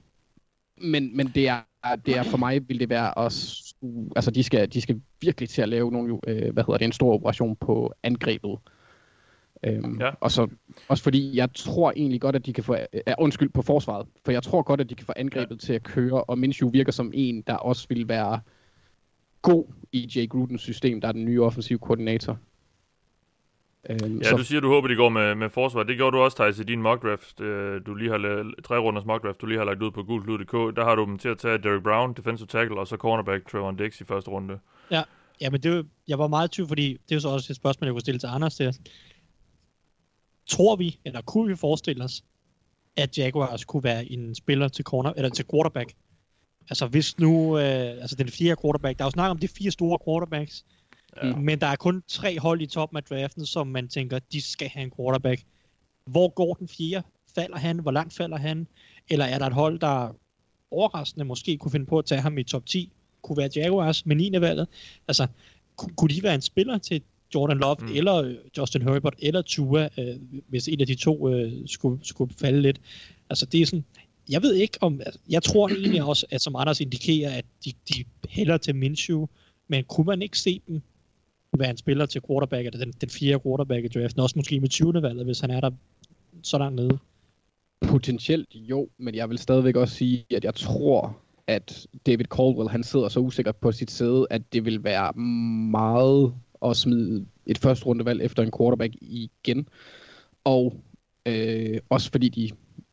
Men, 0.78 1.18
men 1.18 1.28
det 1.36 1.48
er 1.48 1.62
det 2.06 2.18
er 2.18 2.24
for 2.24 2.38
mig 2.38 2.70
vil 2.70 2.80
det 2.80 2.90
være 2.90 3.14
også 3.14 3.74
altså 4.16 4.32
de 4.32 4.44
skal 4.44 4.70
de 4.70 4.82
skal 4.82 5.02
virkelig 5.22 5.50
til 5.50 5.62
at 5.62 5.70
lave 5.70 5.92
nogle 5.92 6.20
øh, 6.28 6.54
hvad 6.54 6.64
hedder 6.64 6.78
det 6.78 6.86
en 6.86 6.92
stor 6.92 7.14
operation 7.14 7.56
på 7.56 7.94
angrebet. 8.04 8.58
Øhm, 9.66 10.02
ja. 10.02 10.10
Og 10.20 10.32
så 10.32 10.48
også 10.88 11.04
fordi 11.04 11.38
jeg 11.38 11.50
tror 11.54 11.94
egentlig 11.96 12.22
godt 12.22 12.36
at 12.36 12.46
de 12.46 12.54
kan 12.54 12.64
få 12.64 12.76
øh, 12.94 13.02
undskyld 13.18 13.50
på 13.50 13.62
forsvaret, 13.62 14.08
for 14.26 14.32
jeg 14.32 14.44
tror 14.44 14.62
godt 14.62 14.82
at 14.82 14.90
de 14.90 14.96
kan 14.96 15.06
få 15.06 15.14
angrebet 15.16 15.56
ja. 15.56 15.60
til 15.60 15.74
at 15.74 15.84
køre 15.84 16.24
og 16.24 16.40
Minshew 16.40 16.70
virker 16.70 16.92
som 16.92 17.12
en 17.14 17.42
der 17.42 17.56
også 17.56 17.86
vil 17.90 18.08
være 18.08 18.40
god 19.42 19.66
i 19.92 20.12
Jay 20.16 20.30
Grudens 20.30 20.62
system, 20.62 21.02
der 21.02 21.08
er 21.08 21.12
den 21.12 21.26
nye 21.26 21.44
offensive 21.44 21.80
koordinator. 21.80 22.38
Øhm, 23.90 24.18
ja, 24.18 24.30
så... 24.30 24.36
du 24.38 24.44
siger, 24.44 24.62
du 24.62 24.68
håber, 24.68 24.88
de 24.88 24.96
går 24.96 25.10
med, 25.10 25.36
med 25.36 25.50
forsvar. 25.50 25.84
Det 25.84 25.98
gjorde 25.98 26.18
du 26.18 26.22
også, 26.22 26.38
Thijs, 26.38 26.60
i 26.60 26.64
din 26.64 26.82
mock 26.82 27.04
draft. 27.04 27.42
Øh, 27.42 27.82
du 27.86 27.96
lige 27.96 28.10
har 28.10 28.18
lavet, 28.18 28.56
tre 28.64 28.78
runders 28.78 29.06
mock 29.06 29.24
draft, 29.24 29.42
du 29.42 29.46
lige 29.46 29.58
har 29.58 29.66
lagt 29.66 29.82
ud 29.82 29.92
på 29.92 30.04
gulklud.dk. 30.04 30.76
Der 30.76 30.84
har 30.84 30.96
du 30.96 31.06
dem 31.06 31.18
til 31.18 31.30
at 31.30 31.38
tage 31.38 31.58
Derek 31.58 31.84
Brown, 31.84 32.14
defensive 32.14 32.48
tackle, 32.48 32.80
og 32.80 32.88
så 32.88 32.98
cornerback 32.98 33.52
Trevor 33.52 33.72
Dix 33.72 34.02
i 34.02 34.04
første 34.04 34.32
runde. 34.32 34.60
Ja, 34.92 35.04
ja 35.42 35.50
men 35.50 35.64
det, 35.64 35.86
jeg 36.08 36.20
var 36.20 36.28
meget 36.28 36.52
tyv, 36.52 36.68
fordi 36.68 36.92
det 36.92 37.12
er 37.12 37.16
jo 37.16 37.20
så 37.20 37.30
også 37.30 37.54
et 37.54 37.58
spørgsmål, 37.58 37.88
jeg 37.88 37.94
kunne 37.94 38.02
stille 38.02 38.20
til 38.20 38.28
Anders 38.28 38.56
der. 38.56 38.72
Tror 40.48 40.76
vi, 40.76 41.00
eller 41.06 41.22
kunne 41.22 41.48
vi 41.48 41.56
forestille 41.56 42.04
os, 42.04 42.24
at 42.98 43.18
Jaguars 43.18 43.66
kunne 43.66 43.84
være 43.84 44.12
en 44.12 44.36
spiller 44.36 44.68
til, 44.68 44.86
corner, 44.86 45.14
eller 45.18 45.30
til 45.30 45.46
quarterback? 45.52 45.94
Altså 46.70 46.88
hvis 46.88 47.20
nu, 47.20 47.58
øh, 47.58 48.02
altså 48.02 48.16
den 48.16 48.28
fjerde 48.28 48.62
quarterback, 48.62 49.00
der 49.00 49.04
er 49.04 49.08
jo 49.08 49.12
snak 49.12 49.32
om 49.32 49.38
de 49.38 49.48
fire 49.48 49.72
store 49.72 50.00
quarterbacks, 50.06 50.66
Ja. 51.24 51.36
Men 51.36 51.62
der 51.62 51.68
er 51.68 51.76
kun 51.76 52.04
tre 52.08 52.40
hold 52.40 52.62
i 52.62 52.66
toppen 52.66 52.98
af 52.98 53.04
draften, 53.04 53.46
som 53.46 53.68
man 53.68 53.88
tænker, 53.88 54.20
de 54.20 54.42
skal 54.42 54.70
have 54.70 54.84
en 54.84 54.92
quarterback. 54.98 55.42
Hvor 56.06 56.30
går 56.30 56.54
den 56.54 56.68
fjerde? 56.68 57.08
Falder 57.36 57.58
han? 57.58 57.80
Hvor 57.80 57.92
langt 57.92 58.14
falder 58.14 58.38
han? 58.38 58.68
Eller 59.10 59.26
er 59.26 59.40
der 59.40 59.46
et 59.46 59.54
hold, 59.54 59.80
der 59.80 60.16
overraskende 60.72 61.26
måske 61.26 61.58
kunne 61.58 61.72
finde 61.72 61.86
på 61.86 62.00
at 62.00 62.06
tage 62.06 62.22
ham 62.22 62.38
i 62.38 62.44
top 62.44 62.66
10? 62.66 62.92
Kunne 63.22 63.38
være 63.38 63.50
Jaguars 63.56 64.06
med 64.06 64.16
9. 64.16 64.32
valget. 64.42 64.68
Altså, 65.08 65.28
kunne 65.76 66.10
de 66.10 66.24
være 66.24 66.36
en 66.36 66.42
spiller 66.42 66.78
til 66.78 67.02
Jordan 67.36 67.58
Love, 67.58 67.76
mm. 67.80 67.96
eller 67.96 68.16
øh, 68.16 68.36
Justin 68.58 68.82
Herbert, 68.82 69.16
eller 69.20 69.42
Tua, 69.42 69.90
øh, 70.00 70.16
hvis 70.48 70.68
en 70.68 70.82
af 70.82 70.88
de 70.88 70.96
to 70.96 71.30
øh, 71.30 71.52
skulle, 71.66 72.06
skulle 72.06 72.34
falde 72.36 72.62
lidt. 72.62 72.82
Altså, 73.30 73.46
det 73.46 73.62
er 73.62 73.66
sådan, 73.66 73.86
jeg 74.30 74.42
ved 74.42 74.54
ikke 74.54 74.78
om, 74.82 75.02
altså, 75.06 75.20
jeg 75.30 75.44
tror 75.44 75.70
egentlig 75.70 76.04
også, 76.04 76.26
at 76.30 76.42
som 76.42 76.56
Anders 76.56 76.80
indikerer, 76.80 77.38
at 77.38 77.46
de, 77.66 77.72
de 77.90 78.04
hælder 78.30 78.58
til 78.58 78.76
Minshew, 78.76 79.26
men 79.68 79.84
kunne 79.84 80.06
man 80.06 80.22
ikke 80.22 80.40
se 80.40 80.62
dem 80.68 80.82
være 81.60 81.70
en 81.70 81.78
spiller 81.78 82.06
til 82.06 82.22
quarterback, 82.28 82.66
eller 82.66 82.86
den, 82.86 82.94
den 83.02 83.10
fjerde 83.10 83.40
quarterback 83.44 83.86
i 83.86 83.88
draften, 83.88 84.22
også 84.22 84.34
måske 84.36 84.60
med 84.60 84.70
20. 84.70 85.02
valget, 85.02 85.26
hvis 85.26 85.40
han 85.40 85.52
er 85.52 85.60
der 85.60 85.72
så 86.44 86.58
langt 86.58 86.76
nede. 86.76 86.98
Potentielt 87.82 88.56
jo, 88.56 88.88
men 88.98 89.16
jeg 89.16 89.30
vil 89.30 89.38
stadigvæk 89.38 89.76
også 89.76 89.96
sige, 89.96 90.26
at 90.36 90.44
jeg 90.44 90.56
tror, 90.56 91.18
at 91.48 91.88
David 92.06 92.26
Caldwell, 92.26 92.70
han 92.70 92.84
sidder 92.84 93.10
så 93.10 93.20
usikker 93.20 93.52
på 93.52 93.72
sit 93.72 93.92
sæde, 93.92 94.28
at 94.30 94.54
det 94.54 94.66
vil 94.66 94.84
være 94.84 95.14
meget 95.72 96.34
at 96.66 96.78
smide 96.78 97.26
et 97.46 97.58
første 97.58 97.86
rundevalg 97.86 98.22
efter 98.22 98.44
en 98.44 98.52
quarterback 98.58 98.94
igen. 99.02 99.68
Og 100.44 100.74
øh, 101.26 101.80
også 101.90 102.12
fordi 102.12 102.30
de, 102.30 102.50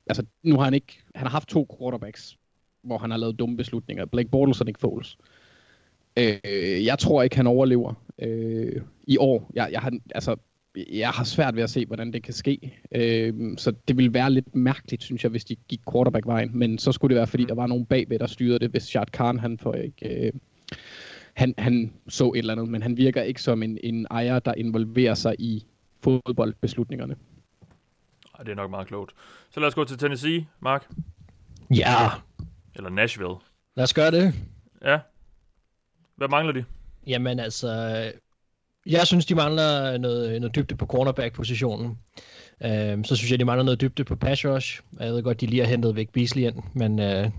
altså 0.06 0.24
nu 0.42 0.56
har 0.56 0.64
han 0.64 0.74
ikke, 0.74 1.02
han 1.14 1.26
har 1.26 1.30
haft 1.30 1.48
to 1.48 1.76
quarterbacks, 1.78 2.36
hvor 2.82 2.98
han 2.98 3.10
har 3.10 3.18
lavet 3.18 3.38
dumme 3.38 3.56
beslutninger. 3.56 4.04
Blake 4.04 4.28
Bortles 4.28 4.60
og 4.60 4.66
Nick 4.66 4.80
Foles. 4.80 5.16
Øh, 6.16 6.84
jeg 6.84 6.98
tror 6.98 7.22
ikke, 7.22 7.36
han 7.36 7.46
overlever 7.46 7.94
øh, 8.20 8.82
i 9.02 9.16
år. 9.18 9.50
Jeg, 9.54 9.68
jeg, 9.72 9.80
har, 9.80 9.92
altså, 10.14 10.36
jeg 10.76 11.08
har 11.08 11.24
svært 11.24 11.56
ved 11.56 11.62
at 11.62 11.70
se, 11.70 11.86
hvordan 11.86 12.12
det 12.12 12.22
kan 12.22 12.34
ske. 12.34 12.78
Øh, 12.92 13.34
så 13.58 13.72
det 13.88 13.96
ville 13.96 14.14
være 14.14 14.30
lidt 14.30 14.54
mærkeligt, 14.54 15.02
synes 15.02 15.22
jeg, 15.22 15.30
hvis 15.30 15.44
de 15.44 15.56
gik 15.68 15.80
quarterback-vejen. 15.92 16.50
Men 16.54 16.78
så 16.78 16.92
skulle 16.92 17.14
det 17.14 17.18
være, 17.18 17.26
fordi 17.26 17.44
der 17.44 17.54
var 17.54 17.66
nogen 17.66 17.86
bagved, 17.86 18.18
der 18.18 18.26
styrede 18.26 18.58
det, 18.58 18.70
hvis 18.70 18.82
Shad 18.82 19.06
Khan, 19.06 19.38
han 19.38 19.58
får 19.58 19.74
ikke... 19.74 20.26
Øh, 20.26 20.32
han, 21.34 21.54
han 21.58 21.92
så 22.08 22.32
et 22.32 22.38
eller 22.38 22.52
andet, 22.52 22.68
men 22.68 22.82
han 22.82 22.96
virker 22.96 23.22
ikke 23.22 23.42
som 23.42 23.62
en, 23.62 23.78
en 23.82 24.06
ejer, 24.10 24.38
der 24.38 24.54
involverer 24.54 25.14
sig 25.14 25.34
i 25.38 25.66
fodboldbeslutningerne. 26.02 27.16
Ej, 28.38 28.44
det 28.44 28.52
er 28.52 28.56
nok 28.56 28.70
meget 28.70 28.86
klogt. 28.86 29.14
Så 29.50 29.60
lad 29.60 29.68
os 29.68 29.74
gå 29.74 29.84
til 29.84 29.98
Tennessee, 29.98 30.46
Mark. 30.60 30.90
Ja. 31.74 32.08
Eller 32.74 32.90
Nashville. 32.90 33.34
Lad 33.76 33.84
os 33.84 33.94
gøre 33.94 34.10
det. 34.10 34.34
Ja. 34.84 34.98
Hvad 36.16 36.28
mangler 36.28 36.52
de? 36.52 36.64
Jamen 37.06 37.40
altså, 37.40 38.12
Jeg 38.86 39.06
synes, 39.06 39.26
de 39.26 39.34
mangler 39.34 39.98
noget, 39.98 40.40
noget 40.40 40.56
dybde 40.56 40.74
på 40.74 40.86
cornerback-positionen. 40.86 41.98
Uh, 42.64 43.04
så 43.04 43.16
synes 43.16 43.30
jeg, 43.30 43.38
de 43.38 43.44
mangler 43.44 43.64
noget 43.64 43.80
dybde 43.80 44.04
på 44.04 44.16
pass 44.16 44.44
rush. 44.44 44.80
Jeg 45.00 45.12
ved 45.12 45.22
godt, 45.22 45.40
de 45.40 45.46
lige 45.46 45.62
har 45.62 45.68
hentet 45.68 45.96
væk 45.96 46.08
Beasley 46.12 46.42
ind, 46.42 46.56
men, 46.74 46.98
uh, 46.98 47.30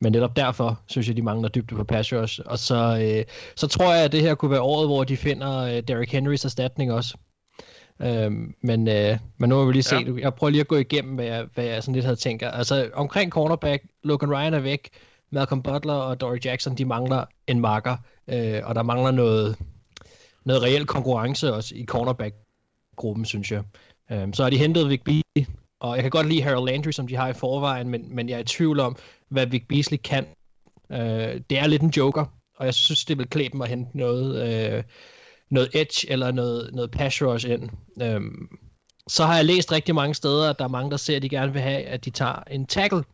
men 0.00 0.12
netop 0.12 0.36
derfor 0.36 0.80
synes 0.86 1.08
jeg, 1.08 1.16
de 1.16 1.22
mangler 1.22 1.48
dybde 1.48 1.74
på 1.74 1.84
pass 1.84 2.12
rush. 2.12 2.40
Og 2.46 2.58
så, 2.58 2.96
uh, 3.26 3.32
så 3.56 3.66
tror 3.66 3.94
jeg, 3.94 4.04
at 4.04 4.12
det 4.12 4.20
her 4.20 4.34
kunne 4.34 4.50
være 4.50 4.60
året, 4.60 4.88
hvor 4.88 5.04
de 5.04 5.16
finder 5.16 5.62
uh, 5.62 5.78
Derrick 5.88 6.12
Henrys 6.12 6.44
erstatning 6.44 6.92
også. 6.92 7.16
Uh, 8.00 8.32
men, 8.62 8.88
uh, 8.88 9.16
men 9.38 9.48
nu 9.48 9.54
må 9.54 9.64
vi 9.64 9.72
lige 9.72 9.82
se. 9.82 9.96
Ja. 9.96 10.12
Jeg 10.20 10.34
prøver 10.34 10.50
lige 10.50 10.60
at 10.60 10.68
gå 10.68 10.76
igennem, 10.76 11.14
hvad 11.14 11.24
jeg, 11.24 11.46
hvad 11.54 11.64
jeg 11.64 11.82
sådan 11.82 11.94
lidt 11.94 12.04
havde 12.04 12.16
tænkt. 12.16 12.42
Altså 12.46 12.90
omkring 12.94 13.32
cornerback, 13.32 13.82
Logan 14.04 14.34
Ryan 14.34 14.54
er 14.54 14.60
væk. 14.60 14.88
Malcolm 15.32 15.62
Butler 15.62 15.94
og 15.94 16.20
Dory 16.20 16.38
Jackson, 16.44 16.74
de 16.74 16.84
mangler 16.84 17.24
en 17.46 17.60
marker 17.60 17.96
øh, 18.30 18.62
og 18.64 18.74
der 18.74 18.82
mangler 18.82 19.10
noget, 19.10 19.56
noget 20.44 20.62
reel 20.62 20.86
konkurrence 20.86 21.54
også 21.54 21.74
i 21.74 21.84
cornerback-gruppen, 21.84 23.24
synes 23.24 23.52
jeg. 23.52 23.62
Øh, 24.10 24.28
så 24.32 24.42
har 24.42 24.50
de 24.50 24.58
hentet 24.58 24.88
Vic 24.88 25.00
Beasley, 25.04 25.54
og 25.80 25.94
jeg 25.94 26.02
kan 26.02 26.10
godt 26.10 26.28
lide 26.28 26.42
Harold 26.42 26.70
Landry, 26.70 26.90
som 26.90 27.06
de 27.06 27.16
har 27.16 27.28
i 27.28 27.32
forvejen, 27.32 27.88
men, 27.88 28.14
men 28.14 28.28
jeg 28.28 28.36
er 28.36 28.40
i 28.40 28.44
tvivl 28.44 28.80
om, 28.80 28.96
hvad 29.28 29.46
Vic 29.46 29.64
Beasley 29.68 29.98
kan. 30.04 30.26
Øh, 30.92 31.40
det 31.50 31.58
er 31.58 31.66
lidt 31.66 31.82
en 31.82 31.92
joker, 31.96 32.24
og 32.56 32.66
jeg 32.66 32.74
synes, 32.74 33.04
det 33.04 33.18
vil 33.18 33.26
klæbe 33.26 33.56
mig 33.56 33.64
at 33.64 33.70
hente 33.70 33.98
noget, 33.98 34.52
øh, 34.74 34.82
noget 35.50 35.70
edge 35.74 36.10
eller 36.12 36.32
noget, 36.32 36.74
noget 36.74 36.90
pass 36.90 37.22
rush 37.22 37.50
ind. 37.50 37.70
Øh, 38.02 38.20
så 39.08 39.24
har 39.24 39.36
jeg 39.36 39.44
læst 39.44 39.72
rigtig 39.72 39.94
mange 39.94 40.14
steder, 40.14 40.50
at 40.50 40.58
der 40.58 40.64
er 40.64 40.68
mange, 40.68 40.90
der 40.90 40.96
ser, 40.96 41.16
at 41.16 41.22
de 41.22 41.28
gerne 41.28 41.52
vil 41.52 41.62
have, 41.62 41.82
at 41.82 42.04
de 42.04 42.10
tager 42.10 42.42
en 42.50 42.66
tackle. 42.66 43.04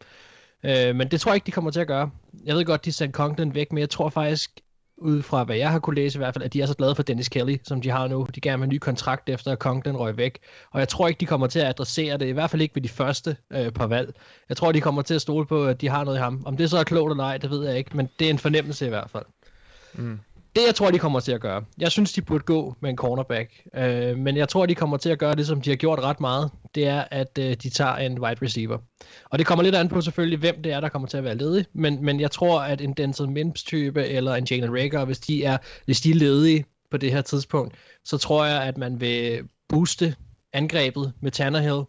Uh, 0.65 0.97
men 0.97 1.11
det 1.11 1.21
tror 1.21 1.31
jeg 1.31 1.37
ikke, 1.37 1.47
de 1.47 1.51
kommer 1.51 1.71
til 1.71 1.81
at 1.81 1.87
gøre. 1.87 2.11
Jeg 2.45 2.57
ved 2.57 2.65
godt, 2.65 2.85
de 2.85 2.93
sendte 2.93 3.17
Conklin 3.17 3.55
væk, 3.55 3.73
men 3.73 3.79
jeg 3.81 3.91
tror 3.91 4.09
faktisk, 4.09 4.61
ud 4.99 5.23
fra 5.23 5.45
hvad 5.45 5.57
jeg 5.57 5.71
har 5.71 5.79
kunne 5.79 5.97
læse 5.97 6.17
i 6.17 6.21
hvert 6.21 6.35
fald, 6.35 6.45
at 6.45 6.53
de 6.53 6.63
er 6.63 6.67
så 6.67 6.75
glade 6.75 6.95
for 6.95 7.03
Dennis 7.03 7.29
Kelly, 7.29 7.57
som 7.63 7.81
de 7.81 7.91
har 7.91 8.09
nu. 8.09 8.27
De 8.35 8.41
gerne 8.41 8.59
vil 8.59 8.67
en 8.67 8.73
ny 8.75 8.79
kontrakt 8.79 9.29
efter, 9.29 9.53
at 9.53 9.59
Conklin 9.59 9.97
røg 9.97 10.17
væk. 10.17 10.39
Og 10.71 10.81
jeg 10.81 10.89
tror 10.89 11.09
ikke, 11.09 11.21
de 11.21 11.27
kommer 11.27 11.47
til 11.47 11.59
at 11.59 11.67
adressere 11.67 12.19
det, 12.19 12.27
i 12.27 12.31
hvert 12.31 12.51
fald 12.51 12.63
ikke 12.63 12.75
ved 12.75 12.83
de 12.83 12.89
første 12.89 13.37
øh, 13.51 13.73
par 13.73 13.87
valg. 13.87 14.15
Jeg 14.49 14.57
tror, 14.57 14.73
de 14.73 14.81
kommer 14.81 15.03
til 15.03 15.15
at 15.15 15.23
stole 15.23 15.47
på, 15.47 15.67
at 15.67 15.81
de 15.81 15.89
har 15.89 16.05
noget 16.05 16.19
i 16.19 16.21
ham. 16.21 16.43
Om 16.47 16.57
det 16.57 16.71
så 16.71 16.79
er 16.79 16.85
klogt 16.85 17.11
eller 17.13 17.25
ej, 17.25 17.39
det 17.39 17.51
ved 17.51 17.69
jeg 17.69 17.79
ikke, 17.79 17.97
men 17.97 18.09
det 18.19 18.27
er 18.27 18.31
en 18.31 18.39
fornemmelse 18.39 18.87
i 18.87 18.89
hvert 18.89 19.11
fald. 19.11 19.25
Mm 19.95 20.19
det, 20.57 20.67
jeg 20.67 20.75
tror, 20.75 20.91
de 20.91 20.99
kommer 20.99 21.21
til 21.21 21.33
at 21.33 21.41
gøre. 21.41 21.65
Jeg 21.79 21.93
synes, 21.93 22.13
de 22.13 22.23
burde 22.23 22.45
gå 22.45 22.75
med 22.81 22.91
en 22.91 22.97
cornerback. 22.97 23.51
Øh, 23.77 24.19
men 24.19 24.37
jeg 24.37 24.49
tror, 24.49 24.67
de 24.67 24.75
kommer 24.75 24.97
til 24.97 25.11
at 25.11 25.19
gøre 25.19 25.35
det, 25.35 25.47
som 25.47 25.61
de 25.61 25.71
har 25.71 25.77
gjort 25.77 25.99
ret 25.99 26.21
meget. 26.21 26.51
Det 26.75 26.87
er, 26.87 27.05
at 27.11 27.39
øh, 27.39 27.57
de 27.63 27.71
tager 27.71 27.97
en 27.97 28.21
wide 28.21 28.43
receiver. 28.43 28.79
Og 29.25 29.39
det 29.39 29.47
kommer 29.47 29.63
lidt 29.63 29.75
an 29.75 29.89
på 29.89 30.01
selvfølgelig, 30.01 30.39
hvem 30.39 30.63
det 30.63 30.73
er, 30.73 30.81
der 30.81 30.89
kommer 30.89 31.09
til 31.09 31.17
at 31.17 31.25
være 31.25 31.37
ledig. 31.37 31.67
Men, 31.73 32.05
men 32.05 32.21
jeg 32.21 32.31
tror, 32.31 32.61
at 32.61 32.81
en 32.81 32.93
Denzel 32.93 33.29
Mims-type 33.29 34.07
eller 34.07 34.35
en 34.35 34.47
Jalen 34.51 34.73
Rager, 34.73 35.05
hvis 35.05 35.19
de, 35.19 35.45
er, 35.45 35.59
hvis 35.85 36.01
de 36.01 36.11
er 36.11 36.15
ledige 36.15 36.65
på 36.91 36.97
det 36.97 37.13
her 37.13 37.23
tidspunkt, 37.23 37.75
så 38.05 38.19
tror 38.19 38.45
jeg, 38.45 38.63
at 38.63 38.79
man 38.79 39.01
vil 39.01 39.41
booste 39.69 40.15
angrebet 40.53 41.13
med 41.21 41.31
Tannehill. 41.31 41.83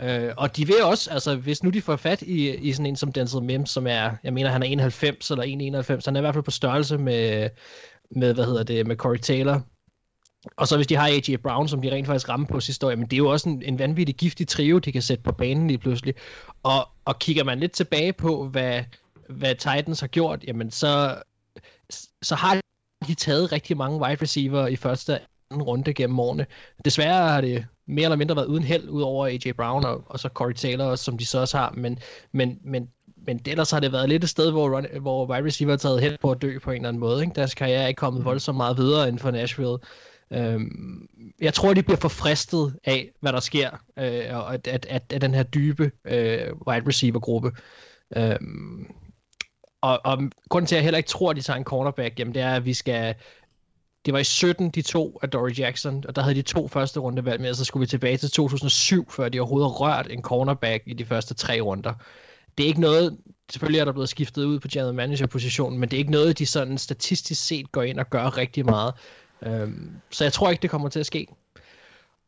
Øh, 0.00 0.32
og 0.36 0.56
de 0.56 0.66
vil 0.66 0.82
også, 0.84 1.10
altså 1.10 1.36
hvis 1.36 1.62
nu 1.62 1.70
de 1.70 1.82
får 1.82 1.96
fat 1.96 2.22
i, 2.22 2.54
i 2.54 2.72
sådan 2.72 2.86
en 2.86 2.96
som 2.96 3.12
Denzel 3.12 3.42
Mims, 3.42 3.70
som 3.70 3.86
er, 3.86 4.10
jeg 4.24 4.32
mener 4.32 4.50
han 4.50 4.62
er 4.62 4.66
91 4.66 5.30
eller 5.30 5.44
1,91, 5.44 6.02
han 6.04 6.16
er 6.16 6.20
i 6.20 6.22
hvert 6.22 6.34
fald 6.34 6.44
på 6.44 6.50
størrelse 6.50 6.98
med, 6.98 7.48
med, 8.16 8.34
hvad 8.34 8.44
hedder 8.44 8.62
det, 8.62 8.86
med 8.86 8.96
Corey 8.96 9.18
Taylor. 9.18 9.62
Og 10.56 10.68
så 10.68 10.76
hvis 10.76 10.86
de 10.86 10.96
har 10.96 11.08
AJ 11.08 11.36
Brown, 11.42 11.68
som 11.68 11.82
de 11.82 11.90
rent 11.90 12.06
faktisk 12.06 12.28
rammer 12.28 12.46
på 12.46 12.60
sidste 12.60 12.86
år, 12.86 12.90
men 12.90 13.04
det 13.04 13.12
er 13.12 13.18
jo 13.18 13.30
også 13.30 13.48
en, 13.48 13.62
en 13.62 13.78
vanvittig 13.78 14.14
giftig 14.14 14.48
trio, 14.48 14.78
de 14.78 14.92
kan 14.92 15.02
sætte 15.02 15.22
på 15.22 15.32
banen 15.32 15.68
lige 15.68 15.78
pludselig. 15.78 16.14
Og, 16.62 16.88
og 17.04 17.18
kigger 17.18 17.44
man 17.44 17.60
lidt 17.60 17.72
tilbage 17.72 18.12
på, 18.12 18.48
hvad, 18.48 18.82
hvad 19.28 19.54
Titans 19.54 20.00
har 20.00 20.06
gjort, 20.06 20.44
jamen 20.44 20.70
så, 20.70 21.22
så 22.22 22.34
har 22.34 22.60
de 23.06 23.14
taget 23.14 23.52
rigtig 23.52 23.76
mange 23.76 23.98
wide 24.00 24.22
receiver 24.22 24.66
i 24.66 24.76
første 24.76 25.18
anden 25.50 25.62
runde 25.62 25.94
gennem 25.94 26.20
årene. 26.20 26.46
Desværre 26.84 27.28
har 27.28 27.40
det 27.40 27.66
mere 27.86 28.04
eller 28.04 28.16
mindre 28.16 28.36
været 28.36 28.46
uden 28.46 28.62
held, 28.62 28.88
udover 28.88 29.26
AJ 29.26 29.52
Brown 29.56 29.84
og, 29.84 30.04
og 30.06 30.20
så 30.20 30.28
Corey 30.28 30.54
Taylor, 30.54 30.84
også, 30.84 31.04
som 31.04 31.18
de 31.18 31.26
så 31.26 31.38
også 31.38 31.58
har, 31.58 31.72
men, 31.76 31.98
men, 32.32 32.58
men 32.64 32.88
men 33.26 33.40
ellers 33.46 33.70
har 33.70 33.80
det 33.80 33.92
været 33.92 34.08
lidt 34.08 34.24
et 34.24 34.30
sted, 34.30 34.50
hvor, 34.50 34.76
run, 34.76 34.86
hvor 35.00 35.26
wide 35.26 35.46
receiver 35.46 35.72
har 35.72 35.76
taget 35.76 36.00
hen 36.00 36.16
på 36.20 36.30
at 36.30 36.42
dø 36.42 36.58
på 36.58 36.70
en 36.70 36.76
eller 36.76 36.88
anden 36.88 37.00
måde. 37.00 37.22
Ikke? 37.22 37.34
Deres 37.34 37.54
karriere 37.54 37.82
er 37.82 37.86
ikke 37.86 37.98
kommet 37.98 38.20
mm. 38.20 38.24
voldsomt 38.24 38.56
meget 38.56 38.76
videre 38.76 39.08
end 39.08 39.18
for 39.18 39.30
Nashville. 39.30 39.78
Øhm, 40.32 41.08
jeg 41.40 41.54
tror, 41.54 41.74
de 41.74 41.82
bliver 41.82 41.98
forfristet 41.98 42.74
af, 42.84 43.10
hvad 43.20 43.32
der 43.32 43.40
sker, 43.40 43.70
øh, 43.98 44.36
og 44.36 44.54
at, 44.54 44.66
at, 44.66 44.86
at, 44.90 45.02
at 45.12 45.20
den 45.20 45.34
her 45.34 45.42
dybe 45.42 45.90
øh, 46.04 46.52
wide 46.66 46.88
receiver-gruppe. 46.88 47.52
Øhm, 48.16 48.86
og, 49.80 50.00
og 50.04 50.18
grunden 50.48 50.66
til, 50.66 50.74
at 50.74 50.76
jeg 50.76 50.84
heller 50.84 50.98
ikke 50.98 51.08
tror, 51.08 51.30
at 51.30 51.36
de 51.36 51.42
tager 51.42 51.56
en 51.56 51.64
cornerback, 51.64 52.18
jamen 52.18 52.34
det 52.34 52.42
er, 52.42 52.54
at 52.54 52.64
vi 52.64 52.74
skal... 52.74 53.14
Det 54.06 54.14
var 54.14 54.20
i 54.20 54.24
17, 54.24 54.70
de 54.70 54.82
to 54.82 55.18
af 55.22 55.30
Dory 55.30 55.58
Jackson, 55.58 56.04
og 56.08 56.16
der 56.16 56.22
havde 56.22 56.34
de 56.34 56.42
to 56.42 56.68
første 56.68 57.00
rundevalg 57.00 57.40
med, 57.40 57.50
og 57.50 57.56
så 57.56 57.64
skulle 57.64 57.80
vi 57.80 57.86
tilbage 57.86 58.16
til 58.16 58.30
2007, 58.30 59.10
før 59.10 59.28
de 59.28 59.40
overhovedet 59.40 59.80
rørt 59.80 60.06
en 60.10 60.22
cornerback 60.22 60.82
i 60.86 60.92
de 60.92 61.04
første 61.04 61.34
tre 61.34 61.60
runder 61.60 61.94
det 62.58 62.64
er 62.64 62.68
ikke 62.68 62.80
noget, 62.80 63.18
selvfølgelig 63.50 63.80
er 63.80 63.84
der 63.84 63.92
blevet 63.92 64.08
skiftet 64.08 64.44
ud 64.44 64.60
på 64.60 64.68
general 64.72 64.94
manager 64.94 65.26
positionen, 65.26 65.78
men 65.78 65.88
det 65.88 65.96
er 65.96 65.98
ikke 65.98 66.10
noget, 66.10 66.38
de 66.38 66.46
sådan 66.46 66.78
statistisk 66.78 67.46
set 67.46 67.72
går 67.72 67.82
ind 67.82 68.00
og 68.00 68.10
gør 68.10 68.36
rigtig 68.36 68.64
meget. 68.64 68.94
Øhm, 69.46 69.90
så 70.10 70.24
jeg 70.24 70.32
tror 70.32 70.50
ikke, 70.50 70.62
det 70.62 70.70
kommer 70.70 70.88
til 70.88 71.00
at 71.00 71.06
ske. 71.06 71.26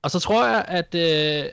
Og 0.03 0.11
så 0.11 0.19
tror 0.21 0.47
jeg, 0.47 0.65
at 0.69 0.95
øh, 0.95 1.51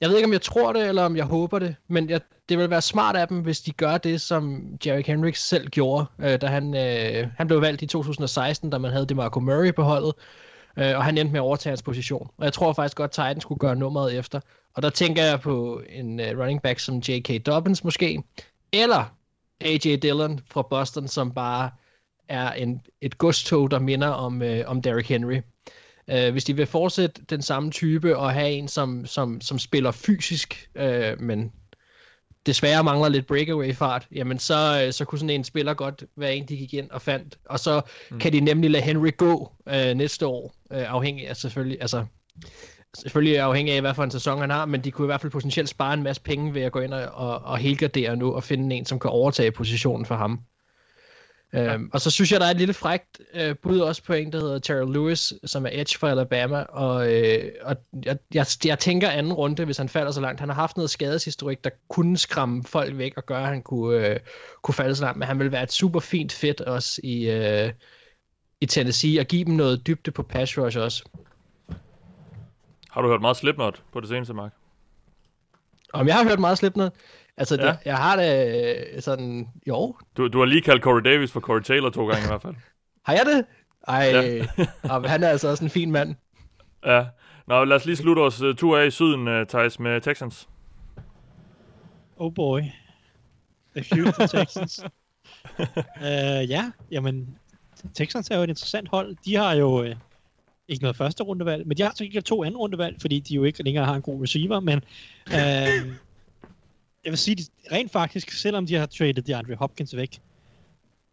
jeg 0.00 0.08
ved 0.08 0.16
ikke, 0.16 0.26
om 0.26 0.32
jeg 0.32 0.42
tror 0.42 0.72
det, 0.72 0.88
eller 0.88 1.02
om 1.02 1.16
jeg 1.16 1.24
håber 1.24 1.58
det, 1.58 1.76
men 1.88 2.10
jeg, 2.10 2.20
det 2.48 2.58
vil 2.58 2.70
være 2.70 2.82
smart 2.82 3.16
af 3.16 3.28
dem, 3.28 3.40
hvis 3.40 3.60
de 3.60 3.72
gør 3.72 3.98
det, 3.98 4.20
som 4.20 4.62
Jerry 4.86 5.02
Henricks 5.06 5.48
selv 5.48 5.68
gjorde, 5.68 6.06
øh, 6.18 6.40
da 6.40 6.46
han, 6.46 6.76
øh, 6.76 7.28
han 7.36 7.46
blev 7.46 7.60
valgt 7.60 7.82
i 7.82 7.86
2016, 7.86 8.70
da 8.70 8.78
man 8.78 8.92
havde 8.92 9.06
DeMarco 9.06 9.40
Murray 9.40 9.74
på 9.74 9.82
holdet, 9.82 10.12
øh, 10.76 10.96
og 10.96 11.04
han 11.04 11.18
endte 11.18 11.32
med 11.32 11.40
at 11.40 11.44
overtage 11.44 11.70
hans 11.70 11.82
position. 11.82 12.30
Og 12.38 12.44
jeg 12.44 12.52
tror 12.52 12.72
faktisk 12.72 12.96
godt, 12.96 13.08
at 13.08 13.12
Titans 13.12 13.42
skulle 13.42 13.58
gøre 13.58 13.76
nummeret 13.76 14.18
efter. 14.18 14.40
Og 14.74 14.82
der 14.82 14.90
tænker 14.90 15.24
jeg 15.24 15.40
på 15.40 15.82
en 15.88 16.20
uh, 16.20 16.26
running 16.26 16.62
back 16.62 16.78
som 16.78 16.98
J.K. 16.98 17.46
Dobbins 17.46 17.84
måske, 17.84 18.22
eller 18.72 19.14
A.J. 19.60 19.96
Dillon 20.02 20.40
fra 20.50 20.62
Boston, 20.62 21.08
som 21.08 21.34
bare 21.34 21.70
er 22.28 22.52
en, 22.52 22.80
et 23.00 23.18
godstog, 23.18 23.70
der 23.70 23.78
minder 23.78 24.08
om, 24.08 24.42
uh, 24.42 24.58
om 24.66 24.82
Derrick 24.82 25.08
Henry. 25.08 25.40
Uh, 26.12 26.32
hvis 26.32 26.44
de 26.44 26.56
vil 26.56 26.66
fortsætte 26.66 27.22
den 27.30 27.42
samme 27.42 27.70
type 27.70 28.16
og 28.16 28.32
have 28.32 28.50
en, 28.50 28.68
som, 28.68 29.06
som, 29.06 29.40
som 29.40 29.58
spiller 29.58 29.90
fysisk, 29.90 30.68
uh, 30.74 31.20
men 31.20 31.52
desværre 32.46 32.84
mangler 32.84 33.08
lidt 33.08 33.26
breakaway-fart, 33.26 34.06
jamen 34.12 34.38
så, 34.38 34.88
så 34.90 35.04
kunne 35.04 35.18
sådan 35.18 35.30
en 35.30 35.44
spiller 35.44 35.74
godt 35.74 36.04
være 36.16 36.36
en, 36.36 36.48
de 36.48 36.56
gik 36.56 36.74
ind 36.74 36.90
og 36.90 37.02
fandt. 37.02 37.38
Og 37.44 37.60
så 37.60 37.80
mm. 38.10 38.18
kan 38.18 38.32
de 38.32 38.40
nemlig 38.40 38.70
lade 38.70 38.84
Henry 38.84 39.16
gå 39.16 39.52
uh, 39.66 39.96
næste 39.96 40.26
år, 40.26 40.54
uh, 40.70 40.92
afhængig 40.92 41.28
af 41.28 41.36
selvfølgelig, 41.36 41.78
altså 41.80 42.06
selvfølgelig 42.96 43.38
afhængig 43.38 43.74
af, 43.74 43.80
hvad 43.80 43.94
for 43.94 44.04
en 44.04 44.10
sæson 44.10 44.40
han 44.40 44.50
har, 44.50 44.66
men 44.66 44.84
de 44.84 44.90
kunne 44.90 45.04
i 45.04 45.10
hvert 45.10 45.20
fald 45.20 45.32
potentielt 45.32 45.68
spare 45.68 45.94
en 45.94 46.02
masse 46.02 46.22
penge 46.22 46.54
ved 46.54 46.62
at 46.62 46.72
gå 46.72 46.80
ind 46.80 46.94
og, 46.94 47.28
og, 47.28 47.38
og 47.38 47.58
helgardere 47.58 48.16
nu 48.16 48.32
og 48.34 48.44
finde 48.44 48.76
en, 48.76 48.84
som 48.84 48.98
kan 48.98 49.10
overtage 49.10 49.52
positionen 49.52 50.06
for 50.06 50.14
ham. 50.14 50.40
Ja. 51.52 51.74
Øhm, 51.74 51.90
og 51.92 52.00
så 52.00 52.10
synes 52.10 52.32
jeg, 52.32 52.40
der 52.40 52.46
er 52.46 52.50
et 52.50 52.56
lille 52.56 52.74
frækt 52.74 53.20
øh, 53.34 53.56
bud 53.62 53.78
også 53.78 54.02
på 54.04 54.12
en, 54.12 54.32
der 54.32 54.40
hedder 54.40 54.58
Terrell 54.58 54.92
Lewis, 54.92 55.32
som 55.44 55.66
er 55.66 55.70
edge 55.72 55.98
for 55.98 56.08
Alabama, 56.08 56.62
og, 56.62 57.14
øh, 57.14 57.52
og 57.62 57.76
jeg, 58.04 58.18
jeg, 58.34 58.46
jeg 58.64 58.78
tænker 58.78 59.08
anden 59.08 59.32
runde, 59.32 59.64
hvis 59.64 59.76
han 59.76 59.88
falder 59.88 60.12
så 60.12 60.20
langt. 60.20 60.40
Han 60.40 60.48
har 60.48 60.56
haft 60.56 60.76
noget 60.76 60.90
skadeshistorik, 60.90 61.64
der 61.64 61.70
kunne 61.88 62.18
skræmme 62.18 62.64
folk 62.64 62.98
væk 62.98 63.12
og 63.16 63.26
gøre, 63.26 63.42
at 63.42 63.48
han 63.48 63.62
kunne, 63.62 64.08
øh, 64.08 64.20
kunne 64.62 64.74
falde 64.74 64.94
så 64.94 65.04
langt, 65.04 65.18
men 65.18 65.28
han 65.28 65.38
vil 65.38 65.52
være 65.52 65.62
et 65.62 65.72
super 65.72 66.00
fint 66.00 66.32
fit 66.32 66.60
også 66.60 67.00
i, 67.04 67.30
øh, 67.30 67.72
i 68.60 68.66
Tennessee, 68.66 69.20
og 69.20 69.26
give 69.26 69.44
dem 69.44 69.54
noget 69.54 69.86
dybde 69.86 70.10
på 70.10 70.22
pass 70.22 70.58
rush 70.58 70.78
også. 70.78 71.04
Har 72.98 73.02
du 73.02 73.08
hørt 73.08 73.20
meget 73.20 73.36
Slipknot 73.36 73.82
på 73.92 74.00
det 74.00 74.08
seneste, 74.08 74.34
Mark? 74.34 74.52
Om 75.92 76.06
jeg 76.06 76.14
har 76.16 76.24
hørt 76.24 76.38
meget 76.38 76.58
Slipknot? 76.58 76.92
Altså, 77.36 77.56
ja. 77.60 77.66
det, 77.66 77.78
jeg 77.84 77.96
har 77.96 78.16
det 78.16 79.04
sådan, 79.04 79.48
jo. 79.66 79.96
Du, 80.16 80.28
du 80.28 80.38
har 80.38 80.44
lige 80.44 80.62
kaldt 80.62 80.82
Corey 80.82 81.02
Davis 81.04 81.32
for 81.32 81.40
Corey 81.40 81.62
Taylor 81.62 81.90
to 81.90 82.06
gange 82.06 82.24
i 82.24 82.26
hvert 82.26 82.42
fald. 82.42 82.54
har 83.06 83.12
jeg 83.12 83.26
det? 83.26 83.44
Ej, 83.88 84.44
ja. 84.84 85.00
han 85.08 85.22
er 85.22 85.28
altså 85.28 85.48
også 85.48 85.64
en 85.64 85.70
fin 85.70 85.90
mand. 85.90 86.14
Ja. 86.86 87.06
Nå, 87.46 87.64
lad 87.64 87.76
os 87.76 87.86
lige 87.86 87.96
slutte 87.96 88.20
os 88.20 88.42
uh, 88.42 88.54
tur 88.54 88.78
af 88.78 88.86
i 88.86 88.90
syden, 88.90 89.28
uh, 89.28 89.46
Thijs, 89.46 89.78
med 89.78 90.00
Texans. 90.00 90.48
Oh 92.16 92.34
boy. 92.34 92.60
The 93.76 93.96
Houston 93.96 94.28
Texans. 94.28 94.84
uh, 95.58 96.50
ja, 96.54 96.70
jamen, 96.90 97.38
Texans 97.94 98.30
er 98.30 98.36
jo 98.36 98.42
et 98.42 98.48
interessant 98.48 98.88
hold. 98.88 99.16
De 99.24 99.36
har 99.36 99.52
jo... 99.52 99.82
Uh, 99.82 99.94
ikke 100.68 100.82
noget 100.82 100.96
første 100.96 101.22
rundevalg, 101.22 101.66
men 101.66 101.76
de 101.76 101.82
har 101.82 101.92
så 101.96 102.04
ikke 102.04 102.20
to 102.20 102.44
anden 102.44 102.58
rundevalg, 102.58 103.00
fordi 103.00 103.20
de 103.20 103.34
jo 103.34 103.44
ikke 103.44 103.62
længere 103.62 103.84
har 103.84 103.94
en 103.94 104.02
god 104.02 104.22
receiver, 104.22 104.60
men 104.60 104.80
øh, 105.26 105.96
jeg 107.04 107.12
vil 107.12 107.18
sige, 107.18 107.34
de, 107.34 107.42
rent 107.72 107.92
faktisk, 107.92 108.30
selvom 108.30 108.66
de 108.66 108.74
har 108.74 108.86
traded 108.86 109.22
de 109.22 109.36
Andre 109.36 109.54
Hopkins 109.54 109.96
væk, 109.96 110.18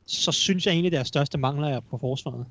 så 0.05 0.31
synes 0.31 0.65
jeg 0.65 0.71
egentlig, 0.71 0.89
at 0.89 0.95
deres 0.95 1.07
største 1.07 1.37
mangler 1.37 1.67
er 1.67 1.79
på 1.79 1.97
forsvaret. 1.97 2.45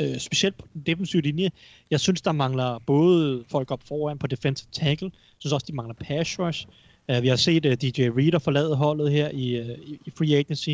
Øh, 0.00 0.18
specielt 0.18 0.58
på 0.58 0.66
den 0.74 0.82
defensive 0.86 1.22
linje. 1.22 1.50
Jeg 1.90 2.00
synes, 2.00 2.22
der 2.22 2.32
mangler 2.32 2.78
både 2.78 3.44
folk 3.48 3.70
op 3.70 3.82
foran 3.88 4.18
på 4.18 4.26
defensive 4.26 4.68
tackle. 4.72 5.10
Jeg 5.14 5.36
synes 5.38 5.52
også, 5.52 5.66
de 5.68 5.74
mangler 5.74 5.94
pass 5.94 6.38
rush. 6.38 6.66
Øh, 7.10 7.22
vi 7.22 7.28
har 7.28 7.36
set 7.36 7.64
øh, 7.64 7.72
uh, 7.72 7.78
DJ 7.78 8.08
Reader 8.08 8.38
forlade 8.38 8.76
holdet 8.76 9.12
her 9.12 9.30
i, 9.30 9.60
uh, 9.60 9.78
i 10.06 10.10
free 10.18 10.36
agency. 10.36 10.70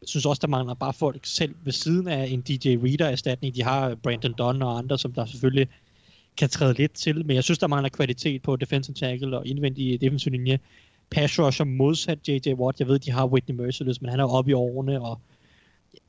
Jeg 0.00 0.08
synes 0.08 0.26
også, 0.26 0.40
der 0.40 0.48
mangler 0.48 0.74
bare 0.74 0.92
folk 0.92 1.26
selv 1.26 1.54
ved 1.64 1.72
siden 1.72 2.08
af 2.08 2.26
en 2.26 2.40
DJ 2.40 2.76
Reader-erstatning. 2.76 3.54
De 3.54 3.62
har 3.62 3.94
Brandon 3.94 4.32
Dunn 4.32 4.62
og 4.62 4.78
andre, 4.78 4.98
som 4.98 5.12
der 5.12 5.24
selvfølgelig 5.24 5.68
kan 6.36 6.48
træde 6.48 6.74
lidt 6.74 6.92
til, 6.92 7.26
men 7.26 7.36
jeg 7.36 7.44
synes, 7.44 7.58
der 7.58 7.66
mangler 7.66 7.88
kvalitet 7.88 8.42
på 8.42 8.56
defensive 8.56 8.94
tackle 8.94 9.38
og 9.38 9.46
indvendig 9.46 10.00
defensive 10.00 10.32
linje. 10.32 10.58
Pass 11.10 11.38
rusher 11.38 11.64
modsat 11.64 12.28
J.J. 12.28 12.52
Watt. 12.54 12.80
Jeg 12.80 12.88
ved, 12.88 12.98
de 12.98 13.10
har 13.10 13.26
Whitney 13.26 13.56
Merciless, 13.56 14.00
men 14.00 14.10
han 14.10 14.20
er 14.20 14.24
oppe 14.24 14.50
i 14.50 14.54
årene, 14.54 15.00
og 15.00 15.20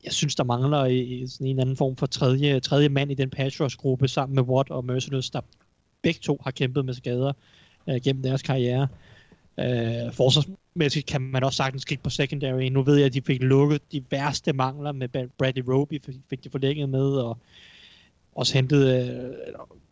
jeg 0.04 0.12
synes, 0.12 0.34
der 0.34 0.44
mangler 0.44 0.84
i, 0.84 1.26
sådan 1.26 1.46
en 1.46 1.58
anden 1.58 1.76
form 1.76 1.96
for 1.96 2.06
tredje, 2.06 2.60
tredje 2.60 2.88
mand 2.88 3.10
i 3.10 3.14
den 3.14 3.30
pass 3.30 3.60
rush 3.60 3.76
gruppe 3.76 4.08
sammen 4.08 4.34
med 4.34 4.42
Watt 4.42 4.70
og 4.70 4.84
Merciless, 4.84 5.30
der 5.30 5.40
begge 6.02 6.20
to 6.20 6.40
har 6.44 6.50
kæmpet 6.50 6.84
med 6.84 6.94
skader 6.94 7.32
øh, 7.88 8.00
gennem 8.04 8.22
deres 8.22 8.42
karriere. 8.42 8.88
Øh, 9.58 10.12
forsvarsmæssigt 10.12 11.06
kan 11.06 11.20
man 11.20 11.44
også 11.44 11.56
sagtens 11.56 11.84
kigge 11.84 12.02
på 12.02 12.10
secondary. 12.10 12.62
Nu 12.62 12.82
ved 12.82 12.96
jeg, 12.96 13.06
at 13.06 13.14
de 13.14 13.22
fik 13.22 13.42
lukket 13.42 13.92
de 13.92 14.04
værste 14.10 14.52
mangler 14.52 14.92
med 14.92 15.28
Bradley 15.38 15.62
Roby, 15.68 16.02
fik, 16.04 16.14
fik 16.30 16.44
de 16.44 16.50
forlænget 16.50 16.88
med, 16.88 17.12
og 17.12 17.38
også 18.34 18.54
hentet 18.54 19.10
øh, 19.10 19.30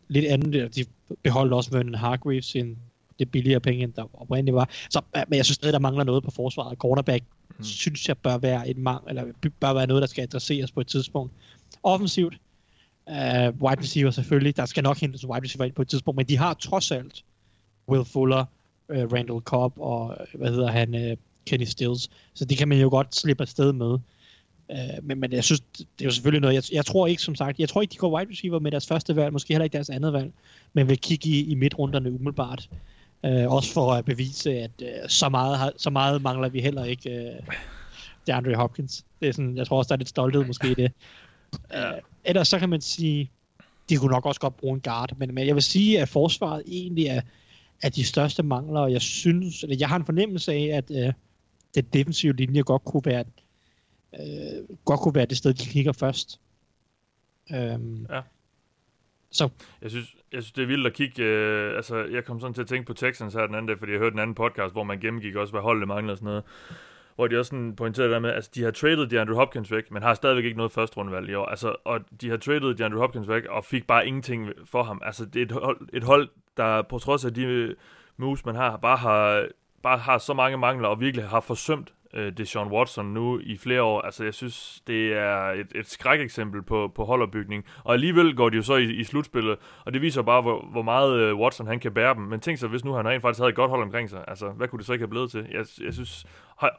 lidt 0.07 0.25
andet. 0.25 0.75
De 0.75 0.85
beholdt 1.23 1.53
også 1.53 1.71
Vernon 1.71 1.95
Hargreaves 1.95 2.55
en 2.55 2.77
det 3.19 3.31
billigere 3.31 3.59
penge, 3.59 3.83
end 3.83 3.93
der 3.93 4.21
oprindeligt 4.21 4.55
var. 4.55 4.69
Så, 4.89 5.01
men 5.27 5.37
jeg 5.37 5.45
synes 5.45 5.55
stadig, 5.55 5.73
der 5.73 5.79
mangler 5.79 6.03
noget 6.03 6.23
på 6.23 6.31
forsvaret. 6.31 6.77
Cornerback 6.77 7.23
mm. 7.57 7.63
synes 7.63 8.07
jeg 8.07 8.17
bør 8.17 8.37
være 8.37 8.69
et 8.69 8.77
mang, 8.77 9.03
eller 9.09 9.23
bør 9.59 9.73
være 9.73 9.87
noget, 9.87 10.01
der 10.01 10.07
skal 10.07 10.21
adresseres 10.21 10.71
på 10.71 10.81
et 10.81 10.87
tidspunkt. 10.87 11.33
Offensivt, 11.83 12.37
uh, 13.07 13.15
wide 13.15 13.81
receiver 13.81 14.11
selvfølgelig, 14.11 14.57
der 14.57 14.65
skal 14.65 14.83
nok 14.83 14.97
hentes 14.97 15.27
wide 15.27 15.43
receiver 15.43 15.65
ind 15.65 15.73
på 15.73 15.81
et 15.81 15.87
tidspunkt, 15.87 16.17
men 16.17 16.25
de 16.25 16.37
har 16.37 16.53
trods 16.53 16.91
alt 16.91 17.23
Will 17.89 18.05
Fuller, 18.05 18.45
uh, 18.89 19.13
Randall 19.13 19.41
Cobb 19.41 19.79
og, 19.79 20.17
hvad 20.33 20.49
hedder 20.49 20.71
han, 20.71 20.95
uh, 20.95 21.17
Kenny 21.45 21.65
Stills. 21.65 22.09
Så 22.33 22.45
det 22.45 22.57
kan 22.57 22.67
man 22.67 22.79
jo 22.79 22.89
godt 22.89 23.15
slippe 23.15 23.43
afsted 23.43 23.73
med. 23.73 23.99
Uh, 24.69 25.03
men, 25.03 25.19
men 25.19 25.31
jeg 25.31 25.43
synes, 25.43 25.59
det 25.59 25.85
er 26.01 26.05
jo 26.05 26.11
selvfølgelig 26.11 26.41
noget, 26.41 26.55
jeg, 26.55 26.63
jeg 26.75 26.85
tror 26.85 27.07
ikke, 27.07 27.21
som 27.21 27.35
sagt, 27.35 27.59
jeg 27.59 27.69
tror 27.69 27.81
ikke, 27.81 27.91
de 27.91 27.97
går 27.97 28.17
wide 28.17 28.31
receiver 28.31 28.59
med 28.59 28.71
deres 28.71 28.87
første 28.87 29.15
valg, 29.15 29.33
måske 29.33 29.53
heller 29.53 29.63
ikke 29.63 29.73
deres 29.73 29.89
andet 29.89 30.13
valg, 30.13 30.31
men 30.73 30.87
vil 30.87 30.97
kigge 30.97 31.29
i, 31.29 31.51
i 31.51 31.55
midtrunderne 31.55 32.11
umiddelbart. 32.11 32.69
Uh, 33.23 33.53
også 33.53 33.73
for 33.73 33.93
at 33.93 34.05
bevise, 34.05 34.51
at 34.51 34.71
uh, 34.81 34.87
så, 35.07 35.29
meget, 35.29 35.73
så 35.77 35.89
meget 35.89 36.21
mangler 36.21 36.49
vi 36.49 36.61
heller 36.61 36.83
ikke 36.83 37.33
uh, 37.39 37.55
DeAndre 38.27 38.55
Hopkins. 38.55 39.05
Det 39.19 39.27
er 39.27 39.33
sådan, 39.33 39.57
jeg 39.57 39.67
tror 39.67 39.77
også, 39.77 39.87
der 39.87 39.93
er 39.93 39.97
lidt 39.97 40.09
stolthed 40.09 40.45
måske 40.45 40.71
i 40.71 40.73
det. 40.73 40.91
Uh, 41.75 41.99
ellers 42.25 42.47
så 42.47 42.59
kan 42.59 42.69
man 42.69 42.81
sige, 42.81 43.31
de 43.89 43.97
kunne 43.97 44.11
nok 44.11 44.25
også 44.25 44.41
godt 44.41 44.57
bruge 44.57 44.73
en 44.73 44.81
guard, 44.81 45.17
men, 45.17 45.35
men 45.35 45.47
jeg 45.47 45.55
vil 45.55 45.63
sige, 45.63 46.01
at 46.01 46.09
forsvaret 46.09 46.63
egentlig 46.67 47.05
er, 47.05 47.21
er 47.81 47.89
de 47.89 48.05
største 48.05 48.43
mangler, 48.43 48.79
og 48.79 48.91
jeg 48.91 49.01
synes, 49.01 49.63
eller 49.63 49.75
jeg 49.79 49.89
har 49.89 49.95
en 49.95 50.05
fornemmelse 50.05 50.51
af, 50.51 50.69
at 50.73 50.89
uh, 50.89 51.13
den 51.75 51.85
defensive 51.93 52.33
linje 52.33 52.61
godt 52.61 52.83
kunne 52.83 53.05
være 53.05 53.25
uh, 54.19 54.77
godt 54.85 54.99
kunne 54.99 55.15
være 55.15 55.25
det 55.25 55.37
sted, 55.37 55.53
de 55.53 55.65
kigger 55.65 55.91
først. 55.91 56.39
Um, 57.51 58.05
ja. 58.09 58.21
Så. 59.31 59.49
Jeg 59.81 59.89
synes, 59.89 60.15
jeg 60.31 60.43
synes, 60.43 60.51
det 60.51 60.61
er 60.61 60.67
vildt 60.67 60.87
at 60.87 60.93
kigge... 60.93 61.23
Øh, 61.23 61.75
altså, 61.75 61.95
jeg 61.97 62.25
kom 62.25 62.39
sådan 62.39 62.53
til 62.53 62.61
at 62.61 62.67
tænke 62.67 62.87
på 62.87 62.93
Texans 62.93 63.33
her 63.33 63.45
den 63.45 63.55
anden 63.55 63.67
dag, 63.67 63.79
fordi 63.79 63.91
jeg 63.91 63.99
hørte 63.99 64.13
en 64.13 64.19
anden 64.19 64.35
podcast, 64.35 64.73
hvor 64.73 64.83
man 64.83 64.99
gennemgik 64.99 65.35
også, 65.35 65.51
hvad 65.51 65.61
holdet 65.61 65.87
mangler 65.87 66.11
og 66.11 66.17
sådan 66.17 66.25
noget. 66.25 66.43
Hvor 67.19 67.27
de 67.27 67.39
også 67.39 67.49
sådan 67.49 67.75
pointerede 67.75 68.11
der 68.11 68.19
med, 68.19 68.29
altså 68.29 68.51
de 68.55 68.63
har 68.63 68.71
traded 68.71 69.07
DeAndre 69.07 69.35
Hopkins 69.35 69.71
væk, 69.71 69.91
men 69.91 70.03
har 70.03 70.13
stadigvæk 70.13 70.45
ikke 70.45 70.57
noget 70.57 70.71
første 70.71 70.97
rundevalg 70.97 71.29
i 71.29 71.33
år. 71.33 71.45
Altså, 71.45 71.75
og 71.85 71.99
de 72.21 72.29
har 72.29 72.37
traded 72.37 72.75
DeAndre 72.75 72.97
Hopkins 72.99 73.27
væk, 73.27 73.45
og 73.45 73.65
fik 73.65 73.87
bare 73.87 74.07
ingenting 74.07 74.49
for 74.65 74.83
ham. 74.83 75.01
Altså, 75.05 75.25
det 75.25 75.41
er 75.41 75.45
et 75.45 75.51
hold, 75.51 75.89
et 75.93 76.03
hold 76.03 76.29
der 76.57 76.81
på 76.81 76.99
trods 76.99 77.25
af 77.25 77.33
de 77.33 77.43
øh, 77.43 77.75
moves, 78.17 78.45
man 78.45 78.55
har, 78.55 78.77
bare 78.77 78.97
har, 78.97 79.47
bare 79.83 79.97
har 79.97 80.17
så 80.17 80.33
mange 80.33 80.57
mangler, 80.57 80.87
og 80.87 80.99
virkelig 80.99 81.25
har 81.25 81.39
forsømt 81.39 81.93
øh, 82.13 82.37
Deshaun 82.37 82.71
Watson 82.71 83.05
nu 83.05 83.39
i 83.43 83.57
flere 83.57 83.81
år. 83.81 84.01
Altså, 84.01 84.23
jeg 84.23 84.33
synes, 84.33 84.81
det 84.87 85.13
er 85.13 85.51
et, 85.51 85.67
et 85.75 85.89
skrækeksempel 85.89 86.61
på, 86.61 86.91
på 86.95 87.05
holdopbygning. 87.05 87.65
Og 87.83 87.93
alligevel 87.93 88.35
går 88.35 88.49
de 88.49 88.57
jo 88.57 88.63
så 88.63 88.75
i, 88.75 88.83
i 88.83 89.03
slutspillet, 89.03 89.57
og 89.85 89.93
det 89.93 90.01
viser 90.01 90.21
bare, 90.21 90.41
hvor, 90.41 90.65
hvor 90.71 90.81
meget 90.81 91.19
øh, 91.19 91.35
Watson 91.35 91.67
han 91.67 91.79
kan 91.79 91.93
bære 91.93 92.13
dem. 92.13 92.23
Men 92.23 92.39
tænk 92.39 92.57
så, 92.57 92.67
hvis 92.67 92.85
nu 92.85 92.93
han 92.93 93.07
rent 93.07 93.21
faktisk 93.21 93.39
havde 93.39 93.49
et 93.49 93.55
godt 93.55 93.69
hold 93.69 93.83
omkring 93.83 94.09
sig, 94.09 94.23
altså, 94.27 94.49
hvad 94.49 94.67
kunne 94.67 94.77
det 94.77 94.85
så 94.85 94.93
ikke 94.93 95.03
have 95.03 95.09
blevet 95.09 95.31
til? 95.31 95.47
Jeg, 95.51 95.65
jeg 95.83 95.93
synes, 95.93 96.25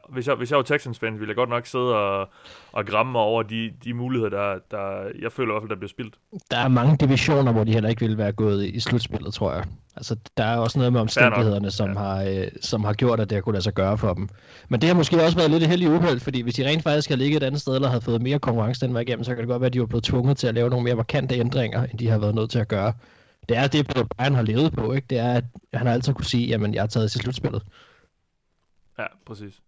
hvis 0.09 0.27
jeg, 0.27 0.35
hvis 0.35 0.51
jeg 0.51 0.57
var 0.57 0.63
Texans-fan, 0.63 1.13
ville 1.13 1.27
jeg 1.27 1.35
godt 1.35 1.49
nok 1.49 1.65
sidde 1.65 1.95
og, 1.95 2.29
og 2.71 2.85
gramme 2.85 3.11
mig 3.11 3.21
over 3.21 3.43
de, 3.43 3.71
de 3.83 3.93
muligheder, 3.93 4.29
der, 4.29 4.59
der 4.71 5.11
jeg 5.21 5.31
føler 5.31 5.51
i 5.51 5.53
hvert 5.53 5.61
fald, 5.61 5.69
der 5.69 5.75
bliver 5.75 5.89
spildt. 5.89 6.15
Der 6.51 6.57
er 6.57 6.67
mange 6.67 6.97
divisioner, 6.97 7.51
hvor 7.51 7.63
de 7.63 7.73
heller 7.73 7.89
ikke 7.89 8.01
ville 8.01 8.17
være 8.17 8.31
gået 8.31 8.65
i 8.65 8.79
slutspillet, 8.79 9.33
tror 9.33 9.53
jeg. 9.53 9.63
Altså, 9.95 10.15
der 10.37 10.43
er 10.43 10.57
også 10.57 10.79
noget 10.79 10.93
med 10.93 11.01
omstændighederne, 11.01 11.71
som, 11.71 11.89
ja. 11.89 11.99
har, 11.99 12.23
øh, 12.23 12.47
som 12.61 12.83
har 12.83 12.93
gjort, 12.93 13.19
at 13.19 13.29
det 13.29 13.35
har 13.35 13.41
kunne 13.41 13.53
lade 13.53 13.63
sig 13.63 13.73
gøre 13.73 13.97
for 13.97 14.13
dem. 14.13 14.29
Men 14.69 14.81
det 14.81 14.89
har 14.89 14.95
måske 14.95 15.23
også 15.23 15.37
været 15.37 15.51
lidt 15.51 15.67
heldig 15.67 15.89
uheld, 15.89 16.19
fordi 16.19 16.41
hvis 16.41 16.55
de 16.55 16.67
rent 16.67 16.83
faktisk 16.83 17.09
havde 17.09 17.21
ligget 17.21 17.43
et 17.43 17.47
andet 17.47 17.61
sted, 17.61 17.75
eller 17.75 17.87
havde 17.87 18.01
fået 18.01 18.21
mere 18.21 18.39
konkurrence 18.39 18.85
den 18.85 18.93
vej 18.93 19.01
igennem, 19.01 19.23
så 19.23 19.31
kan 19.31 19.39
det 19.39 19.47
godt 19.47 19.61
være, 19.61 19.67
at 19.67 19.73
de 19.73 19.79
var 19.79 19.85
blevet 19.85 20.03
tvunget 20.03 20.37
til 20.37 20.47
at 20.47 20.55
lave 20.55 20.69
nogle 20.69 20.83
mere 20.83 20.95
markante 20.95 21.35
ændringer, 21.35 21.83
end 21.83 21.99
de 21.99 22.07
har 22.07 22.17
været 22.17 22.35
nødt 22.35 22.51
til 22.51 22.59
at 22.59 22.67
gøre. 22.67 22.93
Det 23.49 23.57
er 23.57 23.67
det, 23.67 24.07
Brian 24.17 24.35
har 24.35 24.41
levet 24.41 24.73
på, 24.73 24.93
ikke? 24.93 25.07
Det 25.09 25.17
er, 25.17 25.33
at 25.33 25.43
han 25.73 25.87
har 25.87 25.93
altid 25.93 26.13
kunne 26.13 26.25
sige, 26.25 26.47
jamen, 26.47 26.73
jeg 26.73 26.81
har 26.81 26.87
taget 26.87 27.11
til 27.11 27.21
slutspillet. 27.21 27.61
Ja, 28.99 29.05
præcis. 29.25 29.61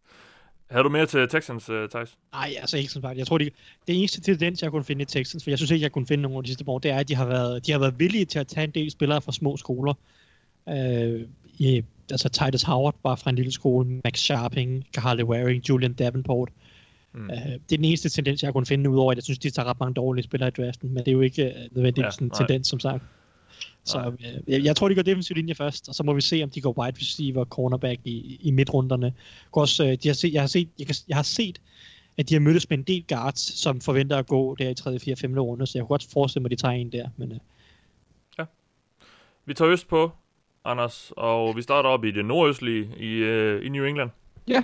Har 0.71 0.83
du 0.83 0.89
mere 0.89 1.05
til 1.05 1.27
Texans, 1.29 1.69
uh, 1.69 1.89
Thijs? 1.89 2.17
Nej, 2.33 2.53
altså 2.61 2.77
ikke 2.77 2.89
sådan 2.89 3.17
Jeg 3.17 3.27
tror, 3.27 3.37
det, 3.37 3.53
det 3.87 3.97
eneste 3.97 4.21
tendens, 4.21 4.63
jeg 4.63 4.71
kunne 4.71 4.83
finde 4.83 5.01
i 5.01 5.05
Texans, 5.05 5.43
for 5.43 5.51
jeg 5.51 5.57
synes 5.57 5.71
ikke, 5.71 5.83
jeg 5.83 5.91
kunne 5.91 6.07
finde 6.07 6.21
nogen 6.21 6.37
af 6.37 6.43
de 6.43 6.49
sidste 6.49 6.63
år, 6.67 6.79
det 6.79 6.91
er, 6.91 6.97
at 6.97 7.07
de 7.07 7.15
har 7.15 7.25
været, 7.25 7.65
de 7.65 7.71
har 7.71 7.79
været 7.79 7.99
villige 7.99 8.25
til 8.25 8.39
at 8.39 8.47
tage 8.47 8.63
en 8.63 8.71
del 8.71 8.91
spillere 8.91 9.21
fra 9.21 9.31
små 9.31 9.57
skoler. 9.57 9.93
Uh, 10.65 11.21
i, 11.57 11.83
altså 12.11 12.29
Titus 12.29 12.63
Howard 12.63 12.95
var 13.03 13.15
fra 13.15 13.29
en 13.29 13.35
lille 13.35 13.51
skole, 13.51 14.01
Max 14.03 14.19
Sharping, 14.19 14.85
Carly 14.95 15.23
Waring, 15.23 15.69
Julian 15.69 15.93
Davenport. 15.93 16.49
Mm. 17.13 17.29
Uh, 17.29 17.35
det 17.35 17.71
er 17.71 17.77
den 17.77 17.85
eneste 17.85 18.09
tendens, 18.09 18.43
jeg 18.43 18.53
kunne 18.53 18.65
finde, 18.65 18.89
udover 18.89 19.11
at 19.11 19.17
jeg 19.17 19.23
synes, 19.23 19.39
de 19.39 19.49
tager 19.49 19.69
ret 19.69 19.79
mange 19.79 19.93
dårlige 19.93 20.23
spillere 20.23 20.47
i 20.47 20.51
draften, 20.51 20.89
men 20.89 20.97
det 20.97 21.07
er 21.07 21.11
jo 21.11 21.21
ikke 21.21 21.45
uh, 21.45 21.75
nødvendigvis 21.75 22.21
ja, 22.21 22.25
en 22.25 22.29
tendens, 22.29 22.67
som 22.67 22.79
sagt. 22.79 23.03
Så 23.85 24.13
øh, 24.19 24.53
jeg, 24.53 24.63
jeg 24.63 24.75
tror, 24.75 24.89
de 24.89 24.95
går 24.95 25.01
defensiv 25.01 25.35
linje 25.35 25.55
først, 25.55 25.89
og 25.89 25.95
så 25.95 26.03
må 26.03 26.13
vi 26.13 26.21
se, 26.21 26.43
om 26.43 26.49
de 26.49 26.61
går 26.61 26.79
wide 26.79 26.97
receiver, 27.01 27.45
cornerback 27.45 27.99
i, 28.03 28.39
i 28.41 28.51
midtrunderne. 28.51 29.13
Også, 29.51 29.83
øh, 29.83 29.97
de 30.03 30.07
har 30.07 30.13
set, 30.13 30.33
jeg, 30.33 30.41
har 30.41 30.47
set, 30.47 30.69
jeg, 30.79 30.87
kan, 30.87 30.95
jeg 31.07 31.17
har 31.17 31.23
set, 31.23 31.61
at 32.17 32.29
de 32.29 32.33
har 32.35 32.39
mødtes 32.39 32.69
med 32.69 32.77
en 32.77 32.83
del 32.83 33.05
guards, 33.07 33.59
som 33.59 33.81
forventer 33.81 34.17
at 34.17 34.27
gå 34.27 34.55
der 34.55 34.69
i 34.69 34.73
3., 34.73 34.99
4., 34.99 35.15
5. 35.15 35.39
runde, 35.39 35.67
så 35.67 35.77
jeg 35.77 35.81
kunne 35.81 35.87
godt 35.87 36.07
forestille 36.13 36.41
mig, 36.41 36.51
at 36.51 36.57
de 36.57 36.61
tager 36.61 36.73
en 36.73 36.91
der. 36.91 37.09
Men, 37.17 37.31
øh. 37.31 37.37
Ja. 38.39 38.45
Vi 39.45 39.53
tager 39.53 39.71
øst 39.71 39.87
på, 39.87 40.11
Anders, 40.65 41.11
og 41.17 41.55
vi 41.55 41.61
starter 41.61 41.89
op 41.89 42.05
i 42.05 42.11
det 42.11 42.25
nordøstlige 42.25 42.89
i, 42.99 43.13
øh, 43.13 43.65
i 43.65 43.69
New 43.69 43.85
England. 43.85 44.09
Ja, 44.47 44.63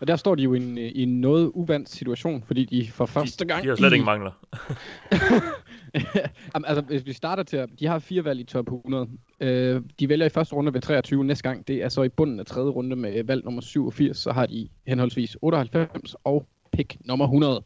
og 0.00 0.06
der 0.06 0.16
står 0.16 0.34
de 0.34 0.42
jo 0.42 0.54
i 0.54 0.56
en, 0.56 0.78
i 0.78 1.02
en 1.02 1.20
noget 1.20 1.50
uvandt 1.54 1.90
situation, 1.90 2.42
fordi 2.46 2.64
de 2.64 2.90
for 2.90 3.06
første 3.06 3.44
gang... 3.44 3.62
De 3.62 3.68
har 3.68 3.76
slet 3.76 3.92
i... 3.92 3.94
ingen 3.94 4.04
mangler. 4.04 4.32
altså, 6.54 6.80
hvis 6.80 7.06
vi 7.06 7.12
starter 7.12 7.42
til... 7.42 7.66
De 7.80 7.86
har 7.86 7.98
fire 7.98 8.24
valg 8.24 8.40
i 8.40 8.44
top 8.44 8.66
100. 8.66 9.08
Øh, 9.40 9.82
de 10.00 10.08
vælger 10.08 10.26
i 10.26 10.28
første 10.28 10.54
runde 10.54 10.74
ved 10.74 10.80
23 10.80 11.24
næste 11.24 11.42
gang. 11.42 11.68
Det 11.68 11.82
er 11.82 11.88
så 11.88 12.02
i 12.02 12.08
bunden 12.08 12.40
af 12.40 12.46
tredje 12.46 12.70
runde 12.70 12.96
med 12.96 13.24
valg 13.24 13.44
nummer 13.44 13.60
87. 13.60 14.18
Så 14.18 14.32
har 14.32 14.46
de 14.46 14.68
henholdsvis 14.86 15.36
98 15.42 16.16
og 16.24 16.46
pick 16.72 16.96
nummer 17.04 17.24
100. 17.24 17.62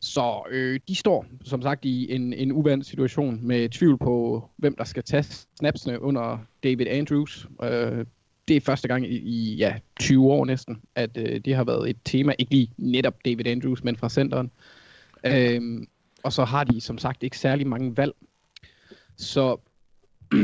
Så 0.00 0.42
øh, 0.50 0.80
de 0.88 0.94
står, 0.94 1.26
som 1.44 1.62
sagt, 1.62 1.84
i 1.84 2.14
en, 2.14 2.32
en 2.32 2.52
uvandt 2.52 2.86
situation 2.86 3.38
med 3.42 3.68
tvivl 3.68 3.98
på, 3.98 4.44
hvem 4.56 4.76
der 4.76 4.84
skal 4.84 5.02
tage 5.02 5.24
snapsene 5.58 6.02
under 6.02 6.38
David 6.62 6.86
Andrews. 6.86 7.48
Øh, 7.62 8.06
det 8.48 8.56
er 8.56 8.60
første 8.60 8.88
gang 8.88 9.06
i, 9.06 9.18
i 9.18 9.54
ja, 9.54 9.74
20 10.00 10.32
år 10.32 10.44
næsten, 10.44 10.82
at 10.94 11.16
øh, 11.16 11.40
det 11.44 11.54
har 11.54 11.64
været 11.64 11.90
et 11.90 11.96
tema. 12.04 12.34
Ikke 12.38 12.52
lige 12.52 12.70
netop 12.76 13.14
David 13.24 13.46
Andrews, 13.46 13.84
men 13.84 13.96
fra 13.96 14.08
centeren. 14.08 14.50
Øh, 15.26 15.82
og 16.22 16.32
så 16.32 16.44
har 16.44 16.64
de 16.64 16.80
som 16.80 16.98
sagt 16.98 17.22
ikke 17.22 17.38
særlig 17.38 17.66
mange 17.66 17.96
valg. 17.96 18.12
Så... 19.16 19.56
I 20.32 20.36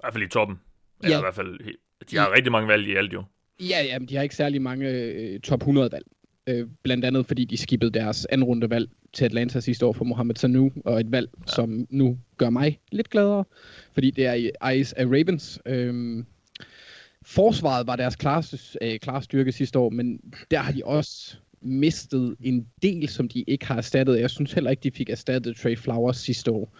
hvert 0.00 0.12
fald 0.12 0.24
i 0.24 0.28
toppen. 0.28 0.60
Eller 1.02 1.16
ja. 1.16 1.20
i 1.20 1.24
hvert 1.24 1.34
fald, 1.34 1.58
de 2.10 2.16
har 2.16 2.28
ja. 2.28 2.34
rigtig 2.34 2.52
mange 2.52 2.68
valg 2.68 2.88
i 2.88 2.94
alt 2.94 3.12
jo. 3.12 3.24
Ja, 3.60 3.84
ja, 3.84 3.98
men 3.98 4.08
de 4.08 4.16
har 4.16 4.22
ikke 4.22 4.34
særlig 4.34 4.62
mange 4.62 4.88
øh, 4.88 5.40
top 5.40 5.60
100 5.60 5.92
valg. 5.92 6.06
Øh, 6.46 6.66
blandt 6.82 7.04
andet 7.04 7.26
fordi 7.26 7.44
de 7.44 7.56
skippede 7.56 7.90
deres 7.90 8.24
anden 8.24 8.44
runde 8.44 8.70
valg 8.70 8.90
til 9.12 9.24
Atlanta 9.24 9.60
sidste 9.60 9.86
år 9.86 9.92
for 9.92 10.04
Mohamed 10.04 10.34
Sanu, 10.34 10.72
og 10.84 11.00
et 11.00 11.12
valg, 11.12 11.30
ja. 11.38 11.52
som 11.52 11.86
nu 11.90 12.18
gør 12.36 12.50
mig 12.50 12.80
lidt 12.92 13.10
gladere, 13.10 13.44
fordi 13.94 14.10
det 14.10 14.26
er 14.26 14.34
i 14.34 14.50
Eyes 14.70 14.92
af 14.92 15.04
Ravens. 15.04 15.60
Øh, 15.66 16.24
forsvaret 17.22 17.86
var 17.86 17.96
deres 17.96 18.16
klare, 18.16 18.42
øh, 18.82 18.98
klare 18.98 19.22
styrke 19.22 19.52
sidste 19.52 19.78
år, 19.78 19.90
men 19.90 20.20
der 20.50 20.58
har 20.58 20.72
de 20.72 20.82
også 20.84 21.36
mistet 21.60 22.36
en 22.40 22.66
del, 22.82 23.08
som 23.08 23.28
de 23.28 23.44
ikke 23.46 23.66
har 23.66 23.76
erstattet. 23.76 24.20
Jeg 24.20 24.30
synes 24.30 24.52
heller 24.52 24.70
ikke, 24.70 24.80
de 24.80 24.90
fik 24.90 25.10
erstattet 25.10 25.56
Trey 25.56 25.76
Flowers 25.76 26.16
sidste 26.16 26.50
år. 26.50 26.76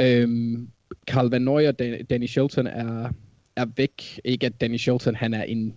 Øhm, 0.00 0.68
Carl 1.06 1.30
Van 1.30 1.42
Noy 1.42 1.66
og 1.66 1.78
Danny 2.10 2.26
Shelton 2.26 2.66
er, 2.66 3.10
er 3.56 3.66
væk. 3.76 4.20
Ikke 4.24 4.46
at 4.46 4.60
Danny 4.60 4.76
Shelton 4.76 5.14
han 5.14 5.34
er 5.34 5.42
en 5.42 5.74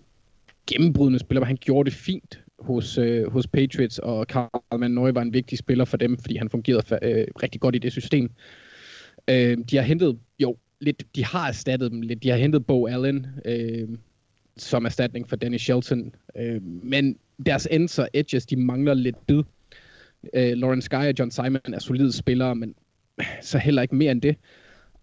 gennembrydende 0.68 1.20
spiller, 1.20 1.40
men 1.40 1.48
han 1.48 1.58
gjorde 1.62 1.90
det 1.90 1.98
fint 1.98 2.44
hos, 2.60 2.98
øh, 2.98 3.32
hos 3.32 3.48
Patriots, 3.48 4.00
og 4.00 4.26
Carl 4.26 4.80
Van 4.80 4.92
Noy 4.92 5.10
var 5.14 5.22
en 5.22 5.34
vigtig 5.34 5.58
spiller 5.58 5.86
for 5.86 5.98
dem, 5.98 6.18
fordi 6.18 6.36
han 6.36 6.50
fungerede 6.50 7.00
øh, 7.02 7.28
rigtig 7.44 7.62
godt 7.62 7.76
i 7.76 7.78
det 7.78 7.92
system. 7.92 8.32
Øh, 9.28 9.58
de 9.70 9.76
har 9.76 9.84
hentet, 9.84 10.20
jo, 10.40 10.58
lidt, 10.80 11.04
de 11.16 11.26
har 11.26 11.48
erstattet 11.48 11.92
dem 11.92 12.02
lidt. 12.02 12.24
De 12.24 12.30
har 12.30 12.38
hentet 12.38 12.66
Bo 12.66 12.88
Allen 12.88 13.28
øh, 13.46 13.88
som 14.58 14.86
erstatning 14.86 15.30
for 15.30 15.36
Danny 15.36 15.58
Shelton, 15.58 16.16
øh, 16.38 16.62
men 16.64 17.18
deres 17.44 17.68
ends 17.72 18.00
og 18.00 18.10
edges, 18.14 18.46
de 18.46 18.56
mangler 18.56 18.94
lidt 18.94 19.28
bid. 19.28 19.44
Øh, 20.34 20.58
Lawrence 20.58 20.90
Guy 20.90 21.08
og 21.08 21.14
John 21.20 21.32
Simon 21.32 21.74
er 21.74 21.80
solide 21.80 22.14
spillere, 22.14 22.56
men 22.56 22.76
så 23.42 23.58
heller 23.58 23.82
ikke 23.82 23.96
mere 23.96 24.12
end 24.12 24.22
det. 24.22 24.36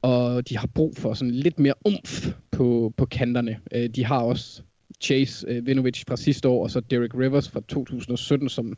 Og 0.03 0.49
de 0.49 0.59
har 0.59 0.67
brug 0.67 0.97
for 0.97 1.15
sådan 1.15 1.35
lidt 1.35 1.59
mere 1.59 1.75
umf 1.85 2.29
på, 2.51 2.95
på 2.97 3.07
kanterne. 3.07 3.61
Øh, 3.73 3.89
de 3.89 4.05
har 4.05 4.21
også 4.21 4.63
Chase 5.01 5.47
øh, 5.49 5.67
Vinovic 5.67 6.05
fra 6.09 6.17
sidste 6.17 6.49
år, 6.49 6.63
og 6.63 6.71
så 6.71 6.81
Derek 6.81 7.15
Rivers 7.15 7.49
fra 7.49 7.61
2017, 7.69 8.49
som 8.49 8.77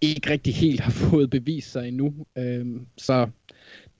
ikke 0.00 0.30
rigtig 0.30 0.54
helt 0.54 0.80
har 0.80 0.90
fået 1.10 1.30
bevist 1.30 1.72
sig 1.72 1.88
endnu. 1.88 2.14
Øh, 2.38 2.66
så 2.96 3.28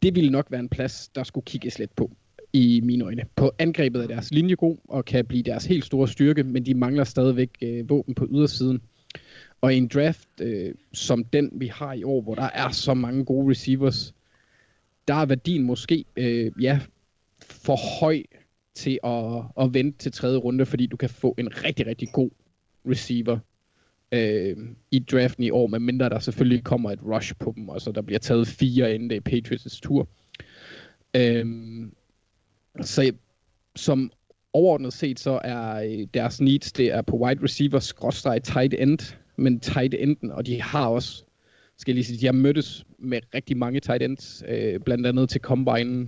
det 0.02 0.14
ville 0.14 0.30
nok 0.30 0.46
være 0.50 0.60
en 0.60 0.68
plads, 0.68 1.08
der 1.14 1.24
skulle 1.24 1.44
kigges 1.44 1.78
lidt 1.78 1.96
på 1.96 2.10
i 2.56 2.80
mine 2.80 3.04
øjne. 3.04 3.22
På 3.36 3.52
angrebet 3.58 4.02
er 4.02 4.06
deres 4.06 4.30
linje 4.30 4.54
god 4.54 4.76
og 4.88 5.04
kan 5.04 5.26
blive 5.26 5.42
deres 5.42 5.64
helt 5.64 5.84
store 5.84 6.08
styrke, 6.08 6.42
men 6.42 6.66
de 6.66 6.74
mangler 6.74 7.04
stadigvæk 7.04 7.50
øh, 7.62 7.90
våben 7.90 8.14
på 8.14 8.26
ydersiden. 8.30 8.80
Og 9.60 9.74
i 9.74 9.76
en 9.76 9.88
draft 9.88 10.28
øh, 10.40 10.74
som 10.92 11.24
den, 11.24 11.50
vi 11.52 11.66
har 11.66 11.92
i 11.92 12.02
år, 12.02 12.22
hvor 12.22 12.34
der 12.34 12.50
er 12.54 12.70
så 12.70 12.94
mange 12.94 13.24
gode 13.24 13.50
receivers, 13.50 14.14
der 15.08 15.14
er 15.14 15.26
værdien 15.26 15.62
måske 15.62 16.04
øh, 16.16 16.52
ja, 16.60 16.80
for 17.42 18.00
høj 18.00 18.22
til 18.74 18.98
at, 19.04 19.64
at 19.64 19.74
vente 19.74 19.98
til 19.98 20.12
tredje 20.12 20.38
runde, 20.38 20.66
fordi 20.66 20.86
du 20.86 20.96
kan 20.96 21.10
få 21.10 21.34
en 21.38 21.64
rigtig, 21.64 21.86
rigtig 21.86 22.08
god 22.12 22.30
receiver 22.90 23.38
øh, 24.12 24.56
i 24.90 24.98
draften 24.98 25.44
i 25.44 25.50
år, 25.50 25.66
medmindre 25.66 26.08
der 26.08 26.18
selvfølgelig 26.18 26.64
kommer 26.64 26.90
et 26.90 27.02
rush 27.02 27.34
på 27.38 27.52
dem, 27.56 27.68
og 27.68 27.80
så 27.80 27.92
der 27.92 28.02
bliver 28.02 28.18
taget 28.18 28.48
fire 28.48 28.94
inden 28.94 29.10
det 29.10 29.16
er 29.16 29.30
Patriots' 29.30 29.80
tur. 29.82 30.08
Øh, 31.16 31.46
så 32.80 33.12
som 33.76 34.10
overordnet 34.52 34.92
set, 34.92 35.20
så 35.20 35.40
er 35.44 35.74
øh, 35.74 36.06
deres 36.14 36.40
needs, 36.40 36.72
det 36.72 36.92
er 36.92 37.02
på 37.02 37.16
wide 37.16 37.42
receiver, 37.42 37.78
skråstrej 37.78 38.38
tight 38.38 38.74
end, 38.78 39.16
men 39.36 39.60
tight 39.60 39.94
enden, 39.94 40.30
og 40.30 40.46
de 40.46 40.62
har 40.62 40.88
også, 40.88 41.24
skal 41.78 41.92
jeg 41.92 41.94
lige 41.94 42.04
sige, 42.04 42.20
de 42.20 42.26
har 42.26 42.32
mødtes 42.32 42.84
med 42.98 43.20
rigtig 43.34 43.56
mange 43.56 43.80
tight 43.80 44.02
ends, 44.02 44.42
øh, 44.48 44.80
blandt 44.80 45.06
andet 45.06 45.28
til 45.28 45.40
Combine, 45.40 46.06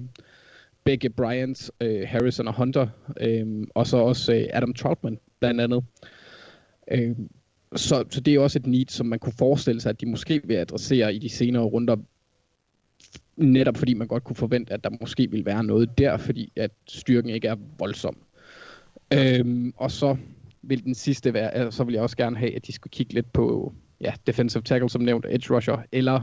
begge 0.84 1.10
Bryant, 1.10 1.70
øh, 1.80 2.08
Harrison 2.08 2.48
og 2.48 2.54
Hunter, 2.54 2.88
øh, 3.20 3.46
og 3.74 3.86
så 3.86 3.96
også 3.96 4.34
øh, 4.34 4.46
Adam 4.52 4.74
Troutman, 4.74 5.18
blandt 5.40 5.60
andet. 5.60 5.84
Øh, 6.90 7.16
så, 7.76 8.04
så 8.10 8.20
det 8.20 8.34
er 8.34 8.40
også 8.40 8.58
et 8.58 8.66
need, 8.66 8.86
som 8.88 9.06
man 9.06 9.18
kunne 9.18 9.32
forestille 9.38 9.80
sig, 9.80 9.90
at 9.90 10.00
de 10.00 10.06
måske 10.06 10.40
vil 10.44 10.54
adressere 10.54 11.14
i 11.14 11.18
de 11.18 11.28
senere 11.28 11.62
runder, 11.62 11.96
netop 13.38 13.76
fordi 13.76 13.94
man 13.94 14.08
godt 14.08 14.24
kunne 14.24 14.36
forvente, 14.36 14.72
at 14.72 14.84
der 14.84 14.90
måske 15.00 15.30
ville 15.30 15.46
være 15.46 15.64
noget 15.64 15.98
der, 15.98 16.16
fordi 16.16 16.52
at 16.56 16.70
styrken 16.88 17.30
ikke 17.30 17.48
er 17.48 17.56
voldsom. 17.78 18.16
Øhm, 19.12 19.72
og 19.76 19.90
så 19.90 20.16
vil 20.62 20.84
den 20.84 20.94
sidste 20.94 21.34
være, 21.34 21.54
altså, 21.54 21.76
så 21.76 21.84
vil 21.84 21.92
jeg 21.92 22.02
også 22.02 22.16
gerne 22.16 22.36
have, 22.36 22.56
at 22.56 22.66
de 22.66 22.72
skulle 22.72 22.90
kigge 22.90 23.14
lidt 23.14 23.32
på 23.32 23.72
ja, 24.00 24.12
defensive 24.26 24.62
tackle, 24.62 24.90
som 24.90 25.02
nævnt, 25.02 25.26
edge 25.28 25.54
rusher, 25.54 25.82
eller 25.92 26.20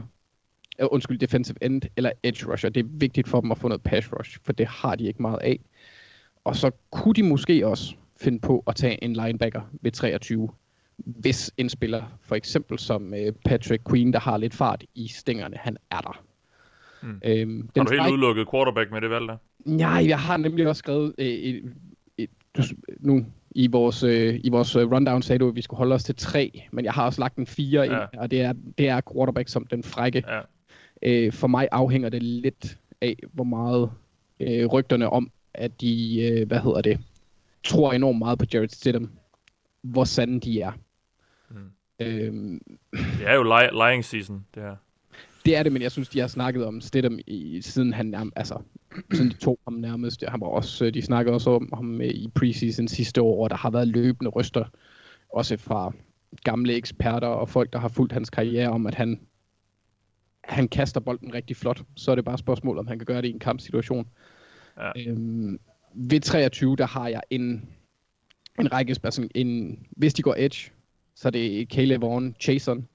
uh, 0.82 0.88
undskyld, 0.90 1.18
defensive 1.18 1.56
end, 1.62 1.82
eller 1.96 2.10
edge 2.22 2.52
rusher. 2.52 2.70
Det 2.70 2.80
er 2.80 2.88
vigtigt 2.90 3.28
for 3.28 3.40
dem 3.40 3.52
at 3.52 3.58
få 3.58 3.68
noget 3.68 3.82
pass 3.82 4.12
rush, 4.12 4.38
for 4.42 4.52
det 4.52 4.66
har 4.66 4.96
de 4.96 5.04
ikke 5.04 5.22
meget 5.22 5.38
af. 5.42 5.60
Og 6.44 6.56
så 6.56 6.70
kunne 6.90 7.14
de 7.14 7.22
måske 7.22 7.66
også 7.66 7.94
finde 8.16 8.40
på 8.40 8.64
at 8.66 8.76
tage 8.76 9.04
en 9.04 9.12
linebacker 9.12 9.60
ved 9.82 9.92
23, 9.92 10.48
hvis 10.96 11.50
en 11.56 11.68
spiller, 11.68 12.18
for 12.20 12.34
eksempel 12.34 12.78
som 12.78 13.12
uh, 13.12 13.34
Patrick 13.44 13.82
Queen, 13.90 14.12
der 14.12 14.18
har 14.18 14.36
lidt 14.36 14.54
fart 14.54 14.84
i 14.94 15.08
stængerne, 15.08 15.56
han 15.56 15.76
er 15.90 16.00
der. 16.00 16.25
Mm. 17.02 17.20
Øhm, 17.24 17.68
den 17.68 17.70
har 17.76 17.84
du 17.84 18.02
helt 18.02 18.12
udelukket 18.12 18.50
quarterback 18.50 18.92
med 18.92 19.00
det 19.00 19.10
valg 19.10 19.28
der? 19.28 19.36
Nej, 19.64 20.04
jeg 20.08 20.18
har 20.18 20.36
nemlig 20.36 20.68
også 20.68 20.78
skrevet 20.78 21.14
øh, 21.18 21.26
et, 21.26 21.74
et, 22.18 22.30
et, 22.58 22.72
nu 23.00 23.26
i 23.50 23.66
vores, 23.66 24.02
øh, 24.02 24.40
i 24.44 24.48
vores 24.48 24.76
øh, 24.76 24.92
rundown 24.92 25.22
sagde 25.22 25.38
du, 25.38 25.48
at 25.48 25.54
vi 25.54 25.62
skulle 25.62 25.78
holde 25.78 25.94
os 25.94 26.04
til 26.04 26.16
tre, 26.16 26.62
men 26.72 26.84
jeg 26.84 26.92
har 26.92 27.04
også 27.04 27.20
lagt 27.20 27.36
en 27.36 27.46
fire 27.46 27.82
ja. 27.82 27.84
ind, 27.84 28.18
og 28.18 28.30
det 28.30 28.40
er, 28.40 28.52
det 28.78 28.88
er 28.88 29.00
quarterback 29.12 29.48
som 29.48 29.66
den 29.66 29.82
frække. 29.82 30.24
Ja. 30.28 30.40
Øh, 31.02 31.32
for 31.32 31.46
mig 31.46 31.68
afhænger 31.72 32.08
det 32.08 32.22
lidt 32.22 32.78
af, 33.00 33.16
hvor 33.32 33.44
meget 33.44 33.90
øh, 34.40 34.66
rygterne 34.66 35.10
om, 35.10 35.30
at 35.54 35.80
de, 35.80 36.22
øh, 36.22 36.46
hvad 36.46 36.60
hedder 36.60 36.80
det, 36.80 37.00
tror 37.64 37.92
enormt 37.92 38.18
meget 38.18 38.38
på 38.38 38.44
Jared 38.52 38.68
Stidham, 38.68 39.10
hvor 39.82 40.04
sande 40.04 40.40
de 40.40 40.60
er. 40.60 40.72
Mm. 41.50 41.56
Øhm, 42.00 42.60
det 42.92 43.26
er 43.26 43.34
jo 43.34 43.42
lying 43.72 44.04
season, 44.04 44.46
det 44.54 44.62
her. 44.62 44.76
Det 45.46 45.56
er 45.56 45.62
det, 45.62 45.72
men 45.72 45.82
jeg 45.82 45.92
synes, 45.92 46.08
de 46.08 46.20
har 46.20 46.26
snakket 46.26 46.66
om 46.66 46.80
Stidham 46.80 47.18
i, 47.26 47.60
siden 47.62 47.92
han 47.92 48.06
nærmest, 48.06 48.32
altså, 48.36 48.58
siden 49.12 49.30
de 49.30 49.36
to 49.36 49.58
ham 49.64 49.74
nærmest. 49.74 50.24
Han 50.28 50.40
var 50.40 50.46
også, 50.46 50.90
de 50.90 51.02
snakkede 51.02 51.34
også 51.34 51.50
om 51.50 51.70
ham 51.74 52.00
i 52.00 52.28
preseason 52.34 52.88
sidste 52.88 53.22
år, 53.22 53.44
og 53.44 53.50
der 53.50 53.56
har 53.56 53.70
været 53.70 53.88
løbende 53.88 54.30
ryster, 54.30 54.64
også 55.28 55.56
fra 55.56 55.92
gamle 56.44 56.74
eksperter 56.74 57.28
og 57.28 57.48
folk, 57.48 57.72
der 57.72 57.78
har 57.78 57.88
fulgt 57.88 58.12
hans 58.12 58.30
karriere, 58.30 58.68
om 58.68 58.86
at 58.86 58.94
han, 58.94 59.20
han 60.44 60.68
kaster 60.68 61.00
bolden 61.00 61.34
rigtig 61.34 61.56
flot. 61.56 61.82
Så 61.96 62.10
er 62.10 62.14
det 62.14 62.24
bare 62.24 62.34
et 62.34 62.40
spørgsmål, 62.40 62.78
om 62.78 62.86
han 62.86 62.98
kan 62.98 63.06
gøre 63.06 63.22
det 63.22 63.28
i 63.28 63.32
en 63.32 63.38
kampsituation. 63.38 64.08
Ja. 64.76 65.10
Øhm, 65.10 65.60
ved 65.94 66.20
23, 66.20 66.76
der 66.76 66.86
har 66.86 67.08
jeg 67.08 67.22
en, 67.30 67.68
en 68.60 68.72
række 68.72 68.94
spørgsmål. 68.94 69.30
En, 69.34 69.78
hvis 69.90 70.14
de 70.14 70.22
går 70.22 70.34
edge, 70.38 70.70
så 71.14 71.28
er 71.28 71.30
det 71.30 71.68
Caleb 71.68 72.02
Vaughn, 72.02 72.36
Chason, 72.40 72.88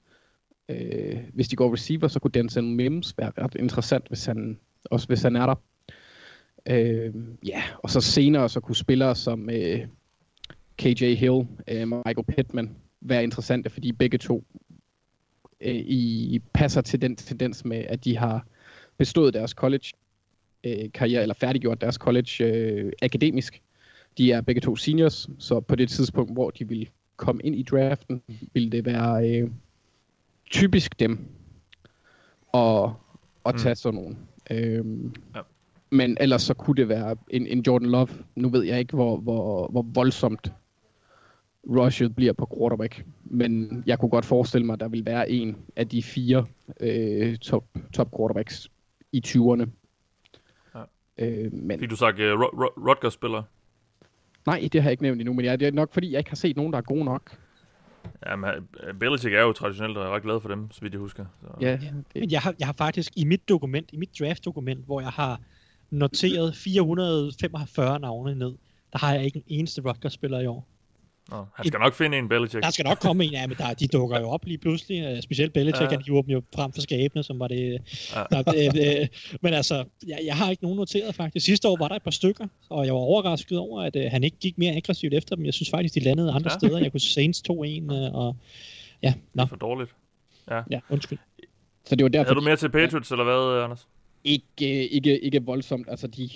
Øh, 0.72 1.18
hvis 1.34 1.48
de 1.48 1.56
går 1.56 1.72
receiver, 1.72 2.08
så 2.08 2.20
kunne 2.20 2.30
Denzel 2.30 2.64
Mims 2.64 3.14
være 3.18 3.32
ret 3.38 3.54
interessant, 3.54 4.08
hvis 4.08 4.24
han, 4.26 4.58
også 4.84 5.06
hvis 5.06 5.22
han 5.22 5.36
er 5.36 5.46
der. 5.46 5.54
Øh, 6.66 7.14
ja, 7.46 7.62
og 7.78 7.90
så 7.90 8.00
senere 8.00 8.48
så 8.48 8.60
kunne 8.60 8.76
spillere 8.76 9.14
som 9.14 9.50
øh, 9.50 9.86
KJ 10.76 11.14
Hill, 11.14 11.46
øh, 11.68 11.88
Michael 11.88 12.24
Pittman 12.28 12.76
være 13.00 13.22
interessante, 13.22 13.70
fordi 13.70 13.92
begge 13.92 14.18
to 14.18 14.44
øh, 15.60 15.74
i 15.74 16.40
passer 16.52 16.80
til 16.80 17.02
den 17.02 17.16
tendens 17.16 17.64
med, 17.64 17.84
at 17.88 18.04
de 18.04 18.16
har 18.16 18.46
bestået 18.98 19.34
deres 19.34 19.50
college 19.50 19.92
øh, 20.64 20.92
karriere, 20.94 21.22
eller 21.22 21.34
færdiggjort 21.34 21.80
deres 21.80 21.94
college 21.94 22.44
øh, 22.44 22.92
akademisk. 23.02 23.62
De 24.18 24.32
er 24.32 24.40
begge 24.40 24.60
to 24.60 24.76
seniors, 24.76 25.28
så 25.38 25.60
på 25.60 25.76
det 25.76 25.88
tidspunkt, 25.88 26.32
hvor 26.32 26.50
de 26.50 26.68
vil 26.68 26.88
komme 27.16 27.42
ind 27.42 27.56
i 27.56 27.62
draften, 27.62 28.22
vil 28.52 28.72
det 28.72 28.84
være 28.84 29.30
øh, 29.30 29.50
typisk 30.52 31.00
dem 31.00 31.18
at, 32.54 32.90
at 33.46 33.54
tage 33.58 33.72
mm. 33.72 33.76
sådan 33.76 34.00
nogen. 34.00 34.18
Øhm, 34.50 35.14
ja. 35.34 35.40
Men 35.90 36.16
ellers 36.20 36.42
så 36.42 36.54
kunne 36.54 36.76
det 36.76 36.88
være 36.88 37.16
en, 37.28 37.46
en 37.46 37.60
Jordan 37.66 37.88
Love. 37.88 38.08
Nu 38.36 38.48
ved 38.48 38.62
jeg 38.62 38.78
ikke, 38.78 38.94
hvor, 38.94 39.16
hvor, 39.16 39.68
hvor 39.68 39.82
voldsomt 39.94 40.52
rushet 41.68 42.16
bliver 42.16 42.32
på 42.32 42.48
quarterback. 42.58 43.04
Men 43.24 43.82
jeg 43.86 43.98
kunne 43.98 44.08
godt 44.08 44.24
forestille 44.24 44.66
mig, 44.66 44.74
at 44.74 44.80
der 44.80 44.88
vil 44.88 45.06
være 45.06 45.30
en 45.30 45.56
af 45.76 45.88
de 45.88 46.02
fire 46.02 46.46
øh, 46.80 47.36
top, 47.36 47.64
top 47.92 48.08
quarterbacks 48.16 48.68
i 49.12 49.22
20'erne. 49.26 49.66
Ja. 50.74 50.82
Øh, 51.18 51.52
men... 51.52 51.80
Fik 51.80 51.90
du 51.90 51.96
sagt 51.96 52.20
uh, 52.20 52.40
Rutgers 52.88 53.12
spiller? 53.12 53.42
Nej, 54.46 54.68
det 54.72 54.82
har 54.82 54.88
jeg 54.88 54.92
ikke 54.92 55.02
nævnt 55.02 55.20
endnu, 55.20 55.34
men 55.34 55.44
jeg, 55.44 55.60
det 55.60 55.68
er 55.68 55.72
nok 55.72 55.92
fordi, 55.92 56.12
jeg 56.12 56.18
ikke 56.18 56.30
har 56.30 56.36
set 56.36 56.56
nogen, 56.56 56.72
der 56.72 56.78
er 56.78 56.82
gode 56.82 57.04
nok. 57.04 57.38
Ja, 58.26 58.36
men 58.36 58.50
øh, 58.80 58.94
Belichick 58.94 59.34
er 59.34 59.40
jo 59.40 59.52
traditionelt 59.52 59.96
og 59.96 60.04
jeg 60.04 60.10
er 60.10 60.14
ret 60.14 60.22
glad 60.22 60.40
for 60.40 60.48
dem, 60.48 60.70
så 60.70 60.80
vidt 60.80 60.92
jeg 60.92 61.00
husker. 61.00 61.24
Så. 61.40 61.46
Ja. 61.60 61.78
Men 62.14 62.30
jeg 62.30 62.40
har, 62.40 62.54
jeg 62.58 62.68
har 62.68 62.74
faktisk 62.78 63.12
i 63.16 63.24
mit 63.24 63.48
dokument, 63.48 63.90
i 63.92 63.96
mit 63.96 64.10
draft-dokument, 64.18 64.84
hvor 64.84 65.00
jeg 65.00 65.10
har 65.10 65.40
noteret 65.90 66.56
445 66.56 67.98
navne 67.98 68.34
ned, 68.34 68.54
der 68.92 68.98
har 68.98 69.14
jeg 69.14 69.24
ikke 69.24 69.36
en 69.36 69.44
eneste 69.46 69.82
Rutgers-spiller 69.82 70.40
i 70.40 70.46
år. 70.46 70.68
Nå, 71.30 71.44
han 71.54 71.66
skal 71.66 71.80
nok 71.80 71.94
finde 71.94 72.18
en 72.18 72.28
Belichick. 72.28 72.62
Der 72.62 72.70
skal 72.70 72.84
nok 72.84 72.98
komme 72.98 73.24
en, 73.24 73.30
ja, 73.30 73.46
men 73.46 73.56
der, 73.56 73.74
de 73.74 73.88
dukker 73.88 74.20
jo 74.20 74.28
op 74.28 74.44
lige 74.44 74.58
pludselig. 74.58 75.12
Uh, 75.12 75.22
specielt 75.22 75.52
Belichick, 75.52 75.82
ja. 75.82 75.88
han 75.88 76.02
hiver 76.06 76.22
dem 76.22 76.30
jo 76.30 76.42
frem 76.54 76.72
for 76.72 76.80
skabene, 76.80 77.22
som 77.22 77.38
var 77.38 77.48
det... 77.48 77.82
Ja. 78.14 78.22
Der, 78.30 78.42
det, 78.42 78.74
det 78.74 79.10
men 79.40 79.54
altså, 79.54 79.84
jeg, 80.06 80.18
jeg 80.24 80.36
har 80.36 80.50
ikke 80.50 80.62
nogen 80.62 80.76
noteret 80.76 81.14
faktisk. 81.14 81.46
Sidste 81.46 81.68
år 81.68 81.76
var 81.76 81.88
der 81.88 81.94
et 81.94 82.02
par 82.02 82.10
stykker, 82.10 82.46
og 82.70 82.86
jeg 82.86 82.94
var 82.94 83.00
overrasket 83.00 83.58
over, 83.58 83.82
at 83.82 83.96
uh, 83.96 84.02
han 84.02 84.24
ikke 84.24 84.36
gik 84.40 84.58
mere 84.58 84.72
aggressivt 84.72 85.14
efter 85.14 85.36
dem. 85.36 85.44
Jeg 85.44 85.54
synes 85.54 85.70
faktisk, 85.70 85.94
de 85.94 86.00
landede 86.00 86.32
andre 86.32 86.50
ja. 86.52 86.58
steder. 86.58 86.78
Jeg 86.78 86.90
kunne 86.90 87.00
Saints 87.00 87.42
2-1, 87.50 87.52
uh, 87.52 88.14
og 88.14 88.36
ja, 89.02 89.14
nå. 89.34 89.42
Det 89.42 89.46
er 89.46 89.46
for 89.46 89.56
dårligt. 89.56 89.94
Ja, 90.50 90.62
ja 90.70 90.80
undskyld. 90.90 91.18
Så 91.84 91.96
det 91.96 92.02
var 92.02 92.08
derfor, 92.08 92.30
er 92.30 92.34
du 92.34 92.40
mere 92.40 92.56
til 92.56 92.70
Patriots, 92.70 93.10
ja. 93.10 93.14
eller 93.14 93.24
hvad, 93.24 93.64
Anders? 93.64 93.86
Ikke, 94.24 94.88
ikke, 94.88 95.20
ikke 95.20 95.44
voldsomt. 95.44 95.86
Altså, 95.90 96.06
de, 96.06 96.30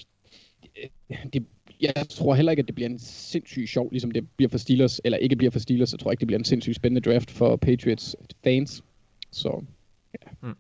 de, 0.65 1.17
de 1.33 1.45
jeg 1.81 1.95
tror 2.11 2.35
heller 2.35 2.53
ikke, 2.53 2.61
at 2.61 2.67
det 2.67 2.75
bliver 2.75 2.89
en 2.89 2.99
sindssygt 2.99 3.69
sjov, 3.69 3.91
ligesom 3.91 4.11
det 4.11 4.29
bliver 4.37 4.51
for 4.51 4.59
Steelers, 4.59 5.01
eller 5.05 5.19
ikke 5.19 5.37
bliver 5.37 5.51
for 5.51 5.59
Steelers, 5.59 5.89
så 5.89 5.97
tror 5.97 6.11
jeg 6.11 6.13
ikke, 6.13 6.21
det 6.21 6.27
bliver 6.27 6.39
en 6.39 6.45
sindssygt 6.45 6.77
spændende 6.77 7.11
draft 7.11 7.31
for 7.31 7.57
Patriots 7.57 8.17
fans. 8.45 8.85
Så, 9.31 9.65
ja. 10.13 10.31
Hmm. 10.41 10.55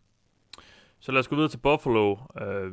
Så 1.01 1.13
lad 1.13 1.21
os 1.21 1.29
gå 1.29 1.37
videre 1.37 1.51
til 1.51 1.59
Buffalo. 1.59 2.13
Uh, 2.13 2.19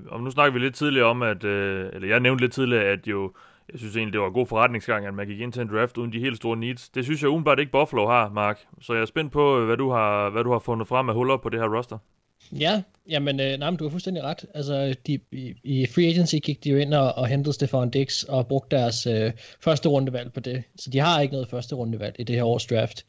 og 0.07 0.23
nu 0.23 0.31
snakker 0.31 0.53
vi 0.53 0.59
lidt 0.59 0.75
tidligere 0.75 1.07
om, 1.07 1.21
at, 1.21 1.43
uh, 1.43 1.49
eller 1.49 2.07
jeg 2.07 2.19
nævnte 2.19 2.43
lidt 2.43 2.53
tidligere, 2.53 2.83
at 2.83 3.07
jo, 3.07 3.33
jeg 3.71 3.79
synes 3.79 3.95
egentlig, 3.95 4.13
det 4.13 4.21
var 4.21 4.27
en 4.27 4.33
god 4.33 4.47
forretningsgang, 4.47 5.05
at 5.05 5.13
man 5.13 5.27
gik 5.27 5.39
ind 5.39 5.53
til 5.53 5.61
en 5.61 5.67
draft 5.67 5.97
uden 5.97 6.13
de 6.13 6.19
helt 6.19 6.37
store 6.37 6.57
needs. 6.57 6.89
Det 6.89 7.03
synes 7.03 7.21
jeg 7.21 7.29
umiddelbart 7.29 7.59
ikke 7.59 7.71
Buffalo 7.71 8.07
har, 8.07 8.29
Mark. 8.29 8.59
Så 8.81 8.93
jeg 8.93 9.01
er 9.01 9.05
spændt 9.05 9.31
på, 9.31 9.59
øh, 9.59 9.65
hvad 9.65 9.77
du 9.77 9.89
har, 9.89 10.29
hvad 10.29 10.43
du 10.43 10.51
har 10.51 10.59
fundet 10.59 10.87
frem 10.87 11.09
af 11.09 11.15
huller 11.15 11.37
på 11.37 11.49
det 11.49 11.59
her 11.59 11.77
roster. 11.77 11.97
Ja, 12.59 12.81
jamen, 13.09 13.39
øh, 13.39 13.59
nej, 13.59 13.69
men 13.69 13.77
du 13.77 13.83
har 13.83 13.89
fuldstændig 13.89 14.23
ret. 14.23 14.45
Altså, 14.53 14.95
de, 15.07 15.19
i, 15.31 15.53
i 15.63 15.85
free 15.85 16.07
agency 16.07 16.35
gik 16.35 16.63
de 16.63 16.69
jo 16.69 16.77
ind 16.77 16.93
og, 16.93 17.13
og 17.13 17.27
hentede 17.27 17.53
Stefan 17.53 17.89
Dix 17.89 18.23
og 18.23 18.47
brugte 18.47 18.75
deres 18.75 19.07
øh, 19.07 19.31
første 19.59 19.89
rundevalg 19.89 20.33
på 20.33 20.39
det. 20.39 20.63
Så 20.75 20.89
de 20.89 20.99
har 20.99 21.21
ikke 21.21 21.33
noget 21.33 21.49
første 21.49 21.75
rundevalg 21.75 22.15
i 22.19 22.23
det 22.23 22.35
her 22.35 22.43
års 22.43 22.65
draft. 22.65 23.05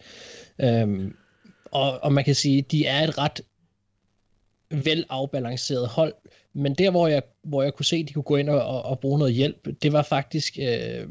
Øhm, 0.59 1.17
og, 1.65 2.05
og 2.05 2.13
man 2.13 2.25
kan 2.25 2.35
sige, 2.35 2.63
de 2.63 2.87
er 2.87 3.05
et 3.05 3.19
ret 3.19 3.41
vel 4.71 5.07
afbalanceret 5.09 5.89
hold, 5.89 6.15
men 6.53 6.75
der, 6.75 6.91
hvor 6.91 7.09
jeg, 7.09 7.23
hvor 7.43 7.63
jeg 7.63 7.75
kunne 7.75 7.87
se, 7.87 7.97
at 7.97 8.09
de 8.09 8.13
kunne 8.13 8.23
gå 8.23 8.37
ind 8.37 8.49
og, 8.49 8.67
og, 8.67 8.83
og 8.83 9.01
bruge 9.01 9.19
noget 9.19 9.35
hjælp, 9.35 9.69
det 9.83 9.93
var 9.93 10.03
faktisk, 10.03 10.59
øh, 10.63 11.07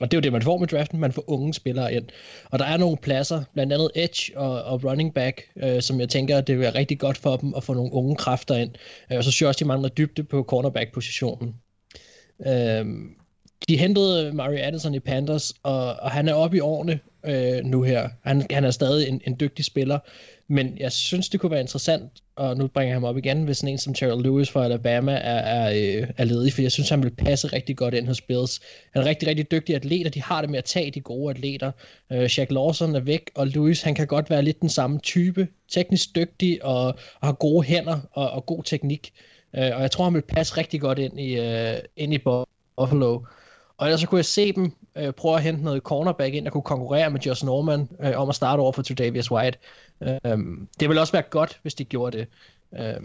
og 0.00 0.10
det 0.10 0.16
er 0.16 0.18
jo 0.18 0.22
det, 0.22 0.32
man 0.32 0.42
får 0.42 0.58
med 0.58 0.66
draften, 0.66 1.00
man 1.00 1.12
får 1.12 1.24
unge 1.26 1.54
spillere 1.54 1.94
ind. 1.94 2.04
Og 2.44 2.58
der 2.58 2.64
er 2.64 2.76
nogle 2.76 2.96
pladser, 2.96 3.42
blandt 3.54 3.72
andet 3.72 3.90
edge 3.94 4.38
og, 4.38 4.62
og 4.62 4.84
running 4.84 5.14
back, 5.14 5.42
øh, 5.56 5.82
som 5.82 6.00
jeg 6.00 6.08
tænker, 6.08 6.40
det 6.40 6.54
vil 6.54 6.62
være 6.62 6.74
rigtig 6.74 6.98
godt 6.98 7.18
for 7.18 7.36
dem 7.36 7.54
at 7.56 7.64
få 7.64 7.74
nogle 7.74 7.92
unge 7.92 8.16
kræfter 8.16 8.56
ind. 8.56 8.70
Øh, 9.12 9.18
og 9.18 9.24
så 9.24 9.30
synes 9.30 9.40
jeg 9.40 9.48
også, 9.48 9.58
de 9.58 9.68
mangler 9.68 9.88
dybde 9.88 10.24
på 10.24 10.42
cornerback-positionen. 10.42 11.54
Øh, 12.46 12.86
de 13.68 13.76
hentede 13.76 14.32
Mario 14.32 14.58
Addison 14.62 14.94
i 14.94 15.00
Panthers, 15.00 15.52
og, 15.62 15.94
og 15.94 16.10
han 16.10 16.28
er 16.28 16.34
oppe 16.34 16.56
i 16.56 16.60
årene 16.60 17.00
øh, 17.26 17.64
nu 17.64 17.82
her. 17.82 18.08
Han, 18.24 18.46
han 18.50 18.64
er 18.64 18.70
stadig 18.70 19.08
en, 19.08 19.20
en 19.26 19.36
dygtig 19.40 19.64
spiller, 19.64 19.98
men 20.48 20.76
jeg 20.78 20.92
synes, 20.92 21.28
det 21.28 21.40
kunne 21.40 21.50
være 21.50 21.60
interessant, 21.60 22.12
og 22.36 22.56
nu 22.56 22.66
bringer 22.66 22.88
jeg 22.88 22.96
ham 22.96 23.04
op 23.04 23.16
igen, 23.16 23.44
hvis 23.44 23.56
sådan 23.56 23.72
en 23.72 23.78
som 23.78 23.94
Terrell 23.94 24.22
Lewis 24.22 24.50
fra 24.50 24.64
Alabama 24.64 25.12
er, 25.12 25.18
er, 25.18 25.70
øh, 25.70 26.08
er 26.16 26.24
ledig, 26.24 26.52
for 26.52 26.62
jeg 26.62 26.72
synes, 26.72 26.88
han 26.88 27.02
vil 27.02 27.10
passe 27.10 27.46
rigtig 27.46 27.76
godt 27.76 27.94
ind 27.94 28.06
hos 28.06 28.20
Bills. 28.20 28.60
Han 28.92 29.00
er 29.00 29.04
en 29.04 29.08
rigtig, 29.08 29.28
rigtig 29.28 29.50
dygtig 29.50 29.74
atlet, 29.74 30.06
og 30.06 30.14
de 30.14 30.22
har 30.22 30.40
det 30.40 30.50
med 30.50 30.58
at 30.58 30.64
tage 30.64 30.90
de 30.90 31.00
gode 31.00 31.30
atleter. 31.30 31.72
Øh, 32.12 32.28
Shaq 32.28 32.50
Lawson 32.50 32.94
er 32.94 33.00
væk, 33.00 33.30
og 33.34 33.46
Lewis, 33.46 33.82
han 33.82 33.94
kan 33.94 34.06
godt 34.06 34.30
være 34.30 34.42
lidt 34.42 34.60
den 34.60 34.68
samme 34.68 34.98
type. 34.98 35.48
Teknisk 35.68 36.14
dygtig, 36.14 36.64
og, 36.64 36.86
og 37.20 37.26
har 37.28 37.32
gode 37.32 37.66
hænder 37.66 38.00
og, 38.12 38.30
og 38.30 38.46
god 38.46 38.62
teknik. 38.64 39.12
Øh, 39.56 39.70
og 39.74 39.82
jeg 39.82 39.90
tror, 39.90 40.04
han 40.04 40.14
vil 40.14 40.22
passe 40.22 40.56
rigtig 40.56 40.80
godt 40.80 40.98
ind 40.98 41.20
i, 41.20 41.38
øh, 41.38 41.78
ind 41.96 42.14
i 42.14 42.18
Buffalo. 42.18 43.20
Og 43.76 43.86
ellers 43.86 44.00
så 44.00 44.06
kunne 44.06 44.18
jeg 44.18 44.24
se 44.24 44.52
dem 44.52 44.72
øh, 44.98 45.12
prøve 45.12 45.36
at 45.36 45.42
hente 45.42 45.64
noget 45.64 45.82
cornerback 45.82 46.34
ind, 46.34 46.44
der 46.44 46.50
kunne 46.50 46.62
konkurrere 46.62 47.10
med 47.10 47.20
Josh 47.20 47.44
Norman 47.44 47.88
øh, 48.00 48.12
om 48.16 48.28
at 48.28 48.34
starte 48.34 48.60
over 48.60 48.72
for 48.72 48.82
Tredavious 48.82 49.30
White. 49.30 49.58
Øh, 50.02 50.38
det 50.80 50.88
ville 50.88 51.00
også 51.00 51.12
være 51.12 51.22
godt, 51.22 51.58
hvis 51.62 51.74
de 51.74 51.84
gjorde 51.84 52.18
det. 52.18 52.26
Øh, 52.78 53.00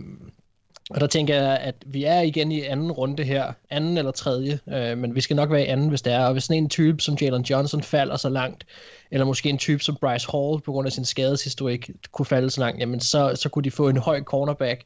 og 0.90 1.02
der 1.02 1.08
tænker 1.08 1.36
jeg, 1.36 1.58
at 1.58 1.76
vi 1.86 2.04
er 2.04 2.22
igen 2.22 2.52
i 2.52 2.62
anden 2.62 2.92
runde 2.92 3.24
her, 3.24 3.54
anden 3.70 3.98
eller 3.98 4.12
tredje, 4.12 4.60
øh, 4.68 4.98
men 4.98 5.16
vi 5.16 5.22
skal 5.22 5.36
nok 5.36 5.52
være 5.52 5.66
i 5.66 5.68
anden, 5.68 5.90
hvis 5.90 6.02
det 6.02 6.14
er. 6.14 6.26
Og 6.26 6.32
hvis 6.32 6.44
sådan 6.44 6.64
en 6.64 6.70
type 6.70 7.02
som 7.02 7.18
Jalen 7.22 7.42
Johnson 7.42 7.84
falder 7.84 8.18
så 8.18 8.30
langt, 8.30 8.66
eller 9.12 9.26
måske 9.26 9.50
en 9.50 9.58
type 9.58 9.84
som 9.84 9.98
Bryce 10.02 10.28
Hall, 10.32 10.62
på 10.62 10.72
grund 10.72 10.86
af 10.86 10.92
sin 10.92 11.06
skadeshistorik, 11.06 11.90
kunne 12.12 12.26
falde 12.26 12.50
så 12.50 12.62
langt, 12.62 12.80
jamen 12.80 13.00
så, 13.00 13.36
så 13.36 13.50
kunne 13.50 13.64
de 13.64 13.72
få 13.72 13.90
en 13.90 13.98
høj 13.98 14.22
cornerback, 14.22 14.84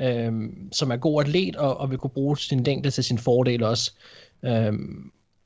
øh, 0.00 0.32
som 0.72 0.90
er 0.90 0.96
god 0.96 1.22
atlet, 1.22 1.56
og, 1.56 1.76
og 1.76 1.90
vil 1.90 1.98
kunne 1.98 2.10
bruge 2.10 2.38
sin 2.38 2.64
længde 2.64 2.90
til 2.90 3.04
sin 3.04 3.18
fordel 3.18 3.62
også. 3.62 3.92
Øh, 4.42 4.72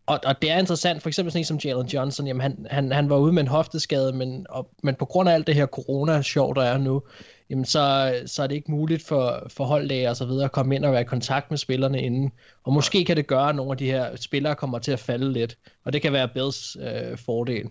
og, 0.07 0.20
og 0.24 0.42
det 0.42 0.50
er 0.50 0.59
interessant, 0.59 1.02
for 1.02 1.09
eksempel 1.09 1.32
sådan 1.32 1.40
en 1.40 1.44
som 1.44 1.57
Jalen 1.64 1.86
Johnson, 1.86 2.26
jamen 2.26 2.40
han, 2.40 2.66
han, 2.70 2.92
han 2.92 3.11
var 3.11 3.16
ude 3.16 3.32
med 3.32 3.42
en 3.42 3.48
hofteskade, 3.48 4.12
men, 4.12 4.46
og, 4.48 4.70
men 4.82 4.94
på 4.94 5.04
grund 5.04 5.28
af 5.28 5.34
alt 5.34 5.46
det 5.46 5.54
her 5.54 5.66
corona-sjov, 5.66 6.54
der 6.54 6.62
er 6.62 6.78
nu, 6.78 7.02
jamen 7.50 7.64
så, 7.64 8.14
så 8.26 8.42
er 8.42 8.46
det 8.46 8.54
ikke 8.54 8.70
muligt 8.70 9.02
for, 9.07 9.46
for 9.48 9.64
holdlæger 9.64 10.11
og 10.11 10.16
så 10.16 10.26
videre 10.26 10.44
at 10.44 10.52
komme 10.52 10.74
ind 10.74 10.84
og 10.84 10.92
være 10.92 11.00
i 11.00 11.04
kontakt 11.04 11.50
med 11.50 11.59
spillerne 11.59 12.02
inden. 12.02 12.32
Og 12.64 12.72
måske 12.72 13.04
kan 13.04 13.16
det 13.16 13.26
gøre, 13.26 13.48
at 13.48 13.57
nogle 13.57 13.70
af 13.70 13.76
de 13.76 13.86
her 13.86 14.16
spillere 14.16 14.54
kommer 14.54 14.78
til 14.78 14.92
at 14.92 14.98
falde 14.98 15.32
lidt, 15.32 15.59
og 15.84 15.92
det 15.92 16.02
kan 16.02 16.12
være 16.12 16.28
Bills 16.28 16.76
øh, 16.80 17.18
fordel. 17.18 17.70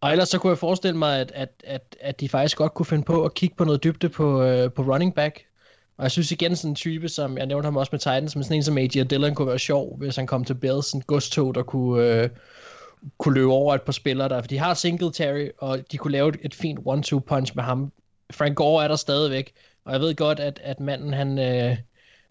Og 0.00 0.10
ellers 0.10 0.28
så 0.28 0.38
kunne 0.38 0.50
jeg 0.50 0.58
forestille 0.58 0.98
mig, 0.98 1.20
at, 1.20 1.32
at, 1.34 1.62
at, 1.64 1.96
at 2.00 2.20
de 2.20 2.28
faktisk 2.28 2.56
godt 2.56 2.74
kunne 2.74 2.86
finde 2.86 3.04
på 3.04 3.24
at 3.24 3.34
kigge 3.34 3.56
på 3.56 3.64
noget 3.64 3.84
dybde 3.84 4.08
på, 4.08 4.42
øh, 4.42 4.72
på 4.72 4.82
running 4.82 5.14
back. 5.14 5.47
Og 5.98 6.02
jeg 6.02 6.10
synes 6.10 6.32
igen 6.32 6.56
sådan 6.56 6.70
en 6.70 6.74
type, 6.74 7.08
som 7.08 7.38
jeg 7.38 7.46
nævnte 7.46 7.66
ham 7.66 7.76
også 7.76 7.90
med 7.92 7.98
Titans, 7.98 8.36
men 8.36 8.44
sådan 8.44 8.56
en 8.56 8.62
som 8.62 8.78
A.J. 8.78 9.02
Dillon 9.02 9.34
kunne 9.34 9.48
være 9.48 9.58
sjov, 9.58 9.98
hvis 9.98 10.16
han 10.16 10.26
kom 10.26 10.44
til 10.44 10.54
Bills, 10.54 10.86
sådan 10.86 10.98
en 10.98 11.04
godstog, 11.06 11.54
der 11.54 11.62
kunne, 11.62 12.04
øh, 12.04 12.28
kunne 13.18 13.34
løbe 13.34 13.52
over 13.52 13.74
et 13.74 13.82
par 13.82 13.92
spillere 13.92 14.28
der. 14.28 14.42
For 14.42 14.48
de 14.48 14.58
har 14.58 14.74
Singletary, 14.74 15.48
og 15.58 15.92
de 15.92 15.96
kunne 15.96 16.12
lave 16.12 16.44
et, 16.44 16.54
fint 16.54 16.78
one-two 16.86 17.18
punch 17.18 17.52
med 17.56 17.64
ham. 17.64 17.92
Frank 18.30 18.56
Gore 18.56 18.84
er 18.84 18.88
der 18.88 18.96
stadigvæk, 18.96 19.52
og 19.84 19.92
jeg 19.92 20.00
ved 20.00 20.14
godt, 20.14 20.40
at, 20.40 20.60
at 20.64 20.80
manden 20.80 21.12
han 21.12 21.38
øh, 21.38 21.76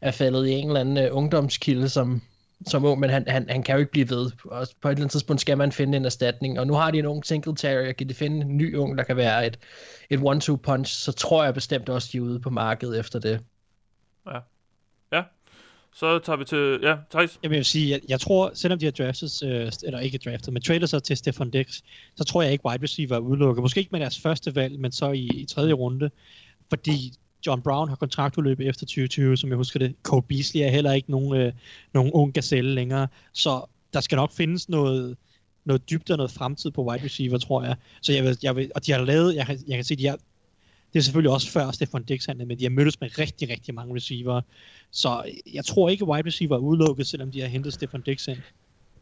er 0.02 0.12
faldet 0.12 0.48
i 0.48 0.52
en 0.52 0.68
eller 0.68 0.80
anden 0.80 0.98
øh, 0.98 1.10
ungdomskilde 1.12 1.90
som, 1.90 2.22
som 2.68 2.86
ung, 2.86 3.00
men 3.00 3.10
han, 3.10 3.24
han, 3.28 3.50
han 3.50 3.64
kan 3.64 3.76
jo 3.76 3.80
ikke 3.80 3.92
blive 3.92 4.10
ved. 4.10 4.32
Og 4.46 4.68
på 4.82 4.88
et 4.88 4.92
eller 4.92 5.02
andet 5.02 5.12
tidspunkt 5.12 5.42
skal 5.42 5.58
man 5.58 5.72
finde 5.72 5.98
en 5.98 6.06
erstatning, 6.06 6.60
og 6.60 6.68
nu 6.68 6.74
har 6.74 6.92
de 6.92 7.00
en 7.00 7.06
ung 7.06 7.26
Singletary, 7.26 7.90
og 7.90 7.96
kan 7.96 8.10
de 8.10 8.14
finde 8.14 8.46
en 8.46 8.58
ny 8.58 8.76
ung, 8.76 8.98
der 8.98 9.04
kan 9.04 9.18
være 9.18 9.48
et, 9.48 9.60
et 10.10 10.20
one-two 10.20 10.56
punch, 10.56 10.94
så 10.94 11.12
tror 11.12 11.44
jeg 11.44 11.54
bestemt 11.54 11.90
også, 11.90 12.10
de 12.12 12.18
er 12.18 12.22
ude 12.22 12.40
på 12.40 12.50
markedet 12.50 13.00
efter 13.00 13.20
det. 13.20 13.40
Ja. 14.34 14.40
Ja. 15.18 15.24
Så 15.96 16.20
tager 16.20 16.38
vi 16.38 16.46
til... 16.46 16.80
Ja, 16.84 16.96
Thijs? 17.12 17.40
Jeg 17.44 17.52
vil 17.52 17.66
sige, 17.66 17.90
jeg, 17.90 18.02
jeg 18.10 18.20
tror, 18.20 18.52
selvom 18.54 18.80
de 18.80 18.86
har 18.86 18.92
draftet, 18.92 19.44
øh, 19.44 19.72
eller 19.84 20.00
ikke 20.00 20.18
draftet, 20.18 20.54
men 20.54 20.62
traded 20.62 20.88
sig 20.88 21.04
til 21.04 21.18
Stefan 21.18 21.50
Dix, 21.50 21.82
så 22.16 22.24
tror 22.24 22.42
jeg 22.42 22.52
ikke 22.52 22.66
wide 22.66 22.84
receiver 22.84 23.16
er 23.16 23.20
udelukket. 23.20 23.62
Måske 23.62 23.80
ikke 23.80 23.92
med 23.92 24.00
deres 24.00 24.20
første 24.20 24.56
valg, 24.56 24.80
men 24.80 24.92
så 24.92 25.12
i, 25.12 25.26
i 25.26 25.46
tredje 25.46 25.74
runde. 25.74 26.10
Fordi 26.70 27.14
John 27.48 27.62
Brown 27.62 27.90
har 27.90 27.96
kontraktudløb 27.96 28.60
efter 28.60 28.86
2020, 28.86 29.38
som 29.38 29.50
jeg 29.50 29.58
husker 29.58 29.80
det. 29.80 29.96
Cole 30.04 30.24
Beasley 30.24 30.62
er 30.62 30.70
heller 30.70 30.94
ikke 30.94 31.12
nogen, 31.12 31.42
øh, 31.42 31.54
nogen 31.94 32.12
ung 32.12 32.34
gazelle 32.34 32.74
længere. 32.74 33.08
Så 33.34 33.66
der 33.94 34.02
skal 34.02 34.16
nok 34.16 34.32
findes 34.32 34.70
noget, 34.70 35.18
noget 35.66 35.90
dybde 35.90 36.14
og 36.14 36.18
noget 36.18 36.32
fremtid 36.32 36.72
på 36.72 36.84
wide 36.84 37.04
receiver, 37.04 37.38
tror 37.38 37.64
jeg. 37.64 37.76
Så 38.02 38.14
jeg 38.14 38.24
vil, 38.24 38.38
jeg 38.44 38.56
vil, 38.56 38.72
og 38.76 38.86
de 38.86 38.92
har 38.92 39.06
lavet, 39.06 39.36
jeg 39.36 39.48
jeg 39.68 39.78
kan 39.78 39.84
se, 39.84 39.96
de 39.96 40.08
har 40.08 40.18
det 40.98 41.02
er 41.02 41.06
selvfølgelig 41.06 41.32
også 41.32 41.52
før 41.52 41.72
Stefan 41.72 42.04
Dix 42.04 42.26
handlede, 42.26 42.48
men 42.48 42.60
de 42.60 42.64
har 42.64 42.70
mødtes 42.70 43.02
med 43.02 43.20
rigtig, 43.20 43.50
rigtig 43.50 43.76
mange 43.76 43.96
receiver. 43.96 44.42
Så 44.92 45.24
jeg 45.54 45.66
tror 45.66 45.90
ikke, 45.90 46.06
wide 46.06 46.28
receiver 46.28 46.56
er 46.56 46.60
udelukket, 46.60 47.08
selvom 47.08 47.32
de 47.32 47.42
har 47.42 47.48
hentet 47.48 47.74
Stefan 47.74 48.02
Dix 48.02 48.28
ind. 48.28 48.38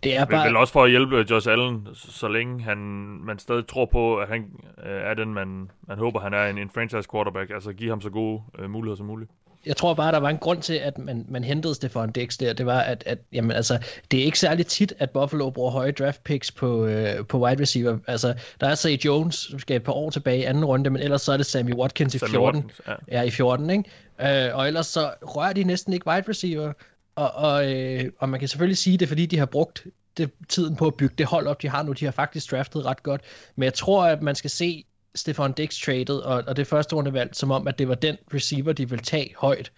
Det 0.04 0.18
er 0.18 0.26
bare... 0.26 0.48
Vel 0.48 0.56
også 0.56 0.74
for 0.74 0.84
at 0.84 0.90
hjælpe 0.90 1.26
Josh 1.30 1.50
Allen, 1.52 1.88
så 1.94 2.28
længe 2.28 2.64
han, 2.64 2.78
man 3.26 3.40
stadig 3.40 3.68
tror 3.68 3.86
på, 3.86 4.18
at 4.18 4.28
han 4.28 4.42
øh, 4.86 5.02
er 5.10 5.14
den, 5.14 5.34
man, 5.34 5.70
man 5.88 5.98
håber, 5.98 6.20
han 6.20 6.34
er 6.34 6.46
en, 6.46 6.58
en 6.58 6.70
franchise 6.70 7.10
quarterback. 7.12 7.52
Altså 7.52 7.74
give 7.74 7.90
ham 7.90 8.02
så 8.02 8.10
gode 8.10 8.42
øh, 8.60 8.70
muligheder 8.70 8.98
som 8.98 9.06
muligt 9.06 9.32
jeg 9.66 9.78
tror 9.78 9.94
bare, 9.94 10.12
der 10.12 10.18
var 10.18 10.30
en 10.30 10.38
grund 10.38 10.62
til, 10.62 10.74
at 10.74 10.98
man, 10.98 11.26
man 11.30 11.44
hentede 11.44 11.76
Stefan 11.76 12.12
Dix 12.12 12.38
der. 12.38 12.54
Det 12.54 12.66
var, 12.66 12.80
at, 12.80 13.04
at 13.06 13.20
jamen, 13.32 13.52
altså, 13.52 13.80
det 14.12 14.20
er 14.20 14.24
ikke 14.24 14.40
særlig 14.40 14.68
tit, 14.68 14.94
at 15.00 15.10
Buffalo 15.10 15.50
bruger 15.50 15.72
høje 15.72 15.92
draft 15.92 16.24
picks 16.24 16.52
på, 16.52 16.86
øh, 16.86 17.26
på 17.26 17.40
wide 17.40 17.62
receiver. 17.62 17.98
Altså, 18.08 18.34
der 18.60 18.68
er 18.68 18.76
Say 18.76 18.98
Jones, 18.98 19.36
som 19.36 19.60
skal 19.60 19.76
et 19.76 19.84
par 19.84 19.94
år 19.94 20.10
tilbage 20.10 20.40
i 20.40 20.44
anden 20.44 20.66
runde, 20.66 20.90
men 20.90 21.02
ellers 21.02 21.22
så 21.22 21.32
er 21.32 21.38
det 21.38 21.46
Sammy 21.46 21.74
Watkins 21.74 22.16
i 22.16 22.18
Sammy 22.18 22.32
14. 22.32 22.62
Watkins, 22.62 22.82
ja. 22.88 23.20
ja. 23.20 23.22
i 23.22 23.30
14, 23.32 23.70
ikke? 23.70 23.84
Øh, 24.22 24.58
og 24.58 24.68
ellers 24.68 24.88
så 24.88 25.14
rører 25.22 25.54
de 25.54 25.64
næsten 25.64 25.94
ikke 25.94 26.08
wide 26.08 26.30
receiver. 26.30 26.74
Og, 27.16 27.32
og, 27.32 27.74
øh, 27.74 28.12
og 28.20 28.30
man 28.30 28.40
kan 28.40 28.50
selvfølgelig 28.50 28.78
sige 28.78 28.98
det, 28.98 29.08
fordi 29.08 29.26
de 29.26 29.38
har 29.38 29.46
brugt 29.46 29.84
det, 30.18 30.32
tiden 30.50 30.76
på 30.76 30.88
at 30.88 30.96
bygge 30.96 31.16
det 31.18 31.26
hold 31.26 31.48
op, 31.48 31.62
de 31.62 31.70
har 31.70 31.84
nu. 31.84 31.92
De 31.92 32.06
har 32.06 32.12
faktisk 32.12 32.52
draftet 32.52 32.86
ret 32.86 33.04
godt. 33.04 33.22
Men 33.56 33.64
jeg 33.64 33.74
tror, 33.74 34.06
at 34.06 34.22
man 34.22 34.36
skal 34.36 34.50
se 34.50 34.86
Stefan 35.16 35.54
Dix 35.54 35.82
traded, 35.82 36.20
og, 36.20 36.44
og 36.48 36.58
det 36.58 36.68
første 36.68 36.96
rundevalg, 36.96 37.36
som 37.36 37.52
om, 37.52 37.68
at 37.68 37.80
det 37.80 37.88
var 37.88 37.96
den 37.96 38.18
receiver, 38.34 38.74
de 38.74 38.90
ville 38.90 39.04
tage 39.04 39.36
højt. 39.38 39.72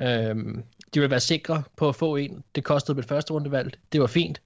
Øhm, 0.00 0.64
de 0.94 1.00
ville 1.00 1.10
være 1.10 1.20
sikre 1.20 1.62
på 1.76 1.88
at 1.88 1.96
få 1.96 2.16
en. 2.16 2.44
Det 2.54 2.64
kostede 2.64 2.96
med 2.96 3.04
første 3.04 3.32
rundevalg. 3.32 3.72
Det 3.92 4.00
var 4.00 4.06
fint. 4.06 4.40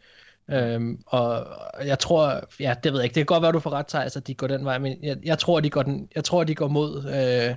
Øhm, 0.50 1.02
og 1.06 1.46
jeg 1.84 1.98
tror, 1.98 2.44
ja, 2.60 2.74
det 2.84 2.92
ved 2.92 3.00
jeg 3.00 3.04
ikke. 3.04 3.14
Det 3.14 3.20
kan 3.20 3.26
godt 3.26 3.42
være, 3.42 3.52
du 3.52 3.60
får 3.60 3.70
ret, 3.70 3.86
Thijs, 3.86 4.16
at 4.16 4.26
de 4.26 4.34
går 4.34 4.46
den 4.46 4.64
vej, 4.64 4.78
men 4.78 4.98
jeg, 5.02 5.16
jeg 5.24 5.38
tror, 5.38 5.60
de 5.60 5.70
går 5.70 5.82
den, 5.82 6.08
jeg 6.14 6.24
tror, 6.24 6.44
de 6.44 6.54
går 6.54 6.68
mod, 6.68 7.04
øh, 7.04 7.56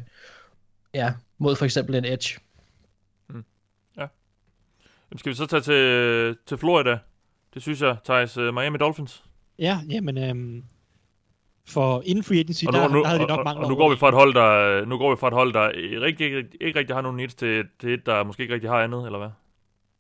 ja, 0.93 1.13
mod 1.38 1.55
for 1.55 1.65
eksempel 1.65 1.95
en 1.95 2.05
edge. 2.05 2.39
Mm. 3.27 3.45
Ja. 3.97 4.07
Jamen, 5.11 5.19
skal 5.19 5.29
vi 5.29 5.36
så 5.36 5.45
tage 5.45 5.61
til, 5.61 6.38
til 6.45 6.57
Florida? 6.57 6.97
Det 7.53 7.61
synes 7.61 7.81
jeg, 7.81 7.95
Thijs. 8.05 8.38
Uh, 8.38 8.53
Miami 8.53 8.77
Dolphins. 8.77 9.23
Ja, 9.59 9.79
jamen, 9.89 10.17
øhm, 10.17 10.63
for 11.68 12.03
inden 12.05 12.24
free 12.24 12.39
agency, 12.39 12.66
og 12.66 12.74
nu, 12.74 12.80
der, 12.80 12.88
nu, 12.88 12.99
der 12.99 13.07
havde 13.07 13.20
de 13.20 13.26
nok 13.26 13.45
mange 13.45 13.59
og, 13.59 13.63
og 13.63 13.70
nu 13.70 13.76
går 13.76 13.89
vi 13.89 13.95
fra 13.95 14.09
et 14.09 14.13
hold, 14.13 14.34
der, 14.34 14.86
nu 14.86 14.97
går 14.97 15.09
vi 15.09 15.20
fra 15.20 15.28
et 15.28 15.34
hold, 15.34 15.53
der 15.53 15.70
ikke, 16.05 16.26
ikke, 16.26 16.47
ikke 16.61 16.80
rigtig 16.80 16.95
har 16.95 17.01
nogen 17.01 17.18
needs 17.18 17.36
til, 17.36 17.63
til 17.80 17.93
et, 17.93 18.05
der 18.05 18.24
måske 18.24 18.41
ikke 18.43 18.53
rigtig 18.53 18.70
har 18.70 18.84
andet, 18.84 19.05
eller 19.05 19.20
hvad? 19.20 19.30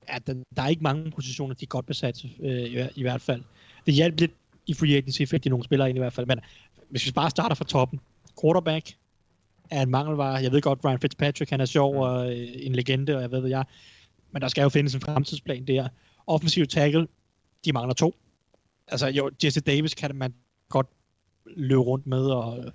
Ja, 0.09 0.17
der, 0.27 0.43
der 0.55 0.63
er 0.63 0.67
ikke 0.67 0.83
mange 0.83 1.11
positioner, 1.11 1.55
de 1.55 1.65
er 1.65 1.67
godt 1.67 1.85
besat, 1.85 2.25
øh, 2.43 2.51
i, 2.51 2.87
i 2.95 3.01
hvert 3.01 3.21
fald. 3.21 3.43
Det 3.85 3.93
hjalp 3.93 4.19
lidt 4.19 4.31
i 4.67 4.73
free 4.73 4.97
agency, 4.97 5.21
fik 5.25 5.43
de 5.43 5.49
nogle 5.49 5.65
spillere 5.65 5.89
ind 5.89 5.97
i 5.97 5.99
hvert 5.99 6.13
fald. 6.13 6.27
Men 6.27 6.39
hvis 6.89 7.05
vi 7.05 7.11
bare 7.11 7.29
starter 7.29 7.55
fra 7.55 7.65
toppen, 7.65 7.99
quarterback 8.41 8.95
er 9.71 9.81
en 9.81 9.89
mangelvare. 9.89 10.33
Jeg 10.33 10.51
ved 10.51 10.61
godt, 10.61 10.79
Ryan 10.85 10.99
Fitzpatrick, 10.99 11.49
han 11.49 11.61
er 11.61 11.65
sjov 11.65 11.95
og 11.95 12.31
øh, 12.31 12.47
en 12.53 12.75
legende, 12.75 13.15
og 13.15 13.21
jeg 13.21 13.31
ved, 13.31 13.39
hvad 13.39 13.49
jeg 13.49 13.65
Men 14.31 14.41
der 14.41 14.47
skal 14.47 14.61
jo 14.61 14.69
findes 14.69 14.95
en 14.95 15.01
fremtidsplan 15.01 15.67
der. 15.67 15.87
Offensive 16.27 16.65
tackle, 16.65 17.07
de 17.65 17.73
mangler 17.73 17.93
to. 17.93 18.15
Altså 18.87 19.07
jo, 19.07 19.31
Jesse 19.43 19.61
Davis 19.61 19.93
kan 19.93 20.15
man 20.15 20.33
godt 20.69 20.87
løbe 21.45 21.81
rundt 21.81 22.07
med, 22.07 22.21
og 22.21 22.57
øh, 22.57 22.71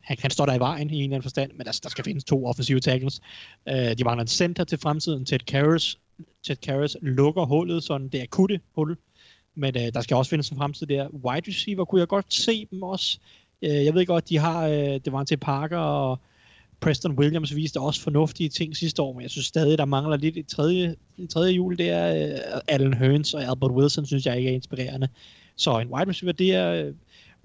han, 0.00 0.16
han 0.20 0.30
står 0.30 0.46
der 0.46 0.54
i 0.54 0.58
vejen 0.58 0.90
i 0.90 0.94
en 0.94 1.02
eller 1.02 1.14
anden 1.14 1.22
forstand, 1.22 1.52
men 1.52 1.66
der, 1.66 1.80
der 1.82 1.88
skal 1.88 2.04
findes 2.04 2.24
to 2.24 2.46
offensive 2.46 2.80
tackles. 2.80 3.20
Øh, 3.68 3.98
de 3.98 4.04
mangler 4.04 4.22
en 4.22 4.28
center 4.28 4.64
til 4.64 4.78
fremtiden. 4.78 5.24
Ted 5.24 5.38
Karras, 5.38 5.98
Ted 6.42 6.56
Karras 6.56 6.96
lukker 7.02 7.44
hullet, 7.44 7.82
sådan 7.82 8.08
det 8.08 8.20
akutte 8.20 8.60
hul, 8.74 8.96
men 9.54 9.76
øh, 9.76 9.92
der 9.94 10.00
skal 10.00 10.16
også 10.16 10.30
findes 10.30 10.48
en 10.48 10.56
fremtid 10.56 10.86
der. 10.86 11.08
Wide 11.08 11.48
receiver 11.48 11.84
kunne 11.84 12.00
jeg 12.00 12.08
godt 12.08 12.34
se 12.34 12.66
dem 12.70 12.82
også. 12.82 13.18
Øh, 13.62 13.84
jeg 13.84 13.94
ved 13.94 14.06
godt, 14.06 14.28
de 14.28 14.38
har 14.38 14.66
øh, 14.66 14.74
det 14.74 15.12
var 15.12 15.24
til 15.24 15.36
Parker 15.36 15.78
og 15.78 16.18
Preston 16.80 17.18
Williams 17.18 17.56
viste 17.56 17.80
også 17.80 18.00
fornuftige 18.00 18.48
ting 18.48 18.76
sidste 18.76 19.02
år, 19.02 19.12
men 19.12 19.22
jeg 19.22 19.30
synes 19.30 19.46
stadig, 19.46 19.78
der 19.78 19.84
mangler 19.84 20.16
lidt 20.16 20.36
i 20.36 20.42
tredje, 20.42 20.96
i 21.16 21.26
tredje 21.26 21.52
jul. 21.52 21.78
Det 21.78 21.90
er 21.90 22.32
øh, 22.32 22.60
Allen 22.68 22.94
Hearns 22.94 23.34
og 23.34 23.42
Albert 23.42 23.70
Wilson, 23.70 24.06
synes 24.06 24.26
jeg 24.26 24.36
ikke 24.36 24.50
er 24.50 24.54
inspirerende. 24.54 25.08
Så 25.56 25.78
en 25.78 25.88
wide 25.88 26.10
receiver, 26.10 26.32
det 26.32 26.54
er 26.54 26.92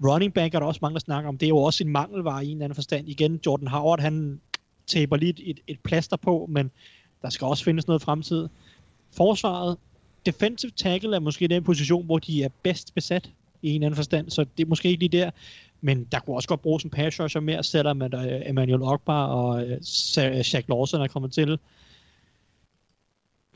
running 0.04 0.34
back, 0.34 0.54
er 0.54 0.58
der 0.58 0.66
også 0.66 0.78
mange, 0.82 0.94
der 0.94 1.00
snakker 1.00 1.28
om. 1.28 1.38
Det 1.38 1.46
er 1.46 1.48
jo 1.48 1.58
også 1.58 1.84
en 1.84 1.90
mangelvare 1.90 2.44
i 2.44 2.48
en 2.48 2.56
eller 2.56 2.64
anden 2.64 2.74
forstand. 2.74 3.08
Igen, 3.08 3.40
Jordan 3.46 3.68
Howard, 3.68 4.00
han 4.00 4.40
taber 4.86 5.16
lige 5.16 5.34
et, 5.46 5.60
et 5.66 5.80
plaster 5.80 6.16
på, 6.16 6.46
men 6.50 6.70
der 7.22 7.30
skal 7.30 7.46
også 7.46 7.64
findes 7.64 7.86
noget 7.86 8.02
fremtid. 8.02 8.48
Forsvaret, 9.16 9.76
defensive 10.26 10.72
tackle 10.76 11.16
er 11.16 11.20
måske 11.20 11.48
den 11.48 11.64
position, 11.64 12.06
hvor 12.06 12.18
de 12.18 12.42
er 12.42 12.48
bedst 12.62 12.94
besat 12.94 13.30
i 13.62 13.68
en 13.68 13.74
eller 13.74 13.86
anden 13.86 13.96
forstand, 13.96 14.30
så 14.30 14.44
det 14.56 14.64
er 14.64 14.68
måske 14.68 14.88
ikke 14.88 15.00
lige 15.00 15.18
der. 15.18 15.30
Men 15.80 16.04
der 16.12 16.18
kunne 16.18 16.36
også 16.36 16.48
godt 16.48 16.62
bruges 16.62 16.84
en 16.84 16.90
pass 16.90 17.20
rusher 17.20 17.40
mere, 17.40 17.62
selvom 17.62 18.02
at 18.02 18.14
uh, 18.14 18.48
Emmanuel 18.48 18.82
Ogbar 18.82 19.26
og 19.26 19.66
uh, 19.66 19.72
Shaq 20.42 20.64
Lawson 20.68 21.00
er 21.00 21.08
kommet 21.08 21.32
til. 21.32 21.58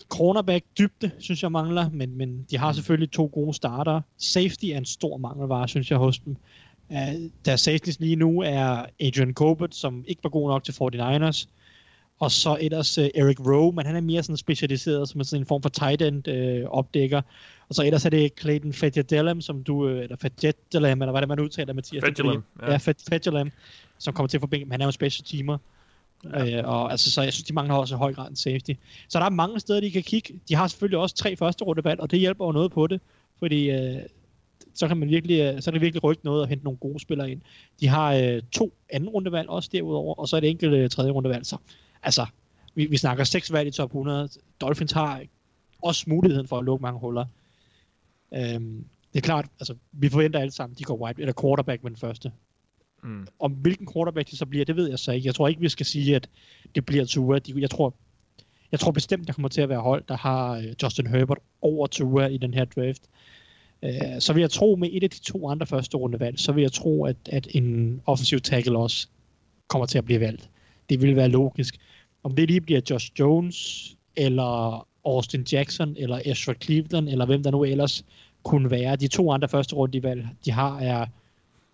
Cornerback 0.09 0.65
dybde, 0.79 1.11
synes 1.19 1.43
jeg 1.43 1.53
mangler, 1.53 1.91
men, 1.91 2.17
men 2.17 2.47
de 2.51 2.59
har 2.59 2.73
selvfølgelig 2.73 3.11
to 3.11 3.31
gode 3.33 3.55
starter. 3.55 4.01
Safety 4.19 4.65
er 4.65 4.79
en 4.79 4.85
stor 4.85 5.17
mangelvare, 5.17 5.69
synes 5.69 5.91
jeg, 5.91 5.99
hos 5.99 6.19
dem. 6.19 6.37
Uh, 6.91 6.97
der 7.45 7.57
safeties 7.57 8.01
lige 8.01 8.17
nu 8.17 8.41
er 8.41 8.85
Adrian 9.01 9.35
Colbert, 9.35 9.75
som 9.75 10.05
ikke 10.09 10.25
var 10.25 10.31
god 10.31 10.49
nok 10.49 10.65
til 10.65 10.73
49ers. 10.73 11.47
Og 12.21 12.31
så 12.31 12.59
ellers 12.61 12.99
uh, 12.99 13.05
Eric 13.05 13.41
Rowe, 13.41 13.73
men 13.73 13.87
han 13.87 13.97
er 13.97 14.01
mere 14.01 14.23
sådan 14.23 14.37
specialiseret 14.37 15.09
som 15.09 15.25
sådan 15.25 15.43
en 15.43 15.47
form 15.47 15.63
for 15.63 15.69
tight 15.69 16.03
end 16.03 16.29
uh, 16.29 16.71
opdækker. 16.71 17.23
Og 17.69 17.75
så 17.75 17.83
ellers 17.83 18.05
er 18.05 18.11
det 18.11 18.33
Clayton 18.41 18.73
Fetjadelem, 18.73 19.41
som 19.41 19.65
du, 19.65 19.89
eller 19.89 20.17
Fetjadelem, 20.17 21.03
eller 21.03 21.11
hvad 21.11 21.21
det 21.21 21.29
man 21.29 21.41
udtaler, 21.41 21.73
Mathias? 21.73 22.05
Fetjadelem, 22.05 22.43
ja. 22.63 22.71
Ja, 22.71 22.77
Fetjadelem, 22.77 23.51
som 23.99 24.15
kommer 24.15 24.29
til 24.29 24.37
at 24.37 24.41
forbinde, 24.41 24.71
han 24.71 24.81
er 24.81 24.85
jo 24.85 24.89
en 24.89 24.93
special 24.93 25.25
teamer. 25.25 25.59
Ja. 26.25 26.59
Øh, 26.59 26.69
og 26.69 26.91
altså, 26.91 27.11
så 27.11 27.23
jeg 27.23 27.33
synes, 27.33 27.45
de 27.45 27.53
mangler 27.53 27.75
også 27.75 27.95
i 27.95 27.99
høj 27.99 28.15
grad 28.15 28.31
en 28.31 28.37
safety. 28.37 28.71
Så 29.09 29.19
der 29.19 29.25
er 29.25 29.31
mange 29.31 29.61
steder, 29.61 29.81
de 29.81 29.91
kan 29.91 30.03
kigge. 30.03 30.41
De 30.49 30.55
har 30.55 30.69
selvfølgelig 30.69 30.99
også 30.99 31.17
tre 31.17 31.37
første 31.37 31.65
rundevalg, 31.65 32.01
og 32.01 32.11
det 32.11 32.19
hjælper 32.19 32.47
jo 32.47 32.53
noget 32.53 32.73
på 32.73 32.87
det, 32.87 33.01
fordi 33.39 33.71
øh, 33.71 34.03
så 34.75 34.89
kan 34.89 34.97
man 34.97 35.09
virkelig, 35.09 35.41
øh, 35.41 35.63
så 35.63 35.65
kan 35.65 35.73
det 35.73 35.83
virkelig 35.83 36.05
rykke 36.05 36.25
noget 36.25 36.43
og 36.43 36.49
hente 36.49 36.65
nogle 36.65 36.79
gode 36.79 37.01
spillere 37.01 37.31
ind. 37.31 37.41
De 37.81 37.89
har 37.89 38.15
øh, 38.15 38.43
to 38.53 38.73
anden 38.91 39.09
rundevalg 39.09 39.49
også 39.49 39.69
derudover, 39.73 40.15
og 40.15 40.29
så 40.29 40.37
er 40.37 40.41
det 40.41 40.51
enkelt 40.51 40.75
øh, 40.75 40.91
tredje 40.91 41.11
rundevalg. 41.11 41.47
Så 41.47 41.57
altså, 42.03 42.27
vi, 42.75 42.87
vi 42.87 42.97
snakker 42.97 43.25
seks 43.25 43.53
valg 43.53 43.69
i 43.69 43.71
top 43.71 43.91
100. 43.91 44.29
Dolphins 44.61 44.93
har 44.93 45.23
også 45.83 46.05
muligheden 46.07 46.49
for 46.49 46.59
at 46.59 46.65
lukke 46.65 46.83
mange 46.83 47.01
huller. 47.01 47.27
Øhm, 48.35 48.85
det 49.13 49.19
er 49.19 49.21
klart, 49.21 49.47
altså, 49.61 49.75
vi 49.93 50.09
forventer 50.09 50.41
alle 50.41 50.51
sammen, 50.51 50.77
de 50.79 50.85
går 50.85 50.97
wide, 50.97 51.21
eller 51.21 51.35
quarterback 51.43 51.83
med 51.83 51.91
den 51.91 51.99
første. 51.99 52.33
Mm. 53.03 53.27
Om 53.39 53.53
hvilken 53.53 53.89
quarterback 53.93 54.31
det 54.31 54.39
så 54.39 54.47
bliver, 54.47 54.65
det 54.65 54.77
ved 54.77 54.89
jeg 54.89 54.99
så 54.99 55.13
ikke. 55.13 55.27
Jeg 55.27 55.35
tror 55.35 55.49
ikke, 55.49 55.61
vi 55.61 55.69
skal 55.69 55.87
sige, 55.87 56.17
at 56.17 56.29
det 56.75 56.87
bliver 56.87 57.05
Tua. 57.05 57.39
Jeg 57.57 57.71
tror, 57.71 57.95
jeg 58.73 58.81
tror 58.81 58.91
bestemt, 58.91 59.27
der 59.27 59.33
kommer 59.33 59.49
til 59.49 59.61
at 59.61 59.69
være 59.69 59.81
hold, 59.81 60.05
der 60.09 60.17
har 60.17 60.57
øh, 60.57 60.75
Justin 60.83 61.07
Herbert 61.07 61.39
over 61.63 61.87
Tua 61.87 62.27
i 62.27 62.37
den 62.37 62.55
her 62.55 62.65
draft. 62.65 63.03
Øh, 63.83 64.21
så 64.21 64.33
vil 64.33 64.41
jeg 64.41 64.51
tro, 64.51 64.77
med 64.77 64.89
et 64.93 65.03
af 65.03 65.11
de 65.11 65.21
to 65.21 65.49
andre 65.49 65.67
første 65.67 65.97
rundevalg, 65.97 66.39
så 66.39 66.53
vil 66.53 66.63
jeg 66.63 66.73
tro, 66.73 67.05
at, 67.05 67.17
at 67.27 67.49
en 67.51 68.01
offensiv 68.07 68.41
tackle 68.41 68.79
også 68.79 69.09
kommer 69.69 69.87
til 69.87 69.99
at 69.99 70.05
blive 70.05 70.21
valgt. 70.21 70.51
Det 70.91 71.03
vil 71.03 71.17
være 71.17 71.29
logisk. 71.29 71.79
Om 72.23 72.35
det 72.35 72.49
lige 72.49 72.61
bliver 72.61 72.81
Josh 72.91 73.11
Jones, 73.19 73.97
eller 74.17 74.87
Austin 75.05 75.47
Jackson, 75.53 75.95
eller 75.99 76.21
Ezra 76.25 76.55
Cleveland, 76.63 77.09
eller 77.09 77.27
hvem 77.27 77.43
der 77.43 77.51
nu 77.51 77.65
ellers 77.65 78.05
kunne 78.43 78.71
være. 78.71 78.97
De 78.97 79.09
to 79.09 79.33
andre 79.33 79.49
første 79.49 79.75
rundevalg, 79.75 80.27
de 80.45 80.51
har, 80.51 80.81
er 80.81 81.07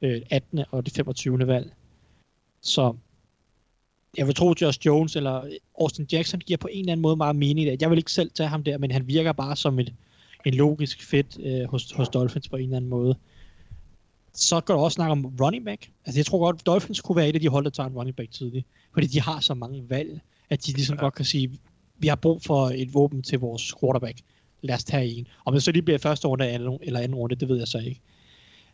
øh, 0.05 0.23
18. 0.31 0.65
og 0.71 0.87
det 0.87 0.95
25. 0.95 1.47
valg. 1.47 1.73
Så 2.61 2.95
jeg 4.17 4.27
vil 4.27 4.35
tro, 4.35 4.51
at 4.51 4.63
Josh 4.63 4.87
Jones 4.87 5.17
eller 5.17 5.49
Austin 5.81 6.07
Jackson 6.13 6.41
giver 6.41 6.57
på 6.57 6.69
en 6.73 6.81
eller 6.81 6.93
anden 6.93 7.03
måde 7.03 7.17
meget 7.17 7.37
mening. 7.37 7.81
Jeg 7.81 7.91
vil 7.91 7.99
ikke 7.99 8.13
selv 8.13 8.31
tage 8.31 8.49
ham 8.49 8.65
der, 8.65 8.79
men 8.79 8.91
han 8.91 9.07
virker 9.07 9.33
bare 9.33 9.57
som 9.57 9.79
et, 9.79 9.95
en 10.45 10.55
logisk 10.55 11.03
fit 11.03 11.39
øh, 11.41 11.65
hos, 11.65 11.93
hos 11.93 12.09
Dolphins 12.09 12.49
på 12.49 12.57
en 12.57 12.63
eller 12.63 12.77
anden 12.77 12.91
måde. 12.91 13.17
Så 14.35 14.61
går 14.61 14.75
der 14.75 14.81
også 14.81 14.95
snak 14.95 15.11
om 15.11 15.37
running 15.41 15.65
back. 15.65 15.91
Altså 16.07 16.19
jeg 16.19 16.27
tror 16.27 16.39
godt, 16.39 16.57
at 16.61 16.67
Dolphins 16.67 17.01
kunne 17.01 17.17
være 17.17 17.29
et 17.29 17.35
af 17.35 17.41
de 17.41 17.49
hold, 17.49 17.65
der 17.65 17.71
tager 17.71 17.89
en 17.89 17.95
running 17.95 18.17
back 18.17 18.31
tidligt. 18.31 18.67
Fordi 18.93 19.07
de 19.07 19.21
har 19.21 19.41
så 19.41 19.55
mange 19.55 19.91
valg, 19.91 20.21
at 20.51 20.67
de 20.67 20.73
ligesom 20.73 20.97
ja. 20.97 21.01
godt 21.01 21.15
kan 21.15 21.25
sige, 21.25 21.51
vi 21.99 22.09
har 22.09 22.17
brug 22.17 22.43
for 22.43 22.73
et 22.75 22.95
våben 22.95 23.23
til 23.23 23.39
vores 23.39 23.75
quarterback. 23.81 24.19
Lad 24.63 24.75
os 24.75 24.85
tage 24.85 25.07
en. 25.07 25.27
Om 25.45 25.53
det 25.55 25.63
så 25.63 25.73
lige 25.73 25.83
bliver 25.83 25.99
første 25.99 26.29
runde 26.29 26.51
eller 26.83 27.01
anden 27.01 27.15
runde, 27.15 27.35
det 27.35 27.49
ved 27.49 27.59
jeg 27.59 27.69
så 27.69 27.79
ikke. 27.79 28.01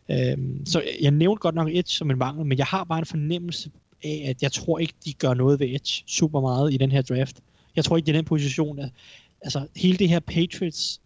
Øhm, 0.09 0.65
så 0.65 0.83
jeg 1.01 1.11
nævnte 1.11 1.39
godt 1.39 1.55
nok 1.55 1.69
Edge 1.69 1.91
som 1.91 2.11
en 2.11 2.17
mangel, 2.17 2.45
men 2.45 2.57
jeg 2.57 2.65
har 2.65 2.83
bare 2.83 2.99
en 2.99 3.05
fornemmelse 3.05 3.71
af, 4.03 4.25
at 4.27 4.43
jeg 4.43 4.51
tror 4.51 4.79
ikke, 4.79 4.93
de 5.05 5.13
gør 5.13 5.33
noget 5.33 5.59
ved 5.59 5.67
Edge 5.67 6.03
super 6.07 6.41
meget 6.41 6.73
i 6.73 6.77
den 6.77 6.91
her 6.91 7.01
draft. 7.01 7.41
Jeg 7.75 7.85
tror 7.85 7.97
ikke, 7.97 8.05
det 8.05 8.15
er 8.15 8.17
den 8.17 8.25
position, 8.25 8.79
at 8.79 8.89
altså, 9.41 9.67
hele 9.75 9.97
det 9.97 10.09
her 10.09 10.19
Patriots, 10.19 11.01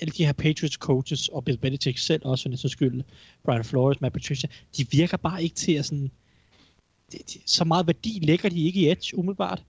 alle 0.00 0.12
de 0.12 0.24
her 0.24 0.32
Patriots 0.32 0.74
coaches, 0.74 1.28
og 1.28 1.44
Bill 1.44 1.58
Belichick 1.58 1.98
selv 1.98 2.22
også, 2.24 2.42
for 2.42 2.48
den 2.48 2.68
skyld, 2.68 3.02
Brian 3.44 3.64
Flores, 3.64 4.00
Matt 4.00 4.12
Patricia, 4.12 4.48
de 4.76 4.90
virker 4.90 5.16
bare 5.16 5.42
ikke 5.42 5.54
til 5.54 5.72
at 5.72 5.84
sådan, 5.84 6.10
så 7.46 7.64
meget 7.64 7.86
værdi 7.86 8.18
lægger 8.22 8.48
de 8.48 8.64
ikke 8.64 8.80
i 8.80 8.90
Edge 8.90 9.18
umiddelbart. 9.18 9.64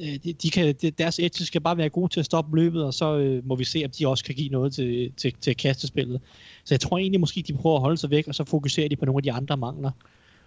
Øh, 0.00 0.18
de, 0.24 0.32
de 0.32 0.50
kan, 0.50 0.74
de, 0.82 0.90
deres 0.90 1.18
edge 1.18 1.44
skal 1.44 1.60
bare 1.60 1.76
være 1.76 1.88
gode 1.88 2.12
til 2.12 2.20
at 2.20 2.26
stoppe 2.26 2.56
løbet, 2.56 2.84
og 2.84 2.94
så 2.94 3.16
øh, 3.18 3.46
må 3.46 3.56
vi 3.56 3.64
se, 3.64 3.82
om 3.84 3.90
de 3.90 4.08
også 4.08 4.24
kan 4.24 4.34
give 4.34 4.48
noget 4.48 4.74
til, 4.74 5.12
til, 5.16 5.34
til 5.40 5.56
kastespillet. 5.56 6.20
Så 6.64 6.74
jeg 6.74 6.80
tror 6.80 6.98
egentlig 6.98 7.20
måske, 7.20 7.42
de 7.42 7.52
prøver 7.52 7.76
at 7.76 7.82
holde 7.82 7.96
sig 7.96 8.10
væk, 8.10 8.28
og 8.28 8.34
så 8.34 8.44
fokuserer 8.44 8.88
de 8.88 8.96
på 8.96 9.04
nogle 9.04 9.18
af 9.18 9.22
de 9.22 9.32
andre 9.32 9.56
mangler, 9.56 9.90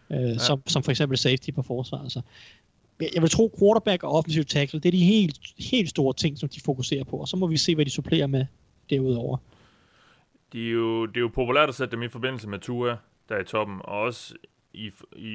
øh, 0.09 0.19
ja. 0.19 0.37
som, 0.37 0.61
som 0.67 0.83
for 0.83 0.91
eksempel 0.91 1.17
safety 1.17 1.49
på 1.51 1.61
forsvaret. 1.61 2.11
Så 2.11 2.21
jeg 3.13 3.21
vil 3.21 3.29
tro, 3.29 3.55
quarterback 3.59 4.03
og 4.03 4.11
offensive 4.11 4.43
tackle, 4.43 4.79
det 4.79 4.89
er 4.89 4.91
de 4.91 5.05
helt, 5.05 5.39
helt 5.57 5.89
store 5.89 6.13
ting, 6.13 6.37
som 6.37 6.49
de 6.49 6.61
fokuserer 6.61 7.03
på, 7.03 7.17
og 7.17 7.27
så 7.27 7.37
må 7.37 7.47
vi 7.47 7.57
se, 7.57 7.75
hvad 7.75 7.85
de 7.85 7.91
supplerer 7.91 8.27
med 8.27 8.45
derudover. 8.89 9.37
De 10.53 10.67
er 10.67 10.71
jo, 10.71 11.05
det 11.05 11.17
er 11.17 11.21
jo 11.21 11.31
populært 11.35 11.69
at 11.69 11.75
sætte 11.75 11.91
dem 11.91 12.03
i 12.03 12.07
forbindelse 12.07 12.47
med 12.47 12.59
Tua, 12.59 12.97
der 13.29 13.35
er 13.35 13.41
i 13.41 13.43
toppen, 13.43 13.79
og 13.83 13.99
også 13.99 14.33
i, 14.77 14.91
i, 15.15 15.33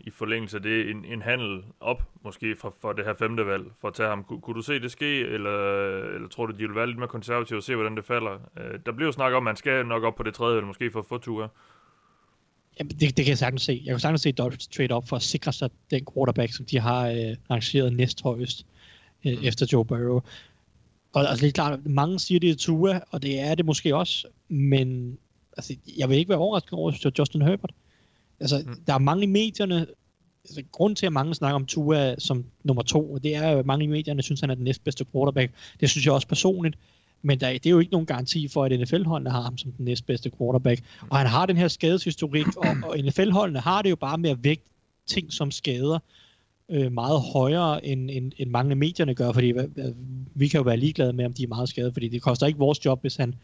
i 0.00 0.10
forlængelse 0.10 0.56
af 0.56 0.62
det 0.62 0.90
en, 0.90 1.04
en 1.04 1.22
handel 1.22 1.62
op, 1.80 2.02
måske 2.24 2.56
for, 2.56 2.74
for 2.80 2.92
det 2.92 3.04
her 3.04 3.14
femte 3.14 3.46
valg, 3.46 3.64
for 3.80 3.88
at 3.88 3.94
tage 3.94 4.08
ham. 4.08 4.24
Kun, 4.24 4.40
kunne 4.40 4.56
du 4.56 4.62
se 4.62 4.80
det 4.80 4.90
ske, 4.90 5.20
eller, 5.20 5.88
eller 6.14 6.28
tror 6.28 6.46
du, 6.46 6.52
de 6.52 6.66
vil 6.66 6.74
være 6.74 6.86
lidt 6.86 6.98
mere 6.98 7.08
konservative 7.08 7.58
og 7.58 7.62
se, 7.62 7.74
hvordan 7.74 7.96
det 7.96 8.04
falder? 8.04 8.34
Uh, 8.34 8.78
der 8.86 8.92
bliver 8.92 9.08
jo 9.08 9.12
snak 9.12 9.32
om, 9.32 9.36
at 9.36 9.42
man 9.42 9.56
skal 9.56 9.86
nok 9.86 10.02
op 10.02 10.14
på 10.14 10.22
det 10.22 10.34
tredje 10.34 10.56
valg, 10.56 10.66
måske 10.66 10.90
for 10.90 10.98
at 10.98 11.06
få 11.06 11.18
ture. 11.18 11.48
Jamen, 12.78 12.90
det, 12.90 13.00
det 13.00 13.24
kan 13.24 13.28
jeg 13.28 13.38
sagtens 13.38 13.62
se. 13.62 13.82
Jeg 13.84 13.92
kan 13.92 14.00
sagtens 14.00 14.20
se 14.20 14.32
Dolphins 14.32 14.66
trade 14.66 14.92
op 14.92 15.08
for 15.08 15.16
at 15.16 15.22
sikre 15.22 15.52
sig 15.52 15.70
den 15.90 16.06
quarterback, 16.14 16.52
som 16.52 16.66
de 16.66 16.78
har 16.78 17.08
øh, 17.08 17.36
arrangeret 17.48 17.92
næsthøjest 17.92 18.66
øh, 19.26 19.38
mm. 19.38 19.44
efter 19.44 19.66
Joe 19.72 19.84
Burrow. 19.84 20.20
Og 21.12 21.28
altså, 21.28 21.42
det 21.42 21.48
er 21.48 21.52
klart, 21.52 21.86
mange 21.86 22.18
siger, 22.18 22.40
det 22.40 22.50
er 22.50 22.54
Tua, 22.54 23.00
og 23.10 23.22
det 23.22 23.40
er 23.40 23.54
det 23.54 23.66
måske 23.66 23.96
også, 23.96 24.28
men 24.48 25.18
altså, 25.56 25.76
jeg 25.98 26.08
vil 26.08 26.18
ikke 26.18 26.28
være 26.28 26.38
overrasket 26.38 26.72
over 26.72 27.12
Justin 27.18 27.42
Herbert. 27.42 27.72
Altså, 28.40 28.62
mm. 28.66 28.74
der 28.86 28.94
er 28.94 28.98
mange 28.98 29.22
i 29.22 29.26
medierne, 29.26 29.86
altså, 30.44 30.62
grund 30.72 30.96
til, 30.96 31.06
at 31.06 31.12
mange 31.12 31.34
snakker 31.34 31.54
om 31.54 31.66
Tua 31.66 32.14
som 32.18 32.44
nummer 32.64 32.82
to, 32.82 33.12
og 33.12 33.22
det 33.22 33.36
er 33.36 33.42
at 33.42 33.66
mange 33.66 33.84
i 33.84 33.88
medierne 33.88 34.22
synes, 34.22 34.40
han 34.40 34.50
er 34.50 34.54
den 34.54 34.64
næstbedste 34.64 35.04
quarterback. 35.12 35.52
Det 35.80 35.90
synes 35.90 36.06
jeg 36.06 36.14
også 36.14 36.28
personligt. 36.28 36.78
Men 37.22 37.40
der, 37.40 37.52
det 37.52 37.66
er 37.66 37.70
jo 37.70 37.78
ikke 37.78 37.92
nogen 37.92 38.06
garanti 38.06 38.48
for, 38.48 38.64
at 38.64 38.80
NFL-holdene 38.80 39.30
har 39.30 39.40
ham 39.42 39.58
som 39.58 39.72
den 39.72 39.84
næstbedste 39.84 40.30
quarterback. 40.38 40.82
Og 41.10 41.18
han 41.18 41.26
har 41.26 41.46
den 41.46 41.56
her 41.56 41.68
skadeshistorik, 41.68 42.56
og, 42.56 42.76
og 42.88 42.98
NFL-holdene 42.98 43.60
har 43.60 43.82
det 43.82 43.90
jo 43.90 43.96
bare 43.96 44.18
med 44.18 44.30
at 44.30 44.44
vægte 44.44 44.68
ting 45.06 45.32
som 45.32 45.50
skader 45.50 45.98
øh, 46.68 46.92
meget 46.92 47.20
højere, 47.20 47.86
end, 47.86 48.10
end, 48.10 48.32
end 48.38 48.50
mange 48.50 48.70
af 48.70 48.76
medierne 48.76 49.14
gør, 49.14 49.32
fordi 49.32 49.52
vi 50.34 50.48
kan 50.48 50.58
jo 50.58 50.64
være 50.64 50.76
ligeglade 50.76 51.12
med, 51.12 51.24
om 51.24 51.32
de 51.32 51.42
er 51.42 51.48
meget 51.48 51.68
skadet, 51.68 51.92
fordi 51.92 52.08
det 52.08 52.22
koster 52.22 52.46
ikke 52.46 52.58
vores 52.58 52.84
job, 52.84 53.00
hvis 53.00 53.16
han 53.16 53.34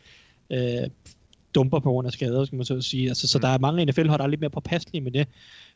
øh, 0.50 0.88
dumper 1.54 1.78
på 1.80 1.90
grund 1.90 2.06
af 2.06 2.12
skader, 2.12 2.44
skal 2.44 2.56
man 2.56 2.64
så 2.64 2.80
sige. 2.80 3.08
Altså, 3.08 3.28
så 3.28 3.38
mm. 3.38 3.42
der 3.42 3.48
er 3.48 3.58
mange 3.58 3.84
NFL-hold, 3.84 4.18
der 4.18 4.24
er 4.24 4.28
lidt 4.28 4.40
mere 4.40 4.50
påpasselige 4.50 5.00
med 5.00 5.12
det. 5.12 5.28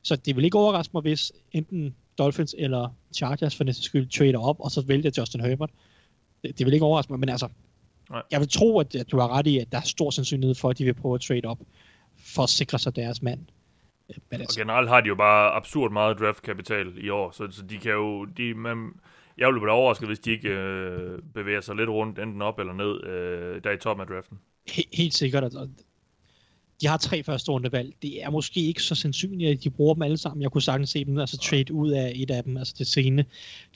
Så 0.02 0.16
det 0.16 0.36
vil 0.36 0.44
ikke 0.44 0.58
overraske 0.58 0.90
mig, 0.94 1.02
hvis 1.02 1.32
enten 1.52 1.94
Dolphins 2.18 2.54
eller 2.58 2.88
Chargers 3.16 3.56
for 3.56 3.64
næste 3.64 3.82
skyld 3.82 4.08
trader 4.08 4.38
op, 4.38 4.56
og 4.60 4.70
så 4.70 4.82
vælger 4.86 5.10
Justin 5.18 5.40
Herbert. 5.40 5.70
Det, 6.42 6.58
det 6.58 6.66
vil 6.66 6.74
ikke 6.74 6.86
overraske 6.86 7.12
mig, 7.12 7.20
men 7.20 7.28
altså, 7.28 7.48
Nej. 8.10 8.22
jeg 8.30 8.40
vil 8.40 8.48
tro, 8.48 8.78
at, 8.80 8.94
at 8.94 9.10
du 9.12 9.18
har 9.18 9.28
ret 9.28 9.46
i, 9.46 9.58
at 9.58 9.72
der 9.72 9.78
er 9.78 9.82
stor 9.82 10.10
sandsynlighed 10.10 10.54
for, 10.54 10.70
at 10.70 10.78
de 10.78 10.84
vil 10.84 10.94
prøve 10.94 11.14
at 11.14 11.20
trade 11.20 11.44
op, 11.44 11.58
for 12.34 12.42
at 12.42 12.48
sikre 12.48 12.78
sig 12.78 12.96
deres 12.96 13.22
mand. 13.22 13.40
Men 14.30 14.40
altså. 14.40 14.60
Og 14.60 14.62
generelt 14.62 14.88
har 14.88 15.00
de 15.00 15.08
jo 15.08 15.14
bare 15.14 15.52
absurd 15.52 15.92
meget 15.92 16.18
draftkapital 16.18 17.04
i 17.04 17.08
år, 17.08 17.30
så, 17.30 17.48
så 17.50 17.62
de 17.62 17.78
kan 17.78 17.92
jo, 17.92 18.24
de, 18.24 18.54
man, 18.54 18.92
jeg 19.38 19.46
ville 19.46 19.60
blive 19.60 19.72
overrasket, 19.72 20.08
hvis 20.08 20.18
de 20.18 20.30
ikke 20.30 20.48
øh, 20.48 21.18
bevæger 21.34 21.60
sig 21.60 21.76
lidt 21.76 21.90
rundt, 21.90 22.18
enten 22.18 22.42
op 22.42 22.58
eller 22.58 22.72
ned, 22.72 23.04
øh, 23.04 23.64
der 23.64 23.70
i 23.70 23.76
toppen 23.76 24.00
af 24.00 24.06
draften. 24.06 24.38
He- 24.70 24.88
helt 24.92 25.14
sikkert. 25.14 25.44
Og 25.44 25.68
de 26.80 26.86
har 26.86 26.96
tre 26.96 27.22
første 27.22 27.52
rundevalg. 27.52 27.94
Det 28.02 28.22
er 28.22 28.30
måske 28.30 28.60
ikke 28.60 28.82
så 28.82 28.94
sandsynligt, 28.94 29.50
at 29.50 29.64
de 29.64 29.70
bruger 29.70 29.94
dem 29.94 30.02
alle 30.02 30.16
sammen. 30.16 30.42
Jeg 30.42 30.50
kunne 30.50 30.62
sagtens 30.62 30.90
se 30.90 31.04
dem 31.04 31.18
altså 31.18 31.38
trade 31.38 31.72
ud 31.72 31.90
af 31.90 32.12
et 32.14 32.30
af 32.30 32.44
dem, 32.44 32.56
altså 32.56 32.74
det 32.78 32.86
sene 32.86 33.24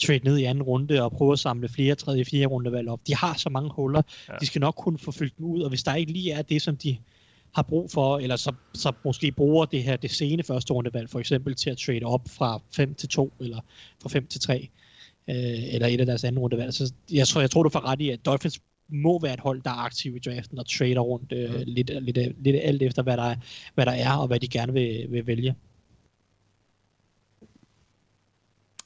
trade 0.07 0.21
ned 0.25 0.39
i 0.39 0.45
anden 0.45 0.63
runde 0.63 1.03
og 1.03 1.13
prøve 1.13 1.33
at 1.33 1.39
samle 1.39 1.69
flere 1.69 1.95
tredje, 1.95 2.25
fjerde 2.25 2.47
rundevalg 2.47 2.89
op. 2.89 3.01
De 3.07 3.15
har 3.15 3.37
så 3.37 3.49
mange 3.49 3.71
huller. 3.73 4.03
Ja. 4.29 4.35
De 4.41 4.47
skal 4.47 4.61
nok 4.61 4.75
kunne 4.75 4.99
få 4.99 5.13
fyldt 5.13 5.39
dem 5.39 5.47
ud, 5.47 5.63
og 5.63 5.69
hvis 5.69 5.83
der 5.83 5.95
ikke 5.95 6.13
lige 6.13 6.33
er 6.33 6.43
det, 6.43 6.63
som 6.63 6.77
de 6.77 6.97
har 7.55 7.63
brug 7.63 7.91
for, 7.91 8.19
eller 8.19 8.37
så, 8.37 8.53
så 8.75 8.93
måske 9.05 9.33
bruger 9.33 9.65
det 9.65 9.83
her 9.83 9.97
det 9.97 10.11
sene 10.11 10.43
første 10.43 10.73
rundevalg 10.73 11.11
for 11.11 11.21
eksempel 11.21 11.55
til 11.55 11.71
at 11.71 11.79
trade 11.79 12.03
op 12.05 12.29
fra 12.29 12.61
5 12.73 12.95
til 12.95 13.09
2, 13.09 13.33
eller 13.41 13.61
fra 14.03 14.09
5 14.09 14.27
til 14.27 14.41
3, 14.41 14.69
øh, 15.31 15.75
eller 15.75 15.87
et 15.87 16.01
af 16.01 16.07
deres 16.07 16.25
anden 16.25 16.39
rundevalg. 16.39 16.75
Så 16.75 16.93
jeg 17.13 17.29
tror, 17.29 17.41
jeg 17.41 17.51
tror 17.51 17.63
du 17.63 17.69
får 17.69 17.85
ret 17.85 18.01
i, 18.01 18.11
at 18.11 18.27
Dolphins 18.27 18.61
må 18.89 19.19
være 19.21 19.35
et 19.35 19.41
hold, 19.41 19.63
der 19.63 19.71
er 19.71 19.85
aktiv 19.85 20.17
i 20.17 20.19
draften 20.19 20.59
og 20.59 20.67
trader 20.67 21.01
rundt 21.01 21.33
øh, 21.33 21.51
mm. 21.51 21.63
lidt, 21.67 21.91
lidt, 22.03 22.45
lidt 22.45 22.57
alt 22.63 22.83
efter, 22.83 23.03
hvad 23.03 23.17
der, 23.17 23.23
er, 23.23 23.37
hvad 23.75 23.87
der 23.87 23.93
er, 23.93 24.17
og 24.17 24.27
hvad 24.27 24.41
de 24.41 24.49
gerne 24.49 24.73
vil, 24.73 25.07
vil 25.11 25.27
vælge. 25.27 25.55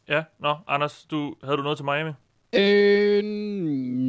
Ja, 0.09 0.23
nå, 0.39 0.57
Anders, 0.67 1.07
du, 1.11 1.35
havde 1.45 1.57
du 1.57 1.63
noget 1.63 1.79
til 1.79 1.85
Miami? 1.85 2.11
Øh, 2.53 3.25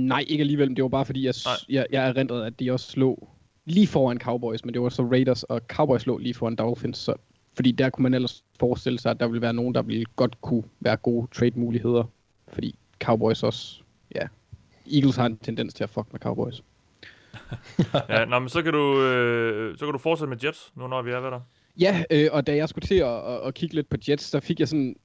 nej, 0.07 0.25
ikke 0.27 0.41
alligevel. 0.41 0.75
Det 0.75 0.83
var 0.83 0.89
bare 0.89 1.05
fordi, 1.05 1.25
jeg, 1.25 1.33
jeg, 1.69 1.85
jeg 1.91 2.09
erindrede, 2.09 2.45
at 2.45 2.59
de 2.59 2.71
også 2.71 2.91
slog 2.91 3.29
lige 3.65 3.87
foran 3.87 4.19
Cowboys, 4.19 4.65
men 4.65 4.73
det 4.73 4.81
var 4.81 4.89
så 4.89 5.03
Raiders, 5.03 5.43
og 5.43 5.61
Cowboys 5.67 6.05
lå 6.05 6.17
lige 6.17 6.33
foran 6.33 6.55
Dolphins, 6.55 6.97
så, 6.97 7.13
fordi 7.53 7.71
der 7.71 7.89
kunne 7.89 8.03
man 8.03 8.13
ellers 8.13 8.43
forestille 8.59 8.99
sig, 8.99 9.11
at 9.11 9.19
der 9.19 9.27
ville 9.27 9.41
være 9.41 9.53
nogen, 9.53 9.75
der 9.75 9.81
ville 9.81 10.05
godt 10.15 10.41
kunne 10.41 10.63
være 10.79 10.97
gode 10.97 11.27
trade-muligheder, 11.31 12.03
fordi 12.47 12.75
Cowboys 12.99 13.43
også, 13.43 13.81
ja, 14.15 14.27
Eagles 14.93 15.15
har 15.15 15.25
en 15.25 15.37
tendens 15.37 15.73
til 15.73 15.83
at 15.83 15.89
fuck 15.89 16.07
med 16.11 16.19
Cowboys. 16.19 16.63
ja, 18.09 18.25
nå, 18.25 18.39
men 18.39 18.49
så 18.49 18.61
kan, 18.61 18.73
du, 18.73 19.01
øh, 19.01 19.77
så 19.77 19.85
kan 19.85 19.91
du 19.91 19.97
fortsætte 19.97 20.29
med 20.29 20.37
Jets, 20.43 20.71
nu 20.75 20.87
når 20.87 21.01
vi 21.01 21.11
er 21.11 21.19
ved 21.19 21.31
der. 21.31 21.39
Ja, 21.79 22.03
øh, 22.11 22.29
og 22.31 22.47
da 22.47 22.55
jeg 22.55 22.69
skulle 22.69 22.87
til 22.87 22.95
at, 22.95 23.07
at, 23.07 23.47
at 23.47 23.53
kigge 23.53 23.75
lidt 23.75 23.89
på 23.89 23.97
Jets, 24.09 24.23
så 24.23 24.39
fik 24.39 24.59
jeg 24.59 24.67
sådan, 24.67 24.95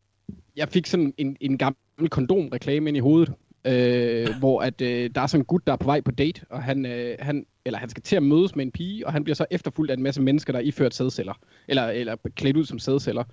jeg 0.56 0.68
fik 0.68 0.86
sådan 0.86 1.14
en, 1.18 1.36
en 1.40 1.58
gammel 1.58 2.10
kondomreklame 2.10 2.88
ind 2.88 2.96
i 2.96 3.00
hovedet, 3.00 3.32
øh, 3.66 4.28
hvor 4.40 4.60
at, 4.60 4.80
øh, 4.80 5.10
der 5.14 5.20
er 5.20 5.26
sådan 5.26 5.40
en 5.40 5.44
gut, 5.44 5.66
der 5.66 5.72
er 5.72 5.76
på 5.76 5.86
vej 5.86 6.00
på 6.00 6.10
date, 6.10 6.40
og 6.50 6.62
han, 6.62 6.86
øh, 6.86 7.16
han, 7.18 7.46
eller 7.64 7.78
han 7.78 7.88
skal 7.88 8.02
til 8.02 8.16
at 8.16 8.22
mødes 8.22 8.56
med 8.56 8.64
en 8.64 8.72
pige, 8.72 9.06
og 9.06 9.12
han 9.12 9.24
bliver 9.24 9.34
så 9.34 9.46
efterfulgt 9.50 9.90
af 9.90 9.96
en 9.96 10.02
masse 10.02 10.22
mennesker, 10.22 10.52
der 10.52 10.60
er 10.60 10.64
iført 10.64 10.94
sædceller, 10.94 11.34
eller, 11.68 11.82
eller 11.82 12.16
klædt 12.36 12.56
ud 12.56 12.64
som 12.64 12.78
sædceller. 12.78 13.24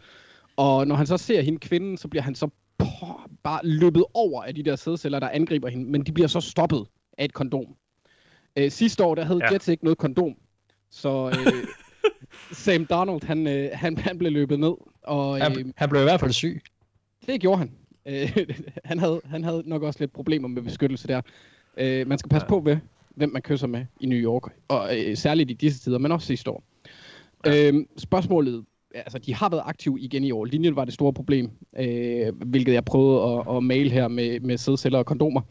Og 0.56 0.88
når 0.88 0.95
han 0.95 1.08
så 1.08 1.18
ser 1.18 1.41
hende 1.41 1.60
kvinden, 1.60 1.97
så 1.97 2.08
bliver 2.08 2.24
han 2.24 2.36
så 2.36 2.49
poh, 3.06 3.16
bare 3.43 3.60
løbet 3.64 4.04
over 4.14 4.43
af 4.43 4.56
de 4.56 4.64
der 4.64 4.76
sædceller, 4.76 5.20
der 5.20 5.30
angriber 5.30 5.70
hende, 5.70 5.91
men 5.91 6.04
de 6.04 6.12
bliver 6.12 6.28
så 6.28 6.41
stoppet 6.41 6.86
af 7.18 7.26
et 7.26 7.34
kondom. 7.34 7.66
Øh, 8.56 8.72
sidste 8.72 9.04
år, 9.04 9.16
der 9.16 9.24
havde 9.24 9.39
ja. 9.43 9.54
Jets 9.54 9.68
ikke 9.68 9.84
noget 9.84 9.97
kondom, 9.97 10.36
så 10.89 11.28
øh, 11.28 11.54
Sam 12.64 12.86
Donald, 12.86 13.24
han, 13.24 13.47
øh, 13.47 13.70
han, 13.74 13.97
han 13.97 14.18
blev 14.18 14.32
løbet 14.32 14.60
ned. 14.60 14.74
Og, 15.04 15.38
øh, 15.38 15.43
han, 15.43 15.74
han 15.78 15.89
blev 15.89 16.01
i 16.01 16.04
hvert 16.04 16.20
fald 16.20 16.32
syg. 16.32 16.62
Det 17.28 17.41
gjorde 17.41 17.58
han. 17.58 17.72
Øh, 18.06 18.38
han, 18.86 18.99
havde, 18.99 19.22
han 19.26 19.43
havde 19.43 19.64
nok 19.66 19.84
også 19.84 19.99
lidt 19.99 20.14
problemer 20.14 20.47
med 20.47 20.62
beskyttelse 20.62 21.08
der. 21.08 21.22
Øh, 21.78 22.08
man 22.08 22.18
skal 22.18 22.30
passe 22.30 22.45
ja. 22.45 22.49
på 22.49 22.60
ved, 22.60 22.78
hvem 23.10 23.30
man 23.30 23.41
kysser 23.41 23.68
med 23.68 23.86
i 23.99 24.06
New 24.06 24.20
York, 24.20 24.43
og 24.68 24.99
øh, 24.99 25.18
særligt 25.18 25.51
i 25.51 25.54
disse 25.54 25.80
tider, 25.80 25.97
men 25.97 26.12
også 26.12 26.28
sidste 26.28 26.51
år. 26.51 26.64
Ja. 27.45 27.72
Øh, 27.72 27.86
spørgsmålet, 27.97 28.66
altså 28.94 29.20
de 29.20 29.36
har 29.36 29.50
været 29.50 29.62
aktive 29.66 30.00
igen 30.00 30.24
i 30.24 30.32
år. 30.32 30.46
Linjen 30.46 30.76
var 30.76 30.86
det 30.86 30.94
store 30.94 31.14
problem, 31.14 31.50
øh, 31.80 32.36
hvilket 32.46 32.74
jeg 32.74 32.86
prøvede 32.86 33.24
at, 33.24 33.58
at 33.58 33.64
male 33.64 33.89
her 33.89 34.08
med, 34.08 34.39
med 34.39 34.58
sædceller 34.58 35.00
og 35.00 35.06
kondomer. 35.06 35.41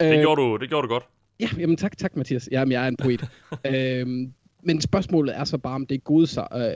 Det, 0.00 0.14
øh, 0.14 0.20
gjorde 0.20 0.40
du, 0.40 0.56
det 0.56 0.68
gjorde 0.68 0.88
du 0.88 0.92
godt. 0.92 1.04
Ja, 1.40 1.48
jamen 1.58 1.76
tak, 1.76 1.98
tak 1.98 2.16
Mathias. 2.16 2.48
Jamen, 2.52 2.72
jeg 2.72 2.84
er 2.84 2.88
en 2.88 2.96
poet. 2.96 3.24
øhm, 3.74 4.32
men 4.62 4.80
spørgsmålet 4.80 5.36
er 5.36 5.44
så 5.44 5.58
bare, 5.58 5.74
om 5.74 5.86
det 5.86 5.94
er 5.94 5.98
gode, 5.98 6.28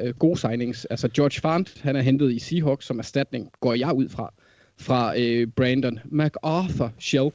øh, 0.07 0.15
gode 0.15 0.39
signings. 0.39 0.85
Altså 0.85 1.09
George 1.09 1.41
Fant, 1.41 1.81
han 1.83 1.97
er 1.97 2.01
hentet 2.01 2.33
i 2.33 2.39
Seahawks 2.39 2.87
som 2.87 2.99
erstatning, 2.99 3.51
går 3.61 3.75
jeg 3.75 3.95
ud 3.95 4.09
fra, 4.09 4.33
fra 4.79 5.19
øh, 5.19 5.47
Brandon 5.47 5.99
MacArthur 6.05 6.93
Shell. 6.99 7.31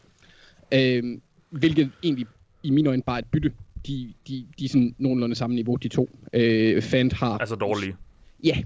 Øh, 0.74 1.04
hvilket 1.50 1.92
egentlig 2.04 2.26
i 2.64 2.70
mine 2.70 2.90
øjne 2.90 3.04
bare 3.04 3.16
er 3.18 3.22
et 3.22 3.32
bytte. 3.32 3.52
De, 3.88 4.14
de, 4.28 4.46
de 4.60 4.66
er 4.66 4.70
sådan 4.70 4.96
nogenlunde 4.98 5.36
samme 5.36 5.56
niveau, 5.56 5.76
de 5.76 5.88
to. 5.88 6.10
Øh, 6.34 6.82
Fant 6.82 7.14
har... 7.14 7.38
Altså 7.38 7.56
dårlige. 7.56 7.96
Ja, 8.44 8.64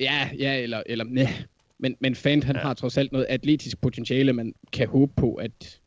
ja, 0.00 0.28
ja 0.38 0.62
eller, 0.62 0.82
eller 0.86 1.04
nej. 1.04 1.26
Men, 1.78 1.96
men 2.00 2.14
Fant, 2.14 2.44
han 2.44 2.56
ja. 2.56 2.62
har 2.62 2.74
trods 2.74 2.98
alt 2.98 3.12
noget 3.12 3.26
atletisk 3.28 3.80
potentiale, 3.80 4.32
man 4.32 4.54
kan 4.72 4.88
håbe 4.88 5.12
på, 5.16 5.34
at 5.34 5.80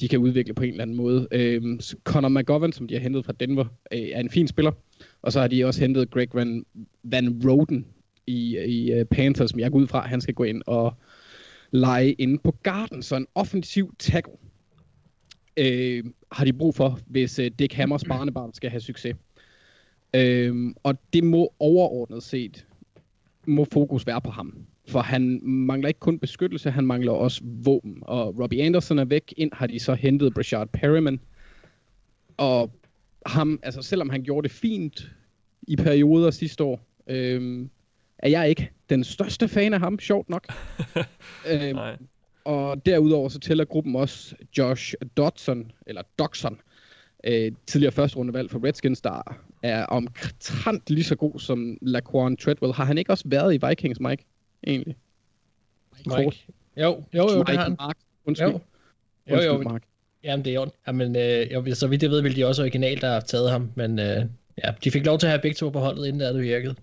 de 0.00 0.08
kan 0.08 0.18
udvikle 0.18 0.54
på 0.54 0.62
en 0.62 0.70
eller 0.70 0.82
anden 0.82 0.96
måde. 0.96 1.28
Øhm, 1.30 1.80
Connor 2.04 2.28
McGovern, 2.28 2.72
som 2.72 2.88
de 2.88 2.94
har 2.94 3.00
hentet 3.00 3.24
fra 3.24 3.32
Denver, 3.32 3.64
øh, 3.92 3.98
er 4.00 4.20
en 4.20 4.30
fin 4.30 4.48
spiller. 4.48 4.72
Og 5.22 5.32
så 5.32 5.40
har 5.40 5.48
de 5.48 5.64
også 5.64 5.80
hentet 5.80 6.10
Greg 6.10 6.28
Van, 6.34 6.66
Van 7.02 7.40
Roden 7.44 7.86
i, 8.26 8.58
i 8.58 9.00
uh, 9.00 9.06
Panthers, 9.06 9.50
som 9.50 9.60
jeg 9.60 9.70
går 9.70 9.78
ud 9.78 9.86
fra, 9.86 10.06
han 10.06 10.20
skal 10.20 10.34
gå 10.34 10.44
ind 10.44 10.62
og 10.66 10.94
lege 11.70 12.12
inde 12.12 12.38
på 12.38 12.56
garden. 12.62 13.02
Så 13.02 13.16
en 13.16 13.26
offensiv 13.34 13.94
tackle 13.98 14.32
øh, 15.56 16.04
har 16.32 16.44
de 16.44 16.52
brug 16.52 16.74
for, 16.74 16.98
hvis 17.06 17.38
uh, 17.38 17.46
Dick 17.58 17.72
Hammers 17.72 18.04
barnebarn 18.04 18.54
skal 18.54 18.70
have 18.70 18.80
succes. 18.80 19.16
Øh, 20.14 20.74
og 20.82 20.98
det 21.12 21.24
må 21.24 21.54
overordnet 21.58 22.22
set, 22.22 22.66
må 23.46 23.64
fokus 23.72 24.06
være 24.06 24.20
på 24.20 24.30
ham. 24.30 24.66
For 24.88 25.00
han 25.00 25.40
mangler 25.42 25.88
ikke 25.88 26.00
kun 26.00 26.18
beskyttelse, 26.18 26.70
han 26.70 26.86
mangler 26.86 27.12
også 27.12 27.40
våben. 27.44 27.98
Og 28.02 28.38
Robbie 28.40 28.62
Anderson 28.62 28.98
er 28.98 29.04
væk. 29.04 29.34
Ind 29.36 29.50
har 29.52 29.66
de 29.66 29.78
så 29.78 29.94
hentet 29.94 30.34
Brashard 30.34 30.68
Perryman. 30.68 31.20
Og 32.36 32.70
ham, 33.26 33.60
altså 33.62 33.82
selvom 33.82 34.10
han 34.10 34.22
gjorde 34.22 34.48
det 34.48 34.56
fint 34.56 35.10
i 35.68 35.76
perioder 35.76 36.30
sidste 36.30 36.64
år, 36.64 36.80
øhm, 37.06 37.70
er 38.18 38.28
jeg 38.28 38.48
ikke 38.48 38.70
den 38.90 39.04
største 39.04 39.48
fan 39.48 39.74
af 39.74 39.80
ham, 39.80 39.98
sjovt 39.98 40.28
nok. 40.28 40.46
øhm, 41.50 41.74
Nej. 41.74 41.96
Og 42.44 42.86
derudover 42.86 43.28
så 43.28 43.38
tæller 43.38 43.64
gruppen 43.64 43.96
også 43.96 44.34
Josh 44.58 44.94
Dodson, 45.16 45.72
eller 45.86 46.02
Dodson, 46.18 46.52
øh, 46.52 46.73
tidligere 47.66 47.92
første 47.92 48.16
rundevalg 48.16 48.50
for 48.50 48.66
Redskins, 48.66 49.00
der 49.00 49.38
er 49.62 49.86
omtrent 49.86 50.90
lige 50.90 51.04
så 51.04 51.16
god 51.16 51.38
som 51.38 51.78
Laquan 51.82 52.36
Treadwell. 52.36 52.74
Har 52.74 52.84
han 52.84 52.98
ikke 52.98 53.12
også 53.12 53.24
været 53.26 53.54
i 53.54 53.66
Vikings, 53.68 54.00
Mike? 54.00 54.24
egentlig. 54.66 54.96
Mike. 56.06 56.46
Jo, 56.76 57.04
jo, 57.14 57.30
jo, 57.32 57.42
det 57.42 57.56
har 57.56 57.62
han. 57.62 57.76
Mark. 57.78 57.96
Undskyld. 58.24 58.48
Jo, 58.48 58.60
jo, 59.30 59.42
jo. 59.42 59.52
Undskyld, 59.52 59.72
Mark. 59.72 59.82
Jamen, 60.24 60.44
det 60.44 60.54
er 60.54 60.60
ondt. 60.60 60.74
Jamen, 60.86 61.16
øh, 61.16 61.52
jo, 61.52 61.74
så 61.74 61.86
vidt 61.86 62.02
jeg 62.02 62.10
ved, 62.10 62.22
vil 62.22 62.36
de 62.36 62.46
også 62.46 62.62
originalt 62.62 63.02
der 63.02 63.08
have 63.08 63.20
taget 63.20 63.50
ham, 63.50 63.70
men 63.74 63.98
øh, 63.98 64.24
ja, 64.64 64.72
de 64.84 64.90
fik 64.90 65.06
lov 65.06 65.18
til 65.18 65.26
at 65.26 65.30
have 65.30 65.42
begge 65.42 65.54
to 65.54 65.70
på 65.70 65.78
holdet, 65.78 66.06
inden 66.06 66.20
det 66.20 66.42
virkede. 66.42 66.74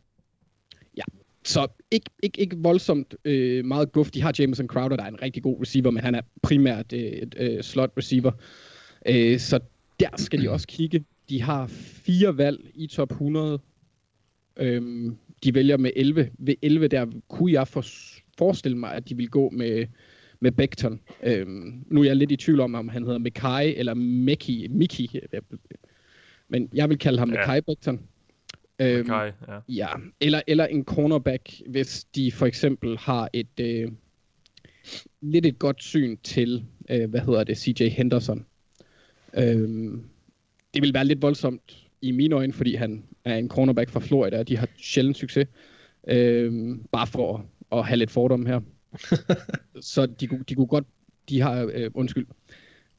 Ja, 0.97 1.03
så 1.43 1.67
ikke, 1.91 2.09
ikke, 2.23 2.41
ikke 2.41 2.57
voldsomt 2.57 3.15
øh, 3.25 3.65
meget 3.65 3.91
guf. 3.91 4.11
De 4.11 4.21
har 4.21 4.33
Jameson 4.39 4.67
Crowder, 4.67 4.95
der 4.95 5.03
er 5.03 5.07
en 5.07 5.21
rigtig 5.21 5.43
god 5.43 5.61
receiver, 5.61 5.91
men 5.91 6.03
han 6.03 6.15
er 6.15 6.21
primært 6.41 6.93
øh, 6.93 7.21
øh, 7.37 7.63
slot 7.63 7.91
receiver. 7.97 8.31
Øh, 9.05 9.39
så 9.39 9.59
der 10.01 10.17
skal 10.17 10.41
de 10.41 10.49
også 10.49 10.67
kigge. 10.67 11.05
De 11.29 11.41
har 11.41 11.67
fire 11.67 12.37
valg 12.37 12.71
i 12.75 12.87
top 12.87 13.11
100. 13.11 13.59
Øhm, 14.57 15.17
de 15.43 15.53
vælger 15.53 15.77
med 15.77 15.91
11. 15.95 16.31
Ved 16.39 16.55
11 16.61 16.87
der 16.87 17.05
kunne 17.27 17.51
jeg 17.51 17.67
for, 17.67 17.85
forestille 18.37 18.77
mig, 18.77 18.93
at 18.93 19.09
de 19.09 19.17
vil 19.17 19.29
gå 19.29 19.49
med, 19.49 19.85
med 20.39 20.51
Beckton. 20.51 21.01
Øhm, 21.23 21.83
nu 21.87 22.01
er 22.01 22.05
jeg 22.05 22.15
lidt 22.15 22.31
i 22.31 22.35
tvivl 22.35 22.59
om, 22.59 22.75
om 22.75 22.89
han 22.89 23.03
hedder 23.03 23.19
Mekai 23.19 23.75
eller 23.75 23.93
Meki, 23.93 24.67
Miki. 24.67 25.19
Men 26.49 26.69
jeg 26.73 26.89
vil 26.89 26.97
kalde 26.97 27.19
ham 27.19 27.33
ja. 27.33 27.39
Mekai 27.39 27.61
Beckton. 27.61 27.99
Øhm, 28.81 28.97
Mekai, 28.97 29.31
ja. 29.47 29.59
ja. 29.69 29.87
Eller, 30.21 30.41
eller 30.47 30.65
en 30.65 30.85
cornerback, 30.85 31.51
hvis 31.67 32.03
de 32.03 32.31
for 32.31 32.45
eksempel 32.45 32.97
har 32.97 33.29
et 33.33 33.59
øh, 33.59 33.91
lidt 35.21 35.45
et 35.45 35.59
godt 35.59 35.83
syn 35.83 36.17
til, 36.23 36.65
øh, 36.89 37.09
hvad 37.09 37.19
hedder 37.19 37.43
det, 37.43 37.57
CJ 37.57 37.87
Henderson. 37.87 38.45
Øhm, 39.38 40.03
det 40.73 40.82
vil 40.82 40.93
være 40.93 41.05
lidt 41.05 41.21
voldsomt 41.21 41.88
i 42.01 42.11
mine 42.11 42.36
øjne, 42.36 42.53
fordi 42.53 42.75
han 42.75 43.03
er 43.25 43.36
en 43.36 43.49
cornerback 43.49 43.89
fra 43.89 43.99
Florida, 43.99 44.39
og 44.39 44.47
de 44.47 44.57
har 44.57 44.67
sjældent 44.77 45.17
succes. 45.17 45.47
Øh, 46.07 46.77
bare 46.91 47.07
for 47.07 47.45
at, 47.71 47.86
have 47.86 47.97
lidt 47.97 48.11
fordomme 48.11 48.47
her. 48.47 48.59
så 49.93 50.05
de, 50.05 50.27
de 50.49 50.55
kunne 50.55 50.67
godt, 50.67 50.86
de 51.29 51.41
har, 51.41 51.71
øh, 51.73 51.91
undskyld, 51.93 52.27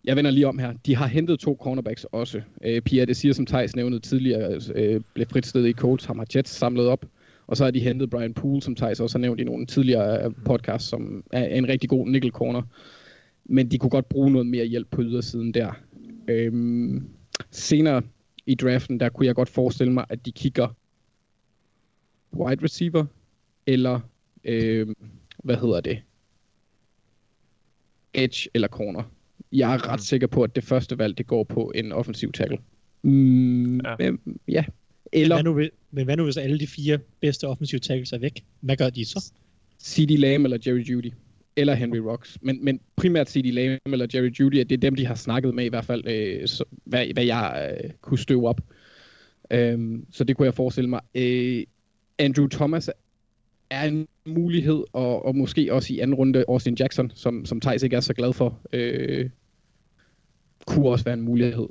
jeg 0.05 0.16
vender 0.16 0.30
lige 0.30 0.49
om 0.49 0.59
her. 0.59 0.72
De 0.87 0.97
har 0.97 1.07
hentet 1.07 1.41
to 1.41 1.57
cornerbacks 1.61 2.05
også. 2.05 2.41
Øh, 2.64 2.83
Pierre 2.83 3.07
det 3.07 3.16
siger, 3.16 3.35
som 3.35 3.47
Thijs 3.47 3.76
nævnede 3.76 4.01
tidligere, 4.01 4.61
øh, 4.74 5.01
blev 5.14 5.26
fritstillet 5.26 5.68
i 5.68 5.72
Colts, 5.72 6.05
ham 6.05 6.18
har 6.18 6.26
Jets 6.35 6.51
samlet 6.51 6.87
op. 6.87 7.07
Og 7.47 7.57
så 7.57 7.64
har 7.64 7.70
de 7.70 7.80
hentet 7.80 8.11
Brian 8.11 8.35
Poole, 8.35 8.62
som 8.62 8.74
Thijs 8.74 9.01
også 9.01 9.18
har 9.18 9.20
nævnt 9.20 9.41
i 9.41 9.45
nogle 9.45 9.66
tidligere 9.66 10.24
øh, 10.24 10.33
podcasts, 10.45 10.89
som 10.89 11.24
er 11.33 11.45
en 11.45 11.68
rigtig 11.68 11.91
god 11.91 12.09
nickel 12.09 12.30
corner. 12.30 12.62
Men 13.45 13.70
de 13.70 13.78
kunne 13.78 13.91
godt 13.91 14.09
bruge 14.09 14.30
noget 14.30 14.47
mere 14.47 14.64
hjælp 14.64 14.91
på 14.91 15.03
ydersiden 15.03 15.55
der. 15.55 15.72
Øh, 16.29 17.01
senere 17.51 18.03
i 18.47 18.55
draften, 18.55 19.01
der 19.01 19.09
kunne 19.09 19.27
jeg 19.27 19.35
godt 19.35 19.49
forestille 19.49 19.93
mig, 19.93 20.05
at 20.09 20.27
de 20.27 20.33
kigger 20.33 20.68
wide 22.35 22.64
receiver, 22.64 23.05
eller 23.66 24.01
øh, 24.45 24.89
hvad 25.45 25.57
hedder 25.57 25.81
det? 25.81 26.03
Edge 28.14 28.49
eller 28.55 28.68
corner. 28.68 29.03
Jeg 29.53 29.75
er 29.75 29.89
ret 29.89 30.01
mm. 30.01 30.05
sikker 30.05 30.27
på, 30.27 30.43
at 30.43 30.57
det 30.57 30.64
første 30.64 30.99
valg, 30.99 31.18
det 31.18 31.27
går 31.27 31.45
på 31.45 31.73
en 31.75 31.93
offensiv 31.93 32.33
tackle. 32.33 32.59
Mm, 33.03 33.81
ja. 33.81 33.97
Øh, 34.01 34.18
ja. 34.49 34.64
Eller, 35.12 35.43
men, 35.43 35.53
hvad 35.53 35.64
nu, 35.64 35.70
men 35.91 36.05
hvad 36.05 36.16
nu, 36.16 36.25
hvis 36.25 36.37
alle 36.37 36.59
de 36.59 36.66
fire 36.66 36.99
bedste 37.20 37.49
offensive 37.49 37.79
tackles 37.79 38.12
er 38.12 38.18
væk? 38.18 38.45
Hvad 38.61 38.77
gør 38.77 38.91
de 38.91 39.05
så? 39.05 39.33
C.D. 39.83 40.11
Lamb 40.11 40.45
eller 40.45 40.59
Jerry 40.66 40.85
Judy 40.85 41.12
eller 41.57 41.74
Henry 41.74 41.98
Rocks. 41.98 42.38
Men, 42.42 42.64
men 42.64 42.80
primært 42.96 43.30
C.D. 43.30 43.46
Lamb 43.53 43.80
eller 43.86 44.07
Jerry 44.14 44.30
Judy, 44.40 44.57
det 44.57 44.72
er 44.72 44.76
dem, 44.76 44.94
de 44.94 45.07
har 45.07 45.14
snakket 45.14 45.55
med 45.55 45.64
i 45.64 45.68
hvert 45.68 45.84
fald, 45.84 46.07
øh, 46.07 46.48
så, 46.48 46.64
hvad, 46.84 47.07
hvad 47.14 47.24
jeg 47.24 47.72
øh, 47.84 47.90
kunne 48.00 48.18
støve 48.18 48.48
op. 48.48 48.61
Øhm, 49.50 50.07
så 50.11 50.24
det 50.24 50.36
kunne 50.36 50.46
jeg 50.46 50.55
forestille 50.55 50.90
mig. 50.90 51.00
Øh, 51.14 51.64
Andrew 52.18 52.48
Thomas 52.48 52.90
er 53.70 53.82
en 53.84 54.09
mulighed, 54.26 54.84
og, 54.92 55.24
og 55.24 55.36
måske 55.36 55.72
også 55.72 55.94
i 55.94 55.98
anden 55.98 56.14
runde 56.14 56.44
Austin 56.48 56.74
Jackson, 56.74 57.12
som, 57.14 57.44
som 57.44 57.61
Thijs 57.61 57.82
ikke 57.82 57.96
er 57.96 58.00
så 58.00 58.14
glad 58.14 58.32
for, 58.32 58.61
øh, 58.72 59.30
kunne 60.66 60.88
også 60.88 61.05
være 61.05 61.14
en 61.14 61.22
mulighed 61.22 61.68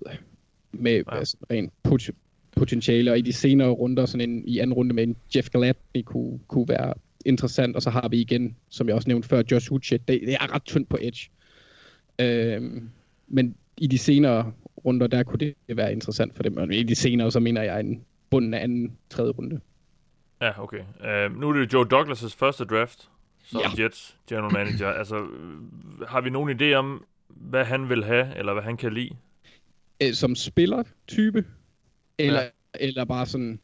med 0.71 1.03
ja. 1.11 1.17
altså, 1.17 1.37
rent 1.51 1.73
pot- 1.87 2.15
potentiale, 2.55 3.11
og 3.11 3.17
i 3.17 3.21
de 3.21 3.33
senere 3.33 3.69
runder, 3.69 4.05
sådan 4.05 4.29
en, 4.29 4.43
i 4.47 4.59
anden 4.59 4.73
runde 4.73 4.95
med 4.95 5.03
en 5.03 5.15
Jeff 5.35 5.49
Gladney, 5.49 6.03
kunne, 6.05 6.39
kunne 6.47 6.67
være 6.67 6.93
interessant, 7.25 7.75
og 7.75 7.81
så 7.81 7.89
har 7.89 8.07
vi 8.07 8.21
igen, 8.21 8.57
som 8.69 8.87
jeg 8.87 8.95
også 8.95 9.07
nævnte 9.07 9.27
før, 9.27 9.43
Josh 9.51 9.71
Uche, 9.71 9.97
det, 9.97 10.21
det 10.21 10.33
er 10.33 10.55
ret 10.55 10.63
tyndt 10.63 10.89
på 10.89 10.97
edge. 11.01 11.29
Øh, 12.19 12.81
men 13.27 13.55
i 13.77 13.87
de 13.87 13.97
senere 13.97 14.53
runder, 14.85 15.07
der 15.07 15.23
kunne 15.23 15.39
det 15.39 15.55
være 15.67 15.91
interessant 15.91 16.35
for 16.35 16.43
dem, 16.43 16.57
og 16.57 16.73
i 16.73 16.83
de 16.83 16.95
senere, 16.95 17.31
så 17.31 17.39
mener 17.39 17.61
jeg 17.61 17.79
en 17.79 18.05
bunden 18.29 18.53
af 18.53 18.63
anden, 18.63 18.97
tredje 19.09 19.31
runde. 19.31 19.59
Ja, 20.41 20.63
okay. 20.63 20.79
Uh, 20.79 21.39
nu 21.39 21.49
er 21.49 21.53
det 21.53 21.73
Joe 21.73 21.85
Douglas' 21.93 22.35
første 22.37 22.65
draft 22.65 23.09
som 23.43 23.61
ja. 23.77 23.83
Jets 23.83 24.17
general 24.29 24.53
manager. 24.53 24.87
altså, 25.01 25.27
har 26.07 26.21
vi 26.21 26.29
nogen 26.29 26.61
idé 26.61 26.73
om, 26.73 27.05
hvad 27.27 27.65
han 27.65 27.89
vil 27.89 28.03
have, 28.03 28.37
eller 28.37 28.53
hvad 28.53 28.63
han 28.63 28.77
kan 28.77 28.93
lide? 28.93 29.15
Øh, 30.03 30.13
som 30.13 30.35
spiller-type? 30.35 31.45
Eller, 32.17 32.41
ja. 32.41 32.49
eller 32.79 33.05
bare 33.05 33.25
sådan... 33.25 33.59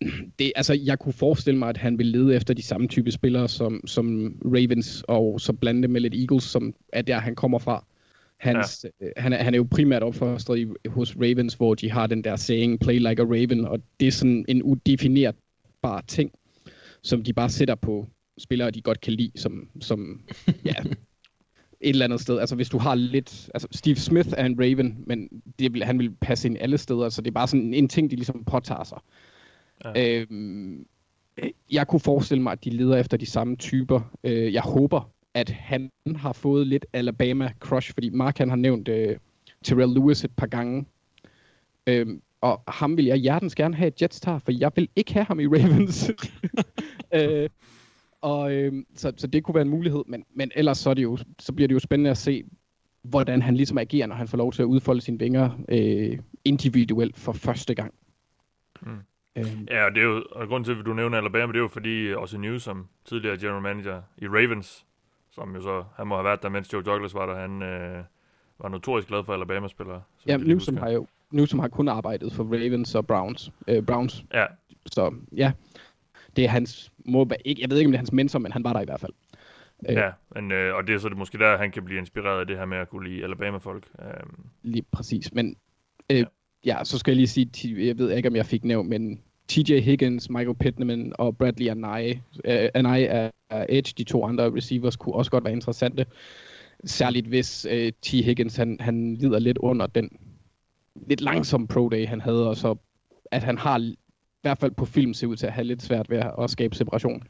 Det, 0.38 0.52
altså, 0.56 0.74
jeg 0.84 0.98
kunne 0.98 1.12
forestille 1.12 1.58
mig, 1.58 1.68
at 1.68 1.76
han 1.76 1.98
vil 1.98 2.06
lede 2.06 2.34
efter 2.34 2.54
de 2.54 2.62
samme 2.62 2.88
type 2.88 3.10
spillere 3.10 3.48
som, 3.48 3.86
som 3.86 4.36
Ravens, 4.44 5.04
og 5.08 5.40
så 5.40 5.52
blande 5.52 5.82
det 5.82 5.90
med 5.90 6.00
lidt 6.00 6.14
Eagles, 6.14 6.44
som 6.44 6.74
er 6.92 7.02
der, 7.02 7.18
han 7.18 7.34
kommer 7.34 7.58
fra. 7.58 7.84
Hans, 8.40 8.86
ja. 9.00 9.06
øh, 9.06 9.12
han, 9.16 9.32
er, 9.32 9.42
han 9.42 9.54
er 9.54 9.58
jo 9.58 9.68
primært 9.70 10.02
opfostret 10.02 10.58
i, 10.58 10.66
hos 10.88 11.16
Ravens, 11.16 11.54
hvor 11.54 11.74
de 11.74 11.90
har 11.90 12.06
den 12.06 12.24
der 12.24 12.36
saying, 12.36 12.80
play 12.80 12.98
like 12.98 13.22
a 13.22 13.24
Raven, 13.24 13.64
og 13.64 13.80
det 14.00 14.08
er 14.08 14.12
sådan 14.12 14.44
en 14.48 14.62
udefinerbar 14.62 16.04
ting, 16.08 16.30
som 17.02 17.22
de 17.22 17.32
bare 17.32 17.48
sætter 17.48 17.74
på 17.74 18.06
spillere, 18.38 18.70
de 18.70 18.82
godt 18.82 19.00
kan 19.00 19.12
lide, 19.12 19.32
som, 19.36 19.68
som 19.80 20.20
ja, 20.64 20.74
et 21.80 21.90
eller 21.90 22.04
andet 22.04 22.20
sted. 22.20 22.38
Altså 22.38 22.54
hvis 22.56 22.68
du 22.68 22.78
har 22.78 22.94
lidt... 22.94 23.50
Altså 23.54 23.68
Steve 23.70 23.96
Smith 23.96 24.28
er 24.36 24.44
en 24.44 24.60
Raven, 24.60 25.04
men 25.06 25.28
det 25.58 25.72
vil, 25.72 25.84
han 25.84 25.98
vil 25.98 26.10
passe 26.10 26.48
ind 26.48 26.56
alle 26.60 26.78
steder, 26.78 27.08
så 27.08 27.22
det 27.22 27.28
er 27.28 27.34
bare 27.34 27.48
sådan 27.48 27.74
en 27.74 27.88
ting, 27.88 28.10
de 28.10 28.16
ligesom 28.16 28.44
påtager 28.44 28.84
sig. 28.84 28.98
Ja. 29.84 30.20
Øhm, 30.20 30.86
jeg 31.72 31.88
kunne 31.88 32.00
forestille 32.00 32.42
mig, 32.42 32.52
at 32.52 32.64
de 32.64 32.70
leder 32.70 32.96
efter 32.96 33.16
de 33.16 33.26
samme 33.26 33.56
typer. 33.56 34.00
Øh, 34.24 34.52
jeg 34.52 34.62
håber, 34.62 35.10
at 35.34 35.50
han 35.50 35.90
har 36.16 36.32
fået 36.32 36.66
lidt 36.66 36.86
Alabama 36.92 37.52
crush, 37.60 37.92
fordi 37.94 38.10
Mark 38.10 38.38
han 38.38 38.48
har 38.48 38.56
nævnt 38.56 38.88
øh, 38.88 39.16
Terrell 39.64 39.94
Lewis 39.94 40.24
et 40.24 40.36
par 40.36 40.46
gange. 40.46 40.86
Øhm, 41.86 42.22
og 42.40 42.62
ham 42.68 42.96
vil 42.96 43.04
jeg 43.04 43.16
hjertens 43.16 43.54
gerne 43.54 43.74
have 43.74 43.88
et 43.88 44.02
Jetstar, 44.02 44.38
for 44.38 44.52
jeg 44.52 44.70
vil 44.76 44.88
ikke 44.96 45.12
have 45.12 45.24
ham 45.24 45.40
i 45.40 45.46
Ravens. 45.46 46.10
øh, 47.14 47.48
og 48.20 48.52
øh, 48.52 48.84
så, 48.94 49.12
så 49.16 49.26
det 49.26 49.44
kunne 49.44 49.54
være 49.54 49.62
en 49.62 49.70
mulighed, 49.70 50.02
men, 50.06 50.24
men 50.34 50.50
ellers 50.54 50.78
så, 50.78 50.90
er 50.90 50.94
det 50.94 51.02
jo, 51.02 51.18
så 51.38 51.52
bliver 51.52 51.68
det 51.68 51.74
jo 51.74 51.78
spændende 51.78 52.10
at 52.10 52.16
se, 52.16 52.44
hvordan 53.02 53.42
han 53.42 53.56
ligesom 53.56 53.78
agerer, 53.78 54.06
når 54.06 54.14
han 54.14 54.28
får 54.28 54.38
lov 54.38 54.52
til 54.52 54.62
at 54.62 54.66
udfolde 54.66 55.00
sine 55.00 55.18
vinger 55.18 55.50
øh, 55.68 56.18
individuelt 56.44 57.16
for 57.16 57.32
første 57.32 57.74
gang. 57.74 57.94
Mm. 58.82 58.98
Øhm. 59.36 59.68
Ja, 59.70 59.84
og 59.84 59.94
det 59.94 60.00
er 60.00 60.04
jo, 60.04 60.24
og 60.30 60.48
grund 60.48 60.64
til, 60.64 60.72
at 60.72 60.86
du 60.86 60.94
nævner 60.94 61.18
Alabama, 61.18 61.46
det 61.46 61.56
er 61.56 61.62
jo 61.62 61.68
fordi 61.68 62.14
også 62.14 62.38
News, 62.38 62.62
som 62.62 62.86
tidligere 63.04 63.38
general 63.38 63.62
manager 63.62 64.02
i 64.18 64.28
Ravens, 64.28 64.86
som 65.30 65.54
jo 65.54 65.62
så, 65.62 65.84
han 65.96 66.06
må 66.06 66.14
have 66.14 66.24
været 66.24 66.42
der, 66.42 66.48
mens 66.48 66.72
Joe 66.72 66.82
Douglas 66.82 67.14
var 67.14 67.26
der, 67.26 67.40
han 67.40 67.62
øh, 67.62 68.04
var 68.58 68.68
notorisk 68.68 69.08
glad 69.08 69.24
for 69.24 69.34
Alabama-spillere. 69.34 70.02
Ja, 70.26 70.36
Newsom 70.36 70.76
har 70.76 70.90
jo 70.90 71.06
Newsom 71.30 71.58
har 71.58 71.68
kun 71.68 71.88
arbejdet 71.88 72.32
for 72.32 72.44
Ravens 72.44 72.94
og 72.94 73.06
Browns. 73.06 73.52
Øh, 73.68 73.82
Browns. 73.82 74.24
Ja. 74.34 74.46
Så 74.86 75.14
ja, 75.36 75.52
det 76.36 76.44
er 76.44 76.48
hans, 76.48 76.92
må, 77.04 77.28
ikke, 77.44 77.62
jeg 77.62 77.70
ved 77.70 77.78
ikke, 77.78 77.88
om 77.88 77.92
det 77.92 77.96
er 77.96 78.00
hans 78.00 78.12
mentor, 78.12 78.38
men 78.38 78.52
han 78.52 78.64
var 78.64 78.72
der 78.72 78.80
i 78.80 78.84
hvert 78.84 79.00
fald. 79.00 79.12
Øh. 79.88 79.94
Ja, 79.94 80.10
men, 80.34 80.52
øh, 80.52 80.74
og 80.74 80.86
det 80.86 80.94
er 80.94 80.98
så 80.98 81.08
det 81.08 81.16
måske 81.16 81.38
der, 81.38 81.58
han 81.58 81.70
kan 81.70 81.84
blive 81.84 81.98
inspireret 81.98 82.40
af 82.40 82.46
det 82.46 82.58
her 82.58 82.64
med 82.64 82.78
at 82.78 82.88
kunne 82.88 83.08
lide 83.08 83.24
Alabama-folk. 83.24 83.84
Øh. 84.02 84.06
Lige 84.62 84.84
præcis, 84.92 85.32
men 85.32 85.56
øh, 86.10 86.16
ja. 86.16 86.24
ja, 86.64 86.84
så 86.84 86.98
skal 86.98 87.12
jeg 87.12 87.16
lige 87.16 87.26
sige, 87.26 87.86
jeg 87.86 87.98
ved 87.98 88.10
ikke, 88.10 88.28
om 88.28 88.36
jeg 88.36 88.46
fik 88.46 88.64
nævnt, 88.64 88.88
men 88.88 89.22
TJ 89.48 89.80
Higgins, 89.80 90.30
Michael 90.30 90.56
Pittman 90.56 91.12
og 91.18 91.36
Bradley 91.38 91.68
Anai, 91.68 92.12
uh, 92.12 92.68
Anai 92.74 93.04
er, 93.04 93.30
er 93.50 93.66
Edge, 93.68 93.94
de 93.98 94.04
to 94.04 94.24
andre 94.24 94.54
receivers, 94.54 94.96
kunne 94.96 95.14
også 95.14 95.30
godt 95.30 95.44
være 95.44 95.52
interessante. 95.52 96.06
Særligt 96.84 97.26
hvis 97.26 97.66
uh, 97.70 97.88
T. 98.02 98.10
Higgins, 98.24 98.56
han, 98.56 98.76
han 98.80 99.14
lider 99.14 99.38
lidt 99.38 99.58
under 99.58 99.86
den 99.86 100.10
lidt 101.06 101.20
langsomme 101.20 101.68
pro 101.68 101.88
day, 101.88 102.06
han 102.06 102.20
havde, 102.20 102.48
og 102.48 102.56
så 102.56 102.76
at 103.30 103.42
han 103.42 103.58
har 103.58 103.78
i 103.78 103.96
hvert 104.42 104.58
fald 104.58 104.72
på 104.72 104.84
film 104.84 105.14
ser 105.14 105.26
ud 105.26 105.36
til 105.36 105.46
at 105.46 105.52
have 105.52 105.64
lidt 105.64 105.82
svært 105.82 106.10
ved 106.10 106.22
at 106.38 106.50
skabe 106.50 106.74
separation. 106.76 107.22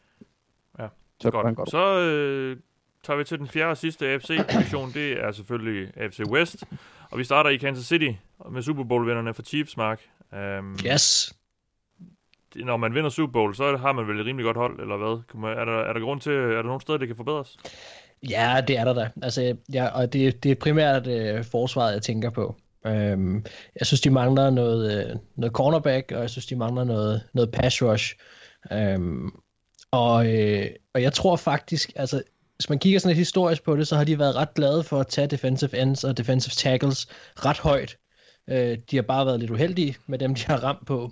Ja, 0.79 0.89
så 1.21 1.31
godt. 1.31 1.57
godt. 1.57 1.71
Så 1.71 2.01
øh, 2.01 2.57
tager 3.03 3.17
vi 3.17 3.25
til 3.25 3.39
den 3.39 3.49
fjerde 3.49 3.71
og 3.71 3.77
sidste 3.77 4.09
AFC-division. 4.09 4.91
Det 4.95 5.12
er 5.12 5.33
selvfølgelig 5.33 5.93
AFC 5.97 6.21
West. 6.31 6.64
Og 7.11 7.19
vi 7.19 7.25
starter 7.25 7.51
i 7.51 7.57
Kansas 7.57 7.87
City 7.87 8.11
med 8.51 8.62
Super 8.62 8.85
Bowl-vinderne 8.85 9.35
for 9.35 9.43
Chiefs, 9.43 9.77
Mark. 9.77 10.01
Um, 10.33 10.77
yes 10.87 11.37
når 12.55 12.76
man 12.76 12.94
vinder 12.94 13.11
Super 13.11 13.32
Bowl, 13.32 13.55
så 13.55 13.76
har 13.76 13.92
man 13.92 14.09
vel 14.09 14.20
et 14.20 14.26
rimelig 14.26 14.44
godt 14.44 14.57
hold, 14.57 14.80
eller 14.80 14.97
hvad? 14.97 15.44
Er 15.51 15.64
der, 15.64 15.78
er 15.78 15.92
der 15.92 16.01
grund 16.01 16.20
til, 16.20 16.32
er 16.32 16.57
der 16.57 16.62
nogle 16.62 16.80
steder, 16.80 16.99
det 16.99 17.09
kan 17.09 17.16
forbedres? 17.16 17.57
Ja, 18.30 18.61
det 18.68 18.78
er 18.78 18.84
der 18.84 18.94
da. 18.94 19.09
Altså, 19.22 19.57
ja, 19.72 19.86
og 19.86 20.12
det, 20.12 20.42
det 20.42 20.51
er 20.51 20.55
primært 20.55 21.07
øh, 21.07 21.44
forsvaret, 21.44 21.92
jeg 21.92 22.03
tænker 22.03 22.30
på. 22.30 22.57
Øhm, 22.86 23.44
jeg 23.78 23.86
synes, 23.86 24.01
de 24.01 24.11
mangler 24.11 24.51
noget, 24.51 25.09
øh, 25.11 25.16
noget 25.36 25.53
cornerback, 25.53 26.12
og 26.12 26.20
jeg 26.20 26.30
synes, 26.30 26.47
de 26.47 26.57
mangler 26.57 26.84
noget, 26.84 27.22
noget 27.34 27.51
pass 27.51 27.82
rush. 27.82 28.14
Øhm, 28.72 29.30
og, 29.90 30.34
øh, 30.34 30.70
og 30.94 31.03
jeg 31.03 31.12
tror 31.12 31.36
faktisk, 31.36 31.92
altså, 31.97 32.22
hvis 32.57 32.68
man 32.68 32.78
kigger 32.78 32.99
sådan 32.99 33.09
lidt 33.09 33.18
historisk 33.18 33.64
på 33.64 33.76
det, 33.76 33.88
så 33.88 33.97
har 33.97 34.05
de 34.05 34.18
været 34.18 34.36
ret 34.36 34.55
glade 34.55 34.82
for 34.82 35.01
at 35.01 35.07
tage 35.07 35.26
defensive 35.26 35.78
ends 35.78 36.05
og 36.05 36.18
defensive 36.18 36.53
tackles 36.53 37.07
ret 37.36 37.59
højt. 37.59 37.97
Øh, 38.51 38.78
de 38.90 38.97
har 38.97 39.03
bare 39.03 39.26
været 39.26 39.40
lidt 39.40 39.51
uheldige 39.51 39.97
med 40.07 40.18
dem, 40.18 40.34
de 40.34 40.44
har 40.47 40.64
ramt 40.64 40.86
på 40.86 41.11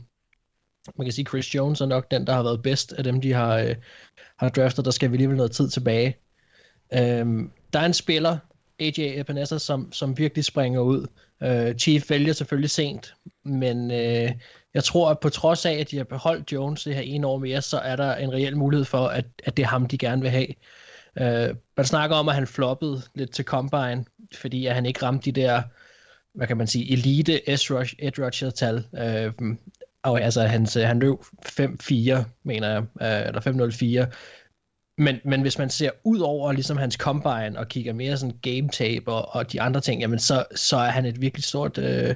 man 0.98 1.04
kan 1.06 1.12
sige, 1.12 1.24
Chris 1.24 1.54
Jones 1.54 1.80
er 1.80 1.86
nok 1.86 2.10
den, 2.10 2.26
der 2.26 2.32
har 2.32 2.42
været 2.42 2.62
bedst 2.62 2.92
af 2.92 3.04
dem, 3.04 3.20
de 3.20 3.32
har, 3.32 3.58
øh, 3.58 3.74
har 4.36 4.48
draftet. 4.48 4.84
Der 4.84 4.90
skal 4.90 5.10
vi 5.10 5.14
alligevel 5.14 5.36
noget 5.36 5.52
tid 5.52 5.68
tilbage. 5.68 6.16
Øhm, 6.94 7.50
der 7.72 7.78
er 7.78 7.86
en 7.86 7.94
spiller, 7.94 8.38
AJ 8.80 9.20
Epinesa, 9.20 9.58
som, 9.58 9.92
som 9.92 10.18
virkelig 10.18 10.44
springer 10.44 10.80
ud. 10.80 11.06
Øh, 11.42 11.74
Chief 11.74 12.10
vælger 12.10 12.32
selvfølgelig 12.32 12.70
sent, 12.70 13.14
men 13.44 13.90
øh, 13.90 14.32
jeg 14.74 14.84
tror, 14.84 15.10
at 15.10 15.20
på 15.20 15.28
trods 15.28 15.66
af, 15.66 15.72
at 15.72 15.90
de 15.90 15.96
har 15.96 16.04
beholdt 16.04 16.52
Jones 16.52 16.84
det 16.84 16.94
her 16.94 17.02
ene 17.02 17.26
år 17.26 17.38
mere, 17.38 17.62
så 17.62 17.78
er 17.78 17.96
der 17.96 18.14
en 18.14 18.32
reel 18.32 18.56
mulighed 18.56 18.84
for, 18.84 19.06
at, 19.06 19.24
at 19.44 19.56
det 19.56 19.62
er 19.62 19.66
ham, 19.66 19.86
de 19.86 19.98
gerne 19.98 20.22
vil 20.22 20.30
have. 20.30 20.46
Øh, 21.18 21.56
man 21.76 21.86
snakker 21.86 22.16
om, 22.16 22.28
at 22.28 22.34
han 22.34 22.46
floppede 22.46 23.02
lidt 23.14 23.30
til 23.30 23.44
Combine, 23.44 24.04
fordi 24.34 24.66
at 24.66 24.74
han 24.74 24.86
ikke 24.86 25.02
ramte 25.02 25.32
de 25.32 25.40
der, 25.40 25.62
hvad 26.34 26.46
kan 26.46 26.56
man 26.56 26.66
sige, 26.66 26.92
elite 26.92 27.50
edge 27.50 28.26
rusher 28.26 28.50
tal. 28.50 28.84
Øh, 28.98 29.32
og 30.04 30.20
altså, 30.20 30.42
hans, 30.42 30.76
øh, 30.76 30.86
han 30.86 30.98
løb 30.98 31.18
5-4, 31.46 32.24
mener 32.44 32.68
jeg, 32.70 32.82
øh, 33.00 33.26
eller 33.28 33.40
5-0-4. 33.40 34.14
Men, 34.98 35.20
men 35.24 35.40
hvis 35.40 35.58
man 35.58 35.70
ser 35.70 35.90
ud 36.04 36.20
over 36.20 36.52
ligesom 36.52 36.76
hans 36.76 36.94
combine 36.94 37.58
og 37.58 37.68
kigger 37.68 37.92
mere 37.92 38.16
sådan 38.16 38.38
game 38.42 38.68
tape 38.68 39.12
og, 39.12 39.34
og 39.34 39.52
de 39.52 39.60
andre 39.60 39.80
ting, 39.80 40.00
jamen 40.00 40.18
så, 40.18 40.44
så 40.54 40.76
er 40.76 40.90
han 40.90 41.04
et 41.04 41.20
virkelig 41.20 41.44
stort 41.44 41.78
øh, 41.78 42.14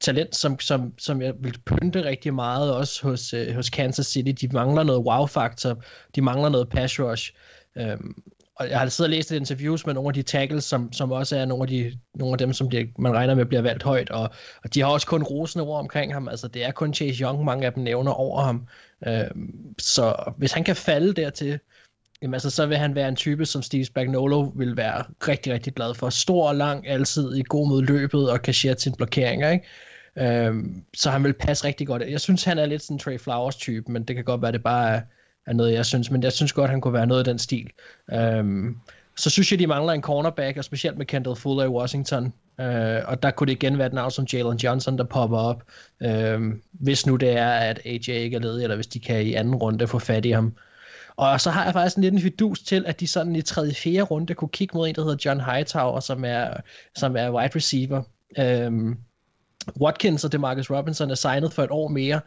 talent, 0.00 0.36
som, 0.36 0.60
som, 0.60 0.94
som 0.98 1.22
jeg 1.22 1.34
vil 1.40 1.58
pynte 1.66 2.04
rigtig 2.04 2.34
meget 2.34 2.74
også 2.74 3.08
hos, 3.08 3.34
øh, 3.34 3.54
hos 3.54 3.70
Kansas 3.70 4.06
City. 4.06 4.46
De 4.46 4.52
mangler 4.52 4.82
noget 4.82 5.04
wow-faktor, 5.06 5.82
de 6.14 6.22
mangler 6.22 6.48
noget 6.48 6.68
pass 6.68 7.00
rush. 7.00 7.32
Øhm, 7.76 8.14
og 8.60 8.70
jeg 8.70 8.78
har 8.78 8.88
siddet 8.88 9.10
og 9.10 9.16
læst 9.16 9.32
et 9.32 9.36
interviews 9.36 9.86
med 9.86 9.94
nogle 9.94 10.08
af 10.08 10.14
de 10.14 10.22
tackles, 10.22 10.64
som, 10.64 10.92
som 10.92 11.12
også 11.12 11.36
er 11.36 11.44
nogle 11.44 11.62
af, 11.62 11.68
de, 11.68 11.98
nogle 12.14 12.34
af 12.34 12.38
dem, 12.38 12.52
som 12.52 12.70
de, 12.70 12.88
man 12.98 13.14
regner 13.14 13.34
med 13.34 13.44
bliver 13.44 13.62
valgt 13.62 13.82
højt, 13.82 14.10
og, 14.10 14.30
og 14.64 14.74
de 14.74 14.80
har 14.80 14.88
også 14.88 15.06
kun 15.06 15.22
rosende 15.22 15.64
ord 15.64 15.78
omkring 15.78 16.12
ham. 16.12 16.28
Altså, 16.28 16.48
det 16.48 16.64
er 16.64 16.70
kun 16.70 16.94
Chase 16.94 17.22
Young, 17.22 17.44
mange 17.44 17.66
af 17.66 17.72
dem 17.72 17.82
nævner 17.82 18.12
over 18.12 18.42
ham. 18.42 18.66
Øh, 19.06 19.24
så 19.78 20.32
hvis 20.36 20.52
han 20.52 20.64
kan 20.64 20.76
falde 20.76 21.12
dertil, 21.12 21.58
jamen, 22.22 22.34
altså, 22.34 22.50
så 22.50 22.66
vil 22.66 22.76
han 22.76 22.94
være 22.94 23.08
en 23.08 23.16
type, 23.16 23.46
som 23.46 23.62
Steve 23.62 23.84
Spagnolo 23.84 24.40
vil 24.40 24.76
være 24.76 25.04
rigtig, 25.28 25.52
rigtig 25.52 25.74
glad 25.74 25.94
for. 25.94 26.10
Stor 26.10 26.48
og 26.48 26.56
lang, 26.56 26.88
altid 26.88 27.34
i 27.34 27.42
god 27.48 27.68
mod 27.68 27.82
løbet 27.82 28.30
og 28.30 28.42
kasserer 28.42 28.74
sine 28.78 28.96
blokeringer, 28.96 29.50
ikke? 29.50 29.66
Øhm, 30.18 30.84
så 30.94 31.10
han 31.10 31.24
vil 31.24 31.32
passe 31.32 31.64
rigtig 31.64 31.86
godt. 31.86 32.02
Jeg 32.02 32.20
synes, 32.20 32.44
han 32.44 32.58
er 32.58 32.66
lidt 32.66 32.82
sådan 32.82 32.94
en 32.94 32.98
Trey 32.98 33.18
Flowers 33.18 33.56
type, 33.56 33.92
men 33.92 34.04
det 34.04 34.16
kan 34.16 34.24
godt 34.24 34.42
være, 34.42 34.52
det 34.52 34.62
bare 34.62 34.90
er, 34.90 35.00
er 35.46 35.52
noget, 35.52 35.72
jeg 35.72 35.86
synes, 35.86 36.10
men 36.10 36.22
jeg 36.22 36.32
synes 36.32 36.52
godt, 36.52 36.70
han 36.70 36.80
kunne 36.80 36.94
være 36.94 37.06
noget 37.06 37.20
af 37.20 37.24
den 37.24 37.38
stil. 37.38 37.70
Øhm, 38.12 38.76
så 39.16 39.30
synes 39.30 39.50
jeg, 39.52 39.58
de 39.58 39.66
mangler 39.66 39.92
en 39.92 40.02
cornerback, 40.02 40.58
og 40.58 40.64
specielt 40.64 40.98
med 40.98 41.06
Kendall 41.06 41.36
Fuller 41.36 41.64
i 41.64 41.68
Washington. 41.68 42.32
Øh, 42.60 43.00
og 43.06 43.22
der 43.22 43.30
kunne 43.30 43.46
det 43.46 43.52
igen 43.52 43.78
være 43.78 43.86
et 43.86 43.92
navn 43.92 44.10
som 44.10 44.26
Jalen 44.32 44.56
Johnson, 44.56 44.98
der 44.98 45.04
popper 45.04 45.38
op. 45.38 45.62
Øh, 46.02 46.40
hvis 46.72 47.06
nu 47.06 47.16
det 47.16 47.30
er, 47.30 47.50
at 47.50 47.80
AJ 47.84 48.08
ikke 48.08 48.36
er 48.36 48.40
ledig, 48.40 48.62
eller 48.62 48.76
hvis 48.76 48.86
de 48.86 49.00
kan 49.00 49.22
i 49.22 49.34
anden 49.34 49.54
runde 49.54 49.86
få 49.86 49.98
fat 49.98 50.24
i 50.24 50.30
ham. 50.30 50.54
Og 51.16 51.40
så 51.40 51.50
har 51.50 51.64
jeg 51.64 51.72
faktisk 51.72 51.96
en 51.96 52.02
liten 52.02 52.20
fidus 52.20 52.60
til, 52.60 52.84
at 52.86 53.00
de 53.00 53.06
sådan 53.06 53.36
i 53.36 53.42
tredje, 53.42 53.74
fjerde 53.74 54.02
runde 54.02 54.34
kunne 54.34 54.48
kigge 54.48 54.76
mod 54.76 54.88
en, 54.88 54.94
der 54.94 55.02
hedder 55.02 55.16
John 55.24 55.40
Hightower, 55.40 56.00
som 56.00 56.24
er, 56.24 56.50
som 56.96 57.16
er 57.16 57.30
wide 57.30 57.56
receiver. 57.56 58.02
Øh, 58.38 58.96
Watkins 59.80 60.24
og 60.24 60.32
Demarcus 60.32 60.70
Robinson 60.70 61.10
er 61.10 61.14
signet 61.14 61.52
for 61.52 61.62
et 61.62 61.70
år 61.70 61.88
mere, 61.88 62.20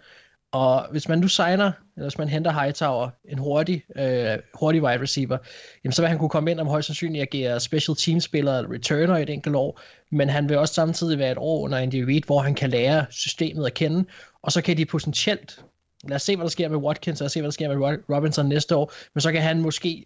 og 0.54 0.88
hvis 0.92 1.10
man 1.10 1.20
nu 1.20 1.28
signer, 1.28 1.72
eller 1.96 2.10
hvis 2.10 2.18
man 2.18 2.30
henter 2.30 2.52
Hightower, 2.52 3.10
en 3.30 3.38
hurtig, 3.38 3.84
øh, 3.96 4.38
hurtig 4.54 4.84
wide 4.84 5.02
receiver, 5.02 5.38
jamen 5.84 5.92
så 5.92 6.02
vil 6.02 6.10
han 6.10 6.18
kunne 6.18 6.30
komme 6.30 6.52
ind 6.52 6.60
og 6.60 6.66
højst 6.66 6.86
sandsynligt 6.86 7.22
agere 7.22 7.60
special 7.60 7.96
team 7.96 8.20
spiller 8.20 8.58
eller 8.58 8.72
returner 8.72 9.18
i 9.18 9.22
et 9.22 9.30
enkelt 9.30 9.56
år, 9.56 9.80
men 10.12 10.30
han 10.30 10.50
vil 10.50 10.58
også 10.58 10.74
samtidig 10.74 11.20
være 11.20 11.32
et 11.32 11.38
år 11.38 11.60
under 11.64 11.78
Andy 11.78 12.04
Reid, 12.04 12.22
hvor 12.26 12.40
han 12.40 12.56
kan 12.56 12.70
lære 12.70 13.06
systemet 13.10 13.66
at 13.66 13.74
kende, 13.74 14.06
og 14.44 14.52
så 14.52 14.62
kan 14.62 14.78
de 14.78 14.86
potentielt, 14.86 15.60
lad 16.04 16.16
os 16.16 16.22
se 16.22 16.36
hvad 16.36 16.44
der 16.44 16.50
sker 16.50 16.70
med 16.70 16.78
Watkins, 16.78 17.22
og 17.22 17.32
se 17.32 17.40
hvad 17.40 17.48
der 17.48 17.52
sker 17.52 17.78
med 17.78 17.98
Robinson 18.10 18.50
næste 18.50 18.76
år, 18.76 18.94
men 19.14 19.22
så 19.22 19.32
kan 19.32 19.42
han 19.42 19.62
måske 19.62 20.06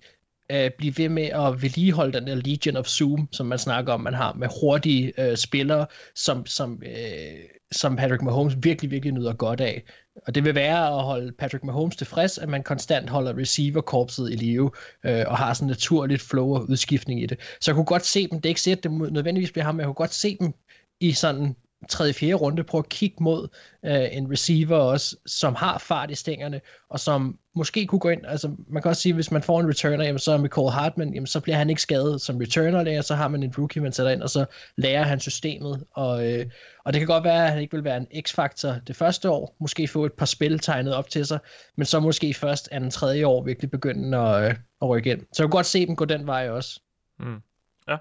øh, 0.51 0.71
blive 0.77 0.97
ved 0.97 1.09
med 1.09 1.23
at 1.23 1.61
vedligeholde 1.61 2.19
den 2.19 2.27
der 2.27 2.35
Legion 2.35 2.77
of 2.77 2.87
Zoom, 2.87 3.27
som 3.31 3.45
man 3.45 3.59
snakker 3.59 3.93
om, 3.93 4.01
man 4.01 4.13
har 4.13 4.33
med 4.33 4.47
hurtige 4.61 5.13
øh, 5.21 5.37
spillere, 5.37 5.85
som, 6.15 6.45
som, 6.45 6.83
øh, 6.85 7.39
som 7.71 7.95
Patrick 7.95 8.21
Mahomes 8.21 8.57
virkelig, 8.61 8.91
virkelig 8.91 9.13
nyder 9.13 9.33
godt 9.33 9.61
af. 9.61 9.83
Og 10.26 10.36
det 10.36 10.43
vil 10.43 10.55
være 10.55 10.88
at 10.88 11.03
holde 11.03 11.32
Patrick 11.32 11.63
Mahomes 11.63 11.95
tilfreds, 11.95 12.38
at 12.38 12.49
man 12.49 12.63
konstant 12.63 13.09
holder 13.09 13.38
receiver-korpset 13.38 14.32
i 14.32 14.36
live, 14.36 14.72
øh, 15.03 15.24
og 15.28 15.38
har 15.38 15.53
sådan 15.53 15.68
naturligt 15.68 16.22
flow 16.22 16.55
og 16.55 16.70
udskiftning 16.70 17.24
i 17.24 17.26
det. 17.26 17.39
Så 17.61 17.72
jeg 17.72 17.76
kunne 17.76 17.86
godt 17.86 18.05
se 18.05 18.28
dem, 18.28 18.41
det 18.41 18.45
er 18.45 18.51
ikke 18.51 18.61
sikkert, 18.61 18.84
det 18.84 18.91
nødvendigvis 18.91 19.51
bliver 19.51 19.65
ham, 19.65 19.76
men 19.76 19.80
jeg 19.80 19.88
kunne 19.88 19.93
godt 19.93 20.13
se 20.13 20.38
dem 20.39 20.53
i 20.99 21.11
sådan 21.11 21.55
tredje, 21.89 22.13
fjerde 22.13 22.34
runde, 22.34 22.63
prøve 22.63 22.80
at 22.80 22.89
kigge 22.89 23.23
mod 23.23 23.47
øh, 23.86 24.07
en 24.11 24.32
receiver 24.32 24.78
også, 24.78 25.15
som 25.25 25.55
har 25.55 25.78
fart 25.78 26.11
i 26.11 26.15
stængerne, 26.15 26.61
og 26.89 26.99
som 26.99 27.39
måske 27.55 27.86
kunne 27.86 27.99
gå 27.99 28.09
ind, 28.09 28.25
altså 28.25 28.55
man 28.67 28.82
kan 28.82 28.89
også 28.89 29.01
sige, 29.01 29.13
hvis 29.13 29.32
man 29.32 29.43
får 29.43 29.59
en 29.59 29.69
returner, 29.69 30.05
jamen, 30.05 30.19
så 30.19 30.38
med 30.38 30.49
Cole 30.49 30.71
Hartman, 30.71 31.13
jamen, 31.13 31.28
så 31.28 31.39
bliver 31.39 31.55
han 31.55 31.69
ikke 31.69 31.82
skadet 31.82 32.21
som 32.21 32.38
returner 32.38 32.84
længere, 32.84 33.03
så 33.03 33.15
har 33.15 33.28
man 33.28 33.43
en 33.43 33.53
rookie, 33.57 33.82
man 33.82 33.91
sætter 33.91 34.11
ind, 34.11 34.21
og 34.21 34.30
så 34.30 34.45
lærer 34.75 35.03
han 35.03 35.19
systemet, 35.19 35.84
og, 35.91 36.34
øh, 36.34 36.45
og 36.86 36.93
det 36.93 36.99
kan 36.99 37.07
godt 37.07 37.23
være, 37.23 37.45
at 37.45 37.51
han 37.51 37.61
ikke 37.61 37.75
vil 37.75 37.84
være 37.84 37.97
en 37.97 38.23
x-faktor 38.25 38.75
det 38.88 38.95
første 38.95 39.30
år, 39.30 39.55
måske 39.59 39.88
få 39.88 40.05
et 40.05 40.13
par 40.13 40.25
spil 40.25 40.59
tegnet 40.59 40.95
op 40.95 41.09
til 41.09 41.25
sig, 41.25 41.39
men 41.75 41.86
så 41.86 41.99
måske 41.99 42.34
først 42.34 42.69
anden 42.71 42.91
tredje 42.91 43.25
år 43.25 43.43
virkelig 43.43 43.71
begynde 43.71 44.17
at, 44.17 44.49
øh, 44.49 44.55
at 44.82 44.89
rykke 44.89 45.11
ind. 45.11 45.19
Så 45.19 45.43
jeg 45.43 45.49
kan 45.49 45.49
godt 45.49 45.65
se 45.65 45.88
dem 45.88 45.95
gå 45.95 46.05
den 46.05 46.28
vej 46.28 46.49
også. 46.49 46.82
Mm. 47.19 47.41
Ja. 47.88 47.97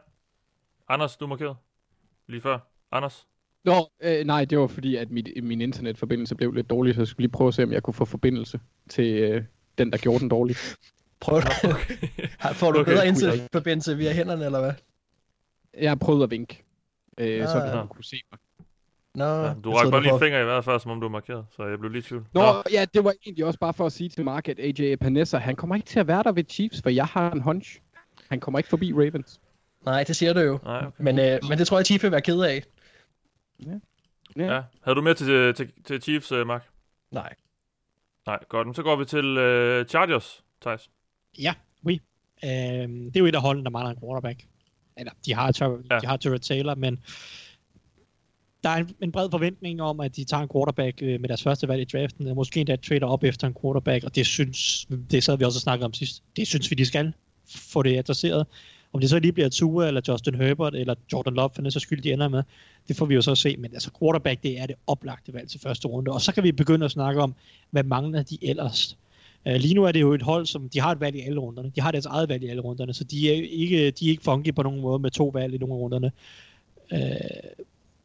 Anders, 0.89 1.17
du 1.17 1.27
markerede 1.27 1.57
lige 2.29 2.41
før. 2.41 2.59
Anders? 2.93 3.27
Nå, 3.67 3.91
øh, 4.01 4.27
nej, 4.27 4.45
det 4.45 4.59
var 4.59 4.67
fordi, 4.67 4.97
at 4.97 5.11
mit, 5.11 5.29
min 5.43 5.61
internetforbindelse 5.61 6.35
blev 6.35 6.53
lidt 6.53 6.71
dårlig, 6.71 6.95
så 6.95 7.01
jeg 7.01 7.09
skulle 7.09 7.23
lige 7.23 7.33
prøve 7.33 7.49
at 7.49 7.55
se, 7.55 7.63
om 7.63 7.73
jeg 7.73 7.83
kunne 7.83 7.95
få 7.95 8.05
forbindelse 8.05 8.61
til 8.89 9.15
øh, 9.15 9.43
den, 9.79 9.93
der 9.93 9.99
gjorde 9.99 10.21
den 10.21 10.29
dårlig. 10.29 10.57
Prøv 11.21 11.41
du. 11.41 11.47
Okay. 11.65 11.97
Får 12.53 12.73
du 12.73 12.81
okay. 12.81 12.93
bedre 12.93 13.09
internetforbindelse 13.09 13.97
via 13.97 14.13
hænderne, 14.13 14.45
eller 14.45 14.61
hvad? 14.61 14.73
Jeg 15.81 15.91
har 15.91 15.97
prøvet 15.97 16.23
at 16.23 16.31
vinke, 16.31 16.65
øh, 17.19 17.43
ah, 17.43 17.49
så 17.49 17.59
du 17.59 17.79
ja. 17.79 17.87
kunne 17.87 18.05
se 18.05 18.17
mig. 18.33 18.39
Nå, 19.15 19.25
ja, 19.25 19.55
du 19.65 19.73
rækker 19.73 19.91
bare 19.91 20.03
lige 20.03 20.13
en 20.13 20.21
finger 20.21 20.41
i 20.41 20.45
hvert 20.45 20.65
fald, 20.65 20.81
som 20.81 20.91
om 20.91 21.01
du 21.01 21.07
er 21.07 21.11
markeret, 21.11 21.45
så 21.57 21.65
jeg 21.65 21.79
blev 21.79 21.93
lige 21.93 22.03
tvivl. 22.03 22.27
Nå, 22.33 22.41
Nå, 22.41 22.63
ja, 22.73 22.85
det 22.95 23.05
var 23.05 23.15
egentlig 23.27 23.45
også 23.45 23.59
bare 23.59 23.75
for 23.75 23.87
at 23.87 23.93
sige 23.93 24.09
til 24.09 24.25
Mark, 24.25 24.49
at 24.49 24.59
AJ 24.59 24.93
Epinesa, 24.93 25.39
han 25.39 25.57
kommer 25.57 25.75
ikke 25.77 25.87
til 25.87 26.01
at 26.01 26.07
være 26.07 26.23
der 26.23 26.33
ved 26.33 26.45
Chiefs, 26.49 26.83
for 26.83 26.91
jeg 26.91 27.05
har 27.07 27.31
en 27.31 27.41
hunch. 27.41 27.81
Han 28.29 28.41
kommer 28.41 28.59
ikke 28.59 28.69
forbi 28.69 28.93
Ravens. 28.93 29.41
Nej, 29.85 30.05
det 30.05 30.17
siger 30.17 30.33
du 30.33 30.41
jo. 30.41 30.59
Nej, 30.65 30.79
okay. 30.79 30.91
men, 30.99 31.19
øh, 31.19 31.39
men 31.49 31.59
det 31.59 31.67
tror 31.67 31.79
jeg, 31.79 31.87
Chiefs 31.87 32.05
vil 32.05 32.13
være 32.13 32.21
ked 32.21 32.41
af. 32.41 32.63
Ja. 33.67 33.79
ja. 34.37 34.55
ja. 34.55 34.63
Havde 34.83 34.97
du 34.97 35.03
med 35.03 35.15
til, 35.15 35.55
til, 35.55 35.73
til 35.85 36.03
Chiefs, 36.03 36.33
uh, 36.33 36.47
Mark? 36.47 36.69
Nej. 37.11 37.35
Nej, 38.27 38.39
godt. 38.49 38.77
Så 38.77 38.83
går 38.83 38.97
vi 38.97 39.05
til 39.05 39.27
uh, 39.31 39.87
Chargers, 39.87 40.45
Thijs. 40.61 40.91
Ja, 41.39 41.55
oui. 41.87 42.01
Uh, 42.43 42.49
det 42.49 43.17
er 43.17 43.21
jo 43.21 43.27
et 43.27 43.35
af 43.35 43.41
holdene, 43.41 43.65
der 43.65 43.71
mangler 43.71 43.91
en 43.91 44.01
quarterback. 44.01 44.47
Eller, 44.97 45.13
de 45.27 45.35
har, 45.35 45.81
ja. 45.91 45.99
de 45.99 46.07
har 46.07 46.17
Turret 46.17 46.43
Taylor, 46.43 46.75
men 46.75 47.05
der 48.65 48.71
er 48.71 48.77
en, 48.77 48.97
en 49.03 49.13
bred 49.13 49.31
forventning 49.31 49.83
om, 49.83 50.01
at 50.01 50.17
de 50.17 50.25
tager 50.25 50.43
en 50.43 50.49
quarterback 50.55 50.99
uh, 51.03 51.09
med 51.09 51.29
deres 51.29 51.43
første 51.43 51.69
valg 51.69 51.83
i 51.83 51.99
draften, 51.99 52.27
og 52.27 52.37
måske 52.37 52.61
endda 52.61 52.77
trader 52.77 53.07
op 53.07 53.25
efter 53.25 53.47
en 53.47 53.57
quarterback, 53.63 54.05
og 54.05 54.15
det 54.15 54.27
synes, 54.27 54.87
det 55.11 55.25
sad 55.25 55.39
vi 55.39 55.45
også 55.45 55.57
og 55.57 55.63
snakkede 55.63 55.87
om 55.87 55.93
sidst, 55.93 56.23
det 56.37 56.47
synes 56.47 56.71
vi, 56.71 56.75
de 56.75 56.87
skal 56.87 57.13
få 57.47 57.83
det 57.83 57.99
adresseret. 57.99 58.47
Om 58.97 59.01
det 59.01 59.11
så 59.11 59.19
lige 59.19 59.33
bliver 59.33 59.49
Tua, 59.49 59.87
eller 59.87 60.01
Justin 60.09 60.35
Herbert, 60.35 60.75
eller 60.75 60.95
Jordan 61.13 61.35
Love, 61.35 61.51
for 61.55 61.63
den 61.63 61.71
så 61.71 61.81
skyld, 61.81 62.03
de 62.03 62.13
ender 62.13 62.29
med, 62.29 62.43
det 62.89 62.97
får 62.97 63.07
vi 63.07 63.15
jo 63.15 63.23
så 63.23 63.35
se. 63.35 63.57
Men 63.57 63.71
altså 63.73 63.91
quarterback, 63.99 64.43
det 64.43 64.61
er 64.61 64.67
det 64.67 64.77
oplagte 64.87 65.35
valg 65.35 65.49
til 65.49 65.61
første 65.61 65.89
runde. 65.89 66.11
Og 66.13 66.21
så 66.21 66.33
kan 66.33 66.45
vi 66.45 66.53
begynde 66.53 66.85
at 66.85 66.91
snakke 66.91 67.21
om, 67.21 67.35
hvad 67.71 67.83
mangler 67.85 68.23
de 68.23 68.39
ellers? 68.43 68.97
Uh, 69.47 69.53
lige 69.53 69.75
nu 69.75 69.85
er 69.85 69.93
det 69.93 70.01
jo 70.01 70.13
et 70.13 70.23
hold, 70.23 70.47
som 70.47 70.69
de 70.69 70.81
har 70.81 70.93
et 70.93 71.01
valg 71.01 71.17
i 71.17 71.21
alle 71.21 71.41
runderne. 71.41 71.73
De 71.77 71.81
har 71.81 71.91
deres 71.91 72.07
eget 72.07 72.29
valg 72.29 72.43
i 72.45 72.47
alle 72.47 72.63
runderne, 72.63 72.95
så 72.95 73.05
de 73.05 73.31
er 73.31 73.43
ikke, 73.51 73.91
de 73.91 74.07
er 74.07 74.11
ikke 74.11 74.23
funky 74.23 74.55
på 74.55 74.63
nogen 74.63 74.81
måde 74.81 74.99
med 74.99 75.11
to 75.11 75.29
valg 75.29 75.55
i 75.55 75.59
nogle 75.59 75.75
af 75.75 75.79
runderne. 75.79 76.13
Uh, 76.93 76.99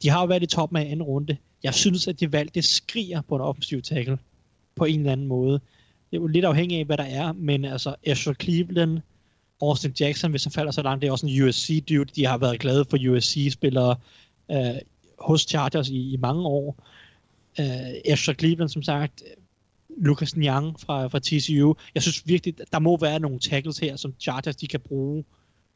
de 0.02 0.08
har 0.08 0.20
jo 0.20 0.26
valgt 0.26 0.44
i 0.44 0.56
toppen 0.56 0.76
af 0.76 0.82
anden 0.82 1.02
runde. 1.02 1.36
Jeg 1.62 1.74
synes, 1.74 2.08
at 2.08 2.20
det 2.20 2.32
valg, 2.32 2.54
det 2.54 2.64
skriger 2.64 3.20
på 3.20 3.34
en 3.34 3.40
offensiv 3.40 3.82
tackle 3.82 4.18
på 4.74 4.84
en 4.84 4.98
eller 4.98 5.12
anden 5.12 5.26
måde. 5.26 5.52
Det 6.10 6.16
er 6.16 6.20
jo 6.20 6.26
lidt 6.26 6.44
afhængig 6.44 6.78
af, 6.78 6.84
hvad 6.84 6.96
der 6.96 7.04
er, 7.04 7.32
men 7.32 7.64
altså 7.64 7.94
Asher 8.06 8.34
Cleveland, 8.34 8.98
Austin 9.62 9.92
Jackson, 10.00 10.30
hvis 10.30 10.44
han 10.44 10.52
falder 10.52 10.72
så 10.72 10.82
langt, 10.82 11.02
det 11.02 11.08
er 11.08 11.12
også 11.12 11.26
en 11.26 11.42
USC-dude. 11.42 12.10
De 12.16 12.26
har 12.26 12.38
været 12.38 12.60
glade 12.60 12.84
for 12.90 12.98
USC-spillere 13.10 13.96
øh, 14.50 14.74
hos 15.18 15.40
Chargers 15.40 15.88
i, 15.88 16.12
i 16.12 16.16
mange 16.16 16.46
år. 16.46 16.76
Øh, 17.60 18.12
Ezra 18.12 18.32
Cleveland, 18.32 18.68
som 18.68 18.82
sagt, 18.82 19.22
Lucas 19.98 20.36
Nyang 20.36 20.80
fra, 20.80 21.06
fra 21.06 21.18
TCU. 21.18 21.74
Jeg 21.94 22.02
synes 22.02 22.22
virkelig, 22.26 22.54
der 22.72 22.78
må 22.78 22.96
være 22.96 23.20
nogle 23.20 23.38
tackles 23.38 23.78
her, 23.78 23.96
som 23.96 24.14
Chargers 24.20 24.56
de 24.56 24.66
kan 24.66 24.80
bruge 24.80 25.24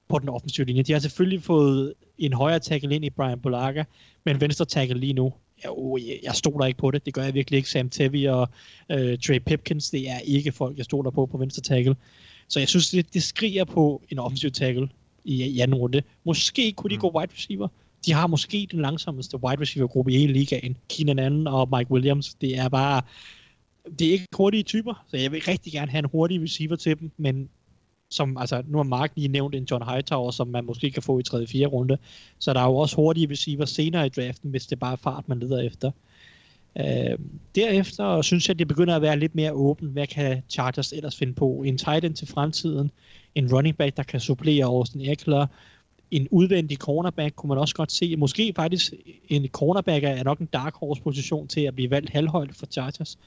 på 0.09 0.19
den 0.19 0.29
offensive 0.29 0.67
linje. 0.67 0.83
De 0.83 0.93
har 0.93 1.01
selvfølgelig 1.01 1.43
fået 1.43 1.95
en 2.19 2.33
højere 2.33 2.59
tackle 2.59 2.95
ind 2.95 3.05
i 3.05 3.11
Brian 3.11 3.41
Bolaga, 3.41 3.85
men 4.25 4.41
venstre 4.41 4.65
tackle 4.65 4.99
lige 4.99 5.13
nu, 5.13 5.33
jo, 5.65 5.75
oh, 5.77 6.01
jeg 6.23 6.35
stoler 6.35 6.67
ikke 6.67 6.79
på 6.79 6.91
det. 6.91 7.07
Det 7.07 7.15
gør 7.15 7.23
jeg 7.23 7.35
virkelig 7.35 7.57
ikke. 7.57 7.71
Sam 7.71 7.91
Tevi 7.91 8.25
og 8.25 8.49
øh, 8.91 9.19
Trey 9.19 9.39
Pipkins, 9.39 9.91
det 9.91 10.11
er 10.11 10.19
ikke 10.19 10.53
folk, 10.53 10.77
jeg 10.77 10.85
stoler 10.85 11.11
på 11.11 11.27
på 11.27 11.39
venstre 11.39 11.63
tackle. 11.63 11.97
Så 12.49 12.59
jeg 12.59 12.69
synes, 12.69 12.91
det, 12.91 13.15
det 13.15 13.23
skriger 13.23 13.65
på 13.65 14.03
en 14.11 14.19
offensiv 14.19 14.51
tackle 14.51 14.89
i, 15.25 15.45
i 15.45 15.61
anden 15.61 15.75
runde. 15.75 16.03
Måske 16.25 16.73
kunne 16.73 16.91
de 16.91 16.95
mm. 16.95 17.01
gå 17.01 17.19
wide 17.19 17.33
receiver. 17.33 17.69
De 18.07 18.13
har 18.13 18.27
måske 18.27 18.69
den 18.71 18.81
langsomste 18.81 19.45
wide 19.45 19.61
receiver 19.61 19.89
gruppe 19.89 20.13
i 20.13 20.19
hele 20.19 20.33
ligaen. 20.33 20.77
Keenan 20.89 21.19
Allen 21.19 21.47
og 21.47 21.69
Mike 21.77 21.91
Williams. 21.91 22.35
Det 22.35 22.59
er 22.59 22.69
bare... 22.69 23.03
Det 23.99 24.07
er 24.07 24.13
ikke 24.13 24.27
hurtige 24.37 24.63
typer, 24.63 25.05
så 25.11 25.17
jeg 25.17 25.33
vil 25.33 25.43
rigtig 25.49 25.73
gerne 25.73 25.91
have 25.91 25.99
en 25.99 26.11
hurtig 26.13 26.43
receiver 26.43 26.77
til 26.77 26.99
dem, 26.99 27.11
men 27.17 27.49
som, 28.11 28.37
altså, 28.37 28.63
nu 28.67 28.79
har 28.79 28.83
Mark 28.83 29.13
lige 29.17 29.29
nævnt 29.29 29.55
en 29.55 29.67
John 29.71 29.85
Hightower, 29.89 30.31
som 30.31 30.49
man 30.49 30.65
måske 30.65 30.91
kan 30.91 31.03
få 31.03 31.19
i 31.19 31.23
3. 31.23 31.47
4. 31.47 31.67
runde. 31.67 31.99
Så 32.39 32.53
der 32.53 32.61
er 32.61 32.65
jo 32.65 32.77
også 32.77 32.97
hurtige 32.97 33.31
receiver 33.31 33.65
senere 33.65 34.07
i 34.07 34.09
draften, 34.09 34.51
hvis 34.51 34.67
det 34.67 34.73
er 34.73 34.81
bare 34.81 34.97
fart, 34.97 35.29
man 35.29 35.41
leder 35.41 35.61
efter. 35.61 35.91
Øh, 36.81 37.19
derefter 37.55 38.23
synes 38.23 38.49
jeg, 38.49 38.55
at 38.55 38.59
det 38.59 38.69
begynder 38.69 38.97
at 38.97 39.03
være 39.03 39.19
lidt 39.19 39.35
mere 39.35 39.53
åbent. 39.53 39.93
Hvad 39.93 40.07
kan 40.07 40.43
Chargers 40.49 40.93
ellers 40.93 41.17
finde 41.17 41.35
på? 41.35 41.63
En 41.67 41.79
tight 41.79 42.05
end 42.05 42.15
til 42.15 42.29
fremtiden, 42.29 42.91
en 43.35 43.53
running 43.53 43.77
back, 43.77 43.97
der 43.97 44.03
kan 44.03 44.21
supplere 44.21 44.65
Austin 44.65 45.01
Eckler, 45.01 45.47
en 46.11 46.29
udvendig 46.31 46.79
cornerback 46.79 47.37
kunne 47.37 47.49
man 47.49 47.59
også 47.59 47.75
godt 47.75 47.93
se. 47.93 48.17
Måske 48.17 48.53
faktisk 48.57 48.93
en 49.29 49.49
cornerback 49.49 50.05
er 50.05 50.25
nok 50.25 50.39
en 50.39 50.47
dark 50.47 50.75
horse 50.75 51.03
position 51.03 51.49
til 51.49 51.61
at 51.61 51.75
blive 51.75 51.91
valgt 51.91 52.11
halvhøjt 52.11 52.55
for 52.55 52.67
Chargers. 52.67 53.19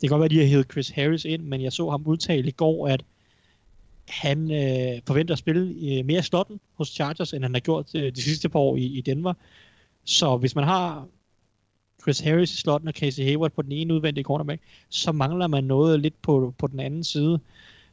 kan 0.00 0.08
godt 0.08 0.20
være, 0.20 0.24
at 0.24 0.30
de 0.30 0.38
har 0.38 0.46
hævet 0.46 0.66
Chris 0.72 0.90
Harris 0.90 1.24
ind, 1.24 1.42
men 1.42 1.62
jeg 1.62 1.72
så 1.72 1.90
ham 1.90 2.02
udtale 2.06 2.48
i 2.48 2.50
går, 2.50 2.88
at 2.88 3.04
han 4.08 4.50
øh, 4.50 5.00
forventer 5.06 5.34
at 5.34 5.38
spille 5.38 5.74
øh, 5.92 6.04
mere 6.04 6.22
slotten 6.22 6.60
hos 6.74 6.88
Chargers, 6.88 7.32
end 7.32 7.44
han 7.44 7.54
har 7.54 7.60
gjort 7.60 7.94
øh, 7.94 8.12
de 8.14 8.22
sidste 8.22 8.48
par 8.48 8.58
år 8.58 8.76
i, 8.76 8.84
i 8.84 9.00
Denver. 9.00 9.34
Så 10.04 10.36
hvis 10.36 10.54
man 10.54 10.64
har 10.64 11.06
Chris 12.02 12.20
Harris 12.20 12.52
i 12.52 12.56
slotten 12.56 12.88
og 12.88 12.94
Casey 12.94 13.24
Hayward 13.24 13.50
på 13.50 13.62
den 13.62 13.72
ene 13.72 13.94
udvendige 13.94 14.24
cornerback, 14.24 14.62
så 14.88 15.12
mangler 15.12 15.46
man 15.46 15.64
noget 15.64 16.00
lidt 16.00 16.22
på, 16.22 16.54
på 16.58 16.66
den 16.66 16.80
anden 16.80 17.04
side. 17.04 17.40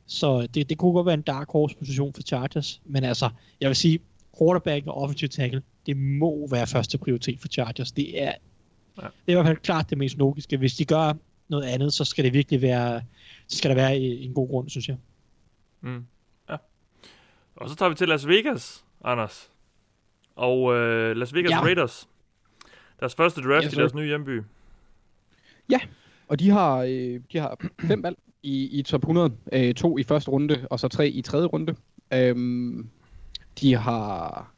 Så 0.05 0.47
det, 0.53 0.69
det 0.69 0.77
kunne 0.77 0.93
godt 0.93 1.05
være 1.05 1.13
en 1.13 1.21
dark 1.21 1.49
horse 1.49 1.75
position 1.75 2.13
for 2.13 2.21
Chargers. 2.21 2.81
Men 2.85 3.03
altså, 3.03 3.29
jeg 3.61 3.67
vil 3.67 3.75
sige, 3.75 3.99
quarterback 4.39 4.87
og 4.87 4.97
offensive 4.97 5.27
tackle, 5.27 5.61
det 5.85 5.97
må 5.97 6.47
være 6.51 6.67
første 6.67 6.97
prioritet 6.97 7.39
for 7.41 7.47
Chargers. 7.47 7.91
Det 7.91 8.23
er, 8.23 8.33
ja. 8.97 9.01
det 9.01 9.27
er 9.27 9.31
i 9.31 9.33
hvert 9.33 9.45
fald 9.45 9.57
klart 9.57 9.89
det 9.89 9.97
mest 9.97 10.17
logiske. 10.17 10.57
Hvis 10.57 10.75
de 10.75 10.85
gør 10.85 11.13
noget 11.47 11.63
andet, 11.63 11.93
så 11.93 12.05
skal 12.05 12.23
det 12.23 12.33
virkelig 12.33 12.61
være, 12.61 13.01
så 13.47 13.57
skal 13.57 13.69
der 13.69 13.75
være 13.75 13.97
en 13.97 14.33
god 14.33 14.49
grund, 14.49 14.69
synes 14.69 14.87
jeg. 14.87 14.97
Mm. 15.81 16.05
Ja. 16.49 16.55
Og 17.55 17.69
så 17.69 17.75
tager 17.75 17.89
vi 17.89 17.95
til 17.95 18.07
Las 18.07 18.27
Vegas, 18.27 18.85
Anders. 19.03 19.49
Og 20.35 20.75
øh, 20.75 21.15
Las 21.15 21.33
Vegas 21.33 21.51
ja. 21.51 21.61
Raiders. 21.61 22.07
Deres 22.99 23.15
første 23.15 23.41
draft 23.41 23.65
yes, 23.65 23.73
i 23.73 23.75
deres 23.75 23.93
nye 23.93 24.05
hjemby. 24.05 24.41
Ja, 25.69 25.79
og 26.27 26.39
de 26.39 26.49
har, 26.49 26.77
øh, 26.77 27.19
de 27.31 27.37
har 27.37 27.57
fem 27.87 28.03
valg 28.03 28.17
i, 28.43 28.79
i 28.79 28.81
top 28.81 29.01
100. 29.01 29.33
Øh, 29.53 29.73
to 29.73 29.97
i 29.97 30.03
første 30.03 30.31
runde, 30.31 30.67
og 30.69 30.79
så 30.79 30.87
tre 30.87 31.07
i 31.07 31.21
tredje 31.21 31.45
runde. 31.45 31.75
Øhm, 32.13 32.89
de 33.61 33.75
har 33.75 34.53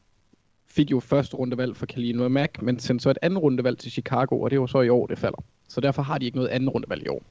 fik 0.68 0.92
jo 0.92 1.00
første 1.00 1.36
rundevalg 1.36 1.76
for 1.76 1.86
Kalino 1.86 2.30
Mack, 2.30 2.62
men 2.62 2.80
sendte 2.80 3.04
så 3.04 3.10
et 3.10 3.18
andet 3.22 3.44
rundevalg 3.44 3.78
til 3.78 3.92
Chicago, 3.92 4.42
og 4.42 4.52
det 4.52 4.60
var 4.60 4.66
så 4.66 4.82
i 4.82 4.90
år, 4.90 5.08
det 5.08 5.20
falder. 5.20 5.44
Så 5.70 5.82
derfor 5.82 6.02
har 6.02 6.18
de 6.18 6.26
ikke 6.26 6.38
noget 6.38 6.50
andet 6.50 6.74
rundevalg 6.74 7.06
i 7.06 7.08
år. 7.08 7.24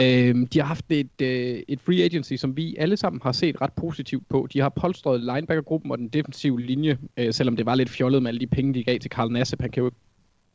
Ja. 0.00 0.28
Øhm, 0.28 0.46
de 0.46 0.58
har 0.58 0.66
haft 0.66 0.84
et, 0.90 1.22
øh, 1.22 1.62
et 1.68 1.80
free 1.80 2.02
agency, 2.02 2.34
som 2.34 2.56
vi 2.56 2.76
alle 2.78 2.96
sammen 2.96 3.20
har 3.22 3.32
set 3.32 3.60
ret 3.60 3.72
positivt 3.72 4.28
på. 4.28 4.48
De 4.52 4.60
har 4.60 4.68
polstret 4.68 5.20
linebackergruppen 5.20 5.90
og 5.90 5.98
den 5.98 6.08
defensive 6.08 6.60
linje, 6.60 6.98
øh, 7.16 7.32
selvom 7.32 7.56
det 7.56 7.66
var 7.66 7.74
lidt 7.74 7.88
fjollet 7.88 8.22
med 8.22 8.28
alle 8.28 8.40
de 8.40 8.46
penge, 8.46 8.74
de 8.74 8.84
gav 8.84 8.98
til 8.98 9.10
Carl 9.10 9.32
Nassib. 9.32 9.60
Han 9.60 9.70
kan 9.70 9.82
jo 9.82 9.90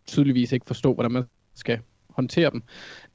tydeligvis 0.05 0.51
ikke 0.51 0.65
forstå, 0.65 0.93
hvordan 0.93 1.11
man 1.11 1.23
skal 1.55 1.79
håndtere 2.09 2.51
dem. 2.51 2.63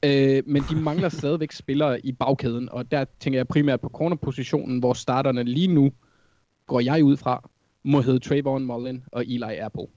Øh, 0.03 0.43
men 0.45 0.63
de 0.69 0.75
mangler 0.75 1.09
stadigvæk 1.19 1.51
spillere 1.51 2.05
i 2.05 2.11
bagkæden, 2.11 2.69
og 2.69 2.91
der 2.91 3.05
tænker 3.19 3.39
jeg 3.39 3.47
primært 3.47 3.81
på 3.81 3.89
cornerpositionen, 3.89 4.79
hvor 4.79 4.93
starterne 4.93 5.43
lige 5.43 5.67
nu, 5.67 5.91
går 6.67 6.79
jeg 6.79 7.03
ud 7.03 7.17
fra, 7.17 7.49
må 7.83 8.01
hedde 8.01 8.19
Trayvon 8.19 8.65
Mullen 8.65 9.03
og 9.11 9.25
Eli 9.25 9.57
Apple. 9.59 9.87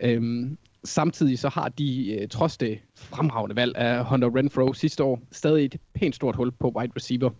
Øhm, 0.00 0.58
samtidig 0.84 1.38
så 1.38 1.48
har 1.48 1.68
de, 1.68 2.12
øh, 2.12 2.28
trods 2.28 2.56
det 2.56 2.78
fremragende 2.94 3.56
valg 3.56 3.76
af 3.76 4.04
Hunter 4.04 4.36
Renfro 4.36 4.72
sidste 4.72 5.04
år, 5.04 5.20
stadig 5.32 5.64
et 5.64 5.76
pænt 5.94 6.14
stort 6.14 6.36
hul 6.36 6.52
på 6.52 6.72
wide 6.76 6.92
receiver. 6.96 7.30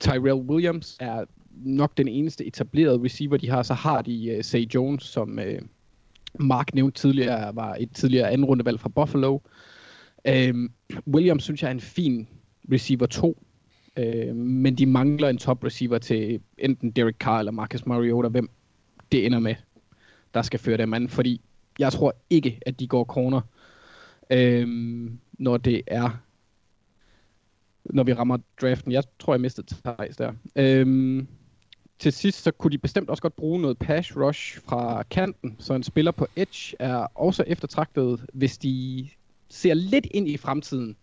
Tyrell 0.00 0.50
Williams 0.50 0.96
er 1.00 1.24
nok 1.50 1.96
den 1.96 2.08
eneste 2.08 2.46
etablerede 2.46 3.04
receiver, 3.04 3.36
de 3.36 3.50
har. 3.50 3.62
Så 3.62 3.74
har 3.74 4.02
de 4.02 4.34
uh, 4.38 4.44
Say 4.44 4.64
Jones, 4.74 5.02
som 5.02 5.38
uh, 5.38 5.68
Mark 6.40 6.74
nævnte 6.74 7.00
tidligere, 7.00 7.56
var 7.56 7.76
et 7.80 7.90
tidligere 7.94 8.30
anden 8.30 8.44
rundevalg 8.44 8.80
fra 8.80 8.88
Buffalo. 8.88 9.38
Øhm, 10.28 10.72
Williams 11.08 11.44
synes 11.44 11.62
jeg 11.62 11.68
er 11.68 11.72
en 11.72 11.80
fin 11.80 12.28
receiver 12.72 13.06
2, 13.06 13.28
uh, 13.28 14.04
øhm, 14.04 14.36
men 14.36 14.74
de 14.74 14.86
mangler 14.86 15.28
en 15.28 15.38
top 15.38 15.64
receiver 15.64 15.98
til 15.98 16.40
enten 16.58 16.90
Derek 16.90 17.16
Carr 17.18 17.38
eller 17.38 17.52
Marcus 17.52 17.86
Mariota, 17.86 18.28
hvem 18.28 18.50
det 19.12 19.26
ender 19.26 19.38
med, 19.38 19.54
der 20.34 20.42
skal 20.42 20.60
føre 20.60 20.76
dem 20.76 20.94
an, 20.94 21.08
fordi 21.08 21.40
jeg 21.78 21.92
tror 21.92 22.16
ikke, 22.30 22.60
at 22.66 22.80
de 22.80 22.86
går 22.86 23.04
corner, 23.04 23.40
uh, 24.34 24.68
når 25.38 25.56
det 25.56 25.82
er 25.86 26.26
når 27.84 28.02
vi 28.04 28.12
rammer 28.12 28.38
draften. 28.60 28.92
Jeg 28.92 29.02
tror, 29.18 29.34
jeg 29.34 29.40
mistede 29.40 29.66
Thijs 29.84 30.16
der. 30.16 30.32
Øhm, 30.56 31.26
til 31.98 32.12
sidst, 32.12 32.42
så 32.42 32.50
kunne 32.50 32.70
de 32.70 32.78
bestemt 32.78 33.10
også 33.10 33.22
godt 33.22 33.36
bruge 33.36 33.60
noget 33.60 33.78
pass 33.78 34.16
rush 34.16 34.60
fra 34.60 35.02
kanten, 35.02 35.56
så 35.58 35.74
en 35.74 35.82
spiller 35.82 36.10
på 36.10 36.26
edge 36.36 36.76
er 36.78 37.06
også 37.14 37.44
eftertragtet, 37.46 38.26
hvis 38.32 38.58
de 38.58 39.08
ser 39.48 39.74
lidt 39.74 40.06
ind 40.10 40.28
i 40.28 40.36
fremtiden 40.36 40.96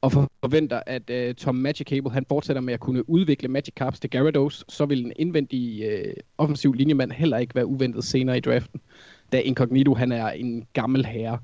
og 0.00 0.12
forventer, 0.12 0.82
at 0.86 1.10
uh, 1.10 1.34
Tom 1.34 1.54
Magic 1.54 1.86
Cable 1.86 2.10
han 2.10 2.24
fortsætter 2.28 2.62
med 2.62 2.74
at 2.74 2.80
kunne 2.80 3.08
udvikle 3.08 3.48
Magic 3.48 3.74
Carps 3.74 4.00
til 4.00 4.10
Gyarados, 4.10 4.64
så 4.68 4.86
vil 4.86 5.04
en 5.04 5.12
indvendig 5.16 5.86
uh, 5.86 6.08
øh, 6.08 6.14
offensiv 6.38 6.72
linjemand 6.72 7.12
heller 7.12 7.38
ikke 7.38 7.54
være 7.54 7.66
uventet 7.66 8.04
senere 8.04 8.36
i 8.36 8.40
draften, 8.40 8.80
da 9.32 9.40
Incognito 9.40 9.94
han 9.94 10.12
er 10.12 10.28
en 10.28 10.66
gammel 10.72 11.06
herre. 11.06 11.38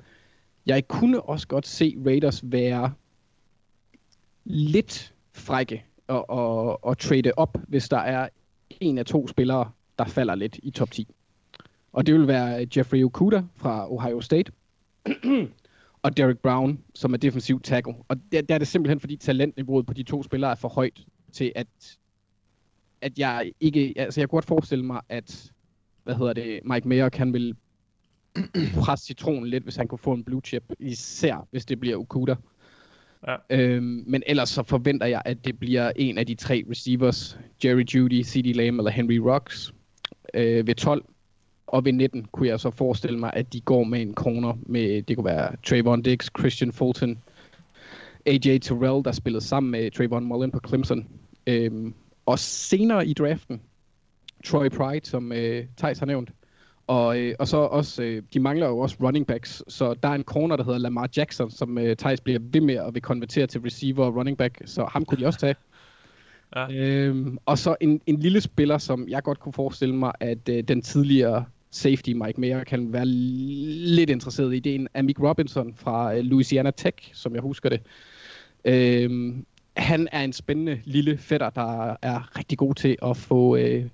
Jeg 0.66 0.88
kunne 0.88 1.20
også 1.20 1.48
godt 1.48 1.66
se 1.66 1.96
Raiders 2.06 2.40
være 2.44 2.92
lidt 4.44 5.14
frække 5.32 5.84
og, 6.06 6.30
og, 6.30 6.84
og 6.84 6.98
trade 6.98 7.32
op, 7.36 7.58
hvis 7.68 7.88
der 7.88 7.98
er 7.98 8.28
en 8.80 8.98
af 8.98 9.06
to 9.06 9.28
spillere, 9.28 9.70
der 9.98 10.04
falder 10.04 10.34
lidt 10.34 10.58
i 10.62 10.70
top 10.70 10.90
10. 10.90 11.08
Og 11.92 12.06
det 12.06 12.14
vil 12.14 12.26
være 12.26 12.60
øh, 12.60 12.66
Jeffrey 12.76 13.02
Okuda 13.02 13.42
fra 13.56 13.92
Ohio 13.92 14.20
State, 14.20 14.52
og 16.02 16.16
Derek 16.16 16.38
Brown, 16.38 16.78
som 16.94 17.12
er 17.12 17.16
defensiv 17.16 17.60
tackle. 17.60 17.94
Og 18.08 18.16
der, 18.32 18.42
der 18.42 18.54
er 18.54 18.58
det 18.58 18.68
simpelthen, 18.68 19.00
fordi 19.00 19.16
talentniveauet 19.16 19.86
på 19.86 19.94
de 19.94 20.02
to 20.02 20.22
spillere 20.22 20.50
er 20.50 20.54
for 20.54 20.68
højt 20.68 21.00
til, 21.32 21.52
at, 21.54 21.98
at 23.00 23.18
jeg 23.18 23.52
ikke... 23.60 23.94
Altså, 23.96 24.20
jeg 24.20 24.28
kunne 24.28 24.36
godt 24.36 24.44
forestille 24.44 24.84
mig, 24.84 25.00
at 25.08 25.52
hvad 26.04 26.14
hedder 26.14 26.32
det, 26.32 26.60
Mike 26.64 26.88
Mayer 26.88 27.08
kan 27.08 27.32
vil 27.32 27.56
presse 28.80 29.06
citronen 29.06 29.46
lidt, 29.46 29.64
hvis 29.64 29.76
han 29.76 29.88
kunne 29.88 29.98
få 29.98 30.12
en 30.12 30.24
blue 30.24 30.40
chip, 30.44 30.72
især 30.78 31.48
hvis 31.50 31.64
det 31.64 31.80
bliver 31.80 31.96
Okuda. 31.96 32.34
Ja. 33.26 33.36
Øhm, 33.50 34.04
men 34.06 34.22
ellers 34.26 34.48
så 34.48 34.62
forventer 34.62 35.06
jeg, 35.06 35.22
at 35.24 35.44
det 35.44 35.58
bliver 35.58 35.92
en 35.96 36.18
af 36.18 36.26
de 36.26 36.34
tre 36.34 36.64
receivers, 36.70 37.38
Jerry 37.64 37.84
Judy, 37.94 38.24
C.D. 38.24 38.56
Lamb 38.56 38.78
eller 38.78 38.90
Henry 38.90 39.16
Rocks, 39.16 39.74
øh, 40.34 40.66
ved 40.66 40.74
12. 40.74 41.04
Og 41.66 41.84
ved 41.84 41.92
19 41.92 42.24
kunne 42.32 42.48
jeg 42.48 42.60
så 42.60 42.70
forestille 42.70 43.18
mig, 43.18 43.30
at 43.34 43.52
de 43.52 43.60
går 43.60 43.84
med 43.84 44.02
en 44.02 44.14
corner 44.14 44.58
med, 44.66 45.02
det 45.02 45.16
kunne 45.16 45.24
være 45.24 45.56
Trayvon 45.66 46.02
Diggs, 46.02 46.30
Christian 46.38 46.72
Fulton, 46.72 47.18
AJ 48.26 48.58
Terrell, 48.58 49.04
der 49.04 49.12
spillede 49.12 49.44
sammen 49.44 49.70
med 49.70 49.90
Trayvon 49.90 50.24
Mullen 50.24 50.50
på 50.50 50.60
Clemson. 50.68 51.08
Øhm, 51.46 51.94
og 52.26 52.38
senere 52.38 53.06
i 53.06 53.12
draften, 53.12 53.60
Troy 54.44 54.68
Pride, 54.68 55.06
som 55.06 55.32
øh, 55.32 55.64
Thijs 55.76 55.98
har 55.98 56.06
nævnt, 56.06 56.30
og, 56.86 57.18
øh, 57.18 57.34
og 57.38 57.48
så 57.48 57.56
også, 57.56 58.02
øh, 58.02 58.22
de 58.34 58.40
mangler 58.40 58.66
jo 58.66 58.78
også 58.78 58.96
running 59.00 59.26
backs, 59.26 59.62
så 59.68 59.94
der 59.94 60.08
er 60.08 60.14
en 60.14 60.24
corner, 60.24 60.56
der 60.56 60.64
hedder 60.64 60.78
Lamar 60.78 61.08
Jackson, 61.16 61.50
som 61.50 61.78
øh, 61.78 61.96
Thijs 61.96 62.20
bliver 62.20 62.38
ved 62.42 62.60
med 62.60 62.74
at 62.74 62.94
vil 62.94 63.02
konvertere 63.02 63.46
til 63.46 63.60
receiver 63.60 64.04
og 64.04 64.16
running 64.16 64.38
back, 64.38 64.62
så 64.64 64.84
ham 64.84 65.04
kunne 65.04 65.20
de 65.20 65.26
også 65.26 65.38
tage. 65.38 65.54
Ja. 66.56 66.72
Øhm, 66.72 67.38
og 67.46 67.58
så 67.58 67.76
en, 67.80 68.00
en 68.06 68.20
lille 68.20 68.40
spiller, 68.40 68.78
som 68.78 69.08
jeg 69.08 69.22
godt 69.22 69.40
kunne 69.40 69.52
forestille 69.52 69.94
mig, 69.94 70.12
at 70.20 70.48
øh, 70.48 70.62
den 70.62 70.82
tidligere 70.82 71.44
safety 71.70 72.10
Mike 72.10 72.40
Mayer 72.40 72.64
kan 72.64 72.92
være 72.92 73.06
lidt 73.06 74.10
interesseret 74.10 74.54
i. 74.54 74.58
Det 74.58 74.70
er 74.70 74.74
en 74.74 74.88
Amik 74.94 75.20
Robinson 75.20 75.74
fra 75.76 76.14
øh, 76.14 76.20
Louisiana 76.20 76.70
Tech, 76.70 77.10
som 77.14 77.34
jeg 77.34 77.42
husker 77.42 77.68
det. 77.68 77.80
Øhm, 78.64 79.46
han 79.76 80.08
er 80.12 80.20
en 80.20 80.32
spændende 80.32 80.80
lille 80.84 81.18
fætter, 81.18 81.50
der 81.50 81.96
er 82.02 82.38
rigtig 82.38 82.58
god 82.58 82.74
til 82.74 82.96
at 83.02 83.16
få 83.16 83.56
øh, 83.56 83.84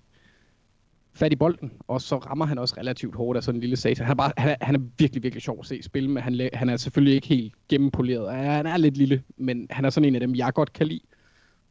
fat 1.18 1.32
i 1.32 1.36
bolden, 1.36 1.72
og 1.88 2.00
så 2.00 2.16
rammer 2.16 2.46
han 2.46 2.58
også 2.58 2.74
relativt 2.78 3.14
hårdt 3.14 3.36
af 3.36 3.42
sådan 3.42 3.56
en 3.56 3.60
lille 3.60 3.76
satan. 3.76 4.06
Han 4.06 4.12
er, 4.12 4.16
bare, 4.16 4.32
han 4.36 4.50
er, 4.50 4.56
han 4.60 4.74
er 4.74 4.80
virkelig, 4.98 5.22
virkelig 5.22 5.42
sjov 5.42 5.58
at 5.60 5.66
se 5.66 5.82
spille 5.82 6.10
med. 6.10 6.22
Han, 6.22 6.50
han 6.52 6.68
er 6.68 6.76
selvfølgelig 6.76 7.14
ikke 7.14 7.26
helt 7.26 7.54
gennempoleret. 7.68 8.34
Han 8.34 8.66
er 8.66 8.76
lidt 8.76 8.96
lille, 8.96 9.22
men 9.36 9.66
han 9.70 9.84
er 9.84 9.90
sådan 9.90 10.08
en 10.08 10.14
af 10.14 10.20
dem, 10.20 10.34
jeg 10.34 10.54
godt 10.54 10.72
kan 10.72 10.86
lide, 10.86 11.00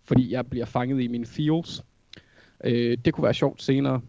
fordi 0.03 0.31
jeg 0.31 0.47
bliver 0.47 0.65
fanget 0.65 1.01
i 1.01 1.07
mine 1.07 1.25
feels. 1.25 1.83
Øh, 2.63 2.97
det 3.05 3.13
kunne 3.13 3.23
være 3.23 3.33
sjovt 3.33 3.61
senere. 3.61 4.01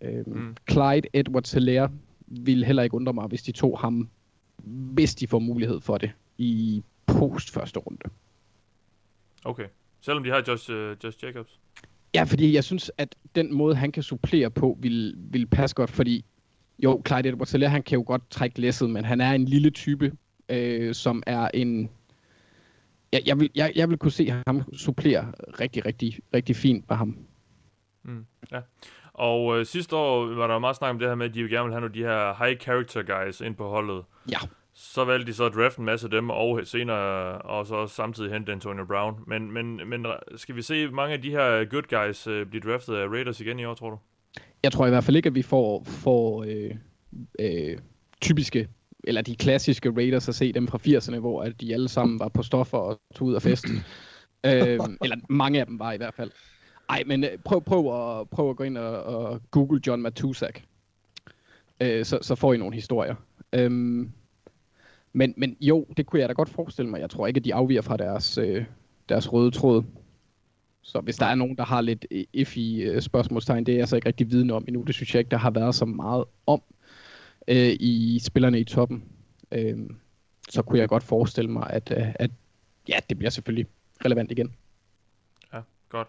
Øh, 0.00 0.26
mm. 0.26 0.56
Clyde 0.70 1.08
Edwards 1.12 1.52
Hilaire 1.52 1.90
vil 2.26 2.64
heller 2.64 2.82
ikke 2.82 2.94
undre 2.94 3.12
mig, 3.12 3.26
hvis 3.26 3.42
de 3.42 3.52
tog 3.52 3.78
ham, 3.78 4.08
hvis 4.64 5.14
de 5.14 5.26
får 5.26 5.38
mulighed 5.38 5.80
for 5.80 5.98
det, 5.98 6.10
i 6.38 6.82
post 7.06 7.50
første 7.50 7.78
runde. 7.78 8.10
Okay. 9.44 9.66
Selvom 10.00 10.24
de 10.24 10.30
har 10.30 10.42
Josh, 10.48 10.70
uh, 10.70 11.04
Josh 11.04 11.24
Jacobs? 11.24 11.60
Ja, 12.14 12.22
fordi 12.22 12.54
jeg 12.54 12.64
synes, 12.64 12.90
at 12.98 13.14
den 13.34 13.54
måde, 13.54 13.74
han 13.74 13.92
kan 13.92 14.02
supplere 14.02 14.50
på, 14.50 14.78
vil, 14.80 15.14
vil 15.16 15.46
passe 15.46 15.76
godt, 15.76 15.90
fordi 15.90 16.24
jo, 16.78 17.02
Clyde 17.06 17.28
edwards 17.28 17.52
han 17.52 17.82
kan 17.82 17.98
jo 17.98 18.04
godt 18.06 18.30
trække 18.30 18.60
læsset, 18.60 18.90
men 18.90 19.04
han 19.04 19.20
er 19.20 19.32
en 19.32 19.44
lille 19.44 19.70
type, 19.70 20.12
øh, 20.48 20.94
som 20.94 21.22
er 21.26 21.48
en... 21.54 21.90
Jeg, 23.12 23.22
jeg, 23.26 23.40
vil, 23.40 23.50
jeg, 23.54 23.72
jeg 23.76 23.88
vil 23.88 23.98
kunne 23.98 24.12
se 24.12 24.42
ham 24.46 24.62
supplere 24.72 25.32
rigtig, 25.60 25.86
rigtig, 25.86 26.18
rigtig 26.34 26.56
fint 26.56 26.84
med 26.88 26.96
ham. 26.96 27.18
Mm, 28.02 28.26
ja. 28.52 28.60
Og 29.12 29.58
øh, 29.58 29.66
sidste 29.66 29.96
år 29.96 30.26
var 30.26 30.46
der 30.46 30.58
meget 30.58 30.76
snak 30.76 30.90
om 30.90 30.98
det 30.98 31.08
her 31.08 31.14
med, 31.14 31.26
at 31.26 31.34
de 31.34 31.42
vil 31.42 31.50
gerne 31.50 31.64
vil 31.64 31.72
have 31.72 31.80
nogle 31.80 31.94
de 31.94 32.02
her 32.02 32.44
high 32.44 32.60
character 32.60 33.02
guys 33.02 33.40
ind 33.40 33.54
på 33.54 33.68
holdet. 33.68 34.04
Ja. 34.30 34.38
Så 34.78 35.04
valgte 35.04 35.26
de 35.26 35.36
så 35.36 35.44
at 35.44 35.54
drafte 35.54 35.78
en 35.78 35.84
masse 35.84 36.06
af 36.06 36.10
dem, 36.10 36.30
og 36.30 36.60
senere 36.64 37.38
og 37.38 37.66
så 37.66 37.86
samtidig 37.86 38.32
hente 38.32 38.52
Antonio 38.52 38.84
Brown. 38.84 39.14
Men, 39.26 39.52
men, 39.52 39.88
men 39.88 40.06
skal 40.36 40.56
vi 40.56 40.62
se 40.62 40.88
mange 40.88 41.14
af 41.14 41.22
de 41.22 41.30
her 41.30 41.64
good 41.64 41.82
guys 41.82 42.26
uh, 42.26 42.42
blive 42.46 42.60
draftet 42.60 42.94
af 42.94 43.08
Raiders 43.08 43.40
igen 43.40 43.58
i 43.58 43.64
år, 43.64 43.74
tror 43.74 43.90
du? 43.90 43.98
Jeg 44.62 44.72
tror 44.72 44.86
i 44.86 44.90
hvert 44.90 45.04
fald 45.04 45.16
ikke, 45.16 45.26
at 45.26 45.34
vi 45.34 45.42
får, 45.42 45.84
får 45.84 46.44
øh, 46.44 46.74
øh, 47.38 47.78
typiske, 48.20 48.68
eller 49.04 49.22
de 49.22 49.36
klassiske 49.36 49.90
Raiders 49.90 50.28
at 50.28 50.34
se 50.34 50.52
dem 50.52 50.68
fra 50.68 50.78
80'erne, 50.78 51.18
hvor 51.18 51.42
at 51.42 51.60
de 51.60 51.74
alle 51.74 51.88
sammen 51.88 52.18
var 52.18 52.28
på 52.28 52.42
stoffer 52.42 52.78
og 52.78 53.00
tog 53.14 53.28
ud 53.28 53.34
af 53.34 53.42
fest. 53.42 53.66
øh, 54.46 54.78
eller 55.02 55.16
mange 55.28 55.60
af 55.60 55.66
dem 55.66 55.78
var 55.78 55.92
i 55.92 55.96
hvert 55.96 56.14
fald. 56.14 56.30
Ej, 56.88 57.02
men 57.06 57.24
øh, 57.24 57.30
prøv, 57.44 57.64
prøv, 57.64 58.18
at, 58.20 58.30
prøv 58.30 58.50
at 58.50 58.56
gå 58.56 58.64
ind 58.64 58.78
og, 58.78 59.02
og 59.02 59.40
google 59.50 59.80
John 59.86 60.02
Matusak. 60.02 60.60
Øh, 61.80 62.04
så, 62.04 62.18
så 62.22 62.34
får 62.34 62.54
I 62.54 62.56
nogle 62.56 62.74
historier. 62.74 63.14
Øh, 63.52 64.06
men, 65.16 65.34
men 65.36 65.56
jo, 65.60 65.86
det 65.96 66.06
kunne 66.06 66.20
jeg 66.20 66.28
da 66.28 66.32
godt 66.32 66.48
forestille 66.48 66.90
mig. 66.90 67.00
Jeg 67.00 67.10
tror 67.10 67.26
ikke, 67.26 67.38
at 67.38 67.44
de 67.44 67.54
afviger 67.54 67.82
fra 67.82 67.96
deres, 67.96 68.38
øh, 68.38 68.64
deres 69.08 69.32
røde 69.32 69.50
tråd. 69.50 69.84
Så 70.82 71.00
hvis 71.00 71.16
der 71.16 71.26
er 71.26 71.34
nogen, 71.34 71.56
der 71.56 71.64
har 71.64 71.80
lidt 71.80 72.06
iffy 72.32 72.58
øh, 72.58 73.02
spørgsmålstegn, 73.02 73.66
det 73.66 73.74
er 73.74 73.78
jeg 73.78 73.88
så 73.88 73.96
ikke 73.96 74.08
rigtig 74.08 74.30
viden 74.30 74.50
om 74.50 74.64
endnu. 74.68 74.82
Det 74.82 74.94
synes 74.94 75.14
jeg 75.14 75.18
ikke, 75.18 75.30
der 75.30 75.36
har 75.36 75.50
været 75.50 75.74
så 75.74 75.84
meget 75.84 76.24
om 76.46 76.62
øh, 77.48 77.76
i 77.80 78.20
spillerne 78.22 78.60
i 78.60 78.64
toppen. 78.64 79.04
Øh, 79.52 79.78
så 80.48 80.62
kunne 80.62 80.78
jeg 80.78 80.88
godt 80.88 81.02
forestille 81.02 81.50
mig, 81.50 81.70
at, 81.70 81.92
øh, 81.96 82.06
at 82.14 82.30
ja, 82.88 82.96
det 83.08 83.18
bliver 83.18 83.30
selvfølgelig 83.30 83.66
relevant 84.04 84.30
igen. 84.30 84.54
Ja, 85.52 85.60
godt. 85.88 86.08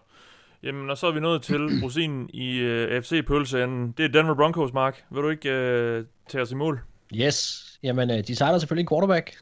Jamen, 0.62 0.90
og 0.90 0.98
så 0.98 1.06
er 1.06 1.12
vi 1.12 1.20
nået 1.20 1.42
til 1.42 1.60
rosinen 1.84 2.30
i 2.32 2.58
øh, 2.58 3.02
FC-pølseenden. 3.02 3.94
Det 3.96 4.04
er 4.04 4.08
Denver 4.08 4.34
Broncos, 4.34 4.72
Mark. 4.72 5.04
Vil 5.10 5.22
du 5.22 5.28
ikke 5.28 5.50
øh, 5.50 6.04
tage 6.28 6.42
os 6.42 6.52
i 6.52 6.54
mål? 6.54 6.80
Yes, 7.14 7.67
Jamen, 7.82 8.10
øh, 8.10 8.26
de 8.26 8.36
signer 8.36 8.58
selvfølgelig 8.58 8.82
en 8.82 8.88
quarterback. 8.88 9.36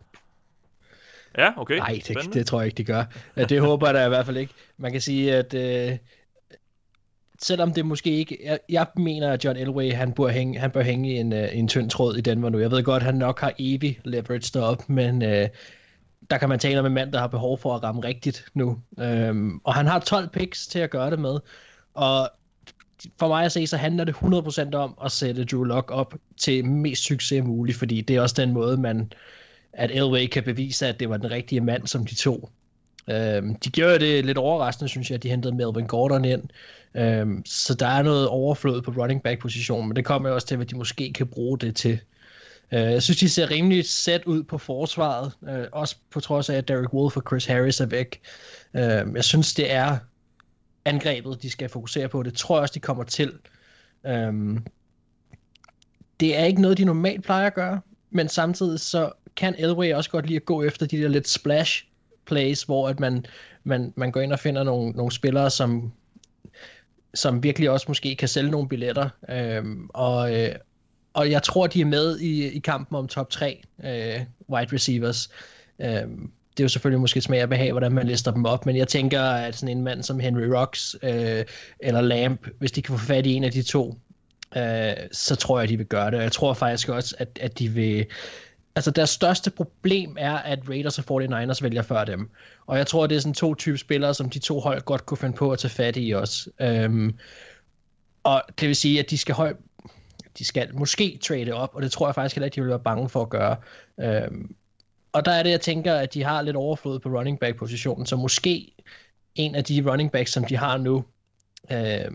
Ja, 1.38 1.50
okay. 1.56 1.76
Nej, 1.76 2.00
det, 2.08 2.34
det 2.34 2.46
tror 2.46 2.60
jeg 2.60 2.66
ikke, 2.66 2.76
de 2.76 2.84
gør. 2.84 3.04
Det 3.36 3.60
håber 3.60 3.86
jeg 3.86 3.94
da 3.94 4.04
i 4.04 4.08
hvert 4.08 4.26
fald 4.26 4.36
ikke. 4.36 4.52
Man 4.76 4.92
kan 4.92 5.00
sige, 5.00 5.34
at 5.34 5.54
øh, 5.54 5.98
selvom 7.42 7.72
det 7.72 7.86
måske 7.86 8.10
ikke... 8.10 8.38
Jeg, 8.44 8.58
jeg 8.68 8.86
mener, 8.96 9.32
at 9.32 9.44
John 9.44 9.56
Elway, 9.56 9.92
han 9.92 10.12
bør 10.12 10.28
hænge, 10.28 10.58
han 10.58 10.70
bør 10.70 10.82
hænge 10.82 11.14
i 11.14 11.16
en, 11.16 11.32
uh, 11.32 11.58
en 11.58 11.68
tynd 11.68 11.90
tråd 11.90 12.16
i 12.16 12.20
Denver 12.20 12.48
nu. 12.48 12.58
Jeg 12.58 12.70
ved 12.70 12.82
godt, 12.82 13.02
at 13.02 13.06
han 13.06 13.14
nok 13.14 13.40
har 13.40 13.52
evig 13.58 14.00
leverage 14.04 14.50
derop, 14.58 14.88
men 14.88 15.22
øh, 15.22 15.48
der 16.30 16.38
kan 16.38 16.48
man 16.48 16.58
tale 16.58 16.80
om 16.80 16.86
en 16.86 16.94
mand, 16.94 17.12
der 17.12 17.18
har 17.18 17.26
behov 17.26 17.58
for 17.58 17.74
at 17.74 17.82
ramme 17.82 18.04
rigtigt 18.04 18.44
nu. 18.54 18.78
Øhm, 19.00 19.60
og 19.64 19.74
han 19.74 19.86
har 19.86 19.98
12 19.98 20.28
picks 20.28 20.66
til 20.66 20.78
at 20.78 20.90
gøre 20.90 21.10
det 21.10 21.18
med. 21.18 21.38
Og 21.94 22.30
for 23.18 23.28
mig 23.28 23.44
at 23.44 23.52
se, 23.52 23.66
så 23.66 23.76
handler 23.76 24.04
det 24.04 24.14
100% 24.14 24.74
om 24.74 24.98
at 25.04 25.12
sætte 25.12 25.44
Drew 25.44 25.62
Lock 25.64 25.90
op 25.90 26.14
til 26.36 26.64
mest 26.64 27.02
succes 27.02 27.44
muligt, 27.44 27.78
fordi 27.78 28.00
det 28.00 28.16
er 28.16 28.20
også 28.20 28.34
den 28.38 28.52
måde, 28.52 28.76
man, 28.76 29.12
at 29.72 29.90
Elway 29.90 30.26
kan 30.26 30.42
bevise, 30.42 30.86
at 30.86 31.00
det 31.00 31.08
var 31.08 31.16
den 31.16 31.30
rigtige 31.30 31.60
mand, 31.60 31.86
som 31.86 32.06
de 32.06 32.14
tog. 32.14 32.50
Øhm, 33.10 33.54
de 33.54 33.70
gjorde 33.70 33.98
det 33.98 34.24
lidt 34.24 34.38
overraskende, 34.38 34.88
synes 34.88 35.10
jeg, 35.10 35.14
at 35.14 35.22
de 35.22 35.30
hentede 35.30 35.54
Melvin 35.54 35.86
Gordon 35.86 36.24
ind. 36.24 36.42
Øhm, 36.94 37.42
så 37.46 37.74
der 37.74 37.86
er 37.86 38.02
noget 38.02 38.28
overflod 38.28 38.82
på 38.82 38.90
running 38.90 39.22
back 39.22 39.40
positionen, 39.40 39.88
men 39.88 39.96
det 39.96 40.04
kommer 40.04 40.28
jo 40.28 40.34
også 40.34 40.46
til, 40.46 40.56
hvad 40.56 40.66
de 40.66 40.76
måske 40.76 41.12
kan 41.12 41.26
bruge 41.26 41.58
det 41.58 41.76
til. 41.76 42.00
Øh, 42.72 42.80
jeg 42.80 43.02
synes, 43.02 43.18
de 43.18 43.28
ser 43.28 43.50
rimelig 43.50 43.84
sæt 43.84 44.24
ud 44.24 44.42
på 44.42 44.58
forsvaret, 44.58 45.32
øh, 45.48 45.66
også 45.72 45.96
på 46.10 46.20
trods 46.20 46.50
af, 46.50 46.54
at 46.54 46.68
Derek 46.68 46.94
Wolf 46.94 47.16
og 47.16 47.22
Chris 47.28 47.46
Harris 47.46 47.80
er 47.80 47.86
væk. 47.86 48.20
Øh, 48.74 49.14
jeg 49.14 49.24
synes, 49.24 49.54
det 49.54 49.72
er 49.72 49.98
angrebet, 50.86 51.42
de 51.42 51.50
skal 51.50 51.68
fokusere 51.68 52.08
på. 52.08 52.22
Det 52.22 52.34
tror 52.34 52.56
jeg 52.56 52.62
også, 52.62 52.74
de 52.74 52.80
kommer 52.80 53.04
til. 53.04 53.32
Øhm, 54.06 54.66
det 56.20 56.38
er 56.38 56.44
ikke 56.44 56.62
noget, 56.62 56.78
de 56.78 56.84
normalt 56.84 57.24
plejer 57.24 57.46
at 57.46 57.54
gøre, 57.54 57.80
men 58.10 58.28
samtidig 58.28 58.80
så 58.80 59.12
kan 59.36 59.54
Elway 59.58 59.94
også 59.94 60.10
godt 60.10 60.26
lide 60.26 60.36
at 60.36 60.44
gå 60.44 60.62
efter 60.62 60.86
de 60.86 61.02
der 61.02 61.08
lidt 61.08 61.28
splash 61.28 61.84
plays, 62.26 62.62
hvor 62.62 62.88
at 62.88 63.00
man, 63.00 63.26
man, 63.64 63.92
man 63.96 64.12
går 64.12 64.20
ind 64.20 64.32
og 64.32 64.38
finder 64.38 64.62
nogle, 64.62 64.90
nogle 64.90 65.12
spillere, 65.12 65.50
som, 65.50 65.92
som 67.14 67.42
virkelig 67.42 67.70
også 67.70 67.84
måske 67.88 68.16
kan 68.16 68.28
sælge 68.28 68.50
nogle 68.50 68.68
billetter. 68.68 69.08
Øhm, 69.28 69.90
og, 69.94 70.34
øh, 70.34 70.54
og 71.14 71.30
jeg 71.30 71.42
tror, 71.42 71.66
de 71.66 71.80
er 71.80 71.84
med 71.84 72.18
i, 72.18 72.46
i 72.46 72.58
kampen 72.58 72.96
om 72.96 73.08
top 73.08 73.30
3 73.30 73.62
øh, 73.84 74.20
wide 74.48 74.74
receivers. 74.74 75.30
Øhm, 75.78 76.30
det 76.56 76.60
er 76.60 76.64
jo 76.64 76.68
selvfølgelig 76.68 77.00
måske 77.00 77.20
smag 77.20 77.42
og 77.42 77.48
behag, 77.48 77.72
hvordan 77.72 77.92
man 77.92 78.06
lister 78.06 78.30
dem 78.30 78.44
op, 78.44 78.66
men 78.66 78.76
jeg 78.76 78.88
tænker, 78.88 79.22
at 79.22 79.56
sådan 79.56 79.76
en 79.76 79.84
mand 79.84 80.02
som 80.02 80.20
Henry 80.20 80.46
Rocks 80.46 80.96
øh, 81.02 81.44
eller 81.80 82.00
Lamp, 82.00 82.48
hvis 82.58 82.72
de 82.72 82.82
kan 82.82 82.98
få 82.98 83.06
fat 83.06 83.26
i 83.26 83.32
en 83.32 83.44
af 83.44 83.52
de 83.52 83.62
to, 83.62 83.98
øh, 84.56 84.92
så 85.12 85.36
tror 85.36 85.60
jeg, 85.60 85.68
de 85.68 85.76
vil 85.76 85.86
gøre 85.86 86.10
det. 86.10 86.16
Jeg 86.16 86.32
tror 86.32 86.54
faktisk 86.54 86.88
også, 86.88 87.14
at, 87.18 87.38
at 87.40 87.58
de 87.58 87.68
vil... 87.68 88.06
Altså 88.76 88.90
deres 88.90 89.10
største 89.10 89.50
problem 89.50 90.16
er, 90.18 90.36
at 90.36 90.58
Raiders 90.68 90.98
og 90.98 91.22
49ers 91.22 91.62
vælger 91.62 91.82
før 91.82 92.04
dem. 92.04 92.30
Og 92.66 92.78
jeg 92.78 92.86
tror, 92.86 93.06
det 93.06 93.16
er 93.16 93.20
sådan 93.20 93.34
to 93.34 93.54
typer 93.54 93.78
spillere, 93.78 94.14
som 94.14 94.30
de 94.30 94.38
to 94.38 94.60
hold 94.60 94.82
godt 94.82 95.06
kunne 95.06 95.18
finde 95.18 95.36
på 95.36 95.52
at 95.52 95.58
tage 95.58 95.70
fat 95.70 95.96
i 95.96 96.10
også. 96.10 96.50
Øhm, 96.60 97.14
og 98.24 98.42
det 98.60 98.68
vil 98.68 98.76
sige, 98.76 98.98
at 99.00 99.10
de 99.10 99.18
skal 99.18 99.34
højt 99.34 99.56
de 100.38 100.44
skal 100.44 100.74
måske 100.74 101.18
trade 101.22 101.52
op, 101.52 101.74
og 101.74 101.82
det 101.82 101.92
tror 101.92 102.08
jeg 102.08 102.14
faktisk 102.14 102.36
heller 102.36 102.44
ikke, 102.44 102.54
de 102.54 102.60
vil 102.60 102.70
være 102.70 102.78
bange 102.78 103.08
for 103.08 103.22
at 103.22 103.28
gøre. 103.28 103.56
Øhm, 104.00 104.54
og 105.16 105.24
der 105.24 105.32
er 105.32 105.42
det, 105.42 105.50
jeg 105.50 105.60
tænker, 105.60 105.94
at 105.94 106.14
de 106.14 106.24
har 106.24 106.42
lidt 106.42 106.56
overflod 106.56 106.98
på 106.98 107.08
running 107.08 107.40
back 107.40 107.58
positionen, 107.58 108.06
så 108.06 108.16
måske 108.16 108.72
en 109.34 109.54
af 109.54 109.64
de 109.64 109.90
running 109.90 110.12
backs, 110.12 110.32
som 110.32 110.44
de 110.44 110.56
har 110.56 110.78
nu, 110.78 111.04
øh, 111.72 112.10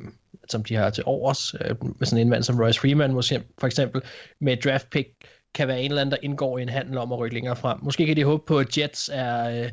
som 0.50 0.64
de 0.64 0.76
har 0.76 0.90
til 0.90 1.04
overs, 1.06 1.54
øh, 1.54 1.76
med 2.00 2.06
sådan 2.06 2.22
en 2.22 2.30
mand 2.30 2.44
som 2.44 2.60
Royce 2.60 2.80
Freeman 2.80 3.14
måske, 3.14 3.44
for 3.60 3.68
eksempel, 3.68 4.02
med 4.40 4.58
draft 4.58 4.90
pick, 4.90 5.10
kan 5.54 5.68
være 5.68 5.82
en 5.82 5.92
eller 5.92 6.02
anden, 6.02 6.12
der 6.12 6.18
indgår 6.22 6.58
i 6.58 6.62
en 6.62 6.70
handel 6.70 6.98
om 6.98 7.12
at 7.12 7.20
rykke 7.20 7.34
længere 7.34 7.56
frem. 7.56 7.80
Måske 7.84 8.06
kan 8.06 8.16
de 8.16 8.24
håbe 8.24 8.44
på, 8.48 8.60
at 8.60 8.78
Jets 8.78 9.10
er, 9.14 9.64
øh, 9.64 9.72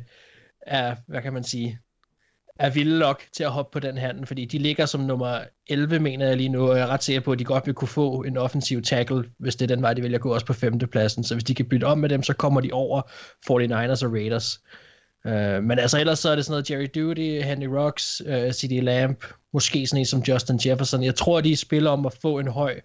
er 0.61 0.95
hvad 1.07 1.21
kan 1.21 1.33
man 1.33 1.43
sige, 1.43 1.79
er 2.59 2.69
vilde 2.69 2.99
nok 2.99 3.23
til 3.33 3.43
at 3.43 3.51
hoppe 3.51 3.73
på 3.73 3.79
den 3.79 3.97
handel, 3.97 4.25
fordi 4.25 4.45
de 4.45 4.57
ligger 4.57 4.85
som 4.85 5.01
nummer 5.01 5.39
11, 5.67 5.99
mener 5.99 6.27
jeg 6.27 6.37
lige 6.37 6.49
nu, 6.49 6.69
og 6.69 6.77
jeg 6.77 6.83
er 6.83 6.87
ret 6.87 7.03
sikker 7.03 7.21
på, 7.21 7.31
at 7.31 7.39
de 7.39 7.43
godt 7.43 7.65
vil 7.65 7.73
kunne 7.73 7.87
få 7.87 8.21
en 8.21 8.37
offensiv 8.37 8.81
tackle, 8.81 9.23
hvis 9.37 9.55
det 9.55 9.71
er 9.71 9.75
den 9.75 9.81
vej, 9.83 9.93
de 9.93 10.01
vælger 10.01 10.17
at 10.17 10.21
gå 10.21 10.33
også 10.33 10.45
på 10.45 10.53
femtepladsen. 10.53 11.23
Så 11.23 11.35
hvis 11.35 11.43
de 11.43 11.55
kan 11.55 11.65
bytte 11.65 11.85
om 11.85 11.97
med 11.97 12.09
dem, 12.09 12.23
så 12.23 12.33
kommer 12.33 12.61
de 12.61 12.69
over 12.71 13.01
49ers 13.51 14.05
og 14.05 14.13
Raiders. 14.13 14.61
Uh, 15.25 15.63
men 15.63 15.79
altså 15.79 15.99
ellers 15.99 16.19
så 16.19 16.29
er 16.29 16.35
det 16.35 16.45
sådan 16.45 16.53
noget 16.53 16.71
Jerry 16.71 16.87
Duty, 16.95 17.47
Henry 17.47 17.65
Rocks, 17.65 18.21
uh, 18.25 18.33
øh, 18.33 18.51
CD 18.51 18.83
Lamp, 18.83 19.25
måske 19.53 19.87
sådan 19.87 19.99
en 19.99 20.05
som 20.05 20.19
Justin 20.19 20.59
Jefferson. 20.65 21.03
Jeg 21.03 21.15
tror, 21.15 21.41
de 21.41 21.55
spiller 21.55 21.89
om 21.91 22.05
at 22.05 22.17
få 22.21 22.39
en 22.39 22.47
høj, 22.47 22.79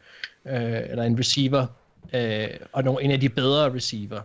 uh, 0.44 0.52
eller 0.52 1.02
en 1.02 1.18
receiver, 1.18 1.66
uh, 2.14 2.66
og 2.72 2.84
nogle, 2.84 3.02
en 3.02 3.10
af 3.10 3.20
de 3.20 3.28
bedre 3.28 3.74
receiver. 3.74 4.20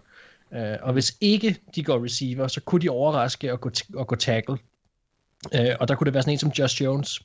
Uh, 0.52 0.58
og 0.82 0.94
hvis 0.94 1.18
ikke 1.22 1.58
de 1.76 1.84
går 1.84 2.04
receiver, 2.04 2.48
så 2.48 2.62
kunne 2.62 2.82
de 2.82 2.90
overraske 2.90 3.54
og 3.54 3.62
gå, 3.62 3.72
og 3.96 4.08
gå 4.08 4.16
tackle. 4.16 4.58
Øh, 5.56 5.76
og 5.80 5.88
der 5.88 5.96
kunne 5.96 6.06
det 6.06 6.14
være 6.14 6.24
sådan 6.24 6.34
en 6.34 6.40
som 6.40 6.50
Josh 6.50 6.84
Jones, 6.84 7.22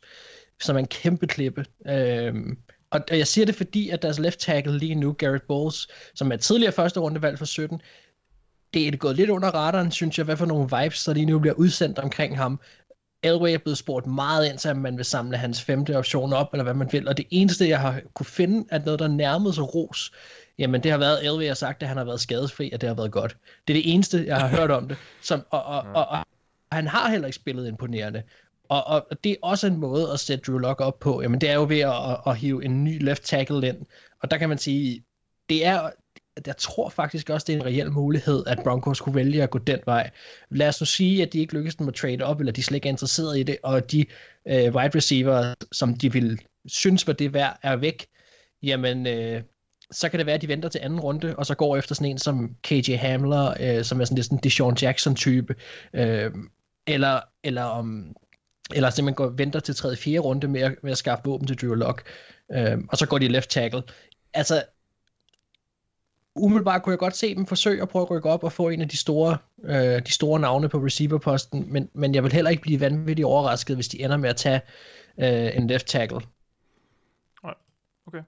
som 0.63 0.77
er 0.77 0.81
en 0.81 0.87
kæmpe 0.87 1.27
klippe. 1.27 1.65
Øh, 1.89 2.35
og 2.91 3.01
jeg 3.11 3.27
siger 3.27 3.47
det 3.47 3.55
fordi, 3.55 3.89
at 3.91 4.03
deres 4.03 4.19
left 4.19 4.39
tackle 4.39 4.79
lige 4.79 4.95
nu, 4.95 5.13
Garrett 5.13 5.47
Bowles, 5.47 5.89
som 6.15 6.33
er 6.33 6.37
tidligere 6.37 6.73
første 6.73 7.01
rundevalg 7.01 7.39
for 7.39 7.45
17, 7.45 7.81
det 8.75 8.89
er 8.89 8.97
gået 8.97 9.17
lidt 9.17 9.31
under 9.31 9.49
radaren, 9.49 9.91
synes 9.91 10.19
jeg, 10.19 10.25
hvad 10.25 10.37
for 10.37 10.47
nogle 10.47 10.69
vibes, 10.79 10.99
så 10.99 11.13
lige 11.13 11.27
nu 11.27 11.39
bliver 11.39 11.55
udsendt 11.55 11.99
omkring 11.99 12.39
ham. 12.39 12.61
Elway 13.23 13.51
er 13.51 13.59
blevet 13.59 13.79
spurgt 13.79 14.07
meget 14.07 14.49
ind 14.51 14.59
til, 14.59 14.69
at 14.69 14.77
man 14.77 14.97
vil 14.97 15.05
samle 15.05 15.37
hans 15.37 15.63
femte 15.63 15.99
option 15.99 16.33
op, 16.33 16.49
eller 16.53 16.65
hvad 16.65 16.75
man 16.75 16.93
vil, 16.93 17.09
og 17.09 17.17
det 17.17 17.27
eneste, 17.31 17.69
jeg 17.69 17.81
har 17.81 18.01
kunne 18.15 18.27
finde, 18.27 18.65
at 18.71 18.85
noget, 18.85 19.01
der 19.01 19.09
nærmede 19.09 19.55
sig 19.55 19.75
ros, 19.75 20.13
jamen 20.59 20.83
det 20.83 20.91
har 20.91 20.99
været, 20.99 21.27
Elway 21.27 21.47
har 21.47 21.55
sagt, 21.55 21.83
at 21.83 21.89
han 21.89 21.97
har 21.97 22.05
været 22.05 22.21
skadesfri, 22.21 22.71
og 22.75 22.81
det 22.81 22.89
har 22.89 22.95
været 22.95 23.13
godt. 23.13 23.37
Det 23.69 23.77
er 23.77 23.83
det 23.83 23.95
eneste, 23.95 24.25
jeg 24.27 24.41
har 24.41 24.49
hørt 24.49 24.71
om 24.71 24.89
det. 24.89 24.97
Som, 25.23 25.43
og, 25.51 25.65
og, 25.65 25.85
og, 25.95 26.07
og 26.07 26.19
han 26.73 26.87
har 26.87 27.11
heller 27.11 27.27
ikke 27.27 27.37
spillet 27.37 27.69
imponerende. 27.69 28.23
Og, 28.69 28.87
og 28.87 29.25
det 29.25 29.33
er 29.33 29.37
også 29.43 29.67
en 29.67 29.77
måde 29.77 30.13
at 30.13 30.21
sætte 30.21 30.45
Drew 30.47 30.59
Lock 30.59 30.81
op 30.81 30.99
på. 30.99 31.23
Jamen, 31.23 31.41
det 31.41 31.51
er 31.51 31.55
jo 31.55 31.67
ved 31.69 31.81
at, 31.81 32.11
at, 32.11 32.21
at 32.27 32.37
hive 32.37 32.65
en 32.65 32.85
ny 32.85 33.05
left 33.05 33.23
tackle 33.23 33.69
ind. 33.69 33.77
Og 34.23 34.31
der 34.31 34.39
kan 34.39 34.49
man 34.49 34.59
sige, 34.59 35.05
det 35.49 35.67
er, 35.67 35.91
jeg 36.47 36.57
tror 36.57 36.89
faktisk 36.89 37.31
også, 37.31 37.45
det 37.45 37.55
er 37.55 37.61
en 37.61 37.67
reel 37.67 37.93
mulighed, 37.93 38.45
at 38.47 38.59
Broncos 38.65 39.01
kunne 39.01 39.15
vælge 39.15 39.43
at 39.43 39.51
gå 39.51 39.59
den 39.59 39.79
vej. 39.87 40.11
Lad 40.51 40.69
os 40.69 40.81
nu 40.81 40.85
sige, 40.85 41.23
at 41.23 41.33
de 41.33 41.39
ikke 41.39 41.55
lykkes 41.55 41.81
med 41.81 41.89
at 41.89 41.95
trade 41.95 42.23
op, 42.23 42.41
eller 42.41 42.53
de 42.53 42.63
slet 42.63 42.75
ikke 42.75 42.89
er 42.89 42.93
interesseret 42.93 43.39
i 43.39 43.43
det, 43.43 43.59
og 43.63 43.93
de 43.93 44.07
øh, 44.49 44.75
wide 44.75 44.97
receiver, 44.97 45.55
som 45.73 45.95
de 45.95 46.13
vil 46.13 46.41
synes 46.67 47.07
var 47.07 47.13
det 47.13 47.33
værd, 47.33 47.59
er 47.63 47.77
væk. 47.77 48.07
Jamen, 48.63 49.07
øh, 49.07 49.43
så 49.91 50.09
kan 50.09 50.19
det 50.19 50.27
være, 50.27 50.35
at 50.35 50.43
de 50.43 50.49
venter 50.49 50.69
til 50.69 50.81
anden 50.83 51.01
runde, 51.01 51.37
og 51.37 51.47
så 51.47 51.55
går 51.55 51.77
efter 51.77 51.95
sådan 51.95 52.11
en 52.11 52.19
som 52.19 52.57
KJ 52.63 52.97
Hamler, 52.97 53.55
øh, 53.61 53.85
som 53.85 54.01
er 54.01 54.05
sådan 54.05 54.15
lidt 54.15 54.27
sådan 54.27 54.39
Deshaun 54.43 54.77
Jackson-type, 54.83 55.55
øh, 55.95 56.31
eller, 56.87 57.21
eller 57.43 57.63
om 57.63 58.17
eller 58.75 58.91
simpelthen 58.91 59.15
går, 59.15 59.29
venter 59.29 59.61
til 59.61 59.75
tredje 59.75 59.97
fjerde 59.97 60.19
runde 60.19 60.49
med 60.49 60.61
at, 60.61 60.75
med 60.83 60.93
at 60.93 60.99
skaffe 60.99 61.25
våben 61.25 61.47
til 61.47 61.61
Drew 61.61 61.75
Lock, 61.75 62.03
øh, 62.53 62.79
og 62.89 62.99
så 62.99 63.07
går 63.07 63.19
de 63.19 63.29
left 63.29 63.51
tackle. 63.51 63.83
Altså, 64.35 64.63
umiddelbart 66.35 66.83
kunne 66.83 66.91
jeg 66.91 66.99
godt 66.99 67.17
se 67.17 67.35
dem 67.35 67.47
forsøge 67.47 67.83
at 67.83 67.89
prøve 67.89 68.03
at 68.03 68.11
rykke 68.11 68.29
op 68.31 68.45
og 68.45 68.53
få 68.53 68.69
en 68.69 68.81
af 68.81 68.89
de 68.89 68.97
store, 68.97 69.39
øh, 69.65 70.03
de 70.07 70.13
store 70.13 70.41
navne 70.41 70.69
på 70.69 70.79
receiverposten, 70.79 71.73
men, 71.73 71.89
men 71.93 72.15
jeg 72.15 72.23
vil 72.23 72.33
heller 72.33 72.51
ikke 72.51 72.63
blive 72.63 72.81
vanvittigt 72.81 73.27
overrasket, 73.27 73.77
hvis 73.77 73.89
de 73.89 74.03
ender 74.03 74.17
med 74.17 74.31
at 74.31 74.37
tage 74.37 74.61
øh, 75.19 75.57
en 75.57 75.67
left 75.67 75.87
tackle. 75.87 76.21
Okay. 78.07 78.23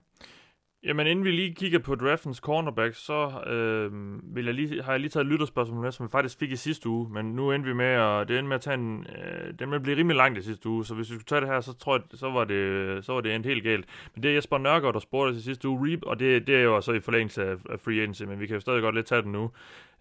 Jamen, 0.87 1.07
inden 1.07 1.25
vi 1.25 1.31
lige 1.31 1.55
kigger 1.55 1.79
på 1.79 1.95
draftens 1.95 2.37
cornerback, 2.39 2.95
så 2.95 3.41
øh, 3.47 3.93
vil 4.37 4.45
jeg 4.45 4.55
lige, 4.55 4.83
har 4.83 4.93
jeg 4.93 5.01
lige 5.01 5.11
taget 5.11 5.25
et 5.25 5.33
lytterspørgsmål 5.33 5.81
med, 5.81 5.93
som 5.93 6.07
vi 6.07 6.11
faktisk 6.11 6.39
fik 6.39 6.53
i 6.53 6.57
sidste 6.57 6.89
uge, 6.89 7.09
men 7.13 7.27
nu 7.27 7.53
endte 7.53 7.69
vi 7.69 7.75
med 7.75 7.87
at, 7.87 8.29
det 8.29 8.39
endte 8.39 8.49
med 8.49 8.55
at 8.55 8.61
tage 8.61 8.75
en, 8.75 9.07
øh, 9.17 9.55
det 9.59 9.69
med 9.69 9.77
at 9.77 9.83
blive 9.83 9.97
rimelig 9.97 10.17
langt 10.17 10.39
i 10.39 10.43
sidste 10.43 10.69
uge, 10.69 10.85
så 10.85 10.95
hvis 10.95 11.11
vi 11.11 11.15
skulle 11.15 11.25
tage 11.25 11.41
det 11.41 11.49
her, 11.49 11.61
så 11.61 11.73
tror 11.73 11.97
jeg, 11.97 12.03
så 12.15 12.31
var 12.31 12.45
det, 12.45 13.05
så 13.05 13.13
var 13.13 13.21
det 13.21 13.35
endt 13.35 13.47
helt 13.47 13.65
galt. 13.65 13.87
Men 14.15 14.23
det 14.23 14.31
er 14.31 14.35
Jesper 14.35 14.59
Nørgaard, 14.59 14.95
der 14.95 15.01
spurgte 15.01 15.39
i 15.39 15.41
sidste 15.41 15.69
uge, 15.69 15.99
og 16.03 16.19
det, 16.19 16.47
det 16.47 16.57
er 16.57 16.63
jo 16.63 16.81
så 16.81 16.93
i 16.93 17.01
forlængelse 17.01 17.45
af, 17.45 17.57
af 17.71 17.81
free 17.81 18.01
agency, 18.01 18.23
men 18.23 18.41
vi 18.41 18.47
kan 18.47 18.55
jo 18.55 18.61
stadig 18.61 18.83
godt 18.83 18.95
lidt 18.95 19.07
tage 19.07 19.23
den 19.23 19.33
nu. 19.33 19.51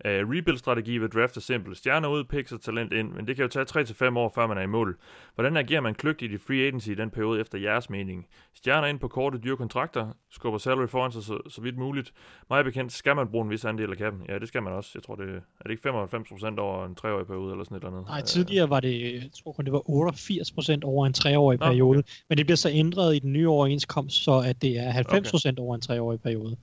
Uh, 0.05 0.11
rebuild-strategi 0.11 0.97
ved 0.97 1.09
draft 1.09 1.38
er 1.38 1.41
simpel. 1.41 1.76
Stjerner 1.76 2.09
ud, 2.09 2.23
picks 2.23 2.51
og 2.51 2.61
talent 2.61 2.93
ind, 2.93 3.11
men 3.11 3.27
det 3.27 3.35
kan 3.35 3.43
jo 3.43 3.49
tage 3.49 4.09
3-5 4.09 4.17
år, 4.17 4.31
før 4.35 4.47
man 4.47 4.57
er 4.57 4.61
i 4.61 4.65
mål. 4.65 4.97
Hvordan 5.35 5.57
agerer 5.57 5.81
man 5.81 5.95
kløgtigt 5.95 6.31
i 6.31 6.38
free 6.38 6.61
agency 6.61 6.89
i 6.89 6.95
den 6.95 7.09
periode 7.09 7.39
efter 7.39 7.57
jeres 7.57 7.89
mening? 7.89 8.26
Stjerner 8.55 8.88
ind 8.88 8.99
på 8.99 9.07
korte, 9.07 9.38
dyre 9.38 9.57
kontrakter, 9.57 10.07
skubber 10.31 10.59
salary 10.59 10.88
foran 10.88 11.11
sig 11.11 11.23
så, 11.23 11.39
så 11.49 11.61
vidt 11.61 11.77
muligt. 11.77 12.13
Meget 12.49 12.65
bekendt 12.65 12.93
skal 12.93 13.15
man 13.15 13.27
bruge 13.27 13.43
en 13.43 13.49
vis 13.49 13.65
andel 13.65 13.91
af 13.91 13.97
kappen. 13.97 14.22
Ja, 14.30 14.39
det 14.39 14.47
skal 14.47 14.63
man 14.63 14.73
også. 14.73 14.91
Jeg 14.95 15.03
tror, 15.03 15.15
det 15.15 15.30
er 15.30 15.63
det 15.63 15.72
ikke 15.72 15.89
95% 15.89 16.59
over 16.59 16.85
en 16.85 16.95
treårig 16.95 17.27
periode 17.27 17.51
eller 17.51 17.63
sådan 17.63 17.77
et 17.77 17.84
eller 17.84 17.97
andet? 17.97 18.07
Nej, 18.07 18.22
tidligere 18.22 18.69
var 18.69 18.80
det, 18.80 19.13
jeg 19.13 19.30
tror 19.43 19.51
kun 19.51 19.65
det 19.65 19.73
var 19.73 19.80
88% 19.80 20.80
over 20.84 21.05
en 21.05 21.13
treårig 21.13 21.59
Nå, 21.59 21.65
periode. 21.65 21.99
Okay. 21.99 22.09
Men 22.30 22.38
det 22.38 22.45
bliver 22.45 22.57
så 22.57 22.69
ændret 22.69 23.15
i 23.15 23.19
den 23.19 23.34
nye 23.34 23.49
overenskomst, 23.49 24.23
så 24.23 24.43
at 24.45 24.61
det 24.61 24.77
er 24.77 24.91
90% 24.91 25.49
okay. 25.49 25.59
over 25.59 25.76
en 25.76 25.81
treårig 25.81 26.22
periode. 26.22 26.57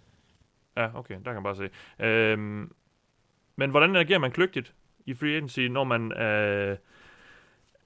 Ja, 0.76 0.98
okay, 0.98 1.14
der 1.14 1.32
kan 1.32 1.34
man 1.34 1.42
bare 1.42 1.56
se. 1.56 1.68
Øhm, 2.04 2.72
men 3.56 3.70
hvordan 3.70 3.96
agerer 3.96 4.18
man 4.18 4.30
kløgtigt 4.30 4.72
i 5.06 5.14
free 5.14 5.30
agency, 5.30 5.60
når 5.60 5.84
man 5.84 6.12
øh, 6.12 6.76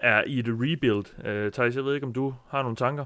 er 0.01 0.25
i 0.27 0.39
et 0.39 0.47
rebuild? 0.49 1.27
Øh, 1.27 1.53
Thijs, 1.53 1.77
jeg 1.77 1.85
ved 1.85 1.95
ikke, 1.95 2.07
om 2.07 2.13
du 2.13 2.35
har 2.49 2.63
nogle 2.63 2.77
tanker? 2.77 3.05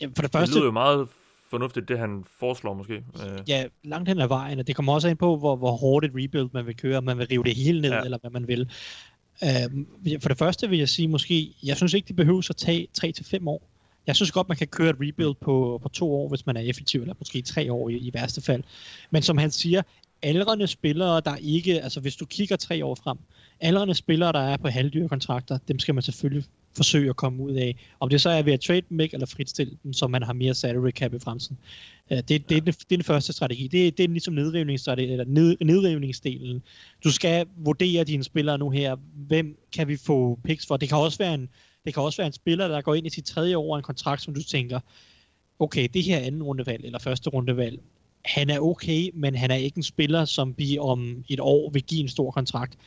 Jamen, 0.00 0.14
for 0.14 0.22
det 0.22 0.32
første... 0.32 0.46
Det 0.46 0.56
lyder 0.56 0.66
jo 0.66 0.72
meget 0.72 1.08
fornuftigt, 1.50 1.88
det 1.88 1.98
han 1.98 2.24
foreslår 2.38 2.74
måske. 2.74 2.94
Øh. 2.94 3.38
Ja, 3.48 3.64
langt 3.84 4.08
hen 4.08 4.20
ad 4.20 4.28
vejen, 4.28 4.58
og 4.58 4.66
det 4.66 4.76
kommer 4.76 4.92
også 4.94 5.08
ind 5.08 5.18
på, 5.18 5.36
hvor, 5.36 5.56
hvor 5.56 5.72
hårdt 5.72 6.06
et 6.06 6.12
rebuild 6.14 6.48
man 6.52 6.66
vil 6.66 6.76
køre, 6.76 6.98
om 6.98 7.04
man 7.04 7.18
vil 7.18 7.26
rive 7.26 7.44
det 7.44 7.56
hele 7.56 7.80
ned, 7.80 7.90
ja. 7.90 8.00
eller 8.00 8.18
hvad 8.20 8.30
man 8.30 8.48
vil. 8.48 8.70
Uh, 9.42 9.82
for 10.20 10.28
det 10.28 10.38
første 10.38 10.68
vil 10.68 10.78
jeg 10.78 10.88
sige 10.88 11.08
måske, 11.08 11.54
jeg 11.62 11.76
synes 11.76 11.94
ikke, 11.94 12.08
det 12.08 12.16
behøver 12.16 12.46
at 12.50 12.56
tage 12.56 12.88
3-5 13.04 13.48
år. 13.48 13.62
Jeg 14.06 14.16
synes 14.16 14.32
godt, 14.32 14.48
man 14.48 14.56
kan 14.56 14.66
køre 14.66 14.90
et 14.90 14.96
rebuild 15.00 15.34
på, 15.40 15.80
på 15.82 15.88
to 15.88 16.14
år, 16.14 16.28
hvis 16.28 16.46
man 16.46 16.56
er 16.56 16.60
effektiv, 16.60 17.00
eller 17.00 17.14
måske 17.18 17.42
tre 17.42 17.72
år 17.72 17.88
i, 17.88 17.96
i 17.96 18.10
værste 18.14 18.40
fald. 18.40 18.62
Men 19.10 19.22
som 19.22 19.38
han 19.38 19.50
siger, 19.50 19.82
aldrende 20.22 20.66
spillere, 20.66 21.20
der 21.20 21.36
ikke, 21.36 21.82
altså 21.82 22.00
hvis 22.00 22.16
du 22.16 22.26
kigger 22.26 22.56
tre 22.56 22.84
år 22.84 22.94
frem, 22.94 23.18
aldrende 23.60 23.94
spillere, 23.94 24.32
der 24.32 24.38
er 24.38 24.56
på 24.56 24.68
halvdyre 24.68 25.08
kontrakter, 25.08 25.58
dem 25.68 25.78
skal 25.78 25.94
man 25.94 26.02
selvfølgelig 26.02 26.44
forsøge 26.76 27.10
at 27.10 27.16
komme 27.16 27.42
ud 27.42 27.52
af. 27.52 27.76
Om 28.00 28.08
det 28.08 28.20
så 28.20 28.30
er 28.30 28.42
ved 28.42 28.52
at 28.52 28.60
trade 28.60 28.82
dem 28.88 28.98
væk, 28.98 29.14
eller 29.14 29.26
fritstille 29.26 29.78
dem, 29.82 29.92
så 29.92 30.06
man 30.06 30.22
har 30.22 30.32
mere 30.32 30.54
salary 30.54 30.90
cap 30.90 31.14
i 31.14 31.18
fremtiden. 31.18 31.58
Uh, 32.10 32.16
det, 32.16 32.28
det, 32.28 32.50
ja. 32.50 32.56
det, 32.56 32.64
det, 32.66 32.92
er 32.92 32.96
den 32.96 33.04
første 33.04 33.32
strategi. 33.32 33.68
Det, 33.68 33.98
det 33.98 34.04
er 34.04 34.08
ligesom 34.08 34.34
nedrivningsstrategi, 34.34 35.12
eller 35.12 35.24
ned, 35.24 35.56
nedrivningsdelen. 35.64 36.62
Du 37.04 37.12
skal 37.12 37.46
vurdere 37.56 38.04
dine 38.04 38.24
spillere 38.24 38.58
nu 38.58 38.70
her. 38.70 38.96
Hvem 39.14 39.58
kan 39.72 39.88
vi 39.88 39.96
få 39.96 40.38
picks 40.44 40.66
for? 40.66 40.76
Det 40.76 40.88
kan 40.88 40.98
også 40.98 41.18
være 41.18 41.34
en, 41.34 41.48
det 41.84 41.94
kan 41.94 42.02
også 42.02 42.16
være 42.16 42.26
en 42.26 42.32
spiller, 42.32 42.68
der 42.68 42.80
går 42.80 42.94
ind 42.94 43.06
i 43.06 43.10
sit 43.10 43.24
tredje 43.24 43.56
år 43.56 43.74
af 43.74 43.78
en 43.78 43.82
kontrakt, 43.82 44.22
som 44.22 44.34
du 44.34 44.42
tænker, 44.42 44.80
okay, 45.58 45.88
det 45.94 46.02
her 46.02 46.18
anden 46.18 46.42
rundevalg, 46.42 46.84
eller 46.84 46.98
første 46.98 47.30
rundevalg, 47.30 47.80
han 48.26 48.50
er 48.50 48.60
okay, 48.60 49.10
men 49.14 49.34
han 49.34 49.50
er 49.50 49.54
ikke 49.54 49.76
en 49.76 49.82
spiller, 49.82 50.24
som 50.24 50.54
vi 50.58 50.78
om 50.78 51.24
et 51.28 51.40
år 51.40 51.70
vil 51.70 51.82
give 51.82 52.00
en 52.00 52.08
stor 52.08 52.30
kontrakt. 52.30 52.78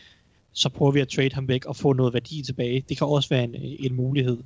Så 0.52 0.70
prøver 0.70 0.92
vi 0.92 1.00
at 1.00 1.08
trade 1.08 1.34
ham 1.34 1.48
væk 1.48 1.66
og 1.66 1.76
få 1.76 1.94
noget 1.94 2.14
værdi 2.14 2.44
tilbage. 2.44 2.84
Det 2.90 2.98
kan 2.98 3.08
også 3.08 3.30
være 3.30 3.44
en, 3.44 3.56
en 3.56 3.94
mulighed. 3.94 4.38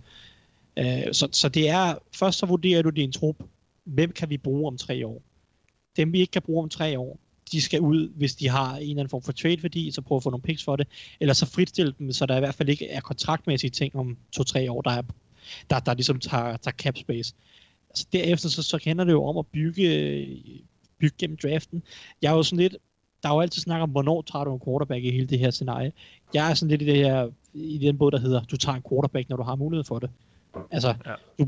Øh, 0.78 1.04
så, 1.12 1.28
så 1.32 1.50
det 1.50 1.70
er, 1.70 1.96
først 2.16 2.40
så 2.40 2.46
vurderer 2.46 2.82
du 2.82 2.90
din 2.90 3.12
trup. 3.12 3.36
Hvem 3.84 4.12
kan 4.12 4.30
vi 4.30 4.38
bruge 4.38 4.68
om 4.68 4.78
tre 4.78 5.08
år? 5.08 5.22
Dem 5.98 6.14
vi 6.14 6.20
ikke 6.20 6.32
kan 6.32 6.42
bruge 6.42 6.64
om 6.64 6.70
tre 6.70 7.00
år, 7.00 7.20
de 7.52 7.62
skal 7.62 7.82
ud, 7.82 8.10
hvis 8.16 8.36
de 8.36 8.50
har 8.50 8.76
en 8.76 8.82
eller 8.82 8.94
anden 8.94 9.10
form 9.10 9.22
for 9.22 9.32
trade-værdi, 9.32 9.92
så 9.92 10.02
prøve 10.02 10.18
at 10.18 10.24
få 10.24 10.30
nogle 10.30 10.42
picks 10.42 10.64
for 10.64 10.76
det, 10.76 10.88
eller 11.20 11.34
så 11.34 11.46
fritstille 11.46 11.94
dem, 12.00 12.12
så 12.12 12.26
der 12.26 12.36
i 12.36 12.40
hvert 12.40 12.56
fald 12.56 12.70
ikke 12.70 12.88
er 12.88 13.02
kontraktmæssige 13.02 13.70
ting 13.70 13.96
om 13.96 14.18
to-tre 14.32 14.72
år, 14.72 14.82
der, 14.82 14.92
er, 14.92 15.02
der, 15.70 15.80
der 15.80 15.94
ligesom 15.94 16.20
tager, 16.20 16.58
tager 16.58 16.76
cap 16.76 16.98
space. 16.98 17.34
Altså 17.90 18.08
derefter, 18.14 18.50
så, 18.50 18.64
så 18.64 18.80
handler 18.84 19.04
det 19.04 19.12
jo 19.12 19.24
om 19.24 19.38
at 19.38 19.48
bygge, 19.48 20.28
bygge 21.04 21.16
gennem 21.20 21.38
draften. 21.44 21.84
Jeg 22.22 22.32
er 22.32 22.36
jo 22.36 22.44
sådan 22.44 22.60
lidt, 22.60 22.76
der 23.24 23.30
er 23.30 23.34
jo 23.34 23.42
altid 23.42 23.62
snak 23.62 23.82
om, 23.82 23.90
hvornår 23.90 24.22
tager 24.32 24.46
du 24.46 24.54
en 24.54 24.62
quarterback 24.66 25.04
i 25.04 25.12
hele 25.12 25.28
det 25.28 25.40
her 25.40 25.52
scenarie. 25.52 25.92
Jeg 26.34 26.50
er 26.50 26.54
sådan 26.54 26.70
lidt 26.70 26.82
i 26.82 26.86
det 26.86 26.96
her, 26.96 27.30
i 27.54 27.78
den 27.78 27.98
båd, 27.98 28.12
der 28.12 28.20
hedder, 28.20 28.42
du 28.44 28.58
tager 28.58 28.76
en 28.76 28.84
quarterback, 28.90 29.30
når 29.30 29.38
du 29.38 29.44
har 29.44 29.56
mulighed 29.56 29.84
for 29.84 30.00
det. 30.00 30.10
Altså, 30.72 30.94
ja. 31.06 31.14
du, 31.40 31.46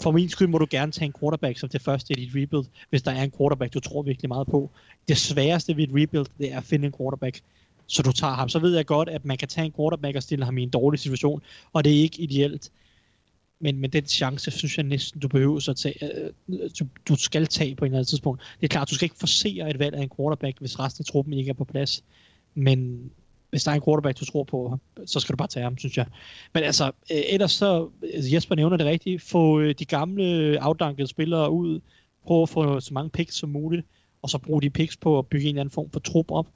for 0.00 0.10
min 0.10 0.28
skyld 0.28 0.48
må 0.48 0.58
du 0.58 0.66
gerne 0.70 0.92
tage 0.92 1.06
en 1.06 1.14
quarterback 1.20 1.58
som 1.58 1.68
det 1.68 1.82
første 1.82 2.12
i 2.12 2.24
dit 2.24 2.30
rebuild, 2.34 2.66
hvis 2.90 3.02
der 3.02 3.10
er 3.10 3.22
en 3.22 3.32
quarterback, 3.38 3.74
du 3.74 3.80
tror 3.80 4.02
virkelig 4.02 4.28
meget 4.28 4.46
på. 4.46 4.70
Det 5.08 5.16
sværeste 5.16 5.76
ved 5.76 5.84
et 5.84 5.90
rebuild, 6.02 6.26
det 6.38 6.52
er 6.52 6.56
at 6.56 6.64
finde 6.64 6.86
en 6.86 6.94
quarterback, 6.98 7.40
så 7.86 8.02
du 8.02 8.12
tager 8.12 8.32
ham. 8.32 8.48
Så 8.48 8.58
ved 8.58 8.76
jeg 8.76 8.86
godt, 8.86 9.08
at 9.08 9.24
man 9.24 9.36
kan 9.36 9.48
tage 9.48 9.66
en 9.66 9.72
quarterback 9.72 10.16
og 10.16 10.22
stille 10.22 10.44
ham 10.44 10.58
i 10.58 10.62
en 10.62 10.70
dårlig 10.70 11.00
situation, 11.00 11.42
og 11.72 11.84
det 11.84 11.96
er 11.96 12.00
ikke 12.00 12.22
ideelt. 12.22 12.70
Men, 13.64 13.78
men 13.78 13.90
den 13.90 14.06
chance, 14.06 14.50
synes 14.50 14.76
jeg 14.76 14.84
næsten, 14.84 15.20
du 15.20 15.28
behøver 15.28 15.58
så 15.58 15.74
tage, 15.74 16.04
øh, 16.04 16.30
du, 16.80 16.86
du 17.08 17.16
skal 17.16 17.46
tage 17.46 17.74
på 17.74 17.84
en 17.84 17.86
eller 17.86 17.98
anden 17.98 18.08
tidspunkt. 18.08 18.42
Det 18.60 18.66
er 18.66 18.68
klart, 18.68 18.90
du 18.90 18.94
skal 18.94 19.06
ikke 19.06 19.18
forsere 19.18 19.70
et 19.70 19.78
valg 19.78 19.94
af 19.94 20.02
en 20.02 20.10
quarterback, 20.16 20.58
hvis 20.58 20.78
resten 20.78 21.02
af 21.02 21.06
truppen 21.06 21.34
ikke 21.34 21.48
er 21.48 21.54
på 21.54 21.64
plads. 21.64 22.04
Men 22.54 23.10
hvis 23.50 23.64
der 23.64 23.70
er 23.70 23.74
en 23.74 23.82
quarterback, 23.82 24.20
du 24.20 24.24
tror 24.24 24.44
på, 24.44 24.78
så 25.06 25.20
skal 25.20 25.32
du 25.32 25.36
bare 25.36 25.48
tage 25.48 25.64
ham, 25.64 25.78
synes 25.78 25.96
jeg. 25.96 26.06
Men 26.54 26.62
altså, 26.62 26.84
øh, 26.84 27.22
ellers 27.28 27.52
så, 27.52 27.90
altså 28.14 28.30
Jesper 28.34 28.54
nævner 28.54 28.76
det 28.76 28.86
rigtigt, 28.86 29.22
få 29.22 29.60
øh, 29.60 29.74
de 29.78 29.84
gamle 29.84 30.58
afdankede 30.60 31.06
spillere 31.06 31.50
ud, 31.50 31.80
prøv 32.26 32.42
at 32.42 32.48
få 32.48 32.80
så 32.80 32.94
mange 32.94 33.10
picks 33.10 33.34
som 33.34 33.48
muligt, 33.48 33.86
og 34.22 34.30
så 34.30 34.38
bruge 34.38 34.62
de 34.62 34.70
picks 34.70 34.96
på 34.96 35.18
at 35.18 35.26
bygge 35.26 35.44
en 35.44 35.48
eller 35.48 35.60
anden 35.60 35.72
form 35.72 35.90
for 35.90 36.00
trup 36.00 36.30
op. 36.30 36.46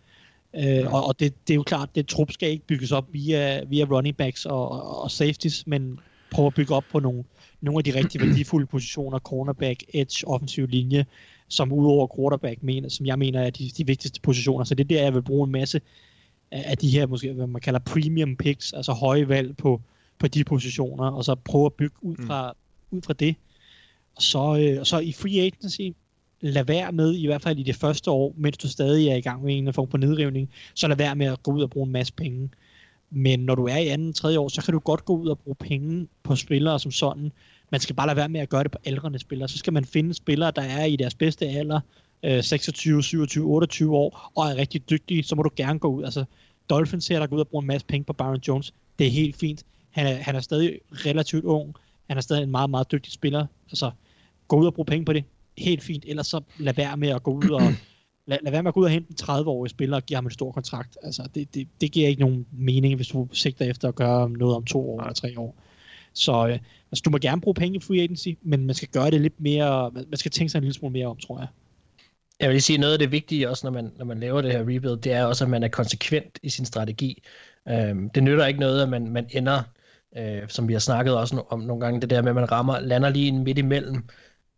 Øh, 0.57 0.95
og 0.95 1.07
og 1.07 1.21
det, 1.21 1.49
det 1.49 1.55
er 1.55 1.57
jo 1.57 1.63
klart, 1.63 1.89
at 1.89 1.95
det 1.95 2.07
trup 2.09 2.33
skal 2.33 2.51
ikke 2.51 2.67
bygges 2.67 2.93
op 2.93 3.07
via, 3.13 3.65
via 3.65 3.85
running 3.85 4.17
backs 4.17 4.47
og, 4.47 4.71
og, 4.71 5.03
og 5.03 5.11
safeties, 5.11 5.67
men 5.67 6.01
prøve 6.31 6.47
at 6.47 6.55
bygge 6.55 6.75
op 6.75 6.85
på 6.93 7.01
nogle, 7.01 7.25
nogle 7.61 7.79
af 7.79 7.85
de 7.85 7.95
rigtig 7.95 8.21
værdifulde 8.21 8.67
positioner, 8.67 9.19
cornerback, 9.19 9.85
edge, 9.95 10.29
offensiv 10.29 10.67
linje, 10.67 11.07
som 11.49 11.73
udover 11.73 12.17
quarterback, 12.17 12.63
mener, 12.63 12.89
som 12.89 13.07
jeg 13.07 13.19
mener 13.19 13.41
er 13.41 13.51
de, 13.51 13.71
de 13.77 13.87
vigtigste 13.87 14.21
positioner. 14.21 14.65
Så 14.65 14.75
det 14.75 14.85
er 14.85 14.89
der, 14.89 15.03
jeg 15.03 15.15
vil 15.15 15.23
bruge 15.23 15.47
en 15.47 15.53
masse 15.53 15.81
af 16.51 16.79
de 16.79 16.91
her, 16.91 17.07
måske, 17.07 17.33
hvad 17.33 17.47
man 17.47 17.61
kalder 17.61 17.81
premium 17.81 18.37
picks, 18.37 18.73
altså 18.73 18.93
høje 18.93 19.29
valg 19.29 19.57
på, 19.57 19.81
på 20.19 20.29
de 20.29 20.45
positioner, 20.45 21.11
og 21.11 21.25
så 21.25 21.35
prøve 21.35 21.67
at 21.67 21.73
bygge 21.73 21.97
ud 22.03 22.17
mm. 22.17 22.27
fra, 22.27 22.53
mm. 22.91 22.97
ud 22.97 23.03
fra 23.03 23.13
det. 23.13 23.35
Og 24.17 24.23
så, 24.23 24.57
øh, 24.61 24.87
så 24.87 24.99
i 24.99 25.13
free 25.13 25.41
agency, 25.41 25.81
lad 26.41 26.65
være 26.65 26.93
med, 26.93 27.15
i 27.15 27.27
hvert 27.27 27.43
fald 27.43 27.59
i 27.59 27.63
det 27.63 27.77
første 27.77 28.11
år, 28.11 28.35
mens 28.37 28.59
du 28.59 28.69
stadig 28.69 29.09
er 29.09 29.17
i 29.17 29.21
gang 29.21 29.45
med 29.45 29.59
en 29.59 29.73
form 29.73 29.91
for 29.91 29.99
nedrivning, 29.99 30.51
så 30.75 30.89
lad 30.89 30.97
være 30.97 31.17
med 31.17 31.27
at 31.27 31.43
gå 31.43 31.53
ud 31.53 31.63
og 31.63 31.71
bruge 31.71 31.87
en 31.87 31.93
masse 31.93 32.13
penge. 32.13 32.51
Men 33.11 33.41
når 33.41 33.55
du 33.55 33.65
er 33.65 33.77
i 33.77 33.89
anden, 33.89 34.13
tredje 34.13 34.39
år, 34.39 34.49
så 34.49 34.63
kan 34.63 34.75
du 34.75 34.79
godt 34.79 35.05
gå 35.05 35.17
ud 35.17 35.29
og 35.29 35.39
bruge 35.39 35.55
penge 35.55 36.09
på 36.23 36.37
spillere 36.37 36.81
som 36.81 36.91
sådan. 36.91 37.33
Man 37.71 37.81
skal 37.81 37.97
bare 37.97 38.07
lade 38.07 38.17
være 38.17 38.29
med 38.29 38.41
at 38.41 38.49
gøre 38.49 38.63
det 38.63 38.71
på 38.71 38.79
aldrende 38.85 39.19
spillere. 39.19 39.49
Så 39.49 39.59
skal 39.59 39.73
man 39.73 39.85
finde 39.85 40.15
spillere, 40.15 40.53
der 40.57 40.63
er 40.63 40.85
i 40.85 40.97
deres 40.97 41.15
bedste 41.15 41.47
alder, 41.47 41.81
26, 42.41 43.03
27, 43.03 43.45
28 43.45 43.97
år, 43.97 44.31
og 44.37 44.47
er 44.47 44.57
rigtig 44.57 44.91
dygtige, 44.91 45.23
så 45.23 45.37
må 45.37 45.43
du 45.43 45.51
gerne 45.57 45.79
gå 45.79 45.89
ud. 45.89 46.05
Altså, 46.05 46.25
Dolphins 46.71 47.05
ser 47.05 47.19
der 47.19 47.27
går 47.27 47.37
ud 47.37 47.41
og 47.41 47.49
bruger 47.49 47.63
en 47.63 47.67
masse 47.67 47.87
penge 47.87 48.05
på 48.05 48.13
Byron 48.13 48.41
Jones. 48.49 48.75
Det 48.99 49.07
er 49.07 49.11
helt 49.11 49.37
fint. 49.37 49.65
Han 49.91 50.07
er, 50.07 50.15
han 50.15 50.37
er 50.37 50.41
stadig 50.41 50.79
relativt 50.93 51.45
ung. 51.45 51.75
Han 52.09 52.17
er 52.17 52.21
stadig 52.21 52.43
en 52.43 52.51
meget, 52.51 52.71
meget 52.71 52.93
dygtig 52.93 53.13
spiller. 53.13 53.47
Altså, 53.71 53.91
gå 54.49 54.57
ud 54.57 54.67
og 54.67 54.75
bruge 54.75 54.87
penge 54.87 55.05
på 55.05 55.13
det. 55.13 55.25
Helt 55.59 55.83
fint. 55.83 56.05
Ellers 56.07 56.27
så 56.27 56.41
lad 56.59 56.75
være 56.75 56.97
med 56.97 57.09
at 57.09 57.23
gå 57.23 57.31
ud 57.31 57.51
og 57.51 57.63
lad, 58.29 58.39
lad 58.43 58.53
være 58.53 58.63
med 58.63 58.69
at 58.69 58.75
gå 58.75 58.81
ud 58.81 58.85
og 58.85 58.91
hente 58.91 59.11
en 59.11 59.17
30-årig 59.21 59.71
spiller 59.71 59.97
og 59.97 60.03
give 60.03 60.17
ham 60.17 60.25
en 60.25 60.31
stor 60.31 60.53
kontrakt. 60.53 60.99
Altså, 61.03 61.29
det, 61.35 61.55
det, 61.55 61.69
det 61.81 61.93
giver 61.93 62.09
ikke 62.09 62.21
nogen 62.21 62.47
mening, 62.53 62.97
hvis 62.97 63.09
du 63.09 63.29
sigter 63.33 63.65
efter 63.65 63.89
at 63.89 63.95
gøre 63.95 64.31
noget 64.31 64.57
om 64.57 64.65
to 64.65 64.91
år 64.91 65.01
eller 65.01 65.15
tre 65.15 65.35
år. 65.39 65.57
Så 66.13 66.47
øh, 66.47 66.59
altså, 66.93 67.03
du 67.05 67.11
må 67.11 67.19
gerne 67.19 67.41
bruge 67.41 67.55
penge 67.55 67.77
i 67.77 67.81
free 67.81 68.01
agency, 68.01 68.29
men 68.43 68.67
man 68.67 68.75
skal 68.75 68.89
gøre 68.89 69.11
det 69.11 69.21
lidt 69.21 69.41
mere, 69.41 69.91
man 69.91 70.17
skal 70.17 70.31
tænke 70.31 70.51
sig 70.51 70.59
en 70.59 70.65
lille 70.65 70.75
smule 70.75 70.93
mere 70.93 71.07
om, 71.07 71.17
tror 71.17 71.39
jeg. 71.39 71.49
Jeg 72.41 72.51
vil 72.51 72.63
sige, 72.63 72.79
noget 72.79 72.93
af 72.93 72.99
det 72.99 73.13
vigtige 73.13 73.51
også, 73.51 73.67
når 73.67 73.73
man, 73.73 73.93
når 73.97 74.05
man 74.05 74.21
laver 74.21 74.43
det 74.43 74.53
her 74.53 74.61
rebuild, 74.61 74.97
det 74.97 75.13
er 75.13 75.25
også, 75.25 75.45
at 75.45 75.51
man 75.51 75.63
er 75.63 75.69
konsekvent 75.69 76.39
i 76.43 76.49
sin 76.49 76.65
strategi. 76.65 77.23
Øhm, 77.69 78.11
det 78.11 78.23
nytter 78.23 78.47
ikke 78.47 78.61
noget, 78.61 78.83
at 78.83 78.89
man, 78.89 79.11
man 79.11 79.27
ender, 79.31 79.63
øh, 80.17 80.43
som 80.49 80.69
vi 80.69 80.73
har 80.73 80.81
snakket 80.81 81.17
også 81.17 81.45
om 81.49 81.61
nogle 81.61 81.85
gange, 81.85 82.01
det 82.01 82.11
der 82.11 82.23
med, 82.23 82.29
at 82.29 82.35
man 82.35 82.53
rammer, 82.53 82.81
lander 82.81 83.09
lige 83.09 83.33
midt 83.33 83.59
imellem, 83.59 84.05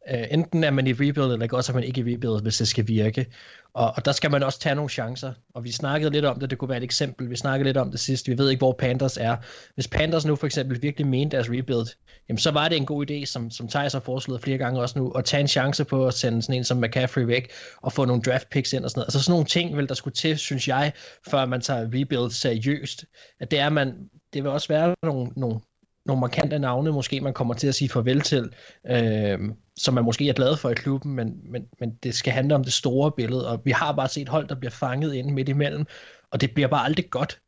Øh, 0.09 0.27
enten 0.31 0.65
er 0.65 0.71
man 0.71 0.87
i 0.87 0.93
rebuild, 0.93 1.33
eller 1.33 1.49
også 1.53 1.73
er 1.73 1.75
man 1.75 1.85
ikke 1.85 2.01
i 2.01 2.15
rebuild, 2.15 2.43
hvis 2.43 2.59
det 2.59 2.69
skal 2.69 2.89
virke. 2.89 3.27
Og, 3.75 3.93
og 3.97 4.05
der 4.05 4.13
skal 4.13 4.31
man 4.31 4.43
også 4.43 4.59
tage 4.59 4.75
nogle 4.75 4.91
chancer. 4.91 5.33
Og 5.55 5.65
vi 5.65 5.73
snakkede 5.73 6.11
lidt 6.11 6.25
om 6.25 6.41
det, 6.41 6.51
det 6.51 6.59
kunne 6.59 6.69
være 6.69 6.79
et 6.79 6.85
eksempel. 6.85 7.31
Vi 7.31 7.37
snakkede 7.37 7.69
lidt 7.69 7.77
om 7.77 7.91
det 7.91 8.01
sidst. 8.01 8.29
Vi 8.29 8.39
ved 8.39 8.51
ikke, 8.51 8.61
hvor 8.61 8.73
Panthers 8.73 9.17
er. 9.17 9.37
Hvis 9.75 9.89
Panthers 9.89 10.27
nu 10.27 10.37
for 10.37 10.47
eksempel 10.47 10.83
virkelig 10.83 11.07
mente 11.07 11.37
deres 11.37 11.51
rebuild, 11.51 11.97
jamen 12.29 12.39
så 12.39 12.51
var 12.51 12.69
det 12.69 12.77
en 12.77 12.87
god 12.87 13.11
idé, 13.11 13.25
som, 13.25 13.51
som 13.51 13.69
Thijs 13.69 13.93
har 13.93 14.01
foreslået 14.01 14.43
flere 14.43 14.59
gange 14.59 14.81
også 14.81 14.99
nu, 14.99 15.11
at 15.11 15.25
tage 15.25 15.41
en 15.41 15.49
chance 15.49 15.85
på 15.85 16.07
at 16.07 16.15
sende 16.15 16.43
sådan 16.43 16.57
en 16.57 16.65
som 16.65 16.79
McCaffrey 16.79 17.23
væk, 17.23 17.51
og 17.83 17.93
få 17.93 18.05
nogle 18.05 18.23
draft 18.23 18.51
picks 18.51 18.73
ind 18.73 18.85
og 18.85 18.91
sådan 18.91 18.99
noget. 18.99 19.07
Altså 19.07 19.23
sådan 19.23 19.33
nogle 19.33 19.47
ting, 19.47 19.77
vil 19.77 19.89
der 19.89 19.95
skulle 19.95 20.15
til, 20.15 20.39
synes 20.39 20.69
jeg, 20.69 20.93
før 21.31 21.47
man 21.47 21.61
tager 21.61 21.85
rebuild 21.85 22.31
seriøst. 22.31 23.05
At 23.41 23.51
det 23.51 23.59
er 23.59 23.69
man, 23.69 23.95
det 24.33 24.43
vil 24.43 24.51
også 24.51 24.69
være 24.69 24.95
nogle, 25.03 25.31
nogle 25.37 25.61
nogle 26.07 26.21
markante 26.21 26.59
navne, 26.59 26.93
måske 26.93 27.21
man 27.21 27.35
kommer 27.35 27.55
til 27.55 27.69
at 27.69 27.75
sige 27.75 27.89
farvel 27.89 28.21
til, 28.21 28.53
øh, 28.91 29.39
som 29.77 29.95
man 29.95 30.05
måske 30.05 30.29
er 30.29 30.33
glad 30.33 30.57
for 30.57 30.71
i 30.71 30.75
klubben, 30.75 31.15
men, 31.15 31.53
men, 31.53 31.67
men 31.81 31.95
det 32.03 32.15
skal 32.15 32.33
handle 32.33 32.55
om 32.55 32.65
det 32.65 32.73
store 32.73 33.13
billede, 33.13 33.49
og 33.49 33.63
vi 33.65 33.71
har 33.71 33.93
bare 33.93 34.09
set 34.09 34.29
hold, 34.29 34.49
der 34.49 34.55
bliver 34.55 34.71
fanget 34.71 35.15
ind 35.15 35.31
midt 35.31 35.49
imellem, 35.49 35.87
og 36.31 36.41
det 36.41 36.55
bliver 36.55 36.69
bare 36.69 36.85
aldrig 36.85 37.11
godt. 37.11 37.41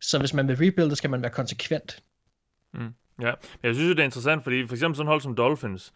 Så 0.00 0.18
hvis 0.18 0.34
man 0.34 0.48
vil 0.48 0.56
rebuilde, 0.56 0.96
skal 0.96 1.10
man 1.10 1.22
være 1.22 1.30
konsekvent. 1.30 2.02
Mm, 2.74 2.94
ja, 3.20 3.32
jeg 3.62 3.74
synes 3.74 3.88
jo, 3.88 3.92
det 3.94 4.00
er 4.00 4.04
interessant, 4.04 4.42
fordi 4.42 4.66
for 4.66 4.74
eksempel 4.74 4.96
sådan 4.96 5.08
hold 5.08 5.20
som 5.20 5.36
Dolphins, 5.36 5.92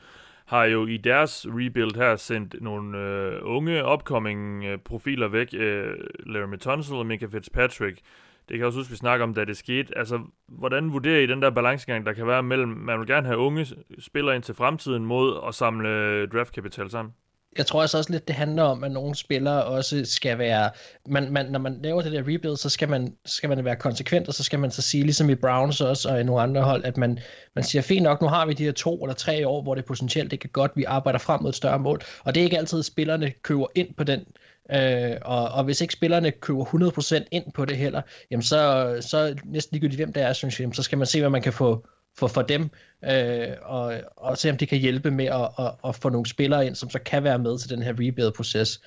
har 0.49 0.65
jo 0.65 0.87
i 0.87 0.97
deres 0.97 1.47
rebuild 1.49 1.97
her 1.97 2.17
sendt 2.17 2.63
nogle 2.63 2.99
øh, 2.99 3.41
unge 3.43 3.93
upcoming 3.93 4.65
øh, 4.65 4.79
profiler 4.79 5.29
væk, 5.29 5.55
øh, 5.55 5.95
Larry 6.27 6.59
Tunsil 6.59 6.95
og 6.95 7.07
Mika 7.07 7.27
Fitzpatrick, 7.27 8.01
det 8.49 8.55
kan 8.55 8.59
jeg 8.59 8.67
også 8.67 8.79
huske, 8.79 8.91
vi 8.91 8.97
snakker 8.97 9.25
om, 9.25 9.35
da 9.35 9.45
det 9.45 9.57
skete. 9.57 9.99
Altså, 9.99 10.21
hvordan 10.49 10.93
vurderer 10.93 11.21
I 11.21 11.27
den 11.27 11.43
der 11.43 11.51
balancegang, 11.51 12.07
der 12.07 12.13
kan 12.13 12.27
være 12.27 12.43
mellem, 12.43 12.69
man 12.69 12.99
vil 12.99 13.07
gerne 13.07 13.27
have 13.27 13.39
unge 13.39 13.67
spillere 13.99 14.35
ind 14.35 14.43
til 14.43 14.55
fremtiden 14.55 15.05
mod 15.05 15.41
at 15.49 15.55
samle 15.55 15.89
øh, 15.89 16.29
draftkapital 16.29 16.91
sammen? 16.91 17.15
Jeg 17.59 17.67
tror 17.67 17.81
altså 17.81 17.99
også 17.99 18.13
lidt, 18.13 18.29
det 18.29 18.37
handler 18.37 18.63
om, 18.63 18.85
at 18.85 18.91
nogle 18.91 19.15
spillere 19.15 19.65
også 19.65 20.05
skal 20.05 20.39
være, 20.39 20.71
man, 21.09 21.33
man, 21.33 21.47
når 21.47 21.59
man 21.59 21.81
laver 21.83 22.03
det 22.03 22.13
der 22.13 22.21
rebuild, 22.21 22.57
så 22.57 22.69
skal 22.69 22.89
man, 22.89 23.15
skal 23.25 23.49
man 23.49 23.65
være 23.65 23.77
konsekvent, 23.77 24.29
og 24.29 24.35
så 24.35 24.45
skal 24.45 24.59
man 24.59 24.71
så 24.71 24.83
sige, 24.83 25.03
ligesom 25.03 25.31
i 25.31 25.35
Browns 25.35 25.81
også, 25.81 26.09
og 26.09 26.21
i 26.21 26.25
nogle 26.25 26.43
andre 26.43 26.63
hold, 26.63 26.85
at 26.85 26.97
man, 26.97 27.19
man 27.55 27.65
siger, 27.65 27.83
fint 27.83 28.03
nok, 28.03 28.23
nu 28.23 28.29
har 28.29 28.47
vi 28.47 28.53
de 28.53 28.65
her 28.65 28.73
to 28.73 29.05
eller 29.05 29.15
tre 29.15 29.49
år, 29.49 29.63
hvor 29.63 29.75
det 29.75 29.85
potentielt 29.85 30.33
ikke 30.33 30.45
er 30.45 30.53
godt, 30.53 30.73
vi 30.75 30.85
arbejder 30.85 31.19
frem 31.19 31.43
mod 31.43 31.49
et 31.49 31.57
større 31.57 31.79
mål, 31.79 32.01
og 32.25 32.35
det 32.35 32.41
er 32.41 32.45
ikke 32.45 32.59
altid, 32.59 32.79
at 32.79 32.85
spillerne 32.85 33.31
køber 33.43 33.67
ind 33.75 33.95
på 33.95 34.05
den, 34.05 34.25
Øh, 34.73 35.17
og, 35.23 35.49
og 35.49 35.65
hvis 35.65 35.81
ikke 35.81 35.95
spillerne 35.95 36.31
køber 36.31 36.65
100% 36.65 37.29
ind 37.31 37.53
på 37.53 37.65
det 37.65 37.77
heller, 37.77 38.03
jamen 38.31 38.43
så, 38.43 38.97
så 39.01 39.37
næsten 39.45 39.75
ligegyldigt 39.75 39.99
hvem 39.99 40.13
det 40.13 40.23
er, 40.23 40.33
synes 40.33 40.61
jeg, 40.61 40.69
så 40.73 40.83
skal 40.83 40.99
man 40.99 41.07
se, 41.07 41.21
hvad 41.21 41.31
man 41.31 41.43
kan 41.43 41.53
få 41.53 41.87
for, 42.19 42.27
for 42.27 42.43
dem, 42.43 42.71
øh, 43.05 43.49
og, 43.63 43.95
og 44.17 44.39
se 44.39 44.51
om 44.51 44.57
det 44.57 44.69
kan 44.69 44.79
hjælpe 44.79 45.11
med 45.11 45.27
at, 45.27 45.49
at, 45.59 45.73
at 45.85 45.95
få 45.95 46.09
nogle 46.09 46.27
spillere 46.27 46.67
ind, 46.67 46.75
som 46.75 46.91
så 46.91 46.99
kan 46.99 47.25
være 47.25 47.39
med 47.39 47.59
til 47.59 47.71
den 47.71 47.83
her 47.83 47.93
rebuild-proces. 47.93 48.81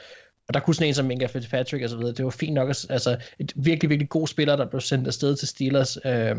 Og 0.47 0.53
der 0.53 0.59
kunne 0.59 0.75
sådan 0.75 0.87
en 0.87 0.93
som 0.93 1.05
Minka 1.05 1.25
Fitzpatrick 1.25 1.83
og 1.83 1.89
så 1.89 1.97
videre, 1.97 2.13
det 2.13 2.25
var 2.25 2.31
fint 2.31 2.53
nok, 2.53 2.69
altså 2.89 3.17
et 3.39 3.53
virkelig, 3.55 3.89
virkelig 3.89 4.09
god 4.09 4.27
spiller, 4.27 4.55
der 4.55 4.65
blev 4.65 4.81
sendt 4.81 5.07
afsted 5.07 5.35
til 5.35 5.47
Steelers. 5.47 5.97
Øh, 6.05 6.35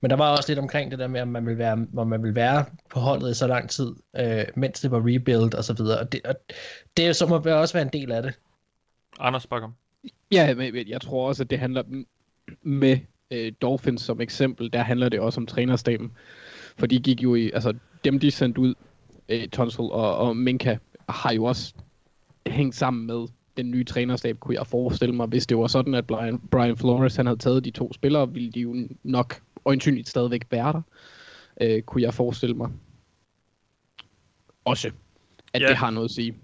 men 0.00 0.10
der 0.10 0.16
var 0.16 0.36
også 0.36 0.50
lidt 0.50 0.58
omkring 0.58 0.90
det 0.90 0.98
der 0.98 1.08
med, 1.08 1.20
om 1.20 1.28
man 1.28 1.46
vil 1.46 1.58
være, 1.58 1.86
om 1.96 2.06
man 2.06 2.22
vil 2.22 2.34
være 2.34 2.64
på 2.90 3.00
holdet 3.00 3.30
i 3.30 3.34
så 3.34 3.46
lang 3.46 3.70
tid, 3.70 3.94
øh, 4.16 4.44
mens 4.54 4.80
det 4.80 4.90
var 4.90 4.98
rebuild 4.98 5.54
og 5.54 5.64
så 5.64 5.72
videre. 5.72 5.98
Og 5.98 6.12
det, 6.12 6.20
og 6.24 6.34
det 6.96 7.16
så 7.16 7.26
må 7.26 7.36
også 7.36 7.74
være 7.74 7.82
en 7.82 7.92
del 7.92 8.12
af 8.12 8.22
det. 8.22 8.38
Anders 9.20 9.46
Bakker. 9.46 9.68
Ja, 10.32 10.54
men 10.54 10.88
jeg 10.88 11.00
tror 11.00 11.28
også, 11.28 11.42
at 11.42 11.50
det 11.50 11.58
handler 11.58 11.82
med 12.62 12.98
øh, 13.30 13.52
Dolphins 13.62 14.02
som 14.02 14.20
eksempel, 14.20 14.72
der 14.72 14.82
handler 14.82 15.08
det 15.08 15.20
også 15.20 15.40
om 15.40 15.46
trænerstaben. 15.46 16.12
For 16.78 16.86
de 16.86 16.98
gik 17.00 17.22
jo 17.22 17.34
i, 17.34 17.50
altså 17.50 17.74
dem 18.04 18.18
de 18.18 18.30
sendte 18.30 18.60
ud, 18.60 18.74
øh, 19.28 19.48
Tunsil 19.48 19.80
og, 19.80 20.16
og 20.16 20.36
Minka, 20.36 20.76
har 21.08 21.32
jo 21.32 21.44
også 21.44 21.74
hængt 22.46 22.74
sammen 22.76 23.06
med 23.06 23.26
den 23.56 23.70
nye 23.70 23.84
trænerstab, 23.84 24.38
kunne 24.40 24.54
jeg 24.54 24.66
forestille 24.66 25.14
mig. 25.14 25.26
Hvis 25.26 25.46
det 25.46 25.58
var 25.58 25.66
sådan, 25.66 25.94
at 25.94 26.06
Brian, 26.06 26.38
Brian 26.38 26.76
Flores 26.76 27.16
han 27.16 27.26
havde 27.26 27.38
taget 27.38 27.64
de 27.64 27.70
to 27.70 27.92
spillere, 27.92 28.32
ville 28.32 28.50
de 28.52 28.60
jo 28.60 28.88
nok 29.02 29.40
øjensynligt 29.64 30.08
stadigvæk 30.08 30.42
være 30.50 30.72
der, 30.72 30.82
øh, 31.60 31.82
kunne 31.82 32.02
jeg 32.02 32.14
forestille 32.14 32.54
mig. 32.54 32.70
Også, 34.64 34.90
at 35.52 35.62
Ja. 35.62 35.68
det 35.68 35.76
har 35.76 35.90
noget 35.90 36.08
at 36.08 36.10
sige. 36.14 36.34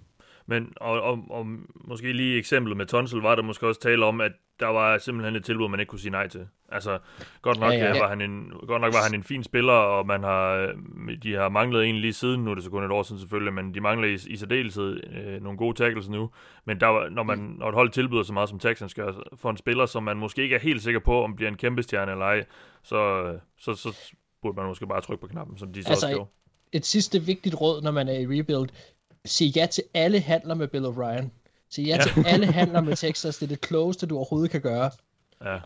Men 0.46 0.72
og, 0.76 1.02
og, 1.02 1.24
og 1.30 1.46
måske 1.74 2.12
lige 2.12 2.38
eksemplet 2.38 2.76
med 2.76 2.86
Tonsil 2.86 3.18
var 3.18 3.34
der 3.34 3.42
måske 3.42 3.66
også 3.66 3.80
tale 3.80 4.04
om, 4.04 4.20
at 4.20 4.32
der 4.60 4.66
var 4.66 4.98
simpelthen 4.98 5.36
et 5.36 5.44
tilbud, 5.44 5.68
man 5.68 5.80
ikke 5.80 5.90
kunne 5.90 5.98
sige 5.98 6.10
nej 6.10 6.28
til. 6.28 6.46
Altså, 6.68 6.98
godt 7.42 7.60
nok, 7.60 7.72
Ja, 7.72 7.78
ja. 7.78 7.94
ja. 7.94 8.00
Var, 8.00 8.08
han 8.08 8.20
en, 8.20 8.52
godt 8.66 8.80
nok 8.80 8.94
var 8.94 9.02
han 9.02 9.14
en 9.14 9.22
fin 9.22 9.44
spiller, 9.44 9.72
og 9.72 10.06
man 10.06 10.22
har, 10.22 10.54
øh, 10.54 11.22
de 11.22 11.34
har 11.34 11.48
manglet 11.48 11.86
en 11.86 11.96
lige 11.96 12.12
siden, 12.12 12.44
nu 12.44 12.50
er 12.50 12.54
det 12.54 12.64
så 12.64 12.70
kun 12.70 12.84
et 12.84 12.90
år 12.90 13.02
siden 13.02 13.20
selvfølgelig, 13.20 13.52
men 13.54 13.74
de 13.74 13.80
mangler 13.80 14.08
i, 14.08 14.14
i 14.26 14.36
særdeleshed 14.36 15.00
øh, 15.16 15.42
nogle 15.42 15.58
gode 15.58 15.76
tackles 15.76 16.08
nu. 16.08 16.30
Men 16.64 16.80
der, 16.80 17.10
når, 17.10 17.22
man, 17.22 17.38
når 17.38 17.68
et 17.68 17.74
hold 17.74 17.90
tilbyder 17.90 18.22
så 18.22 18.32
meget 18.32 18.48
som 18.48 18.58
Texans 18.58 18.94
gør, 18.94 19.12
for 19.36 19.50
en 19.50 19.56
spiller, 19.56 19.86
som 19.86 20.02
man 20.02 20.16
måske 20.16 20.42
ikke 20.42 20.54
er 20.54 20.60
helt 20.60 20.82
sikker 20.82 21.00
på, 21.00 21.24
om 21.24 21.36
bliver 21.36 21.50
en 21.50 21.56
kæmpe 21.56 21.82
stjerne 21.82 22.12
eller 22.12 22.24
ej, 22.24 22.44
så, 22.82 23.22
øh, 23.22 23.38
så, 23.58 23.74
så 23.74 24.12
burde 24.42 24.56
man 24.56 24.66
måske 24.66 24.86
bare 24.86 25.00
trykke 25.00 25.20
på 25.20 25.26
knappen, 25.26 25.58
som 25.58 25.72
de 25.72 25.82
så 25.82 25.88
Altså, 25.88 26.06
også 26.06 26.16
gjorde. 26.16 26.30
Et 26.72 26.86
sidste 26.86 27.22
vigtigt 27.22 27.54
råd, 27.60 27.82
når 27.82 27.90
man 27.90 28.08
er 28.08 28.18
i 28.18 28.26
rebuild. 28.40 28.68
Sig 29.24 29.56
ja 29.56 29.66
til 29.66 29.84
alle 29.94 30.20
handler 30.20 30.54
med 30.54 30.68
Bill 30.68 30.84
O'Brien. 30.86 31.24
Sig 31.68 31.84
ja, 31.84 31.96
Ja. 31.96 32.02
til 32.02 32.24
alle 32.34 32.46
handler 32.46 32.80
med 32.80 32.96
Texas. 32.96 33.38
Det 33.38 33.46
er 33.46 33.48
det 33.48 33.60
klogeste, 33.60 34.06
du 34.06 34.16
overhovedet 34.16 34.50
kan 34.50 34.60
gøre. 34.60 34.90
Ja. 35.44 35.60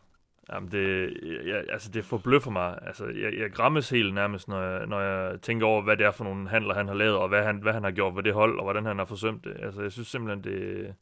Jamen 0.52 0.70
det, 0.72 1.12
jeg, 1.46 1.64
altså 1.72 1.90
det 1.90 2.04
forbløffer 2.04 2.50
mig. 2.50 2.78
Altså, 2.86 3.04
jeg, 3.06 3.38
jeg 3.38 3.50
grammes 3.52 3.90
helt 3.90 4.14
nærmest, 4.14 4.48
når 4.48 4.62
jeg, 4.62 4.86
når 4.86 5.00
jeg 5.00 5.40
tænker 5.42 5.66
over, 5.66 5.82
hvad 5.82 5.96
det 5.96 6.06
er 6.06 6.10
for 6.10 6.24
nogle 6.24 6.48
handler, 6.48 6.74
han 6.74 6.86
har 6.88 6.94
lavet, 6.94 7.16
og 7.16 7.28
hvad 7.28 7.42
han, 7.44 7.56
hvad 7.56 7.72
han 7.72 7.84
har 7.84 7.90
gjort 7.90 8.16
ved 8.16 8.22
det 8.22 8.34
hold, 8.34 8.58
og 8.58 8.64
hvordan 8.64 8.84
han 8.86 8.98
har 8.98 9.04
forsømt 9.04 9.44
det. 9.44 9.56
Altså, 9.62 9.82
jeg 9.82 9.92
synes 9.92 10.08
simpelthen, 10.08 10.44
det, 10.44 10.94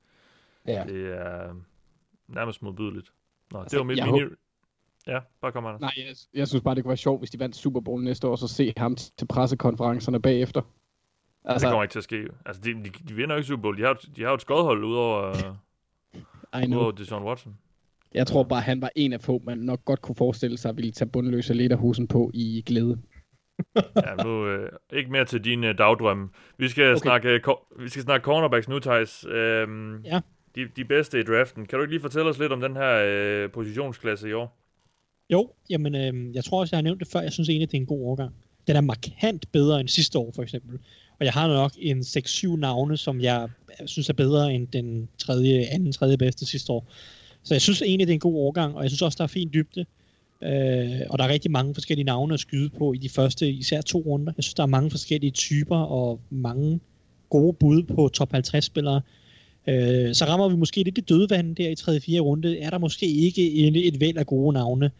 Ja. 0.66 0.84
det 0.88 1.12
er 1.12 1.54
nærmest 2.28 2.62
modbydeligt. 2.62 3.12
Nå, 3.52 3.58
Altså, 3.60 3.74
det 3.74 3.78
var 3.78 3.84
mit 3.84 4.04
mini... 4.04 4.24
Ja, 5.06 5.20
bare 5.40 5.52
kom, 5.52 5.66
Anders. 5.66 5.80
Nej, 5.80 5.92
jeg, 5.96 6.16
jeg 6.34 6.48
synes 6.48 6.62
bare, 6.62 6.74
det 6.74 6.84
kunne 6.84 6.88
være 6.90 6.96
sjovt, 6.96 7.20
hvis 7.20 7.30
de 7.30 7.38
vandt 7.38 7.56
Super 7.56 7.80
Bowl 7.80 8.02
næste 8.04 8.26
år, 8.28 8.36
så 8.36 8.48
se 8.48 8.72
ham 8.76 8.96
til 8.96 9.26
pressekonferencerne 9.28 10.22
bagefter. 10.22 10.62
Altså, 11.46 11.66
det 11.66 11.72
kommer 11.72 11.82
ikke 11.82 11.92
til 11.92 11.98
at 11.98 12.04
ske. 12.04 12.26
Altså, 12.46 12.62
de, 12.64 12.74
de, 12.74 12.90
de 13.08 13.14
vinder 13.14 13.36
ikke 13.36 13.46
Super 13.48 13.62
Bowl. 13.62 13.76
De 13.78 13.82
har, 13.82 14.00
de 14.16 14.22
har 14.22 14.28
jo 14.28 14.34
et 14.34 14.40
skodhold 14.40 14.84
udover, 14.84 15.34
I 16.62 16.66
know. 16.66 16.78
udover 16.78 16.92
Deshaun 16.92 17.22
Watson. 17.22 17.56
Jeg 18.14 18.26
tror 18.26 18.42
bare, 18.42 18.60
han 18.60 18.80
var 18.80 18.90
en 18.96 19.12
af 19.12 19.20
få, 19.20 19.42
man 19.44 19.58
nok 19.58 19.84
godt 19.84 20.02
kunne 20.02 20.16
forestille 20.16 20.58
sig, 20.58 20.76
ville 20.76 20.92
tage 20.92 21.08
bundløse 21.08 21.54
lederhusen 21.54 22.08
på 22.08 22.30
i 22.34 22.62
glæde. 22.66 22.98
Ja, 23.76 24.24
nu 24.24 24.46
øh, 24.46 24.72
ikke 24.92 25.10
mere 25.12 25.24
til 25.24 25.44
dine 25.44 25.68
øh, 25.68 25.78
dagdrømme. 25.78 26.28
Vi 26.58 26.68
skal, 26.68 26.90
okay. 26.90 27.00
snakke, 27.02 27.40
ko- 27.40 27.66
vi 27.78 27.88
skal 27.88 28.02
snakke 28.02 28.24
cornerbacks 28.24 28.68
nu, 28.68 28.78
Thijs. 28.78 29.24
Øhm, 29.28 30.02
Ja. 30.04 30.20
de, 30.54 30.68
de 30.76 30.84
bedste 30.84 31.20
i 31.20 31.22
draften. 31.22 31.66
Kan 31.66 31.76
du 31.78 31.82
ikke 31.82 31.92
lige 31.92 32.00
fortælle 32.00 32.28
os 32.30 32.38
lidt 32.38 32.52
om 32.52 32.60
den 32.60 32.76
her 32.76 33.02
øh, 33.06 33.50
positionsklasse 33.50 34.28
i 34.28 34.32
år? 34.32 34.58
Jo, 35.30 35.50
jamen, 35.70 35.94
øh, 35.94 36.34
jeg 36.34 36.44
tror 36.44 36.60
også, 36.60 36.76
jeg 36.76 36.78
har 36.78 36.82
nævnt 36.82 37.00
det 37.00 37.08
før. 37.08 37.20
Jeg 37.20 37.32
synes 37.32 37.48
egentlig, 37.48 37.70
det 37.70 37.76
er 37.76 37.80
en 37.80 37.86
god 37.86 38.06
overgang. 38.06 38.34
Den 38.66 38.76
er 38.76 38.80
markant 38.80 39.52
bedre 39.52 39.80
end 39.80 39.88
sidste 39.88 40.18
år, 40.18 40.32
for 40.34 40.42
eksempel. 40.42 40.78
Og 41.18 41.24
jeg 41.24 41.32
har 41.32 41.48
nok 41.48 41.72
en 41.78 42.00
6-7 42.00 42.56
navne, 42.56 42.96
som 42.96 43.20
jeg 43.20 43.48
synes 43.86 44.08
er 44.08 44.12
bedre 44.12 44.54
end 44.54 44.66
den 44.68 45.08
tredje, 45.18 45.66
anden, 45.70 45.92
tredje 45.92 46.18
bedste 46.18 46.46
sidste 46.46 46.72
år. 46.72 46.92
Så 47.42 47.54
jeg 47.54 47.62
synes 47.62 47.82
egentlig, 47.82 48.06
det 48.06 48.12
er 48.12 48.16
en 48.16 48.20
god 48.20 48.34
overgang, 48.34 48.76
og 48.76 48.82
jeg 48.82 48.90
synes 48.90 49.02
også, 49.02 49.16
der 49.16 49.24
er 49.24 49.28
fin 49.28 49.50
dybde. 49.54 49.84
Øh, 50.42 51.00
og 51.10 51.18
der 51.18 51.24
er 51.24 51.28
rigtig 51.28 51.50
mange 51.50 51.74
forskellige 51.74 52.04
navne 52.04 52.34
at 52.34 52.40
skyde 52.40 52.68
på 52.68 52.92
i 52.92 52.96
de 52.96 53.08
første, 53.08 53.50
især 53.50 53.80
to 53.80 53.98
runder. 53.98 54.32
Jeg 54.36 54.44
synes, 54.44 54.54
der 54.54 54.62
er 54.62 54.66
mange 54.66 54.90
forskellige 54.90 55.30
typer 55.30 55.76
og 55.76 56.20
mange 56.30 56.80
gode 57.30 57.52
bud 57.52 57.82
på 57.82 58.08
top 58.08 58.32
50 58.32 58.64
spillere. 58.64 59.00
Øh, 59.68 60.14
så 60.14 60.24
rammer 60.24 60.48
vi 60.48 60.56
måske 60.56 60.82
lidt 60.82 60.98
i 60.98 61.00
dødvand 61.00 61.56
der 61.56 61.68
i 61.68 61.74
3. 61.74 62.00
4. 62.00 62.20
runde. 62.20 62.58
Er 62.58 62.70
der 62.70 62.78
måske 62.78 63.06
ikke 63.06 63.52
en, 63.52 63.76
et 63.76 64.00
væld 64.00 64.16
af 64.16 64.26
gode 64.26 64.54
navne, 64.54 64.90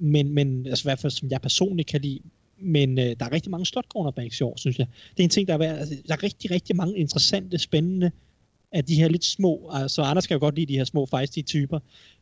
men, 0.00 0.34
men 0.34 0.66
altså 0.66 0.82
i 0.82 0.88
hvert 0.88 0.98
fald 0.98 1.10
som 1.10 1.30
jeg 1.30 1.40
personligt 1.40 1.88
kan 1.88 2.00
lide. 2.00 2.20
Men 2.58 2.98
øh, 2.98 3.04
der 3.04 3.26
er 3.26 3.32
rigtig 3.32 3.50
mange 3.50 3.66
slot 3.66 3.84
cornerbacks 3.88 4.40
i 4.40 4.42
år, 4.42 4.56
synes 4.56 4.78
jeg. 4.78 4.86
Det 5.10 5.20
er 5.20 5.24
en 5.24 5.30
ting, 5.30 5.48
der 5.48 5.54
er 5.54 5.58
værd. 5.58 5.78
Altså, 5.78 5.94
der 6.08 6.14
er 6.14 6.22
rigtig, 6.22 6.50
rigtig 6.50 6.76
mange 6.76 6.98
interessante, 6.98 7.58
spændende 7.58 8.10
af 8.72 8.84
de 8.84 8.94
her 8.94 9.08
lidt 9.08 9.24
små, 9.24 9.70
altså 9.72 10.02
Anders 10.02 10.24
skal 10.24 10.34
jo 10.34 10.40
godt 10.40 10.54
lide 10.54 10.72
de 10.72 10.78
her 10.78 10.84
små 10.84 11.06
feisty 11.06 11.40
typer, 11.40 11.78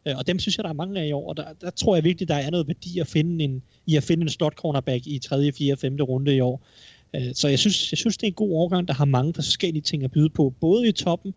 øh, 0.06 0.16
og 0.16 0.26
dem 0.26 0.38
synes 0.38 0.58
jeg, 0.58 0.64
der 0.64 0.70
er 0.70 0.74
mange 0.74 1.00
af 1.00 1.06
i 1.06 1.12
år, 1.12 1.28
og 1.28 1.36
der, 1.36 1.52
der 1.52 1.70
tror 1.70 1.96
jeg 1.96 2.04
virkelig, 2.04 2.28
der 2.28 2.34
er 2.34 2.50
noget 2.50 2.68
værdi 2.68 2.98
at 2.98 3.06
finde 3.06 3.44
en, 3.44 3.62
i 3.86 3.96
at 3.96 4.02
finde 4.02 4.22
en 4.22 4.28
slot 4.28 4.54
cornerback 4.54 5.06
i 5.06 5.18
3., 5.18 5.52
4., 5.52 5.76
5. 5.76 5.96
runde 5.96 6.36
i 6.36 6.40
år. 6.40 6.66
Øh, 7.16 7.34
så 7.34 7.48
jeg 7.48 7.58
synes, 7.58 7.92
jeg 7.92 7.98
synes, 7.98 8.16
det 8.16 8.26
er 8.26 8.30
en 8.30 8.34
god 8.34 8.52
overgang, 8.52 8.88
der 8.88 8.94
har 8.94 9.04
mange 9.04 9.34
forskellige 9.34 9.82
ting 9.82 10.04
at 10.04 10.10
byde 10.10 10.30
på, 10.30 10.54
både 10.60 10.88
i 10.88 10.92
toppen, 10.92 11.34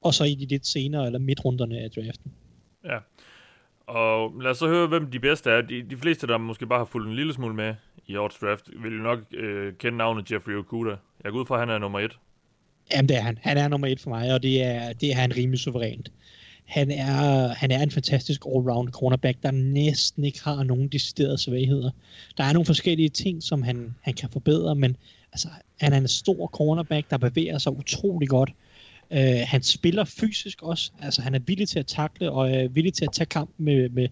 og 0.00 0.14
så 0.14 0.24
i 0.24 0.34
de 0.34 0.46
lidt 0.46 0.66
senere, 0.66 1.06
eller 1.06 1.18
midtrunderne 1.18 1.78
af 1.78 1.90
draften. 1.90 2.32
Ja. 2.84 2.98
Og 3.86 4.40
lad 4.40 4.50
os 4.50 4.58
så 4.58 4.68
høre, 4.68 4.86
hvem 4.86 5.10
de 5.10 5.20
bedste 5.20 5.50
er. 5.50 5.60
De, 5.60 5.82
de 5.90 5.96
fleste, 5.96 6.26
der 6.26 6.38
måske 6.38 6.66
bare 6.66 6.78
har 6.78 6.84
fulgt 6.84 7.08
en 7.08 7.16
lille 7.16 7.34
smule 7.34 7.54
med 7.54 7.74
i 8.06 8.16
årets 8.16 8.38
draft, 8.38 8.70
vil 8.82 8.96
jo 8.96 9.02
nok 9.02 9.18
øh, 9.34 9.72
kende 9.78 9.98
navnet 9.98 10.32
Jeffrey 10.32 10.54
Okuda. 10.54 10.96
Jeg 11.24 11.32
går 11.32 11.40
ud 11.40 11.46
fra, 11.46 11.54
at 11.54 11.60
han 11.60 11.70
er 11.70 11.78
nummer 11.78 12.00
et. 12.00 12.18
Jamen, 12.92 13.08
det 13.08 13.16
er 13.16 13.20
han. 13.20 13.38
Han 13.42 13.58
er 13.58 13.68
nummer 13.68 13.86
et 13.86 14.00
for 14.00 14.10
mig, 14.10 14.34
og 14.34 14.42
det 14.42 14.62
er, 14.62 14.92
det 14.92 15.10
er 15.10 15.14
han 15.14 15.36
rimelig 15.36 15.60
suverænt. 15.60 16.12
Han 16.64 16.90
er, 16.90 17.48
han 17.48 17.70
er 17.70 17.82
en 17.82 17.90
fantastisk 17.90 18.44
all-round 18.46 18.90
cornerback, 18.90 19.42
der 19.42 19.50
næsten 19.50 20.24
ikke 20.24 20.44
har 20.44 20.62
nogen 20.62 20.88
deciderede 20.88 21.38
svagheder. 21.38 21.90
Der 22.36 22.44
er 22.44 22.52
nogle 22.52 22.66
forskellige 22.66 23.08
ting, 23.08 23.42
som 23.42 23.62
han, 23.62 23.94
han 24.00 24.14
kan 24.14 24.28
forbedre, 24.32 24.74
men 24.74 24.96
altså, 25.32 25.48
han 25.80 25.92
er 25.92 25.96
en 25.96 26.08
stor 26.08 26.46
cornerback, 26.46 27.10
der 27.10 27.18
bevæger 27.18 27.58
sig 27.58 27.72
utrolig 27.72 28.28
godt. 28.28 28.52
Øh, 29.12 29.42
han 29.46 29.62
spiller 29.62 30.04
fysisk 30.04 30.62
også. 30.62 30.92
Altså, 31.00 31.22
han 31.22 31.34
er 31.34 31.38
villig 31.38 31.68
til 31.68 31.78
at 31.78 31.86
takle, 31.86 32.30
og 32.30 32.50
er 32.50 32.68
villig 32.68 32.94
til 32.94 33.04
at 33.04 33.12
tage 33.12 33.26
kamp 33.26 33.50
med, 33.58 33.88
med, 33.88 34.08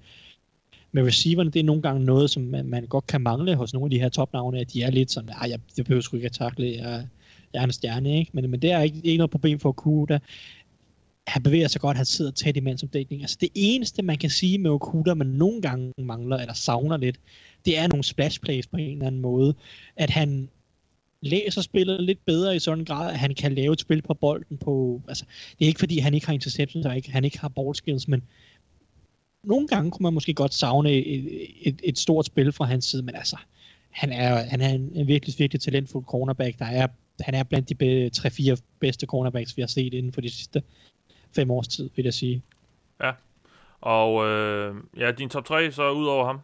med 0.93 1.02
receiverne. 1.02 1.51
Det 1.51 1.60
er 1.60 1.64
nogle 1.64 1.82
gange 1.82 2.05
noget, 2.05 2.31
som 2.31 2.43
man, 2.43 2.66
man 2.66 2.86
godt 2.86 3.06
kan 3.06 3.20
mangle 3.20 3.55
hos 3.55 3.72
nogle 3.72 3.86
af 3.86 3.90
de 3.90 4.01
her 4.01 4.09
topnavne, 4.09 4.59
at 4.59 4.72
de 4.72 4.82
er 4.82 4.90
lidt 4.90 5.10
sådan, 5.10 5.28
nej, 5.28 5.51
jeg, 5.51 5.60
jeg 5.77 5.85
behøver 5.85 6.01
sgu 6.02 6.16
ikke 6.16 6.27
at 6.27 6.32
takle, 6.32 6.66
jeg, 6.66 7.06
jeg 7.52 7.60
er 7.60 7.64
en 7.64 7.72
stjerne, 7.72 8.18
ikke? 8.18 8.31
Men, 8.35 8.51
men 8.51 8.62
det 8.62 8.72
er 8.72 8.81
ikke, 8.81 9.01
ikke 9.05 9.18
noget 9.18 9.31
problem 9.31 9.59
for 9.59 9.68
Okuda. 9.68 10.18
Han 11.27 11.43
bevæger 11.43 11.68
sig 11.68 11.81
godt, 11.81 11.97
han 11.97 12.06
sidder 12.06 12.31
tæt 12.31 12.56
i 12.56 12.60
mandsomdækning. 12.60 13.22
Altså 13.22 13.36
det 13.40 13.48
eneste, 13.55 14.02
man 14.02 14.18
kan 14.18 14.31
sige 14.31 14.59
med 14.59 14.70
Okuda, 14.70 15.14
man 15.14 15.27
nogle 15.27 15.62
gange 15.62 15.93
mangler 15.98 16.36
eller 16.36 16.55
savner 16.55 16.97
lidt, 16.97 17.20
det 17.64 17.78
er 17.78 17.89
nogle 17.89 18.05
splash 18.05 18.40
plays 18.40 18.66
på 18.66 18.77
en 18.77 18.93
eller 18.93 19.06
anden 19.06 19.20
måde. 19.20 19.55
At 19.97 20.10
han 20.10 20.48
læser 21.22 21.62
spillet 21.62 22.02
lidt 22.02 22.26
bedre 22.26 22.56
i 22.56 22.59
sådan 22.59 22.78
en 22.78 22.84
grad, 22.84 23.12
at 23.12 23.18
han 23.18 23.34
kan 23.34 23.55
lave 23.55 23.72
et 23.72 23.80
spil 23.80 24.02
på 24.02 24.14
bolden 24.14 24.59
på... 24.59 25.02
Altså, 25.09 25.24
det 25.59 25.64
er 25.64 25.68
ikke 25.68 25.78
fordi, 25.78 25.98
han 25.98 26.14
ikke 26.14 26.26
har 26.26 26.34
interceptions, 26.34 26.86
og 26.86 26.97
ikke, 26.97 27.10
han 27.10 27.24
ikke 27.24 27.38
har 27.38 27.48
ball 27.48 27.74
skills, 27.74 28.09
men 28.09 28.22
nogle 29.42 29.68
gange 29.68 29.90
kunne 29.90 30.05
man 30.05 30.14
måske 30.14 30.34
godt 30.34 30.55
savne 30.55 30.92
et, 30.92 31.48
et, 31.62 31.80
et 31.84 31.98
stort 31.98 32.26
spil 32.26 32.52
fra 32.52 32.64
hans 32.64 32.84
side, 32.84 33.02
men 33.02 33.14
altså, 33.14 33.36
han 33.90 34.12
er, 34.12 34.34
han 34.34 34.60
er 34.60 34.68
en, 34.68 34.92
en 34.94 35.06
virkelig, 35.06 35.34
virkelig 35.38 35.60
talentfuld 35.60 36.05
cornerback, 36.05 36.59
der 36.59 36.64
er 36.64 36.86
han 37.20 37.34
er 37.34 37.42
blandt 37.42 37.68
de 37.68 38.10
3-4 38.16 38.56
bedste 38.80 39.06
cornerbacks, 39.06 39.56
vi 39.56 39.62
har 39.62 39.66
set 39.66 39.94
inden 39.94 40.12
for 40.12 40.20
de 40.20 40.30
sidste 40.30 40.62
fem 41.34 41.51
års 41.51 41.68
tid, 41.68 41.90
vil 41.97 42.05
jeg 42.05 42.14
sige. 42.14 42.42
Ja. 43.02 43.12
Og 43.80 44.26
øh, 44.26 44.74
ja, 44.97 45.10
din 45.10 45.28
top 45.28 45.44
3 45.44 45.72
så 45.72 45.90
ud 45.90 46.06
over 46.06 46.26
ham. 46.26 46.40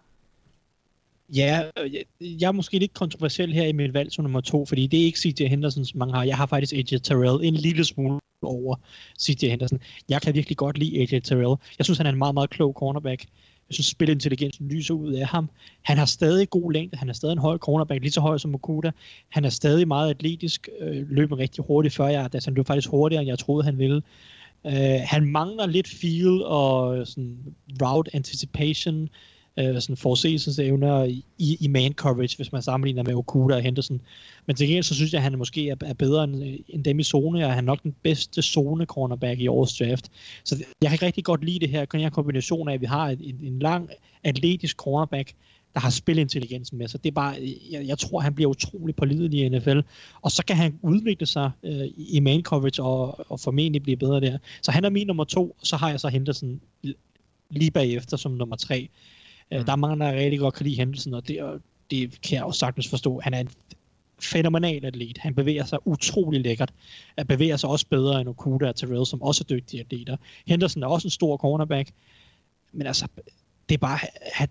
Ja, 1.35 1.63
øh, 1.79 1.95
jeg, 2.21 2.49
er 2.49 2.53
måske 2.53 2.79
lidt 2.79 2.95
kontroversiel 2.95 3.53
her 3.53 3.65
i 3.65 3.73
mit 3.73 3.95
valg 3.95 4.13
som 4.13 4.25
nummer 4.25 4.41
to, 4.41 4.67
fordi 4.67 4.87
det 4.87 5.01
er 5.01 5.05
ikke 5.05 5.19
CJ 5.19 5.47
Henderson, 5.47 5.85
som 5.85 5.99
mange 5.99 6.15
har. 6.15 6.25
Jeg 6.25 6.37
har 6.37 6.47
faktisk 6.47 6.73
AJ 6.73 6.99
Terrell 6.99 7.45
en 7.45 7.55
lille 7.55 7.85
smule 7.85 8.21
over 8.43 8.77
CJ 9.21 9.49
Henderson. 9.49 9.81
Jeg 10.09 10.23
kan 10.23 10.35
virkelig 10.35 10.57
godt 10.57 10.79
lide 10.79 11.01
AJ 11.01 11.21
Terrell. 11.21 11.57
Jeg 11.79 11.85
synes, 11.85 11.99
han 11.99 12.07
er 12.07 12.11
en 12.11 12.19
meget, 12.19 12.35
meget 12.35 12.51
klog 12.51 12.75
cornerback. 12.75 13.25
Jeg 13.69 13.75
synes, 13.75 13.87
spilintelligensen 13.87 14.69
lyser 14.69 14.95
ud 14.95 15.13
af 15.13 15.27
ham. 15.27 15.51
Han 15.83 15.99
har 15.99 16.05
stadig 16.05 16.51
god 16.51 16.73
længde. 16.73 16.97
Han 16.97 17.09
er 17.09 17.13
stadig 17.13 17.33
en 17.33 17.39
høj 17.39 17.59
cornerback, 17.59 18.01
lige 18.03 18.13
så 18.13 18.21
høj 18.21 18.39
som 18.39 18.55
Okuda. 18.55 18.91
Han 19.29 19.45
er 19.45 19.49
stadig 19.49 19.89
meget 19.89 20.11
atletisk, 20.11 20.69
øh, 20.81 21.11
løber 21.11 21.39
rigtig 21.39 21.65
hurtigt 21.65 21.95
før 21.95 22.07
jeg, 22.07 22.29
altså 22.35 22.51
han 22.51 22.55
løb 22.55 22.67
faktisk 22.67 22.89
hurtigere, 22.89 23.23
end 23.23 23.29
jeg 23.29 23.39
troede, 23.39 23.65
han 23.65 23.79
ville. 23.79 24.03
Øh, 24.67 25.01
han 25.05 25.25
mangler 25.27 25.67
lidt 25.67 25.89
feel 25.89 26.43
og 26.43 27.07
sådan 27.07 27.39
route 27.83 28.17
anticipation, 28.17 29.09
øh, 29.59 29.81
sådan 29.81 29.97
forudsigelsesevner 29.97 31.05
i, 31.39 31.57
i 31.61 31.69
man 31.69 31.93
coverage, 31.93 32.37
hvis 32.37 32.53
man 32.53 32.63
sammenligner 32.63 33.03
med 33.03 33.15
Okuda 33.15 33.55
og 33.55 33.63
Henderson. 33.63 34.01
Men 34.47 34.57
til 34.57 34.67
gengæld 34.67 34.85
så 34.85 34.95
synes 34.95 35.13
jeg, 35.13 35.19
at 35.19 35.23
han 35.23 35.39
måske 35.39 35.69
er, 35.69 35.77
er 35.81 35.95
bedre 35.95 36.25
end, 36.25 36.59
end 36.69 36.85
dem 36.85 36.99
i 36.99 37.03
zone, 37.03 37.47
og 37.47 37.53
han 37.53 37.65
er 37.65 37.67
nok 37.67 37.83
den 37.83 37.95
bedste 38.03 38.43
zone 38.43 38.85
cornerback 38.85 39.41
i 39.41 39.47
årets 39.47 39.79
draft. 39.79 40.11
Så 40.45 40.65
jeg 40.83 40.91
kan 40.91 41.03
rigtig 41.03 41.25
godt 41.25 41.45
lide 41.45 41.59
det 41.59 41.69
her, 41.69 41.85
den 41.85 42.01
her 42.01 42.11
kombination 42.11 42.69
af, 42.69 42.75
at 42.75 42.81
vi 42.81 42.87
har 42.87 43.09
en, 43.09 43.21
en, 43.21 43.39
en 43.43 43.59
lang 43.59 43.91
atletisk 44.25 44.77
cornerback, 44.77 45.33
der 45.75 45.81
har 45.81 45.91
spilintelligensen 45.91 46.79
med 46.79 46.89
sig. 46.89 47.05
Det 47.05 47.11
er 47.11 47.15
bare, 47.15 47.35
jeg, 47.71 47.87
jeg 47.87 47.99
tror, 47.99 48.21
han 48.21 48.35
bliver 48.35 48.51
utrolig 48.51 48.97
pålidelig 48.97 49.41
i 49.41 49.49
NFL. 49.49 49.81
Og 50.23 50.31
så 50.31 50.45
kan 50.47 50.57
han 50.57 50.79
udvikle 50.83 51.27
sig 51.27 51.51
øh, 51.63 51.87
i 51.97 52.21
man 52.21 52.43
coverage 52.43 52.83
og, 52.83 53.31
og 53.31 53.41
formentlig 53.41 53.83
blive 53.83 53.97
bedre 53.97 54.21
der. 54.21 54.39
Så 54.63 54.71
han 54.71 54.85
er 54.85 54.91
min 54.91 55.07
nummer 55.07 55.25
to, 55.25 55.57
og 55.61 55.67
så 55.67 55.77
har 55.77 55.91
jeg 55.91 56.01
så 56.01 56.09
Henderson 56.09 56.61
lige 57.51 57.71
bagefter 57.71 58.17
som 58.17 58.33
nummer 58.33 58.57
tre. 58.57 58.89
Mm. 59.53 59.65
Der 59.65 59.73
er 59.73 59.77
mange, 59.77 60.05
der 60.05 60.13
rigtig 60.13 60.39
godt 60.39 60.55
kan 60.55 60.67
lide 60.67 60.77
Henderson, 60.77 61.15
og 61.15 61.29
det, 61.29 61.43
og 61.43 61.61
det 61.91 62.21
kan 62.21 62.37
jeg 62.37 62.45
også 62.45 62.59
sagtens 62.59 62.89
forstå. 62.89 63.21
Han 63.21 63.35
er 63.35 63.41
en 63.41 63.51
fænomenal 64.23 64.85
atlet. 64.85 65.19
Han 65.19 65.35
bevæger 65.35 65.65
sig 65.65 65.87
utrolig 65.87 66.41
lækkert. 66.41 66.73
Han 67.19 67.27
bevæger 67.27 67.57
sig 67.57 67.71
også 67.71 67.87
bedre 67.91 68.21
end 68.21 68.29
Okuda 68.29 68.69
og 68.69 68.77
Terrell, 68.77 69.07
som 69.07 69.23
også 69.23 69.45
er 69.45 69.55
dygtige 69.55 69.81
atleter. 69.81 70.17
Henderson 70.47 70.83
er 70.83 70.87
også 70.87 71.07
en 71.07 71.11
stor 71.11 71.37
cornerback. 71.37 71.91
Men 72.73 72.87
altså, 72.87 73.07
det, 73.69 73.75
er 73.75 73.79
bare, 73.79 73.99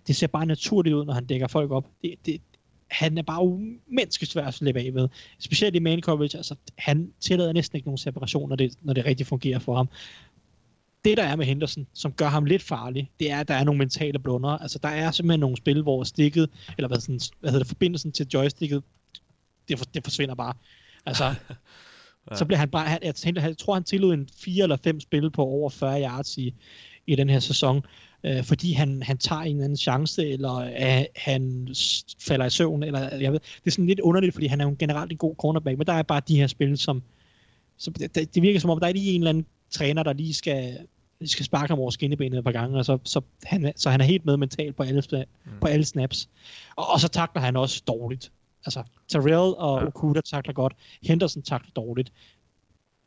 det 0.07 0.15
ser 0.15 0.27
bare 0.27 0.45
naturligt 0.45 0.95
ud, 0.95 1.05
når 1.05 1.13
han 1.13 1.25
dækker 1.25 1.47
folk 1.47 1.71
op. 1.71 1.85
Det, 2.01 2.15
det, 2.25 2.41
han 2.87 3.17
er 3.17 3.21
bare 3.21 3.43
umenneskeligt 3.43 4.31
svær 4.31 4.45
at 4.45 4.53
slippe 4.53 4.81
af 4.81 4.93
med. 4.93 5.07
Specielt 5.39 5.75
i 5.75 5.79
man 5.79 6.01
coverage, 6.01 6.37
altså 6.37 6.55
han 6.77 7.11
tillader 7.19 7.53
næsten 7.53 7.75
ikke 7.75 7.87
nogen 7.87 7.97
separation, 7.97 8.49
når 8.49 8.55
det, 8.55 8.73
når 8.81 8.93
det 8.93 9.05
rigtig 9.05 9.27
fungerer 9.27 9.59
for 9.59 9.75
ham. 9.75 9.89
Det, 11.05 11.17
der 11.17 11.23
er 11.23 11.35
med 11.35 11.45
Henderson, 11.45 11.87
som 11.93 12.11
gør 12.11 12.27
ham 12.27 12.45
lidt 12.45 12.61
farlig, 12.61 13.11
det 13.19 13.31
er, 13.31 13.39
at 13.39 13.47
der 13.47 13.53
er 13.53 13.63
nogle 13.63 13.77
mentale 13.77 14.19
blunder. 14.19 14.49
Altså, 14.49 14.79
der 14.79 14.89
er 14.89 15.11
simpelthen 15.11 15.39
nogle 15.39 15.57
spil, 15.57 15.81
hvor 15.81 16.03
stikket, 16.03 16.49
eller 16.77 16.87
hvad, 16.87 16.99
sådan, 16.99 17.19
hvad 17.39 17.51
hedder 17.51 17.63
det, 17.63 17.67
forbindelsen 17.67 18.11
til 18.11 18.27
joysticket, 18.33 18.83
det, 19.67 19.77
for, 19.77 19.85
det 19.85 20.03
forsvinder 20.03 20.35
bare. 20.35 20.53
Altså, 21.05 21.25
ja. 22.31 22.35
så 22.35 22.45
bliver 22.45 22.59
han 22.59 22.69
bare, 22.69 22.87
han, 22.87 22.99
jeg, 23.03 23.15
tænker, 23.15 23.41
jeg 23.41 23.57
tror, 23.57 23.73
han 23.73 23.83
tillod 23.83 24.13
en 24.13 24.29
fire 24.37 24.63
eller 24.63 24.77
fem 24.83 24.99
spil 24.99 25.31
på 25.31 25.43
over 25.43 25.69
40 25.69 26.01
yards 26.01 26.37
i, 26.37 26.53
i 27.07 27.15
den 27.15 27.29
her 27.29 27.39
sæson 27.39 27.85
øh, 28.25 28.43
fordi 28.43 28.71
han, 28.73 29.03
han 29.03 29.17
tager 29.17 29.41
en 29.41 29.55
eller 29.55 29.63
anden 29.63 29.77
chance, 29.77 30.29
eller 30.29 30.55
øh, 30.55 31.05
han 31.15 31.67
falder 32.19 32.45
i 32.45 32.49
søvn, 32.49 32.83
eller 32.83 32.99
jeg 33.15 33.31
ved, 33.31 33.39
det 33.39 33.67
er 33.67 33.71
sådan 33.71 33.85
lidt 33.85 33.99
underligt, 33.99 34.33
fordi 34.33 34.47
han 34.47 34.61
er 34.61 34.65
jo 34.65 34.75
generelt 34.79 35.11
en 35.11 35.17
god 35.17 35.35
cornerback, 35.35 35.77
men 35.77 35.87
der 35.87 35.93
er 35.93 36.03
bare 36.03 36.21
de 36.27 36.37
her 36.37 36.47
spil, 36.47 36.77
som, 36.77 37.03
som 37.77 37.93
det, 37.93 38.35
det 38.35 38.41
virker 38.41 38.59
som 38.59 38.69
om, 38.69 38.79
der 38.79 38.87
er 38.87 38.93
lige 38.93 39.11
en 39.11 39.21
eller 39.21 39.29
anden 39.29 39.45
træner, 39.69 40.03
der 40.03 40.13
lige 40.13 40.33
skal, 40.33 40.77
skal 41.27 41.45
sparke 41.45 41.67
ham 41.67 41.79
over 41.79 41.91
skinnebenet 41.91 42.37
et 42.37 42.43
par 42.43 42.51
gange, 42.51 42.77
og 42.77 42.85
så, 42.85 42.97
så, 43.03 43.21
han, 43.43 43.73
så 43.75 43.89
han 43.89 44.01
er 44.01 44.05
helt 44.05 44.25
med 44.25 44.37
mentalt 44.37 44.75
på 44.75 44.83
alle, 44.83 45.03
mm. 45.11 45.51
på 45.61 45.67
alle 45.67 45.85
snaps. 45.85 46.29
Og, 46.75 46.89
og 46.89 46.99
så 46.99 47.07
takler 47.07 47.41
han 47.41 47.55
også 47.55 47.83
dårligt. 47.87 48.31
Altså, 48.65 48.83
Terrell 49.07 49.55
og 49.57 49.81
ja. 49.81 49.87
Okuda 49.87 50.21
takler 50.21 50.53
godt, 50.53 50.73
Henderson 51.03 51.41
takler 51.41 51.71
dårligt 51.75 52.11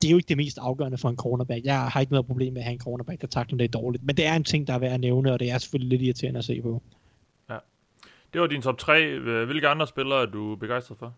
det 0.03 0.09
er 0.09 0.11
jo 0.11 0.17
ikke 0.17 0.29
det 0.29 0.37
mest 0.37 0.59
afgørende 0.59 0.99
for 0.99 1.09
en 1.09 1.17
cornerback. 1.17 1.65
Jeg 1.65 1.89
har 1.89 2.01
ikke 2.01 2.13
noget 2.13 2.27
problem 2.27 2.53
med 2.53 2.61
at 2.61 2.65
have 2.65 2.73
en 2.73 2.81
cornerback, 2.81 3.21
der 3.21 3.27
takler 3.27 3.59
det 3.59 3.73
dårligt. 3.73 4.05
Men 4.05 4.17
det 4.17 4.27
er 4.27 4.35
en 4.35 4.45
ting, 4.45 4.67
der 4.67 4.75
er 4.75 4.79
værd 4.79 4.93
at 4.93 5.01
nævne, 5.01 5.33
og 5.33 5.41
det 5.41 5.51
er 5.51 5.59
selvfølgelig 5.59 5.99
lidt 5.99 6.03
irriterende 6.03 6.39
at 6.39 6.45
se 6.45 6.63
på. 6.63 6.83
Ja. 7.51 7.59
Det 8.33 8.41
var 8.41 8.47
din 8.47 8.63
top 8.63 8.79
3. 8.79 9.19
Hvilke 9.45 9.69
andre 9.69 9.87
spillere 9.87 10.23
er 10.23 10.27
du 10.27 10.57
begejstret 10.57 10.99
for? 10.99 11.15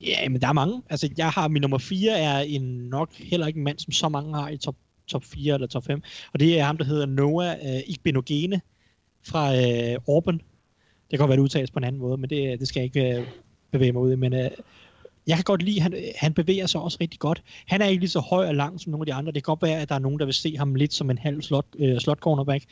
Ja, 0.00 0.28
men 0.28 0.40
der 0.40 0.48
er 0.48 0.52
mange. 0.52 0.82
Altså, 0.90 1.10
jeg 1.16 1.30
har 1.30 1.48
min 1.48 1.62
nummer 1.62 1.78
4 1.78 2.18
er 2.18 2.38
en 2.38 2.62
nok 2.62 3.12
heller 3.12 3.46
ikke 3.46 3.58
en 3.58 3.64
mand, 3.64 3.78
som 3.78 3.92
så 3.92 4.08
mange 4.08 4.34
har 4.34 4.48
i 4.48 4.56
top, 4.56 4.76
top 5.12 5.24
4 5.24 5.54
eller 5.54 5.66
top 5.66 5.84
5. 5.84 6.02
Og 6.32 6.40
det 6.40 6.58
er 6.58 6.64
ham, 6.64 6.78
der 6.78 6.84
hedder 6.84 7.06
Noah 7.06 7.56
øh, 7.64 7.80
Igbenogene 7.86 8.60
fra 9.26 9.56
øh, 9.56 9.98
Auburn. 10.08 10.38
Det 10.38 11.18
kan 11.18 11.18
godt 11.18 11.28
være, 11.28 11.36
det 11.36 11.42
udtales 11.42 11.70
på 11.70 11.78
en 11.78 11.84
anden 11.84 12.00
måde, 12.00 12.16
men 12.16 12.30
det, 12.30 12.52
øh, 12.52 12.58
det 12.58 12.68
skal 12.68 12.80
jeg 12.80 12.84
ikke 12.84 13.18
øh, 13.18 13.26
bevæge 13.72 13.92
mig 13.92 14.02
ud 14.02 14.12
i. 14.12 14.16
Men 14.16 14.32
øh, 14.34 14.50
jeg 15.26 15.36
kan 15.36 15.44
godt 15.44 15.62
lide, 15.62 15.76
at 15.76 15.82
han, 15.82 15.94
øh, 15.94 16.02
han 16.16 16.34
bevæger 16.34 16.66
sig 16.66 16.80
også 16.80 16.98
rigtig 17.00 17.20
godt. 17.20 17.42
Han 17.66 17.82
er 17.82 17.86
ikke 17.86 18.00
lige 18.00 18.10
så 18.10 18.20
høj 18.20 18.46
og 18.46 18.54
lang 18.54 18.80
som 18.80 18.90
nogle 18.90 19.02
af 19.02 19.06
de 19.06 19.14
andre. 19.14 19.32
Det 19.32 19.44
kan 19.44 19.56
godt 19.56 19.62
være, 19.62 19.80
at 19.80 19.88
der 19.88 19.94
er 19.94 19.98
nogen, 19.98 20.18
der 20.18 20.24
vil 20.24 20.34
se 20.34 20.56
ham 20.56 20.74
lidt 20.74 20.94
som 20.94 21.10
en 21.10 21.18
halv 21.18 21.42
slot, 21.42 21.66
øh, 21.78 22.00
slot 22.00 22.18
cornerback. 22.18 22.64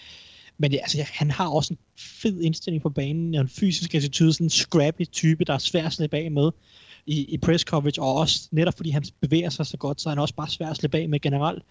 Men 0.59 0.73
altså, 0.73 1.05
han 1.13 1.31
har 1.31 1.49
også 1.49 1.75
en 1.75 1.79
fed 1.99 2.41
indstilling 2.41 2.83
på 2.83 2.91
banen, 2.91 3.35
og 3.35 3.41
en 3.41 3.49
fysisk 3.49 3.95
attitude, 3.95 4.33
sådan 4.33 4.47
en 4.47 4.51
scrappy 4.51 5.05
type, 5.13 5.45
der 5.45 5.55
er 5.55 5.59
svær 5.59 5.87
at 5.87 5.93
slippe 5.93 6.17
af 6.17 6.31
med 6.31 6.51
i, 7.07 7.25
i 7.25 7.39
press 7.39 7.65
coverage, 7.65 8.03
og 8.03 8.15
også 8.15 8.49
netop 8.53 8.75
fordi 8.77 8.91
han 8.91 9.05
bevæger 9.21 9.51
sig 9.51 9.67
så 9.67 9.77
godt, 9.77 10.01
så 10.01 10.09
er 10.09 10.11
han 10.11 10.19
også 10.19 10.35
bare 10.35 10.49
svær 10.49 10.69
at 10.69 10.77
slippe 10.77 10.99
af 10.99 11.09
med 11.09 11.21
generelt. 11.21 11.63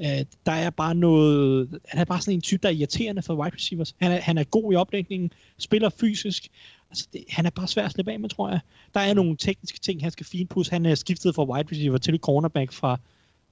Uh, 0.00 0.26
der 0.46 0.52
er 0.52 0.70
bare 0.70 0.94
noget, 0.94 1.80
han 1.88 2.00
er 2.00 2.04
bare 2.04 2.20
sådan 2.20 2.34
en 2.34 2.40
type, 2.40 2.62
der 2.62 2.68
er 2.68 2.72
irriterende 2.72 3.22
for 3.22 3.34
wide 3.34 3.54
receivers. 3.54 3.94
Han 4.00 4.12
er, 4.12 4.20
han 4.20 4.38
er 4.38 4.44
god 4.44 4.72
i 4.72 4.76
opdækningen, 4.76 5.32
spiller 5.58 5.88
fysisk, 5.88 6.48
altså 6.90 7.08
det, 7.12 7.24
han 7.28 7.46
er 7.46 7.50
bare 7.50 7.68
svær 7.68 7.84
at 7.84 7.92
slippe 7.92 8.12
af 8.12 8.20
med, 8.20 8.28
tror 8.28 8.48
jeg. 8.50 8.60
Der 8.94 9.00
er 9.00 9.14
nogle 9.14 9.36
tekniske 9.36 9.78
ting, 9.78 10.02
han 10.02 10.10
skal 10.10 10.26
finpudse. 10.26 10.72
Han 10.72 10.86
er 10.86 10.94
skiftet 10.94 11.34
fra 11.34 11.44
wide 11.44 11.68
receiver 11.70 11.98
til 11.98 12.18
cornerback 12.18 12.72
fra, 12.72 13.00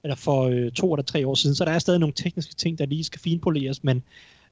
eller 0.03 0.15
for 0.15 0.43
øh, 0.43 0.71
to 0.71 0.93
eller 0.93 1.03
tre 1.03 1.27
år 1.27 1.35
siden, 1.35 1.55
så 1.55 1.65
der 1.65 1.71
er 1.71 1.79
stadig 1.79 1.99
nogle 1.99 2.13
tekniske 2.13 2.55
ting, 2.55 2.77
der 2.77 2.85
lige 2.85 3.03
skal 3.03 3.21
finpoleres, 3.21 3.83
men 3.83 4.03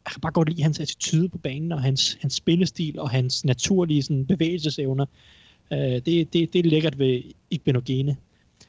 jeg 0.05 0.11
kan 0.11 0.21
bare 0.21 0.31
godt 0.31 0.49
lide 0.49 0.63
hans 0.63 0.79
attitude 0.79 1.29
på 1.29 1.37
banen, 1.37 1.71
og 1.71 1.81
hans, 1.81 2.17
hans 2.21 2.33
spillestil, 2.33 2.99
og 2.99 3.09
hans 3.09 3.45
naturlige 3.45 4.03
sådan, 4.03 4.25
bevægelsesevner. 4.25 5.05
Øh, 5.73 5.79
det, 5.79 6.05
det, 6.05 6.53
det 6.53 6.55
er 6.55 6.63
lækkert 6.63 6.99
ved 6.99 7.21
Igbenogene. 7.49 8.17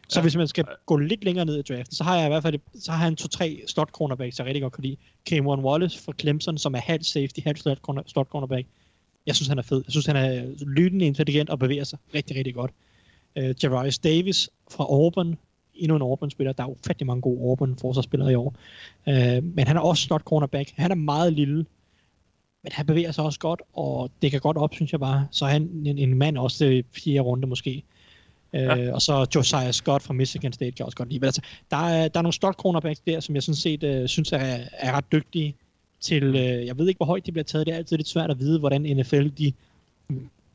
Så 0.09 0.19
ja. 0.19 0.23
hvis 0.23 0.37
man 0.37 0.49
skal 0.49 0.65
gå 0.87 0.97
lidt 0.97 1.25
længere 1.25 1.45
ned 1.45 1.59
i 1.59 1.63
draften, 1.63 1.95
så 1.95 2.05
har 2.05 2.17
jeg 2.17 2.27
i 2.27 2.29
hvert 2.29 2.43
fald 2.43 2.59
så 2.81 2.93
har 2.93 3.05
han 3.05 3.17
to-tre 3.17 3.61
slot 3.67 3.91
cornerbacks, 3.91 4.39
jeg 4.39 4.47
rigtig 4.47 4.63
godt 4.63 4.73
kan 4.73 4.85
lide. 4.85 4.97
Cameron 5.29 5.65
Wallace 5.65 6.03
fra 6.03 6.13
Clemson, 6.21 6.59
som 6.59 6.75
er 6.75 6.79
halv 6.79 7.03
safety, 7.03 7.41
halv 7.45 7.57
slot, 7.57 7.79
corner, 7.79 8.03
slot 8.07 8.29
cornerback. 8.29 8.67
Jeg 9.27 9.37
synes, 9.37 9.49
han 9.49 9.59
er 9.59 9.63
fed. 9.63 9.83
Jeg 9.87 9.93
synes, 9.93 10.07
han 10.07 10.17
er 10.17 10.45
lydende 10.67 11.07
intelligent 11.07 11.51
og 11.51 11.59
bevæger 11.59 11.85
sig 11.85 11.99
rigtig, 12.15 12.37
rigtig 12.37 12.55
godt. 12.55 12.71
Uh, 13.37 13.65
Jarius 13.65 13.99
Davis 13.99 14.51
fra 14.71 14.85
Auburn, 14.85 15.39
endnu 15.75 15.97
en 15.97 16.03
Auburn-spiller. 16.03 16.53
Der 16.53 16.63
er 16.63 16.69
ufattelig 16.69 17.07
mange 17.07 17.23
gode 17.23 17.41
Auburn-forsvarsspillere 17.41 18.33
i 18.33 18.35
år. 18.35 18.55
Uh, 19.07 19.45
men 19.45 19.67
han 19.67 19.77
er 19.77 19.81
også 19.81 20.03
slot 20.03 20.23
cornerback. 20.23 20.73
Han 20.77 20.91
er 20.91 20.95
meget 20.95 21.33
lille, 21.33 21.57
men 22.63 22.73
han 22.73 22.87
bevæger 22.87 23.13
sig 23.13 23.25
også 23.25 23.39
godt, 23.39 23.63
og 23.73 24.11
det 24.23 24.31
kan 24.31 24.41
godt 24.41 24.57
op, 24.57 24.75
synes 24.75 24.93
jeg 24.93 25.01
bare. 25.01 25.29
Så 25.31 25.47
han 25.47 25.63
en, 25.63 25.99
en 25.99 26.19
mand 26.19 26.39
også 26.39 26.59
til 26.59 26.85
fjerde 26.93 27.21
runde 27.21 27.47
måske. 27.47 27.83
Uh, 27.87 27.98
ja. 28.53 28.93
Og 28.95 29.03
så 29.03 29.27
Josiah 29.35 29.73
Scott 29.73 30.03
fra 30.03 30.15
Michigan 30.15 30.53
State 30.53 30.73
kan 30.73 30.87
også 30.87 30.97
godt 30.97 31.09
lide. 31.09 31.21
Men 31.21 31.27
altså, 31.27 31.43
der, 31.71 31.77
er, 31.77 32.09
der 32.09 32.21
er 32.21 32.23
nogle 32.23 32.33
slot 32.33 32.55
cornerbacks 32.55 33.01
der, 33.01 33.21
som 33.21 33.35
jeg 33.35 33.43
sådan 33.43 33.57
set 33.57 34.03
uh, 34.03 34.07
synes 34.07 34.33
er, 34.33 34.59
er 34.73 34.93
ret 34.93 35.13
dygtige 35.13 35.55
til, 36.01 36.25
øh, 36.25 36.67
jeg 36.67 36.79
ved 36.79 36.89
ikke, 36.89 36.99
hvor 36.99 37.07
højt 37.07 37.27
de 37.27 37.33
bliver 37.33 37.45
taget. 37.45 37.67
Det 37.67 37.73
er 37.73 37.77
altid 37.77 37.97
lidt 37.97 38.09
svært 38.09 38.31
at 38.31 38.39
vide, 38.39 38.59
hvordan 38.59 38.83
NFL, 38.83 39.29
de, 39.29 39.53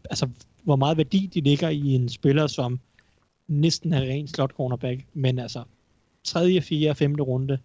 altså, 0.10 0.30
hvor 0.64 0.76
meget 0.76 0.98
værdi 0.98 1.30
de 1.34 1.42
ligger 1.42 1.70
i 1.70 1.88
en 1.88 2.10
spiller, 2.10 2.48
som 2.48 2.80
næsten 3.48 3.94
er 3.94 4.02
ren 4.02 4.28
slot 4.28 4.52
cornerback. 4.52 5.02
Men 5.14 5.40
altså, 5.40 5.64
tredje, 6.24 6.62
fjerde, 6.62 6.96
femte 6.96 7.24
runde, 7.24 7.60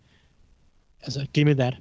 altså, 1.02 1.26
give 1.32 1.44
me 1.44 1.55
that. 1.55 1.74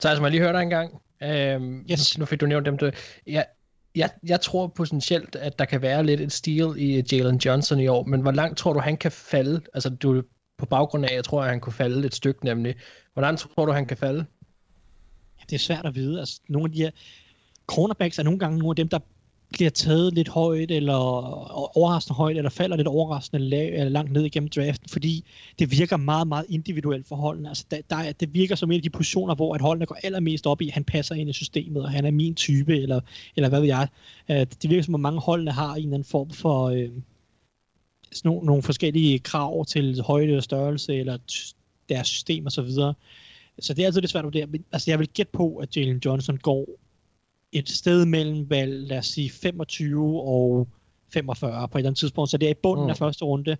Så 0.00 0.08
altså, 0.08 0.22
man 0.22 0.32
lige 0.32 0.42
høre 0.42 0.52
dig 0.52 0.62
en 0.62 0.70
gang. 0.70 1.02
Øhm, 1.22 1.86
yes. 1.90 2.18
Nu 2.18 2.24
fik 2.24 2.40
du 2.40 2.46
nævnt 2.46 2.66
dem. 2.66 2.76
Du, 2.76 2.90
jeg, 3.26 3.46
jeg, 3.94 4.10
jeg 4.26 4.40
tror 4.40 4.66
potentielt, 4.66 5.36
at 5.36 5.58
der 5.58 5.64
kan 5.64 5.82
være 5.82 6.04
lidt 6.04 6.20
et 6.20 6.32
stil 6.32 6.74
i 6.76 7.04
Jalen 7.12 7.36
Johnson 7.36 7.80
i 7.80 7.86
år, 7.86 8.04
men 8.04 8.20
hvor 8.20 8.30
langt 8.30 8.58
tror 8.58 8.72
du, 8.72 8.80
han 8.80 8.96
kan 8.96 9.12
falde? 9.12 9.60
Altså, 9.74 9.88
du, 9.88 10.22
på 10.58 10.66
baggrund 10.66 11.04
af, 11.04 11.14
jeg 11.14 11.24
tror, 11.24 11.42
at 11.42 11.48
han 11.48 11.60
kunne 11.60 11.72
falde 11.72 12.06
et 12.06 12.14
stykke 12.14 12.44
nemlig. 12.44 12.74
Hvordan 13.12 13.36
tror 13.36 13.66
du, 13.66 13.72
han 13.72 13.86
kan 13.86 13.96
falde? 13.96 14.24
det 15.50 15.56
er 15.56 15.58
svært 15.58 15.86
at 15.86 15.94
vide. 15.94 16.18
Altså, 16.18 16.40
nogle 16.48 16.68
af 16.68 16.72
de 16.72 16.78
her 16.78 16.90
cornerbacks 17.66 18.18
er 18.18 18.22
nogle 18.22 18.38
gange 18.38 18.58
nogle 18.58 18.72
af 18.72 18.76
dem, 18.76 18.88
der 18.88 18.98
bliver 19.52 19.70
taget 19.70 20.14
lidt 20.14 20.28
højt, 20.28 20.70
eller 20.70 20.94
overraskende 21.78 22.16
højt, 22.16 22.36
eller 22.36 22.50
falder 22.50 22.76
lidt 22.76 22.88
overraskende 22.88 23.44
lav, 23.44 23.66
eller 23.66 23.86
øh, 23.86 23.92
langt 23.92 24.12
ned 24.12 24.24
igennem 24.24 24.48
draften, 24.48 24.88
fordi 24.88 25.24
det 25.58 25.78
virker 25.78 25.96
meget, 25.96 26.28
meget 26.28 26.46
individuelt 26.48 27.08
for 27.08 27.16
holdene. 27.16 27.48
Altså, 27.48 27.64
der, 27.70 27.80
der, 27.90 28.12
det 28.12 28.34
virker 28.34 28.54
som 28.54 28.70
en 28.70 28.76
af 28.76 28.82
de 28.82 28.90
positioner, 28.90 29.34
hvor 29.34 29.54
at 29.54 29.60
holdene 29.60 29.86
går 29.86 29.98
allermest 30.02 30.46
op 30.46 30.62
i, 30.62 30.68
han 30.68 30.84
passer 30.84 31.14
ind 31.14 31.30
i 31.30 31.32
systemet, 31.32 31.82
og 31.82 31.90
han 31.90 32.04
er 32.04 32.10
min 32.10 32.34
type, 32.34 32.78
eller, 32.82 33.00
eller 33.36 33.48
hvad 33.48 33.60
ved 33.60 33.68
jeg. 33.68 33.88
Øh, 34.30 34.46
det 34.62 34.70
virker 34.70 34.82
som, 34.82 34.94
at 34.94 35.00
mange 35.00 35.20
holdene 35.20 35.52
har 35.52 35.74
en 35.74 35.82
eller 35.82 35.94
anden 35.94 36.08
form 36.08 36.30
for 36.30 36.64
øh, 36.64 36.90
sådan 38.12 38.28
nogle, 38.28 38.46
nogle 38.46 38.62
forskellige 38.62 39.18
krav 39.18 39.64
til 39.64 40.02
højde 40.02 40.36
og 40.36 40.42
størrelse, 40.42 40.94
eller 40.94 41.18
deres 41.88 42.08
system 42.08 42.46
og 42.46 42.52
så 42.52 42.62
videre. 42.62 42.94
Så 43.60 43.74
det 43.74 43.82
er 43.82 43.86
altid 43.86 44.00
lidt 44.00 44.10
svært 44.10 44.22
at 44.22 44.24
vurdere. 44.24 44.46
Men, 44.46 44.64
altså, 44.72 44.90
jeg 44.90 44.98
vil 44.98 45.08
gætte 45.08 45.32
på, 45.32 45.56
at 45.56 45.76
Jalen 45.76 46.00
Johnson 46.04 46.36
går 46.36 46.66
et 47.52 47.68
sted 47.68 48.04
mellem, 48.04 48.50
vel, 48.50 48.68
lad 48.68 48.98
os 48.98 49.06
sige, 49.06 49.30
25 49.30 50.20
og 50.20 50.68
45 51.12 51.68
på 51.68 51.78
et 51.78 51.80
eller 51.80 51.88
andet 51.88 51.98
tidspunkt. 51.98 52.30
Så 52.30 52.36
det 52.36 52.46
er 52.46 52.50
i 52.50 52.60
bunden 52.62 52.84
mm. 52.84 52.90
af 52.90 52.96
første 52.96 53.24
runde, 53.24 53.56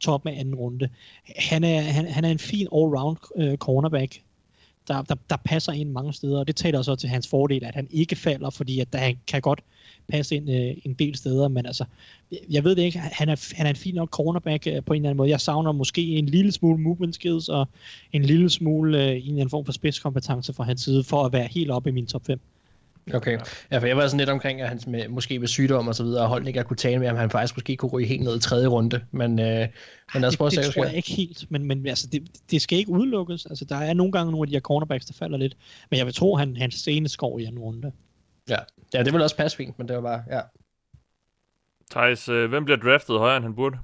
top 0.00 0.26
af 0.26 0.40
anden 0.40 0.54
runde. 0.54 0.88
Han 1.36 1.64
er, 1.64 1.80
han, 1.80 2.06
han 2.06 2.24
er 2.24 2.30
en 2.30 2.38
fin 2.38 2.66
all-round 2.72 3.44
uh, 3.44 3.54
cornerback, 3.54 4.20
der, 4.88 5.02
der, 5.02 5.14
der 5.30 5.36
passer 5.44 5.72
ind 5.72 5.90
mange 5.90 6.12
steder, 6.12 6.38
og 6.38 6.46
det 6.46 6.56
taler 6.56 6.82
så 6.82 6.96
til 6.96 7.08
hans 7.08 7.28
fordel, 7.28 7.64
at 7.64 7.74
han 7.74 7.88
ikke 7.90 8.16
falder, 8.16 8.50
fordi 8.50 8.80
at 8.80 8.88
han 8.94 9.18
kan 9.26 9.40
godt 9.40 9.60
passe 10.08 10.36
ind 10.36 10.48
uh, 10.48 10.76
en 10.84 10.94
del 10.94 11.16
steder, 11.16 11.48
men 11.48 11.66
altså, 11.66 11.84
jeg 12.50 12.64
ved 12.64 12.76
det 12.76 12.82
ikke, 12.82 12.98
han 12.98 13.28
er, 13.28 13.54
han 13.56 13.66
er 13.66 13.70
en 13.70 13.76
fin 13.76 13.94
nok 13.94 14.10
cornerback 14.10 14.66
uh, 14.66 14.84
på 14.84 14.92
en 14.92 14.96
eller 14.96 15.08
anden 15.08 15.16
måde. 15.16 15.30
Jeg 15.30 15.40
savner 15.40 15.72
måske 15.72 16.02
en 16.02 16.26
lille 16.26 16.52
smule 16.52 16.78
movement 16.78 17.14
skills, 17.14 17.48
og 17.48 17.68
en 18.12 18.22
lille 18.24 18.50
smule 18.50 18.98
uh, 18.98 19.04
en 19.04 19.16
eller 19.16 19.30
anden 19.32 19.50
form 19.50 19.64
for 19.64 19.72
spidskompetence 19.72 20.52
fra 20.52 20.64
hans 20.64 20.82
side, 20.82 21.04
for 21.04 21.24
at 21.24 21.32
være 21.32 21.46
helt 21.46 21.70
oppe 21.70 21.90
i 21.90 21.92
min 21.92 22.06
top 22.06 22.26
5. 22.26 22.40
Okay, 23.14 23.38
ja, 23.70 23.78
for 23.78 23.86
jeg 23.86 23.96
var 23.96 24.06
sådan 24.06 24.18
lidt 24.18 24.30
omkring, 24.30 24.60
at 24.60 24.68
han 24.68 24.80
med, 24.86 25.08
måske 25.08 25.38
med 25.38 25.48
sygdom 25.48 25.88
og 25.88 25.94
så 25.94 26.02
videre, 26.04 26.22
og 26.22 26.28
holdt 26.28 26.48
ikke 26.48 26.60
at 26.60 26.66
kunne 26.66 26.76
tale 26.76 26.98
med 26.98 27.08
ham, 27.08 27.16
han 27.16 27.30
faktisk 27.30 27.56
måske 27.56 27.76
kunne 27.76 27.90
ryge 27.90 28.06
helt 28.06 28.22
ned 28.22 28.36
i 28.36 28.40
tredje 28.40 28.66
runde, 28.66 29.04
men, 29.10 29.38
øh, 29.38 29.68
men 30.14 30.20
lad 30.22 30.28
os 30.28 30.36
prøve 30.36 30.46
at 30.46 30.52
se, 30.52 30.62
Det 30.62 30.74
tror 30.74 30.84
jeg 30.84 30.94
ikke 30.94 31.12
helt, 31.12 31.50
men, 31.50 31.64
men 31.64 31.86
altså, 31.86 32.06
det, 32.06 32.28
det, 32.50 32.62
skal 32.62 32.78
ikke 32.78 32.90
udelukkes, 32.90 33.46
altså 33.46 33.64
der 33.64 33.76
er 33.76 33.94
nogle 33.94 34.12
gange 34.12 34.32
nogle 34.32 34.44
af 34.44 34.48
de 34.48 34.54
her 34.54 34.60
cornerbacks, 34.60 35.06
der 35.06 35.14
falder 35.14 35.38
lidt, 35.38 35.56
men 35.90 35.98
jeg 35.98 36.06
vil 36.06 36.14
tro, 36.14 36.36
han, 36.36 36.56
han 36.56 36.70
senest 36.70 37.18
går 37.18 37.38
i 37.38 37.44
anden 37.44 37.60
runde. 37.60 37.92
Ja. 38.48 38.58
ja, 38.94 39.02
det 39.02 39.12
vil 39.12 39.22
også 39.22 39.36
passe 39.36 39.56
fint, 39.56 39.78
men 39.78 39.88
det 39.88 39.96
var 39.96 40.02
bare, 40.02 40.22
ja. 40.30 40.40
Thijs, 41.90 42.28
øh, 42.28 42.48
hvem 42.48 42.64
bliver 42.64 42.78
draftet 42.78 43.18
højere, 43.18 43.36
end 43.36 43.44
han 43.44 43.54
burde? 43.54 43.78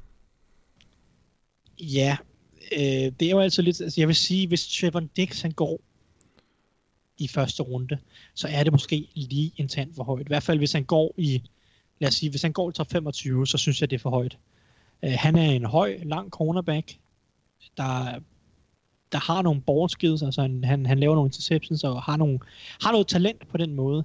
Ja, 1.80 2.16
øh, 2.72 3.12
det 3.20 3.22
er 3.22 3.30
jo 3.30 3.40
altså 3.40 3.62
lidt, 3.62 3.80
altså 3.80 4.00
jeg 4.00 4.08
vil 4.08 4.16
sige, 4.16 4.48
hvis 4.48 4.68
Trevor 4.68 5.02
Dix 5.16 5.42
han 5.42 5.50
går 5.50 5.80
i 7.18 7.28
første 7.28 7.62
runde, 7.62 7.98
så 8.34 8.48
er 8.48 8.64
det 8.64 8.72
måske 8.72 9.08
lige 9.14 9.52
en 9.56 9.68
tand 9.68 9.94
for 9.94 10.04
højt. 10.04 10.26
I 10.26 10.28
hvert 10.28 10.42
fald 10.42 10.58
hvis 10.58 10.72
han 10.72 10.84
går 10.84 11.14
i, 11.16 11.42
lad 11.98 12.08
os 12.08 12.14
sige, 12.14 12.30
hvis 12.30 12.42
han 12.42 12.52
går 12.52 12.70
i 12.70 12.72
top 12.72 12.90
25, 12.90 13.46
så 13.46 13.58
synes 13.58 13.80
jeg, 13.80 13.90
det 13.90 13.96
er 13.96 14.00
for 14.00 14.10
højt. 14.10 14.38
Uh, 15.02 15.12
han 15.12 15.36
er 15.36 15.50
en 15.50 15.64
høj, 15.64 15.98
lang 16.02 16.30
cornerback, 16.30 16.96
der, 17.76 18.20
der 19.12 19.18
har 19.18 19.42
nogle 19.42 19.60
ballskills, 19.60 20.22
altså 20.22 20.42
han, 20.42 20.64
han, 20.64 20.86
han 20.86 20.98
laver 20.98 21.14
nogle 21.14 21.28
interceptions 21.28 21.84
og 21.84 22.02
har, 22.02 22.16
nogle, 22.16 22.38
har 22.82 22.92
noget 22.92 23.06
talent 23.06 23.48
på 23.48 23.56
den 23.56 23.74
måde. 23.74 24.04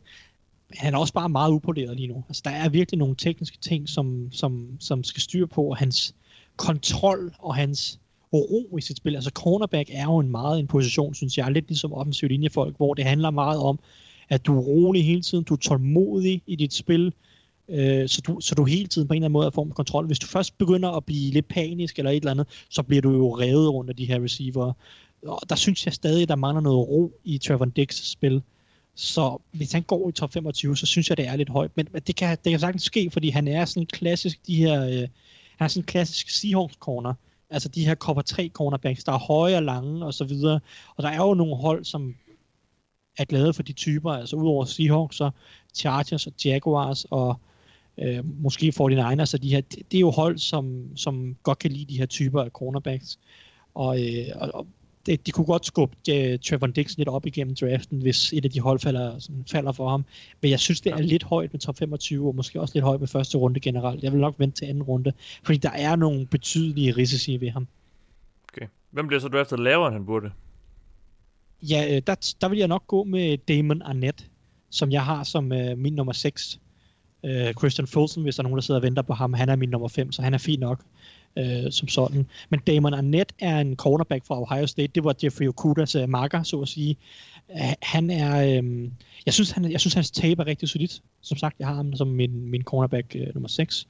Han 0.73 0.93
er 0.93 0.97
også 0.97 1.13
bare 1.13 1.29
meget 1.29 1.51
upoleret 1.51 1.95
lige 1.95 2.07
nu. 2.07 2.23
Altså, 2.27 2.41
der 2.45 2.51
er 2.51 2.69
virkelig 2.69 2.97
nogle 2.97 3.15
tekniske 3.15 3.57
ting, 3.57 3.89
som, 3.89 4.31
som, 4.31 4.77
som 4.79 5.03
skal 5.03 5.21
styre 5.21 5.47
på, 5.47 5.63
og 5.63 5.77
hans 5.77 6.15
kontrol 6.57 7.35
og 7.39 7.55
hans 7.55 7.99
ro 8.33 8.77
i 8.77 8.81
sit 8.81 8.97
spil. 8.97 9.15
Altså 9.15 9.31
cornerback 9.33 9.89
er 9.93 10.03
jo 10.03 10.17
en 10.17 10.31
meget 10.31 10.59
en 10.59 10.67
position, 10.67 11.15
synes 11.15 11.37
jeg, 11.37 11.51
lidt 11.51 11.67
ligesom 11.67 11.93
offensiv 11.93 12.29
linjefolk, 12.29 12.77
hvor 12.77 12.93
det 12.93 13.05
handler 13.05 13.29
meget 13.29 13.59
om, 13.59 13.79
at 14.29 14.45
du 14.45 14.57
er 14.57 14.61
rolig 14.61 15.05
hele 15.05 15.21
tiden, 15.21 15.43
du 15.43 15.53
er 15.53 15.57
tålmodig 15.57 16.43
i 16.47 16.55
dit 16.55 16.73
spil, 16.73 17.13
øh, 17.69 18.09
så, 18.09 18.21
du, 18.21 18.41
så 18.41 18.55
du 18.55 18.63
hele 18.63 18.87
tiden 18.87 19.07
på 19.07 19.13
en 19.13 19.15
eller 19.17 19.25
anden 19.25 19.33
måde 19.33 19.51
får 19.51 19.67
kontrol. 19.75 20.05
Hvis 20.05 20.19
du 20.19 20.27
først 20.27 20.57
begynder 20.57 20.89
at 20.89 21.05
blive 21.05 21.31
lidt 21.31 21.47
panisk 21.47 21.99
eller 21.99 22.11
et 22.11 22.15
eller 22.15 22.31
andet, 22.31 22.47
så 22.69 22.83
bliver 22.83 23.01
du 23.01 23.11
jo 23.11 23.39
revet 23.39 23.73
rundt 23.73 23.89
af 23.89 23.95
de 23.95 24.05
her 24.05 24.23
receiver. 24.23 24.73
Og 25.23 25.49
der 25.49 25.55
synes 25.55 25.85
jeg 25.85 25.93
stadig, 25.93 26.21
at 26.21 26.29
der 26.29 26.35
mangler 26.35 26.61
noget 26.61 26.87
ro 26.87 27.11
i 27.23 27.37
Trevor 27.37 27.65
Dix 27.65 27.95
spil. 28.11 28.41
Så 28.95 29.37
hvis 29.51 29.71
han 29.71 29.83
går 29.83 30.09
i 30.09 30.11
top 30.11 30.33
25, 30.33 30.77
så 30.77 30.85
synes 30.85 31.09
jeg, 31.09 31.17
det 31.17 31.27
er 31.27 31.35
lidt 31.35 31.49
højt. 31.49 31.71
Men, 31.75 31.87
det, 32.07 32.15
kan, 32.15 32.37
det 32.43 32.49
kan 32.49 32.59
sagtens 32.59 32.83
ske, 32.83 33.09
fordi 33.11 33.29
han 33.29 33.47
er 33.47 33.65
sådan 33.65 33.83
en 33.83 33.87
klassisk, 33.87 34.47
de 34.47 34.55
her, 34.55 34.85
øh, 34.85 35.07
han 35.57 35.65
er 35.65 35.67
sådan 35.67 35.81
en 35.81 35.85
klassisk 35.85 36.29
Seahawks 36.29 36.73
corner. 36.73 37.13
Altså 37.49 37.69
de 37.69 37.85
her 37.85 37.95
cover 37.95 38.21
3 38.21 38.49
cornerbacks, 38.53 39.03
der 39.03 39.11
er 39.11 39.17
høje 39.17 39.55
og 39.55 39.63
lange 39.63 40.05
og 40.05 40.13
så 40.13 40.25
videre. 40.25 40.59
Og 40.95 41.03
der 41.03 41.09
er 41.09 41.17
jo 41.17 41.33
nogle 41.33 41.55
hold, 41.55 41.85
som 41.85 42.15
er 43.17 43.25
glade 43.25 43.53
for 43.53 43.63
de 43.63 43.73
typer, 43.73 44.11
altså 44.11 44.35
udover 44.35 44.65
Seahawks, 44.65 45.15
så 45.15 45.31
Chargers 45.75 46.27
og 46.27 46.33
Jaguars 46.45 47.05
og 47.09 47.39
øh, 47.97 48.41
måske 48.41 48.73
49ers, 48.81 49.25
så 49.25 49.37
de 49.37 49.49
her, 49.49 49.61
det, 49.61 49.91
det 49.91 49.97
er 49.97 50.01
jo 50.01 50.11
hold, 50.11 50.37
som, 50.37 50.87
som 50.95 51.35
godt 51.43 51.59
kan 51.59 51.71
lide 51.71 51.93
de 51.93 51.97
her 51.97 52.05
typer 52.05 52.43
af 52.43 52.49
cornerbacks. 52.49 53.19
Og, 53.75 54.03
øh, 54.03 54.51
og 54.53 54.67
det, 55.07 55.25
de 55.25 55.31
kunne 55.31 55.45
godt 55.45 55.65
skubbe 55.65 55.95
uh, 56.09 56.39
Trevor 56.39 56.67
Dix 56.67 56.97
lidt 56.97 57.09
op 57.09 57.25
igennem 57.25 57.55
draften, 57.55 58.01
hvis 58.01 58.33
et 58.33 58.45
af 58.45 58.51
de 58.51 58.59
hold 58.59 58.79
falder, 58.79 59.19
sådan, 59.19 59.43
falder 59.51 59.71
for 59.71 59.89
ham. 59.89 60.05
Men 60.41 60.51
jeg 60.51 60.59
synes, 60.59 60.81
det 60.81 60.91
er 60.91 60.97
lidt 60.97 61.23
højt 61.23 61.53
med 61.53 61.59
top 61.59 61.77
25, 61.77 62.27
og 62.27 62.35
måske 62.35 62.61
også 62.61 62.73
lidt 62.75 62.85
højt 62.85 62.99
med 62.99 63.07
første 63.07 63.37
runde 63.37 63.59
generelt. 63.59 64.03
Jeg 64.03 64.11
vil 64.11 64.21
nok 64.21 64.35
vente 64.37 64.57
til 64.57 64.65
anden 64.65 64.83
runde, 64.83 65.13
fordi 65.43 65.57
der 65.57 65.71
er 65.71 65.95
nogle 65.95 66.25
betydelige 66.25 66.91
risici 66.91 67.37
ved 67.41 67.49
ham. 67.49 67.67
Okay. 68.53 68.67
Hvem 68.91 69.07
bliver 69.07 69.19
så 69.19 69.27
draftet 69.27 69.59
lavere, 69.59 69.87
end 69.87 69.95
han 69.95 70.05
burde? 70.05 70.31
Ja, 71.61 71.95
øh, 71.95 72.01
der, 72.07 72.35
der 72.41 72.49
vil 72.49 72.59
jeg 72.59 72.67
nok 72.67 72.87
gå 72.87 73.03
med 73.03 73.37
Damon 73.37 73.81
Arnett, 73.81 74.25
som 74.69 74.91
jeg 74.91 75.05
har 75.05 75.23
som 75.23 75.51
uh, 75.51 75.77
min 75.77 75.93
nummer 75.93 76.13
6. 76.13 76.59
Uh, 77.23 77.29
Christian 77.59 77.87
Fulton, 77.87 78.23
hvis 78.23 78.35
der 78.35 78.41
er 78.41 78.43
nogen, 78.43 78.57
der 78.57 78.61
sidder 78.61 78.79
og 78.79 78.83
venter 78.83 79.01
på 79.01 79.13
ham, 79.13 79.33
han 79.33 79.49
er 79.49 79.55
min 79.55 79.69
nummer 79.69 79.87
5, 79.87 80.11
så 80.11 80.21
han 80.21 80.33
er 80.33 80.37
fint 80.37 80.59
nok 80.59 80.83
øh, 81.37 81.71
som 81.71 81.87
sådan. 81.87 82.25
Men 82.49 82.59
Damon 82.59 82.93
Arnett 82.93 83.33
er 83.39 83.59
en 83.59 83.75
cornerback 83.75 84.25
fra 84.25 84.41
Ohio 84.41 84.67
State. 84.67 84.91
Det 84.95 85.03
var 85.03 85.15
Jeffrey 85.23 85.47
Okudas 85.47 85.95
øh, 85.95 86.09
marker, 86.09 86.43
så 86.43 86.61
at 86.61 86.67
sige. 86.67 86.97
Øh, 87.51 87.73
han 87.81 88.09
er... 88.09 88.61
Øh, 88.61 88.89
jeg, 89.25 89.33
synes, 89.33 89.51
han, 89.51 89.71
jeg 89.71 89.79
synes, 89.79 89.93
hans 89.93 90.11
tape 90.11 90.41
er 90.41 90.47
rigtig 90.47 90.69
solidt. 90.69 91.01
Som 91.21 91.37
sagt, 91.37 91.55
jeg 91.59 91.67
har 91.67 91.75
ham 91.75 91.95
som 91.95 92.07
min, 92.07 92.49
min 92.49 92.63
cornerback 92.63 93.15
øh, 93.15 93.33
nummer 93.33 93.49
6. 93.49 93.87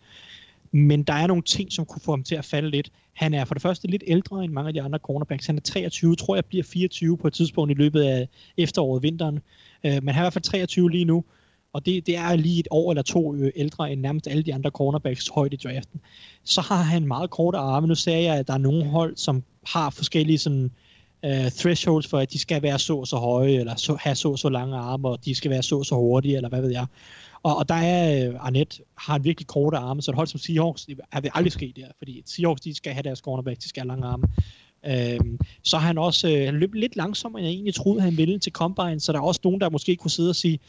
Men 0.72 1.04
der 1.04 1.14
er 1.14 1.28
nogle 1.28 1.44
ting, 1.44 1.72
som 1.72 1.86
kunne 1.86 2.02
få 2.02 2.12
ham 2.12 2.24
til 2.24 2.36
at 2.36 2.46
falde 2.46 2.70
lidt. 2.70 2.92
Han 3.14 3.34
er 3.34 3.46
for 3.46 3.54
det 3.54 3.62
første 3.62 3.88
lidt 3.88 4.04
ældre 4.08 4.44
end 4.44 4.54
mange 4.54 4.68
af 4.68 4.74
de 4.74 4.82
andre 4.82 5.00
cornerbacks. 5.00 5.46
Han 5.46 5.58
er 5.58 5.62
23, 5.62 6.16
tror 6.16 6.36
jeg 6.36 6.46
bliver 6.46 6.64
24 6.64 7.18
på 7.18 7.28
et 7.28 7.34
tidspunkt 7.34 7.72
i 7.72 7.74
løbet 7.74 8.02
af 8.02 8.28
efteråret, 8.58 9.04
vinteren. 9.04 9.40
Øh, 9.84 10.04
men 10.04 10.08
han 10.08 10.16
er 10.16 10.22
i 10.22 10.24
hvert 10.24 10.34
fald 10.34 10.44
23 10.44 10.92
lige 10.92 11.06
nu. 11.06 11.24
Og 11.74 11.86
det, 11.86 12.08
det 12.08 12.18
er 12.18 12.36
lige 12.36 12.60
et 12.60 12.68
år 12.72 12.92
eller 12.92 13.04
to 13.04 13.36
øh, 13.36 13.52
ældre 13.56 13.92
end 13.92 14.02
nærmest 14.02 14.28
alle 14.28 14.44
de 14.44 14.54
andre 14.54 14.70
cornerbacks 14.70 15.28
højt 15.28 15.54
i 15.54 15.56
draften. 15.56 16.02
Så 16.44 16.62
har 16.62 16.82
han 16.82 17.08
meget 17.08 17.30
korte 17.30 17.58
arme. 17.58 17.88
Nu 17.88 17.96
ser 17.96 18.18
jeg, 18.18 18.36
at 18.36 18.48
der 18.48 18.54
er 18.54 18.58
nogle 18.58 18.86
hold, 18.86 19.18
som 19.18 19.44
har 19.66 19.90
forskellige 19.90 20.38
sådan, 20.38 20.72
uh, 21.24 21.50
thresholds 21.52 22.08
for, 22.08 22.18
at 22.18 22.34
de 22.34 22.40
skal 22.40 22.62
være 22.62 22.80
så 22.80 23.06
så 23.06 23.16
høje, 23.16 23.52
eller 23.52 23.76
så, 23.76 23.98
have 24.00 24.16
så 24.16 24.36
så 24.36 24.50
lange 24.50 24.78
arme, 24.78 25.08
og 25.08 25.26
de 25.26 25.36
skal 25.36 25.52
være 25.52 25.64
så 25.64 25.84
så 25.84 25.96
hurtige, 25.96 26.36
eller 26.36 26.50
hvad 26.50 26.62
ved 26.62 26.72
jeg. 26.72 26.86
Og, 27.44 27.58
og 27.58 27.70
der 27.70 27.76
er, 27.76 28.30
uh, 28.30 28.46
Arnett 28.46 28.82
har 28.98 29.16
en 29.16 29.24
virkelig 29.24 29.48
korte 29.48 29.78
arme, 29.78 30.02
så 30.02 30.12
et 30.12 30.16
hold 30.16 30.28
som 30.28 30.40
Seahawks, 30.40 30.86
det 30.86 30.98
vil 31.22 31.32
aldrig 31.34 31.52
sket 31.52 31.76
der, 31.76 31.88
fordi 31.98 32.24
Seahawks, 32.26 32.62
de 32.62 32.74
skal 32.74 32.94
have 32.94 33.04
deres 33.04 33.20
cornerback, 33.20 33.62
de 33.62 33.70
skal 33.70 33.82
have 33.82 33.88
lange 33.88 34.08
arme. 34.08 34.28
Øh, 34.86 35.20
så 35.64 35.78
har 35.78 35.88
han 35.88 35.98
også 35.98 36.30
øh, 36.30 36.46
han 36.46 36.56
løb 36.56 36.74
lidt 36.74 36.96
langsommere, 36.96 37.42
end 37.42 37.48
jeg 37.48 37.54
egentlig 37.54 37.74
troede, 37.74 38.02
han 38.02 38.18
ville 38.18 38.40
til 38.40 38.52
Combine, 38.52 39.00
så 39.00 39.12
der 39.12 39.20
er 39.20 39.24
også 39.24 39.42
nogen, 39.44 39.62
der 39.62 39.70
måske 39.70 39.96
kunne 39.96 40.12
sidde 40.12 40.30
og 40.30 40.36
sige, 40.36 40.60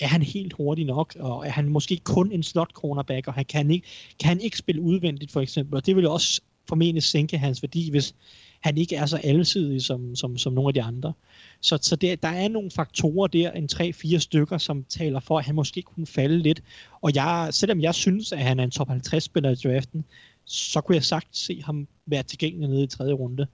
er 0.00 0.06
han 0.06 0.22
helt 0.22 0.52
hurtig 0.52 0.84
nok, 0.84 1.16
og 1.20 1.46
er 1.46 1.50
han 1.50 1.68
måske 1.68 2.00
kun 2.04 2.32
en 2.32 2.42
slot 2.42 2.72
cornerback, 2.72 3.26
og 3.26 3.34
han 3.34 3.44
kan 3.44 3.70
ikke, 3.70 3.86
kan 4.20 4.28
han 4.28 4.40
ikke 4.40 4.58
spille 4.58 4.82
udvendigt 4.82 5.32
for 5.32 5.40
eksempel, 5.40 5.76
og 5.76 5.86
det 5.86 5.96
vil 5.96 6.02
jo 6.02 6.12
også 6.12 6.40
formentlig 6.68 7.02
sænke 7.02 7.38
hans 7.38 7.62
værdi, 7.62 7.90
hvis 7.90 8.14
han 8.60 8.78
ikke 8.78 8.96
er 8.96 9.06
så 9.06 9.16
alsidig 9.16 9.82
som, 9.82 10.16
som, 10.16 10.38
som 10.38 10.52
nogle 10.52 10.68
af 10.68 10.74
de 10.74 10.82
andre. 10.82 11.12
Så, 11.60 11.78
så 11.82 11.96
der, 11.96 12.16
der 12.16 12.28
er 12.28 12.48
nogle 12.48 12.70
faktorer 12.70 13.26
der, 13.26 13.50
en 13.50 13.68
3-4 13.72 14.18
stykker, 14.18 14.58
som 14.58 14.84
taler 14.88 15.20
for, 15.20 15.38
at 15.38 15.44
han 15.44 15.54
måske 15.54 15.82
kunne 15.82 16.06
falde 16.06 16.38
lidt. 16.38 16.62
Og 17.00 17.14
jeg, 17.14 17.48
selvom 17.50 17.80
jeg 17.80 17.94
synes, 17.94 18.32
at 18.32 18.38
han 18.38 18.60
er 18.60 18.64
en 18.64 18.70
top 18.70 18.88
50 18.88 19.24
spiller 19.24 19.50
i 19.50 19.54
draften, 19.54 20.04
så 20.44 20.80
kunne 20.80 20.96
jeg 20.96 21.04
sagt 21.04 21.36
se 21.36 21.62
ham 21.62 21.88
være 22.10 22.22
tilgængelig 22.22 22.68
nede 22.68 22.82
i 22.82 22.86
tredje 22.86 23.12
runde. 23.12 23.46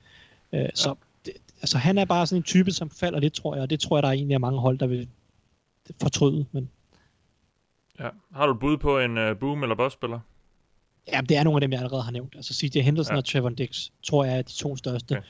Øh, 0.53 0.61
ja. 0.61 0.69
Så 0.75 0.95
det, 1.27 1.33
altså, 1.61 1.79
han 1.79 1.99
er 1.99 2.05
bare 2.05 2.27
sådan 2.27 2.41
en 2.41 2.43
type, 2.43 2.71
som 2.71 2.91
falder 2.91 3.21
lidt, 3.21 3.33
tror 3.33 3.55
jeg, 3.55 3.63
og 3.63 3.71
det 3.71 3.81
tror 3.81 3.97
jeg, 3.97 4.03
der 4.03 4.09
er 4.09 4.13
egentlig 4.13 4.35
er 4.35 4.39
mange 4.39 4.61
hold, 4.61 4.79
der 4.79 4.87
vil 4.87 5.09
fortryde. 6.01 6.47
Men... 6.53 6.71
Ja. 8.01 8.09
Har 8.35 8.47
du 8.47 8.55
bud 8.55 8.77
på 8.77 8.99
en 8.99 9.19
uh, 9.19 9.37
boom- 9.37 9.63
eller 9.63 9.75
boss-spiller? 9.75 10.21
Ja, 11.13 11.21
det 11.21 11.37
er 11.37 11.43
nogle 11.45 11.57
af 11.57 11.61
dem, 11.61 11.73
jeg 11.73 11.81
allerede 11.81 12.03
har 12.03 12.11
nævnt. 12.11 12.35
Altså 12.37 12.55
CJ 12.55 12.81
Henderson 12.81 13.15
ja. 13.15 13.19
og 13.19 13.25
Trevor 13.25 13.49
Dix, 13.49 13.89
tror 14.03 14.25
jeg 14.25 14.39
er 14.39 14.43
de 14.43 14.53
to 14.53 14.77
største. 14.77 15.23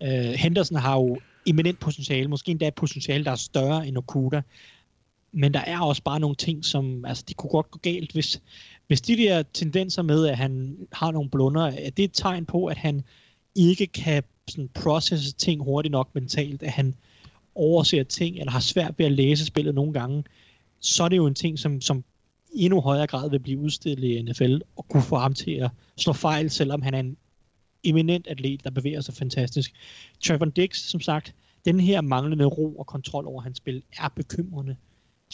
Okay. 0.00 0.28
Uh, 0.28 0.34
Henderson 0.34 0.76
har 0.76 0.96
jo 0.96 1.20
eminent 1.46 1.80
potentiale, 1.80 2.28
måske 2.28 2.50
endda 2.50 2.68
et 2.68 2.74
potentiale, 2.74 3.24
der 3.24 3.30
er 3.30 3.36
større 3.36 3.88
end 3.88 3.98
Okuda. 3.98 4.42
Men 5.32 5.54
der 5.54 5.60
er 5.60 5.80
også 5.80 6.02
bare 6.02 6.20
nogle 6.20 6.36
ting, 6.36 6.64
som, 6.64 7.04
altså 7.04 7.24
det 7.28 7.36
kunne 7.36 7.50
godt 7.50 7.70
gå 7.70 7.78
galt, 7.82 8.12
hvis, 8.12 8.42
hvis 8.92 9.00
de 9.00 9.16
der 9.16 9.42
tendenser 9.42 10.02
med, 10.02 10.26
at 10.26 10.36
han 10.36 10.76
har 10.92 11.10
nogle 11.10 11.30
blunder, 11.30 11.62
er 11.62 11.90
det 11.90 12.04
et 12.04 12.10
tegn 12.12 12.46
på, 12.46 12.66
at 12.66 12.76
han 12.76 13.04
ikke 13.54 13.86
kan 13.86 14.22
sådan 14.48 14.70
processe 14.74 15.32
ting 15.32 15.62
hurtigt 15.62 15.92
nok 15.92 16.14
mentalt, 16.14 16.62
at 16.62 16.70
han 16.70 16.94
overser 17.54 18.02
ting, 18.02 18.38
eller 18.38 18.50
har 18.50 18.60
svært 18.60 18.94
ved 18.98 19.06
at 19.06 19.12
læse 19.12 19.46
spillet 19.46 19.74
nogle 19.74 19.92
gange, 19.92 20.24
så 20.80 21.04
er 21.04 21.08
det 21.08 21.16
jo 21.16 21.26
en 21.26 21.34
ting, 21.34 21.58
som, 21.58 21.80
som 21.80 22.04
i 22.52 22.64
endnu 22.64 22.80
højere 22.80 23.06
grad 23.06 23.30
vil 23.30 23.38
blive 23.38 23.58
udstillet 23.58 24.08
i 24.08 24.22
NFL, 24.22 24.58
og 24.76 24.88
kunne 24.88 25.02
få 25.02 25.16
ham 25.16 25.34
til 25.34 25.50
at 25.50 25.70
slå 25.96 26.12
fejl, 26.12 26.50
selvom 26.50 26.82
han 26.82 26.94
er 26.94 27.00
en 27.00 27.16
eminent 27.84 28.26
atlet, 28.26 28.64
der 28.64 28.70
bevæger 28.70 29.00
sig 29.00 29.14
fantastisk. 29.14 29.72
Trevor 30.24 30.46
Dix, 30.46 30.76
som 30.76 31.00
sagt, 31.00 31.34
den 31.64 31.80
her 31.80 32.00
manglende 32.00 32.44
ro 32.44 32.76
og 32.76 32.86
kontrol 32.86 33.26
over 33.26 33.42
hans 33.42 33.56
spil 33.56 33.82
er 33.98 34.08
bekymrende. 34.16 34.76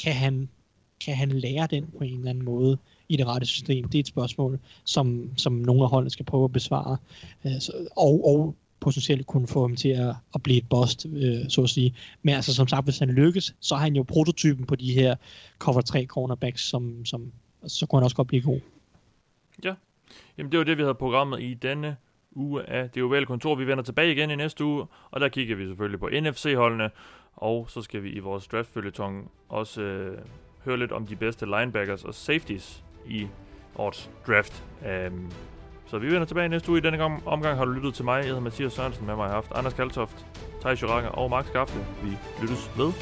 Kan 0.02 0.12
han, 0.12 0.48
kan 1.04 1.16
han 1.16 1.28
lære 1.28 1.66
den 1.70 1.86
på 1.98 2.04
en 2.04 2.18
eller 2.18 2.30
anden 2.30 2.44
måde 2.44 2.78
i 3.08 3.16
det 3.16 3.26
rette 3.26 3.46
system? 3.46 3.88
Det 3.88 3.98
er 3.98 4.00
et 4.00 4.06
spørgsmål, 4.06 4.58
som, 4.84 5.30
som 5.36 5.52
nogle 5.52 5.82
af 5.82 5.88
holdene 5.90 6.10
skal 6.10 6.26
prøve 6.26 6.44
at 6.44 6.52
besvare. 6.52 6.96
Øh, 7.44 7.52
og, 7.96 8.28
og 8.28 8.54
potentielt 8.80 9.26
kunne 9.26 9.46
få 9.46 9.60
ham 9.60 9.76
til 9.76 9.88
at, 9.88 10.14
at 10.34 10.42
blive 10.42 10.58
et 10.58 10.68
bust, 10.68 11.06
øh, 11.06 11.48
så 11.48 11.62
at 11.62 11.70
sige. 11.70 11.94
Men 12.22 12.34
altså, 12.34 12.54
som 12.54 12.68
sagt, 12.68 12.86
hvis 12.86 12.98
han 12.98 13.08
lykkes, 13.08 13.54
så 13.60 13.74
har 13.74 13.82
han 13.82 13.96
jo 13.96 14.02
prototypen 14.02 14.66
på 14.66 14.76
de 14.76 14.92
her 14.92 15.16
cover 15.58 15.80
3 15.80 16.04
cornerbacks, 16.06 16.62
som, 16.62 17.04
som 17.04 17.32
så 17.66 17.86
kunne 17.86 18.00
han 18.00 18.04
også 18.04 18.16
godt 18.16 18.28
blive 18.28 18.42
god. 18.42 18.60
Ja, 19.64 19.74
jamen 20.38 20.52
det 20.52 20.58
var 20.58 20.64
det, 20.64 20.76
vi 20.76 20.82
havde 20.82 20.94
programmet 20.94 21.42
i 21.42 21.54
denne 21.54 21.96
uge 22.32 22.62
af 22.62 22.90
det 22.90 23.02
ovale 23.02 23.26
kontor. 23.26 23.54
Vi 23.54 23.66
vender 23.66 23.84
tilbage 23.84 24.12
igen 24.12 24.30
i 24.30 24.36
næste 24.36 24.64
uge, 24.64 24.86
og 25.10 25.20
der 25.20 25.28
kigger 25.28 25.56
vi 25.56 25.66
selvfølgelig 25.66 26.00
på 26.00 26.08
NFC-holdene, 26.12 26.90
og 27.36 27.70
så 27.70 27.82
skal 27.82 28.02
vi 28.02 28.10
i 28.10 28.18
vores 28.18 28.46
draft 28.46 28.76
også 29.48 29.82
øh, 29.82 30.18
høre 30.64 30.78
lidt 30.78 30.92
om 30.92 31.06
de 31.06 31.16
bedste 31.16 31.46
linebackers 31.46 32.04
og 32.04 32.14
safeties 32.14 32.84
i 33.08 33.28
årets 33.76 34.10
draft. 34.26 34.64
Um, 35.10 35.30
så 35.86 35.98
vi 35.98 36.06
vender 36.06 36.24
tilbage 36.24 36.48
næste 36.48 36.70
uge. 36.70 36.78
I 36.78 36.80
denne 36.80 37.20
omgang 37.26 37.58
har 37.58 37.64
du 37.64 37.70
lyttet 37.70 37.94
til 37.94 38.04
mig. 38.04 38.16
Jeg 38.16 38.26
hedder 38.26 38.40
Mathias 38.40 38.72
Sørensen. 38.72 39.06
Med 39.06 39.16
mig 39.16 39.26
har 39.26 39.34
haft 39.34 39.52
Anders 39.54 39.74
Kaltoft, 39.74 40.26
Thijs 40.60 40.82
Joranger 40.82 41.10
og 41.10 41.30
Max 41.30 41.46
Skafte. 41.46 41.78
Vi 42.02 42.10
lyttes 42.40 42.70
med. 42.76 42.92